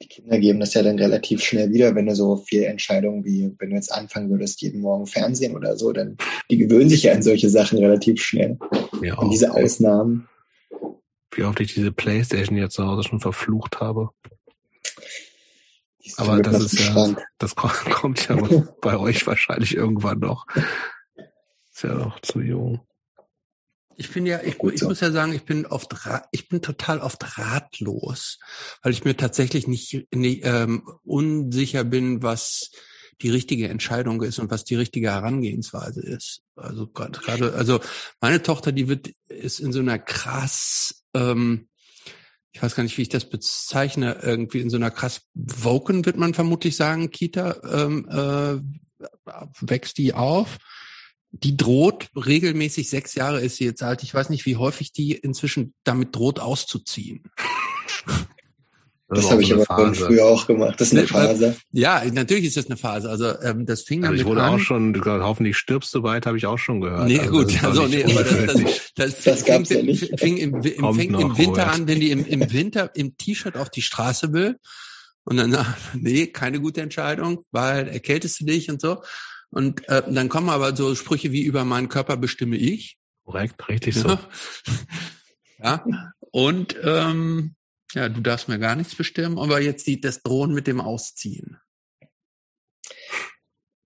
[0.00, 3.52] Die Kinder geben das ja dann relativ schnell wieder, wenn du so viel Entscheidungen wie,
[3.58, 6.16] wenn du jetzt anfangen würdest, jeden Morgen Fernsehen oder so, dann
[6.50, 8.58] die gewöhnen sich ja an solche Sachen relativ schnell.
[9.02, 10.28] Ja, Und diese Ausnahmen.
[11.32, 14.10] Wie oft ich diese Playstation jetzt zu Hause schon verflucht habe.
[16.16, 18.36] Aber das ist ja, das kommt ja
[18.80, 20.46] bei euch wahrscheinlich irgendwann noch.
[21.72, 22.80] Ist ja noch zu jung.
[23.96, 25.94] Ich bin ja, ich, ich muss ja sagen, ich bin oft,
[26.30, 28.38] ich bin total oft ratlos,
[28.82, 32.70] weil ich mir tatsächlich nicht, nicht ähm, unsicher bin, was
[33.20, 36.42] die richtige Entscheidung ist und was die richtige Herangehensweise ist.
[36.56, 37.80] Also gerade, also
[38.20, 41.68] meine Tochter, die wird, ist in so einer krass, ähm,
[42.52, 46.16] ich weiß gar nicht, wie ich das bezeichne, irgendwie in so einer krass Woken, wird
[46.16, 48.60] man vermutlich sagen, Kita, ähm, äh,
[49.60, 50.58] wächst die auf
[51.32, 54.02] die droht regelmäßig, sechs Jahre ist sie jetzt alt.
[54.02, 57.22] Ich weiß nicht, wie häufig die inzwischen damit droht auszuziehen.
[59.08, 60.80] Das, das habe ich aber schon früher auch gemacht.
[60.80, 61.56] Das ist eine Phase.
[61.70, 63.10] Ja, natürlich ist das eine Phase.
[63.10, 64.54] Also ähm, das fing also ich wurde an.
[64.54, 67.08] auch schon, hoffentlich stirbst du bald, habe ich auch schon gehört.
[67.08, 68.54] Nee, also, gut, also nee, aber das,
[68.94, 70.18] das, das, das fing, ja nicht.
[70.18, 73.68] fing im, im, fängt im Winter an, wenn die im, im Winter im T-Shirt auf
[73.68, 74.56] die Straße will.
[75.24, 75.56] Und dann,
[75.94, 79.02] nee, keine gute Entscheidung, weil erkältest du dich und so.
[79.52, 82.98] Und äh, dann kommen aber so Sprüche wie über meinen Körper bestimme ich.
[83.24, 84.18] Korrekt, richtig so.
[85.62, 85.84] ja.
[86.32, 87.54] Und ähm,
[87.92, 91.58] ja, du darfst mir gar nichts bestimmen, aber jetzt sieht das Drohen mit dem Ausziehen.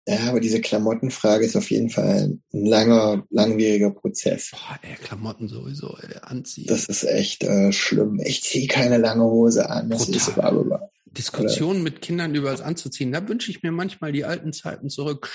[0.05, 4.51] Ja, aber diese Klamottenfrage ist auf jeden Fall ein langer, langwieriger Prozess.
[4.51, 6.67] Boah, ey, Klamotten sowieso, ey, anziehen.
[6.67, 8.19] Das ist echt äh, schlimm.
[8.21, 9.89] Ich ziehe keine lange Hose an.
[9.89, 10.15] Das Total.
[10.15, 10.89] ist blablabla.
[11.17, 15.29] Diskussionen mit Kindern über das anzuziehen, da wünsche ich mir manchmal die alten Zeiten zurück.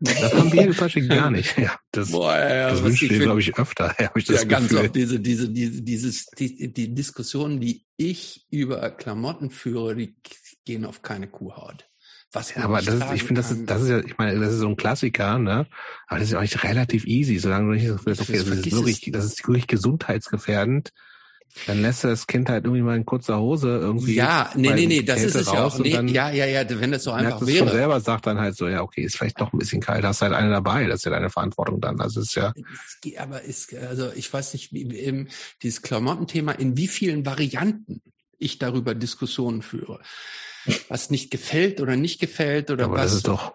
[0.00, 1.56] Das haben wir jedenfalls gar nicht.
[1.66, 3.94] Ja, das, Boah, ja, das wünsche ich mir, glaube ich, öfter.
[4.00, 8.46] Ja, ich das ja, ganz oft diese, diese, diese, dieses, die, die Diskussionen, die ich
[8.50, 10.16] über Klamotten führe, die
[10.64, 11.88] gehen auf keine Kuhhaut.
[12.32, 14.52] Was ja, aber das ist, ich finde, das ist, das ist ja, ich meine, das
[14.52, 15.66] ist so ein Klassiker, ne?
[16.06, 19.24] Aber das ist ja auch relativ easy, solange du nicht, okay, das, ist wirklich, das
[19.24, 20.92] ist wirklich gesundheitsgefährdend.
[21.66, 24.14] Dann lässt er das Kind halt irgendwie mal in kurzer Hose irgendwie.
[24.14, 25.78] Ja, nee, nee, nee, das ist es ja auch.
[25.78, 27.58] Nee, ja, ja, ja, wenn das so einfach wäre.
[27.58, 30.22] Schon selber sagt dann halt so, ja, okay, ist vielleicht doch ein bisschen kalt, hast
[30.22, 32.00] halt eine dabei, das ist ja deine Verantwortung dann.
[32.00, 32.52] Also ist ja.
[33.18, 35.28] Aber ist, also ich weiß nicht, wie im,
[35.62, 38.02] dieses Klamottenthema, in wie vielen Varianten
[38.38, 40.00] ich darüber Diskussionen führe.
[40.88, 43.02] Was nicht gefällt oder nicht gefällt oder aber was.
[43.04, 43.54] Das ist doch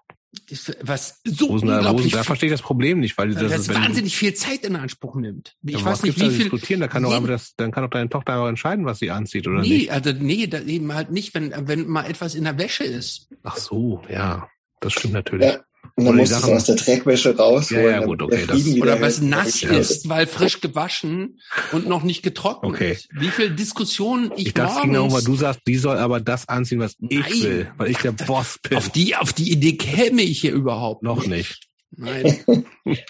[0.82, 4.34] was so Rosen, unglaublich da verstehe ich das Problem nicht, weil das, das wahnsinnig viel
[4.34, 5.56] Zeit in Anspruch nimmt.
[5.64, 7.90] Ich ja, weiß nicht, wie viel diskutieren, da kann nee, doch das, dann kann doch
[7.90, 9.82] deine Tochter auch entscheiden, was sie anzieht oder nee, nicht.
[9.88, 13.28] Nee, also nee, da eben halt nicht, wenn wenn mal etwas in der Wäsche ist.
[13.44, 14.48] Ach so, ja,
[14.80, 15.48] das stimmt natürlich.
[15.48, 15.60] Ja,
[16.02, 17.86] und dann musst du es aus der Dreckwäsche rausholen.
[17.86, 18.46] Ja, ja gut, okay.
[18.48, 21.40] Das, oder was nass ist, weil frisch gewaschen
[21.72, 22.92] und noch nicht getrocknet okay.
[22.94, 23.10] ist.
[23.14, 24.76] Wie viel Diskussionen ich, ich morgens...
[24.78, 27.24] Ich genau, weil du sagst, die soll aber das anziehen, was Nein.
[27.28, 28.78] ich will, weil ich der Boss bin.
[28.78, 31.68] Auf die, auf die Idee käme ich hier überhaupt Noch nicht.
[31.92, 32.44] Nein.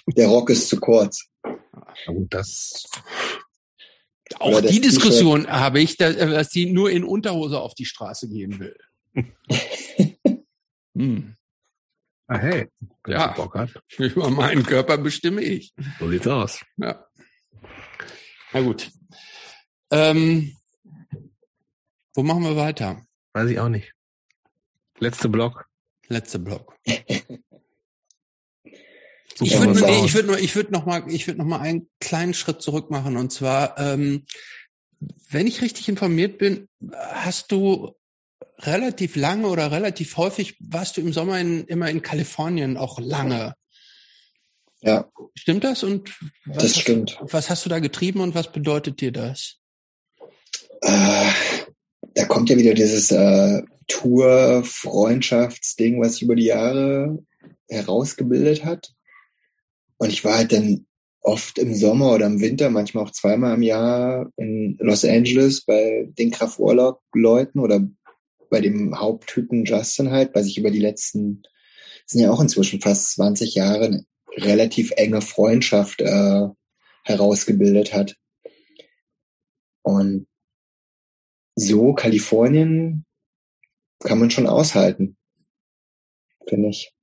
[0.08, 1.28] der Rock ist zu kurz.
[1.44, 2.84] Na gut, das...
[4.40, 8.78] Auch die Diskussion habe ich, dass sie nur in Unterhose auf die Straße gehen will.
[10.96, 11.36] hm.
[12.32, 12.70] Ah, hey,
[13.08, 13.72] ja, Bock hat.
[13.98, 15.74] über meinen Körper bestimme ich.
[16.00, 16.64] So sieht's aus.
[16.78, 17.06] Ja.
[18.54, 18.90] Na gut.
[19.92, 20.56] Ähm,
[22.14, 23.06] wo machen wir weiter?
[23.34, 23.92] Weiß ich auch nicht.
[25.00, 25.66] Letzte Block.
[26.08, 26.78] Letzte Block.
[26.86, 27.10] ich
[29.60, 32.34] würde nee, ich würd nur, ich würde noch mal, ich würde noch mal einen kleinen
[32.34, 34.26] Schritt zurück machen und zwar, ähm,
[35.30, 37.94] wenn ich richtig informiert bin, hast du
[38.66, 43.54] relativ lange oder relativ häufig warst du im Sommer in, immer in Kalifornien auch lange.
[44.82, 45.10] Ja.
[45.36, 45.84] Stimmt das?
[45.84, 46.12] Und
[46.46, 47.20] was das stimmt.
[47.20, 49.58] Hast, was hast du da getrieben und was bedeutet dir das?
[50.82, 51.32] Äh,
[52.16, 57.24] da kommt ja wieder dieses äh, Tour-Freundschaftsding, was sich über die Jahre
[57.70, 58.92] herausgebildet hat.
[59.98, 60.88] Und ich war halt dann
[61.22, 66.10] oft im Sommer oder im Winter, manchmal auch zweimal im Jahr in Los Angeles bei
[66.18, 67.88] den Kraft-Urlaub-Leuten oder
[68.52, 71.42] bei dem Haupttypen Justin halt, weil sich über die letzten,
[72.06, 74.04] sind ja auch inzwischen fast 20 Jahre,
[74.38, 76.48] relativ enge Freundschaft äh,
[77.04, 78.16] herausgebildet hat.
[79.82, 80.28] Und
[81.56, 83.06] so Kalifornien
[84.00, 85.18] kann man schon aushalten,
[86.48, 86.94] finde ich.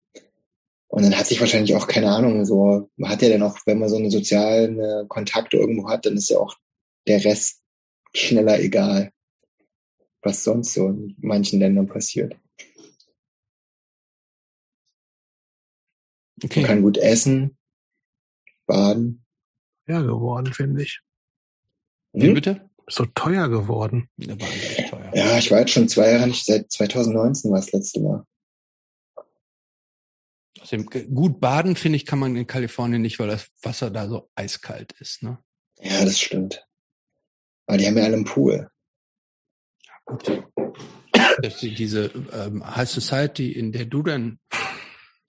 [0.88, 3.78] Und dann hat sich wahrscheinlich auch, keine Ahnung, so, man hat ja dann auch, wenn
[3.78, 6.54] man so eine sozialen äh, Kontakte irgendwo hat, dann ist ja auch
[7.06, 7.62] der Rest
[8.14, 9.12] schneller egal,
[10.28, 12.36] was sonst so in manchen Ländern passiert.
[16.44, 16.60] Okay.
[16.60, 17.56] Man kann gut essen,
[18.66, 19.24] baden.
[19.88, 21.00] Ja, geworden, finde ich.
[22.12, 22.34] Wie hm?
[22.34, 22.68] bitte?
[22.88, 24.08] so teuer geworden.
[24.16, 28.24] Ja, ich war jetzt schon zwei Jahre nicht, seit 2019 war das letzte Mal.
[31.14, 34.92] Gut baden, finde ich, kann man in Kalifornien nicht, weil das Wasser da so eiskalt
[35.00, 35.22] ist.
[35.22, 35.38] Ne?
[35.80, 36.66] Ja, das stimmt.
[37.66, 38.70] Aber die haben ja alle einen Pool.
[40.08, 40.44] Ja, gut.
[41.42, 44.38] Das ist diese ähm, High Society, in der du dann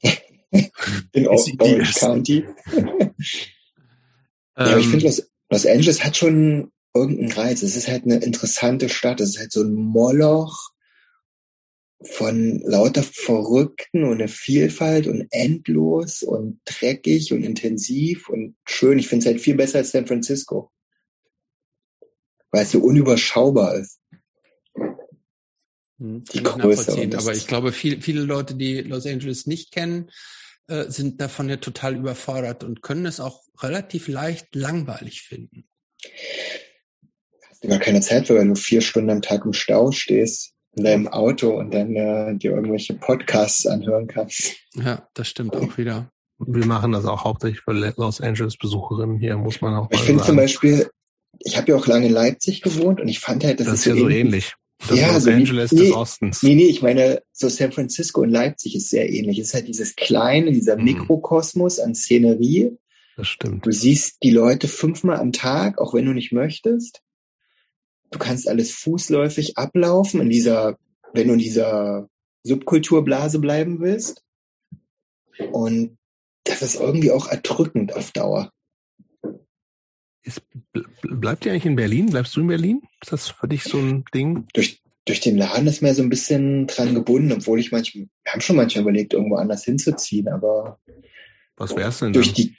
[1.11, 2.45] in Orange County.
[4.57, 5.11] ja, ich finde, ähm.
[5.11, 7.61] Los, Los Angeles hat schon irgendeinen Reiz.
[7.61, 9.19] Es ist halt eine interessante Stadt.
[9.21, 10.71] Es ist halt so ein Moloch
[12.03, 18.99] von lauter Verrückten und eine Vielfalt und endlos und dreckig und intensiv und schön.
[18.99, 20.71] Ich finde es halt viel besser als San Francisco.
[22.51, 23.99] Weil es so unüberschaubar ist.
[25.99, 27.09] Hm, die Größe.
[27.17, 30.09] Aber ich glaube, viel, viele Leute, die Los Angeles nicht kennen,
[30.67, 35.67] äh, sind davon ja total überfordert und können es auch relativ leicht langweilig finden.
[37.49, 40.53] Hast du gar keine Zeit für, weil du vier Stunden am Tag im Stau stehst
[40.75, 44.55] in deinem Auto und dann äh, dir irgendwelche Podcasts anhören kannst.
[44.75, 46.11] Ja, das stimmt auch wieder.
[46.37, 50.23] Wir machen das auch hauptsächlich für Los Angeles Besucherinnen hier, muss man auch Ich finde
[50.23, 50.89] zum Beispiel,
[51.39, 53.87] ich habe ja auch lange in Leipzig gewohnt und ich fand halt, das, das ist,
[53.87, 54.53] ist ja so ähnlich.
[54.87, 56.43] Das ja, Los so Angeles nee, des Ostens.
[56.43, 59.39] Nee, nee, ich meine, so San Francisco und Leipzig ist sehr ähnlich.
[59.39, 60.85] Es ist halt dieses kleine, dieser mhm.
[60.85, 62.77] Mikrokosmos an Szenerie.
[63.17, 63.65] Das stimmt.
[63.65, 67.01] Du siehst die Leute fünfmal am Tag, auch wenn du nicht möchtest.
[68.11, 70.77] Du kannst alles fußläufig ablaufen in dieser,
[71.13, 72.09] wenn du in dieser
[72.43, 74.23] Subkulturblase bleiben willst.
[75.51, 75.97] Und
[76.45, 78.51] das ist irgendwie auch erdrückend auf Dauer.
[80.29, 80.43] Ist,
[81.01, 82.11] bleibt ihr eigentlich in Berlin?
[82.11, 82.83] Bleibst du in Berlin?
[83.01, 84.45] Ist das für dich so ein Ding?
[84.53, 88.31] Durch, durch den Laden ist mir so ein bisschen dran gebunden, obwohl ich manchmal, wir
[88.31, 90.79] haben schon manchmal überlegt, irgendwo anders hinzuziehen, aber.
[91.57, 92.13] Was wär's denn?
[92.13, 92.35] Durch dann?
[92.35, 92.55] die.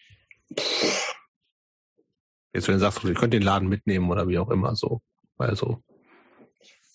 [2.52, 5.00] Jetzt, wenn du sagst, ihr könnt den Laden mitnehmen oder wie auch immer so.
[5.39, 5.81] Also.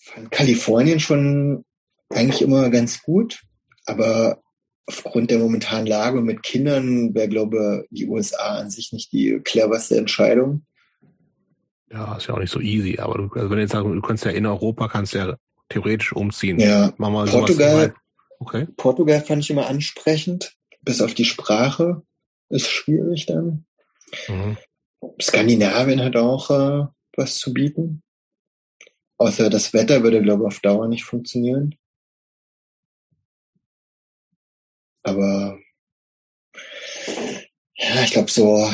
[0.00, 1.64] Fand Kalifornien schon
[2.10, 3.40] eigentlich immer ganz gut,
[3.86, 4.42] aber
[4.86, 9.40] aufgrund der momentanen Lage mit Kindern wäre, glaube ich, die USA an sich nicht die
[9.42, 10.64] cleverste Entscheidung.
[11.90, 14.00] Ja, ist ja auch nicht so easy, aber du, also wenn du jetzt sagst, du
[14.00, 15.36] kannst ja in Europa, kannst ja
[15.68, 16.58] theoretisch umziehen.
[16.58, 17.94] Ja, Portugal,
[18.38, 18.66] okay.
[18.76, 22.02] Portugal fand ich immer ansprechend, bis auf die Sprache
[22.48, 23.66] ist schwierig dann.
[24.28, 24.56] Mhm.
[25.20, 28.02] Skandinavien hat auch äh, was zu bieten.
[29.18, 31.74] Außer das Wetter würde, glaube ich, auf Dauer nicht funktionieren.
[35.06, 35.58] Aber
[37.76, 38.68] ja, ich glaube so,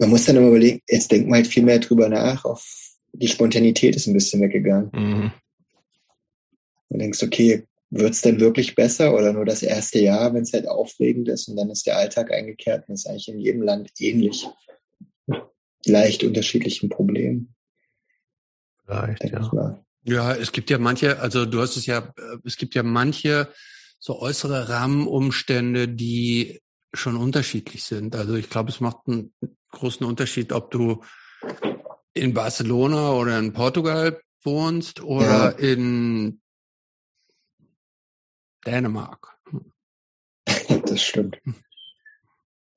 [0.00, 2.66] man muss dann immer überlegen, jetzt denkt man halt viel mehr drüber nach, auf
[3.12, 4.90] die Spontanität ist ein bisschen weggegangen.
[4.92, 5.32] Mhm.
[6.90, 10.66] Du denkst, okay, wird's denn wirklich besser oder nur das erste Jahr, wenn es halt
[10.66, 14.48] aufregend ist und dann ist der Alltag eingekehrt und ist eigentlich in jedem Land ähnlich.
[15.86, 17.54] Leicht unterschiedlichen Problemen.
[18.84, 19.84] Vielleicht, ja.
[20.06, 23.48] Ja, es gibt ja manche, also du hast es ja, äh, es gibt ja manche
[23.98, 26.60] so äußere Rahmenumstände, die
[26.92, 28.14] schon unterschiedlich sind.
[28.14, 29.34] Also ich glaube, es macht einen
[29.70, 31.02] großen Unterschied, ob du
[32.12, 35.72] in Barcelona oder in Portugal wohnst oder ja.
[35.72, 36.40] in
[38.66, 39.36] Dänemark.
[40.86, 41.38] Das stimmt.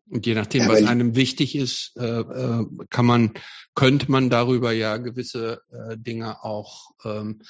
[0.09, 3.33] Und je nachdem, ja, was einem wichtig ist, äh, äh, kann man,
[3.75, 7.41] könnte man darüber ja gewisse äh, Dinge auch ähm,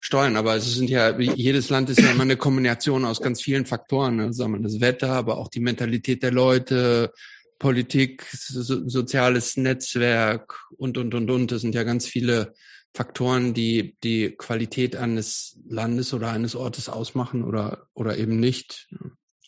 [0.00, 0.36] steuern.
[0.36, 4.16] Aber es sind ja, jedes Land ist ja immer eine Kombination aus ganz vielen Faktoren.
[4.16, 4.32] Ne?
[4.32, 7.12] Sagen wir das Wetter, aber auch die Mentalität der Leute,
[7.58, 11.52] Politik, so, soziales Netzwerk und, und, und, und.
[11.52, 12.54] Das sind ja ganz viele
[12.94, 18.88] Faktoren, die die Qualität eines Landes oder eines Ortes ausmachen oder, oder eben nicht.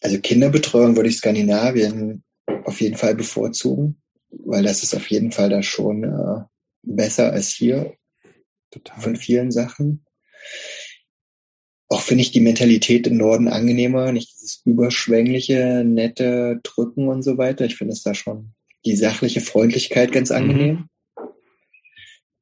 [0.01, 2.23] Also Kinderbetreuung würde ich Skandinavien
[2.65, 4.01] auf jeden Fall bevorzugen,
[4.31, 6.43] weil das ist auf jeden Fall da schon äh,
[6.83, 7.95] besser als hier
[8.71, 9.01] Total.
[9.01, 10.05] von vielen Sachen.
[11.89, 17.37] Auch finde ich die Mentalität im Norden angenehmer, nicht dieses überschwängliche, nette Drücken und so
[17.37, 17.67] weiter.
[17.67, 18.55] Ich finde es da schon
[18.85, 20.37] die sachliche Freundlichkeit ganz mhm.
[20.37, 20.75] angenehm.
[20.75, 20.89] Mhm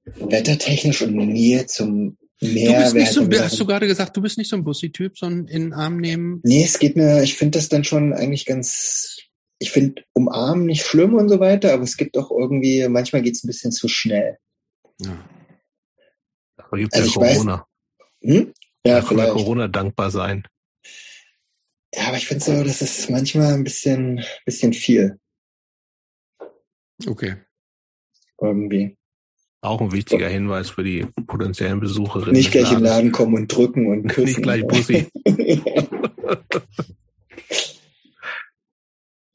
[0.05, 2.73] wettertechnisch und Nähe zum Meer.
[2.73, 5.47] Du bist nicht so, hast du gerade gesagt, du bist nicht so ein Bussi-Typ, sondern
[5.47, 6.41] in den Arm nehmen?
[6.43, 9.19] Nee, es geht mir, ich finde das dann schon eigentlich ganz,
[9.59, 13.35] ich finde umarmen nicht schlimm und so weiter, aber es gibt auch irgendwie, manchmal geht
[13.35, 14.39] es ein bisschen zu schnell.
[15.01, 15.23] Ja.
[16.57, 17.53] Aber gibt also ja Corona.
[17.53, 17.65] Weiß,
[18.23, 18.52] hm?
[18.86, 19.32] Ja, vielleicht.
[19.32, 20.47] Corona dankbar sein.
[21.94, 25.18] Ja, aber ich finde so, das ist manchmal ein bisschen, bisschen viel.
[27.07, 27.36] Okay.
[28.40, 28.97] Irgendwie.
[29.62, 32.32] Auch ein wichtiger Hinweis für die potenziellen Besucherinnen.
[32.32, 34.24] Nicht gleich im Laden kommen und drücken und küssen.
[34.24, 35.07] Nicht gleich Bussi.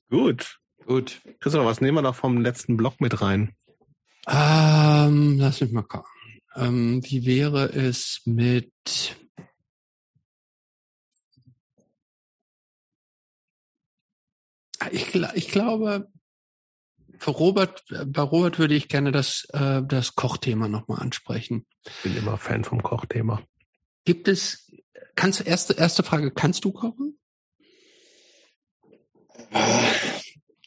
[0.09, 0.59] Gut.
[0.87, 1.21] Gut.
[1.39, 3.53] Christoph, was nehmen wir noch vom letzten Block mit rein?
[4.27, 6.09] Ähm, lass mich mal gucken.
[6.55, 8.71] Ähm, wie wäre es mit
[14.91, 16.07] ich, ich glaube,
[17.17, 21.65] für Robert, bei Robert würde ich gerne das, äh, das Kochthema nochmal ansprechen.
[22.03, 23.41] Bin immer Fan vom Kochthema.
[24.03, 24.71] Gibt es,
[25.15, 27.17] kannst du, erste, erste Frage, kannst du kochen?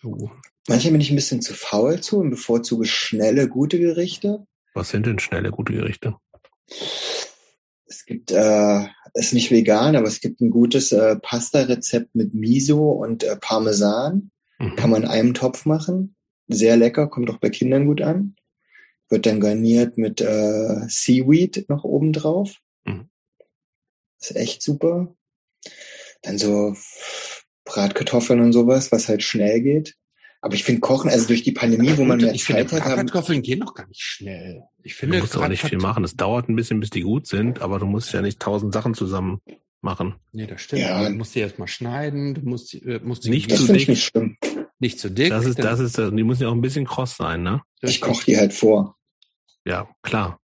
[0.02, 0.30] Oh.
[0.68, 4.46] Manchmal bin ich ein bisschen zu faul zu und bevorzuge schnelle, gute Gerichte.
[4.78, 6.16] Was sind denn schnelle, gute Gerichte?
[7.86, 12.90] Es gibt, äh, ist nicht vegan, aber es gibt ein gutes äh, Pasta-Rezept mit Miso
[12.90, 14.30] und äh, Parmesan.
[14.58, 14.76] Mhm.
[14.76, 16.14] Kann man in einem Topf machen
[16.48, 18.34] sehr lecker, kommt auch bei Kindern gut an.
[19.08, 22.56] Wird dann garniert mit äh, Seaweed noch oben drauf.
[22.84, 23.08] Mhm.
[24.20, 25.14] Ist echt super.
[26.22, 26.74] Dann so
[27.64, 29.96] Bratkartoffeln und sowas, was halt schnell geht.
[30.40, 32.94] Aber ich finde Kochen, also durch die Pandemie, wo man mehr ich Zeit finde, hat.
[32.94, 34.62] Bratkartoffeln gehen noch gar nicht schnell.
[34.84, 36.04] Ich finde, du musst auch nicht viel machen.
[36.04, 38.94] Es dauert ein bisschen, bis die gut sind, aber du musst ja nicht tausend Sachen
[38.94, 39.40] zusammen
[39.80, 40.14] machen.
[40.32, 40.82] Nee, das stimmt.
[40.82, 41.08] Ja.
[41.08, 43.88] Du musst die erstmal schneiden, du musst, äh, musst die nicht zu dick.
[43.88, 44.36] Nicht schlimm.
[44.78, 45.30] Nicht zu dick.
[45.30, 47.62] Das ist, das ist, die müssen ja auch ein bisschen kross sein, ne?
[47.80, 48.96] Ich koche die halt vor.
[49.64, 50.40] Ja, klar.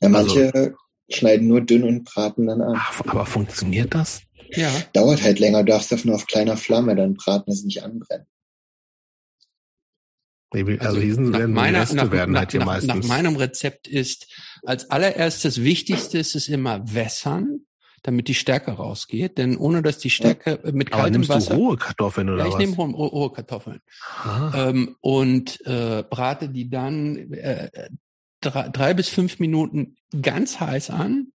[0.00, 0.76] Ja, manche also,
[1.10, 2.74] schneiden nur dünn und braten dann an.
[2.76, 4.22] Ach, aber funktioniert das?
[4.50, 4.70] Ja.
[4.92, 8.26] Dauert halt länger, du darfst das nur auf kleiner Flamme dann braten, es nicht anbrennen.
[10.54, 12.94] Also, also nach meiner, nach, werden halt nach, meistens.
[12.94, 17.60] Nach meinem Rezept ist als allererstes Wichtigste ist es immer wässern
[18.04, 19.38] damit die Stärke rausgeht.
[19.38, 21.54] Denn ohne dass die Stärke äh, mit kaltem nimmst Wasser.
[21.54, 22.60] Du rohe Kartoffeln oder ja, ich was?
[22.60, 23.80] nehme rohe, rohe Kartoffeln
[24.22, 24.68] ah.
[24.68, 27.88] ähm, und äh, brate die dann äh,
[28.40, 31.32] drei, drei bis fünf Minuten ganz heiß an,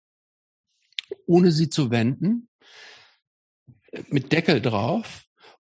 [1.28, 2.50] ohne sie zu wenden,
[4.10, 5.25] mit Deckel drauf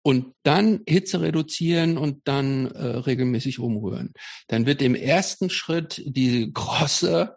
[0.07, 4.15] und dann Hitze reduzieren und dann äh, regelmäßig umrühren.
[4.47, 7.37] Dann wird im ersten Schritt die große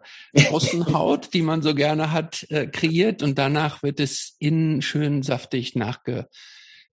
[0.52, 5.74] Außenhaut, die man so gerne hat, äh, kreiert und danach wird es innen schön saftig
[5.74, 6.28] nachge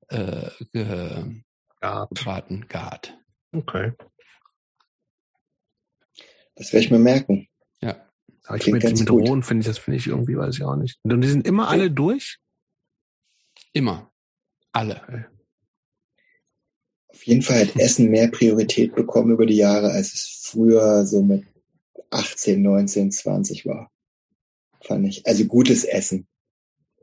[0.07, 1.41] äh, ge,
[1.81, 3.17] gart.
[3.51, 3.91] Okay.
[6.55, 7.49] Das werde ich mir merken.
[7.81, 7.97] Ja.
[8.45, 10.99] Aber ich mit, mit rohen finde ich, das finde ich irgendwie, weiß ich auch nicht.
[11.03, 12.37] Und die sind immer alle durch?
[13.73, 14.09] Immer.
[14.71, 15.01] Alle.
[15.03, 15.25] Okay
[17.15, 21.23] auf jeden Fall hat Essen mehr Priorität bekommen über die Jahre, als es früher so
[21.23, 21.45] mit
[22.09, 23.89] 18, 19, 20 war.
[24.83, 25.25] Fand ich.
[25.25, 26.27] Also gutes Essen.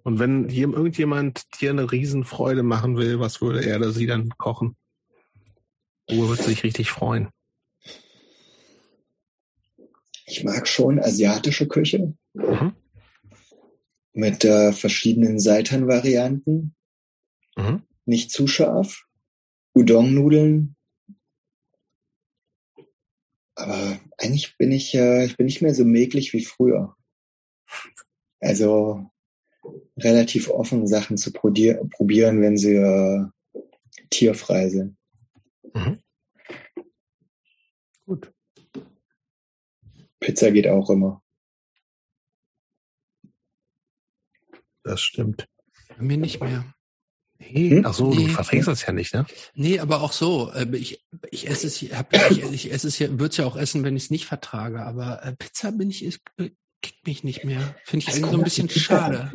[0.03, 4.29] Und wenn hier irgendjemand dir eine Riesenfreude machen will, was würde er oder sie dann
[4.37, 4.77] kochen?
[6.11, 7.31] Wo würde sich richtig freuen?
[10.27, 12.13] Ich mag schon asiatische Küche.
[12.35, 12.75] Mhm.
[14.13, 16.75] Mit äh, verschiedenen Seitan-Varianten.
[17.57, 17.83] Mhm.
[18.05, 19.07] Nicht zu scharf.
[19.75, 20.77] Udon-Nudeln.
[23.55, 26.97] Aber eigentlich bin ich, äh, ich bin nicht mehr so mäglich wie früher.
[28.41, 29.11] Also
[29.97, 33.27] relativ offen, Sachen zu probieren, wenn sie äh,
[34.11, 34.97] tierfrei sind.
[35.75, 36.03] Mhm.
[38.07, 38.33] Gut.
[40.19, 41.23] Pizza geht auch immer.
[44.83, 45.49] Das stimmt.
[45.97, 46.65] Bei mir nicht mehr.
[47.51, 47.87] Nee, hm?
[47.87, 49.27] ach so, nee, du verträgst das ja nicht, ne?
[49.55, 50.53] Nee, aber auch so.
[50.53, 53.57] Äh, ich, ich esse es, hab, ich, ich esse es ja, würde es ja auch
[53.57, 54.83] essen, wenn ich es nicht vertrage.
[54.83, 56.51] Aber äh, Pizza bin ich, äh,
[56.83, 57.75] kickt mich nicht mehr.
[57.85, 59.33] Finde ich das irgendwie so ein bisschen schade.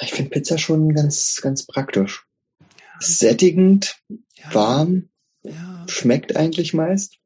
[0.00, 2.24] Ich finde Pizza schon ganz, ganz praktisch.
[2.60, 2.66] Ja.
[3.00, 4.54] Sättigend, ja.
[4.54, 5.08] warm,
[5.42, 5.86] ja.
[5.88, 7.18] schmeckt eigentlich meist.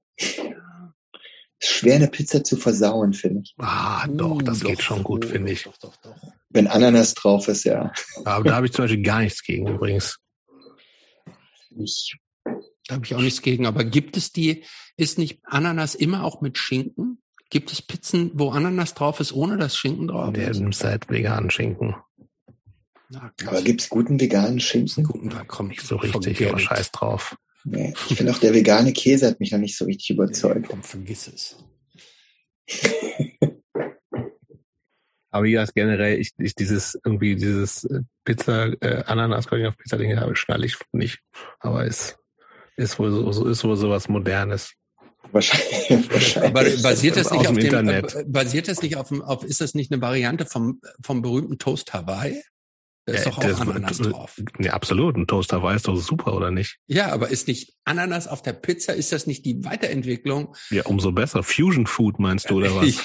[1.63, 3.55] Ist schwer, eine Pizza zu versauen, finde ich.
[3.59, 5.63] Ah, doch, das uh, geht doch, schon gut, finde ich.
[5.63, 6.17] Doch, doch, doch.
[6.51, 7.93] Wenn Ananas drauf ist, ja.
[8.25, 10.19] Aber da habe ich zum Beispiel gar nichts gegen übrigens.
[11.79, 13.67] Ich, da habe ich auch nichts gegen.
[13.67, 14.65] Aber gibt es die,
[14.97, 17.23] ist nicht Ananas immer auch mit Schinken?
[17.49, 20.57] Gibt es Pizzen, wo Ananas drauf ist, ohne das Schinken drauf Der ist?
[20.57, 21.95] Der nimmt halt veganen Schinken.
[23.09, 25.05] Na, aber gibt's guten veganen Schinken?
[25.05, 27.37] Guten, da komme ich so richtig, aber scheiß drauf.
[27.65, 30.69] Nee, ich finde auch, der vegane Käse hat mich noch nicht so richtig überzeugt.
[30.69, 31.57] Komm, vergiss es.
[35.31, 40.21] aber ja, generell, ich, ich dieses, irgendwie dieses äh, Pizza, äh, Ananas, auf Pizza Dinge
[40.21, 41.21] habe, schnalle ich nicht.
[41.61, 42.17] Aber es
[42.77, 44.73] ist wohl so, ist wohl sowas Modernes.
[45.31, 46.11] Wahrscheinlich.
[46.11, 46.51] wahrscheinlich.
[46.51, 48.15] Aber basiert das nicht auf dem, Internet.
[48.15, 51.93] Äh, basiert das nicht auf, auf, ist das nicht eine Variante vom, vom berühmten Toast
[51.93, 52.43] Hawaii?
[53.05, 54.41] Da ist ja, doch auch Ananas drauf.
[54.61, 55.17] Ja, absolut.
[55.17, 56.79] Ein Toast Hawaii ist doch super, oder nicht?
[56.87, 60.55] Ja, aber ist nicht Ananas auf der Pizza, ist das nicht die Weiterentwicklung?
[60.71, 61.43] Ja, umso besser.
[61.43, 63.03] Fusion Food meinst du, oder was?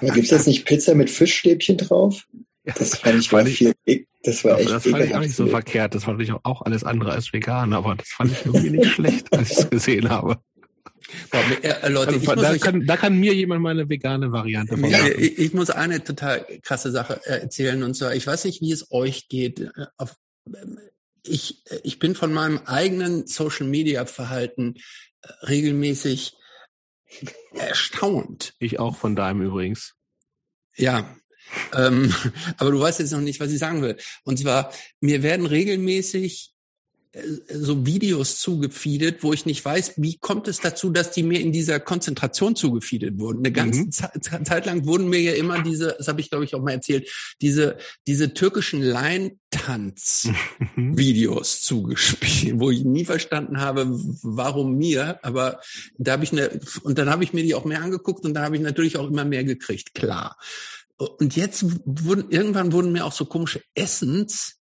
[0.00, 0.14] ja.
[0.14, 2.26] Gibt es jetzt nicht Pizza mit Fischstäbchen drauf?
[2.64, 3.74] Das fand ich, war viel,
[4.22, 5.94] das war echt Das fand ich auch nicht so verkehrt.
[5.94, 9.32] Das fand ich auch alles andere als vegan, aber das fand ich irgendwie nicht schlecht,
[9.32, 10.42] als ich es gesehen habe.
[11.30, 14.76] Boah, äh, Leute, also, da, euch, kann, da kann mir jemand mal eine vegane Variante
[14.76, 15.12] von machen.
[15.18, 18.72] Ich, ich, muss eine total krasse Sache äh, erzählen und zwar, ich weiß nicht, wie
[18.72, 19.60] es euch geht.
[19.60, 20.16] Äh, auf,
[21.22, 24.74] ich, ich bin von meinem eigenen Social Media Verhalten
[25.46, 26.34] regelmäßig
[27.54, 28.54] erstaunt.
[28.58, 29.94] Ich auch von deinem übrigens.
[30.76, 31.16] Ja,
[31.74, 32.14] ähm,
[32.58, 33.96] aber du weißt jetzt noch nicht, was ich sagen will.
[34.24, 36.59] Und zwar, mir werden regelmäßig äh,
[37.52, 41.50] so Videos zugefeedet, wo ich nicht weiß, wie kommt es dazu, dass die mir in
[41.50, 43.40] dieser Konzentration zugefeedet wurden.
[43.40, 44.44] Eine ganze mhm.
[44.44, 47.10] Zeit lang wurden mir ja immer diese, das habe ich glaube ich auch mal erzählt,
[47.40, 48.80] diese diese türkischen
[50.24, 50.96] mhm.
[51.62, 53.88] zugespielt, wo ich nie verstanden habe,
[54.22, 55.60] warum mir, aber
[55.98, 58.42] da habe ich eine und dann habe ich mir die auch mehr angeguckt und da
[58.42, 60.36] habe ich natürlich auch immer mehr gekriegt, klar.
[60.96, 64.59] Und jetzt wurden irgendwann wurden mir auch so komische Essens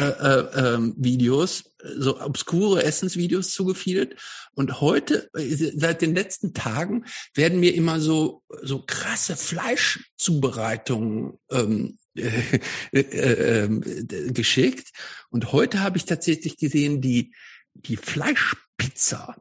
[0.00, 4.16] äh, äh, ähm, Videos, so obskure Essensvideos zugefeedet.
[4.54, 12.60] Und heute, seit den letzten Tagen, werden mir immer so so krasse Fleischzubereitungen ähm, äh,
[12.92, 14.88] äh, äh, geschickt.
[15.30, 17.34] Und heute habe ich tatsächlich gesehen, die
[17.74, 19.36] die Fleischpizza,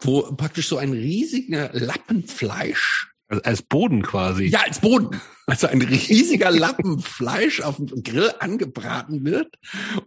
[0.00, 4.44] wo praktisch so ein riesiger Lappen Fleisch also als Boden quasi.
[4.44, 5.20] Ja, als Boden.
[5.46, 9.56] Also ein riesiger Lappen Fleisch auf dem Grill angebraten wird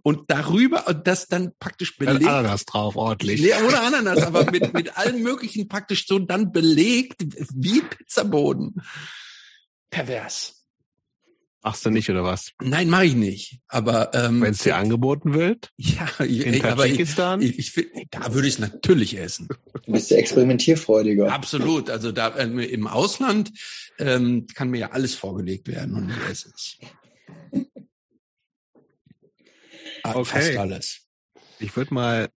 [0.04, 2.22] und darüber und das dann praktisch belegt.
[2.22, 3.42] Mit Ananas drauf, ordentlich.
[3.42, 8.76] Nee, ohne Ananas, aber mit, mit allem möglichen praktisch so dann belegt wie Pizzaboden.
[9.90, 10.65] Pervers.
[11.66, 12.52] Machst du nicht oder was?
[12.61, 13.60] Nein, mache ich nicht.
[13.69, 15.72] Aber ähm, wenn es dir angeboten wird?
[15.77, 17.42] Ja, in Tadschikistan?
[17.42, 19.48] Ich, ich, ich, da würde ich es natürlich essen.
[19.84, 21.34] Du bist ja experimentierfreudiger.
[21.34, 21.90] Absolut.
[21.90, 23.52] Also da äh, im Ausland
[23.98, 26.77] ähm, kann mir ja alles vorgelegt werden und ich esse es.
[30.03, 30.24] Ah, okay.
[30.26, 31.02] Fast alles.
[31.58, 32.30] Ich würde mal,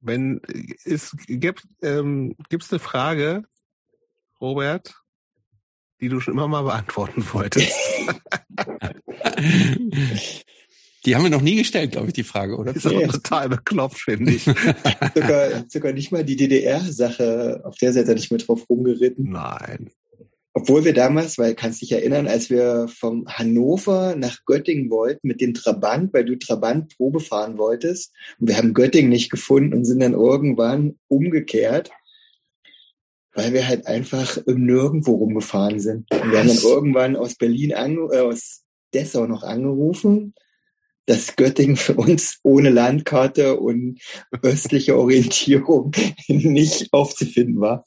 [0.00, 0.40] wenn
[0.84, 3.44] es gibt, ähm, gibt es eine Frage,
[4.40, 5.03] Robert?
[6.04, 7.72] Die du schon immer mal beantworten wolltest?
[11.06, 12.72] Die haben wir noch nie gestellt, glaube ich, die Frage, oder?
[12.72, 13.06] Das ist nee.
[13.06, 14.44] total beklopft, finde ich.
[15.14, 19.30] sogar, sogar nicht mal die DDR-Sache, auf der Seite nicht mehr drauf rumgeritten.
[19.30, 19.90] Nein.
[20.54, 25.42] Obwohl wir damals, weil kannst dich erinnern, als wir vom Hannover nach Göttingen wollten mit
[25.42, 29.84] dem Trabant, weil du Trabant Probe fahren wolltest und wir haben Göttingen nicht gefunden und
[29.84, 31.90] sind dann irgendwann umgekehrt
[33.34, 36.10] weil wir halt einfach nirgendwo rumgefahren sind.
[36.10, 40.34] Und wir haben dann irgendwann aus Berlin, ange äh, aus Dessau noch angerufen,
[41.06, 44.00] dass Göttingen für uns ohne Landkarte und
[44.42, 45.92] östliche Orientierung
[46.28, 47.84] nicht aufzufinden war.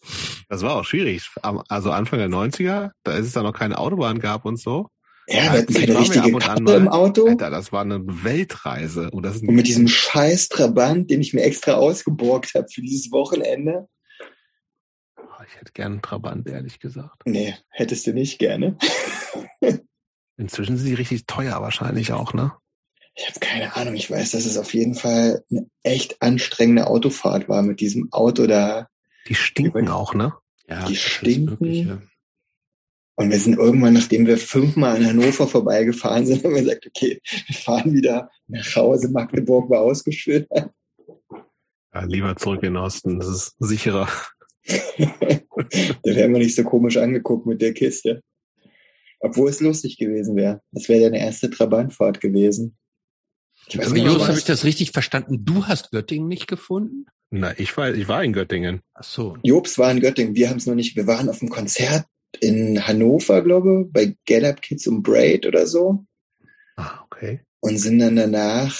[0.50, 1.24] Das war auch schwierig.
[1.42, 4.88] Also Anfang der 90er, da ist es da noch keine Autobahn gab und so.
[5.30, 7.28] Ja, wir hatten keine richtige Karte im Auto.
[7.28, 9.10] Alter, das war eine Weltreise.
[9.12, 13.12] Und, das und mit diesem scheiß Trabant, den ich mir extra ausgeborgt habe für dieses
[13.12, 13.88] Wochenende.
[15.48, 17.24] Ich hätte gern einen Trabant, ehrlich gesagt.
[17.26, 18.78] Nee, hättest du nicht gerne.
[20.38, 22.52] Inzwischen sind die richtig teuer wahrscheinlich auch, ne?
[23.16, 23.96] Ich habe keine Ahnung.
[23.96, 28.46] Ich weiß, dass es auf jeden Fall eine echt anstrengende Autofahrt war mit diesem Auto
[28.46, 28.90] da.
[29.28, 30.34] Die stinken auch, ne?
[30.68, 32.10] Ja, die stinken.
[33.16, 37.20] Und wir sind irgendwann, nachdem wir fünfmal in Hannover vorbeigefahren sind, haben wir gesagt, okay,
[37.48, 39.10] wir fahren wieder nach Hause.
[39.10, 40.48] Magdeburg war ausgeführt.
[41.94, 44.08] Ja, lieber zurück in den Osten, das ist sicherer.
[44.68, 48.22] da wären wir nicht so komisch angeguckt mit der Kiste.
[49.20, 50.62] Obwohl es lustig gewesen wäre.
[50.72, 52.78] Das wäre deine erste Trabantfahrt gewesen.
[53.68, 55.44] Ich weiß Aber Jos, habe ich das richtig verstanden?
[55.44, 57.06] Du hast Göttingen nicht gefunden?
[57.30, 58.82] Na, ich war, ich war in Göttingen.
[58.94, 59.38] Ach so.
[59.44, 60.36] Jobs war in Göttingen.
[60.36, 60.96] Wir haben es noch nicht.
[60.96, 62.06] Wir waren auf dem Konzert
[62.40, 66.06] in Hannover, glaube ich, bei Get Up Kids und Braid oder so.
[66.76, 67.42] Ah, okay.
[67.60, 68.80] Und sind dann danach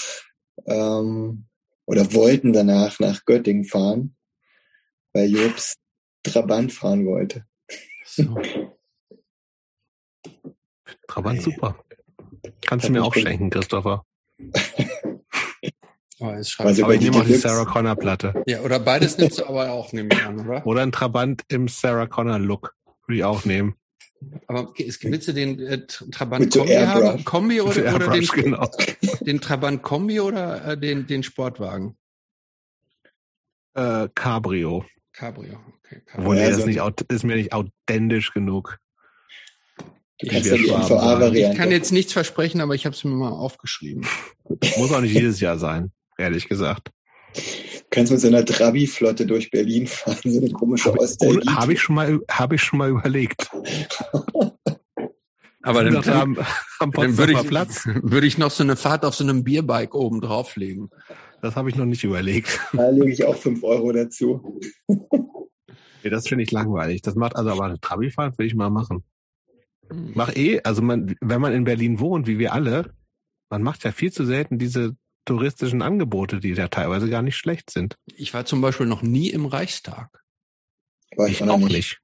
[0.66, 1.44] ähm,
[1.84, 4.14] oder wollten danach nach Göttingen fahren,
[5.18, 5.76] weil Jobs
[6.22, 7.44] Trabant fahren wollte.
[8.04, 8.40] So.
[11.08, 11.76] Trabant super.
[12.60, 14.04] Kannst du mir auch schenken, Christopher.
[16.20, 18.42] Oh, also aber ich nehme auch die Sarah Connor Platte.
[18.48, 20.66] Ja, oder beides nimmst du aber auch, nehme ich an, oder?
[20.66, 22.74] Oder ein Trabant im Sarah Connor Look.
[23.06, 23.76] Würde ich auch nehmen.
[24.48, 27.24] Aber willst du den äh, Trabant Kombi haben?
[27.24, 28.68] Kombi oder, oder den, genau.
[29.20, 31.96] den Trabant Kombi oder äh, den, den Sportwagen?
[33.74, 34.84] Äh, Cabrio.
[35.18, 36.00] Cabrio, okay.
[36.06, 36.30] Cabrio.
[36.30, 38.78] Obwohl, ja, das, nicht, ist mir nicht authentisch genug.
[40.20, 41.38] Du kannst ja die NVA-Variante.
[41.38, 44.06] Ich kann jetzt nichts versprechen, aber ich habe es mir mal aufgeschrieben.
[44.76, 46.92] Muss auch nicht jedes Jahr sein, ehrlich gesagt.
[47.34, 47.40] Du
[47.90, 51.52] kannst mit so einer Trabi-Flotte durch Berlin fahren, so eine komische Ostelite.
[51.52, 53.50] Habe ich schon mal, habe ich schon mal überlegt.
[55.62, 55.96] Aber dann,
[56.78, 57.86] am dann würde ich, Platz.
[58.02, 60.90] würde ich noch so eine Fahrt auf so einem Bierbike oben drauflegen.
[61.40, 62.60] Das habe ich noch nicht überlegt.
[62.72, 64.60] Da lege ich auch fünf Euro dazu.
[64.88, 67.02] nee, das finde ich langweilig.
[67.02, 69.04] Das macht also aber eine Trabi-Fahrt will ich mal machen.
[69.90, 72.92] Mach eh, also man, wenn man in Berlin wohnt, wie wir alle,
[73.50, 77.70] man macht ja viel zu selten diese touristischen Angebote, die da teilweise gar nicht schlecht
[77.70, 77.96] sind.
[78.16, 80.22] Ich war zum Beispiel noch nie im Reichstag.
[81.16, 81.72] War ich, ich auch nicht.
[81.72, 82.00] nicht.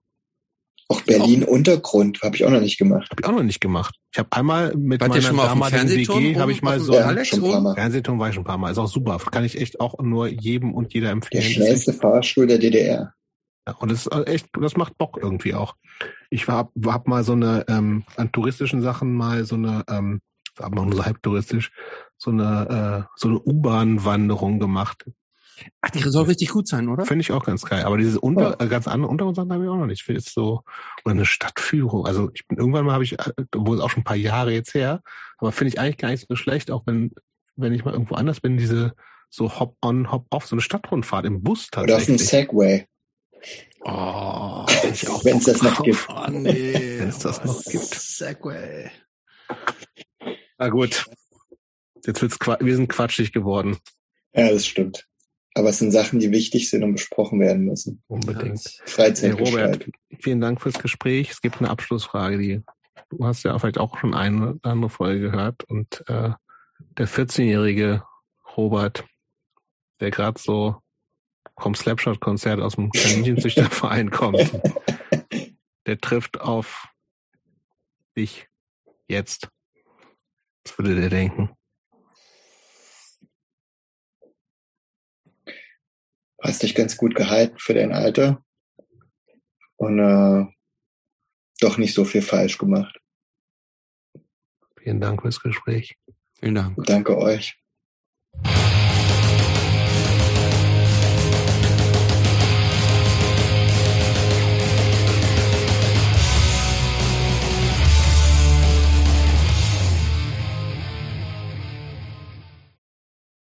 [0.88, 3.10] Auch Berlin auch Untergrund habe ich auch noch nicht gemacht.
[3.10, 3.96] Habe ich auch noch nicht gemacht.
[4.12, 7.44] Ich habe einmal mit Wart meiner damaligen WG habe ich mal so ja, Alex schon
[7.44, 7.74] ein paar Mal.
[7.74, 8.70] Fernsehturm war ich schon ein paar Mal.
[8.70, 9.18] Ist auch super.
[9.30, 11.42] Kann ich echt auch nur jedem und jeder empfehlen.
[11.42, 13.14] Der schnellste Fahrstuhl der DDR.
[13.66, 15.74] Ja, und das ist echt, das macht Bock irgendwie auch.
[16.28, 20.20] Ich war, hab mal so eine ähm, an touristischen Sachen mal so eine ähm,
[20.58, 21.72] aber nur so halb touristisch,
[22.16, 25.04] so eine, äh, so eine U-Bahn-Wanderung gemacht.
[25.80, 27.04] Ach, die soll richtig gut sein, oder?
[27.04, 27.84] Finde ich auch ganz geil.
[27.84, 30.00] Aber diese unter, äh, ganz andere Untergrundsachen habe ich auch noch nicht.
[30.00, 30.62] Ich finde jetzt so,
[31.04, 32.06] oder eine Stadtführung.
[32.06, 33.16] Also ich bin irgendwann mal habe ich,
[33.54, 35.00] wo es auch schon ein paar Jahre jetzt her,
[35.38, 37.12] aber finde ich eigentlich gar nicht so schlecht, auch wenn,
[37.56, 38.94] wenn ich mal irgendwo anders bin, diese
[39.30, 41.94] so Hop-on, Hop-off, so eine Stadtrundfahrt im Bus tatsächlich.
[41.94, 42.86] Oder auf dem Segway.
[43.84, 44.64] Oh,
[45.24, 46.06] wenn es das noch gibt.
[46.08, 46.98] Oh, nee.
[46.98, 47.94] wenn es das noch gibt.
[47.94, 48.90] Segway.
[50.58, 51.04] Na gut.
[52.06, 53.78] Jetzt wird's wir sind quatschig geworden.
[54.34, 55.06] Ja, das stimmt.
[55.54, 58.02] Aber es sind Sachen, die wichtig sind und besprochen werden müssen.
[58.08, 58.80] Unbedingt.
[58.84, 59.38] Freizeit.
[59.38, 61.30] Hey, Robert, vielen Dank fürs Gespräch.
[61.30, 62.62] Es gibt eine Abschlussfrage, die
[63.10, 65.64] du hast ja vielleicht auch schon eine oder andere Folge gehört.
[65.64, 66.30] Und äh,
[66.98, 68.02] der 14-jährige
[68.56, 69.04] Robert,
[70.00, 70.76] der gerade so
[71.58, 74.60] vom Slapshot-Konzert aus dem Kaninchenzüchterverein kommt,
[75.86, 76.88] der trifft auf
[78.16, 78.48] dich
[79.08, 79.48] jetzt.
[80.64, 81.50] Was würde der denken?
[86.44, 88.44] Hast dich ganz gut gehalten für dein Alter
[89.76, 90.44] und äh,
[91.60, 93.00] doch nicht so viel falsch gemacht.
[94.78, 95.96] Vielen Dank fürs Gespräch.
[96.38, 96.76] Vielen Dank.
[96.84, 97.58] Danke euch.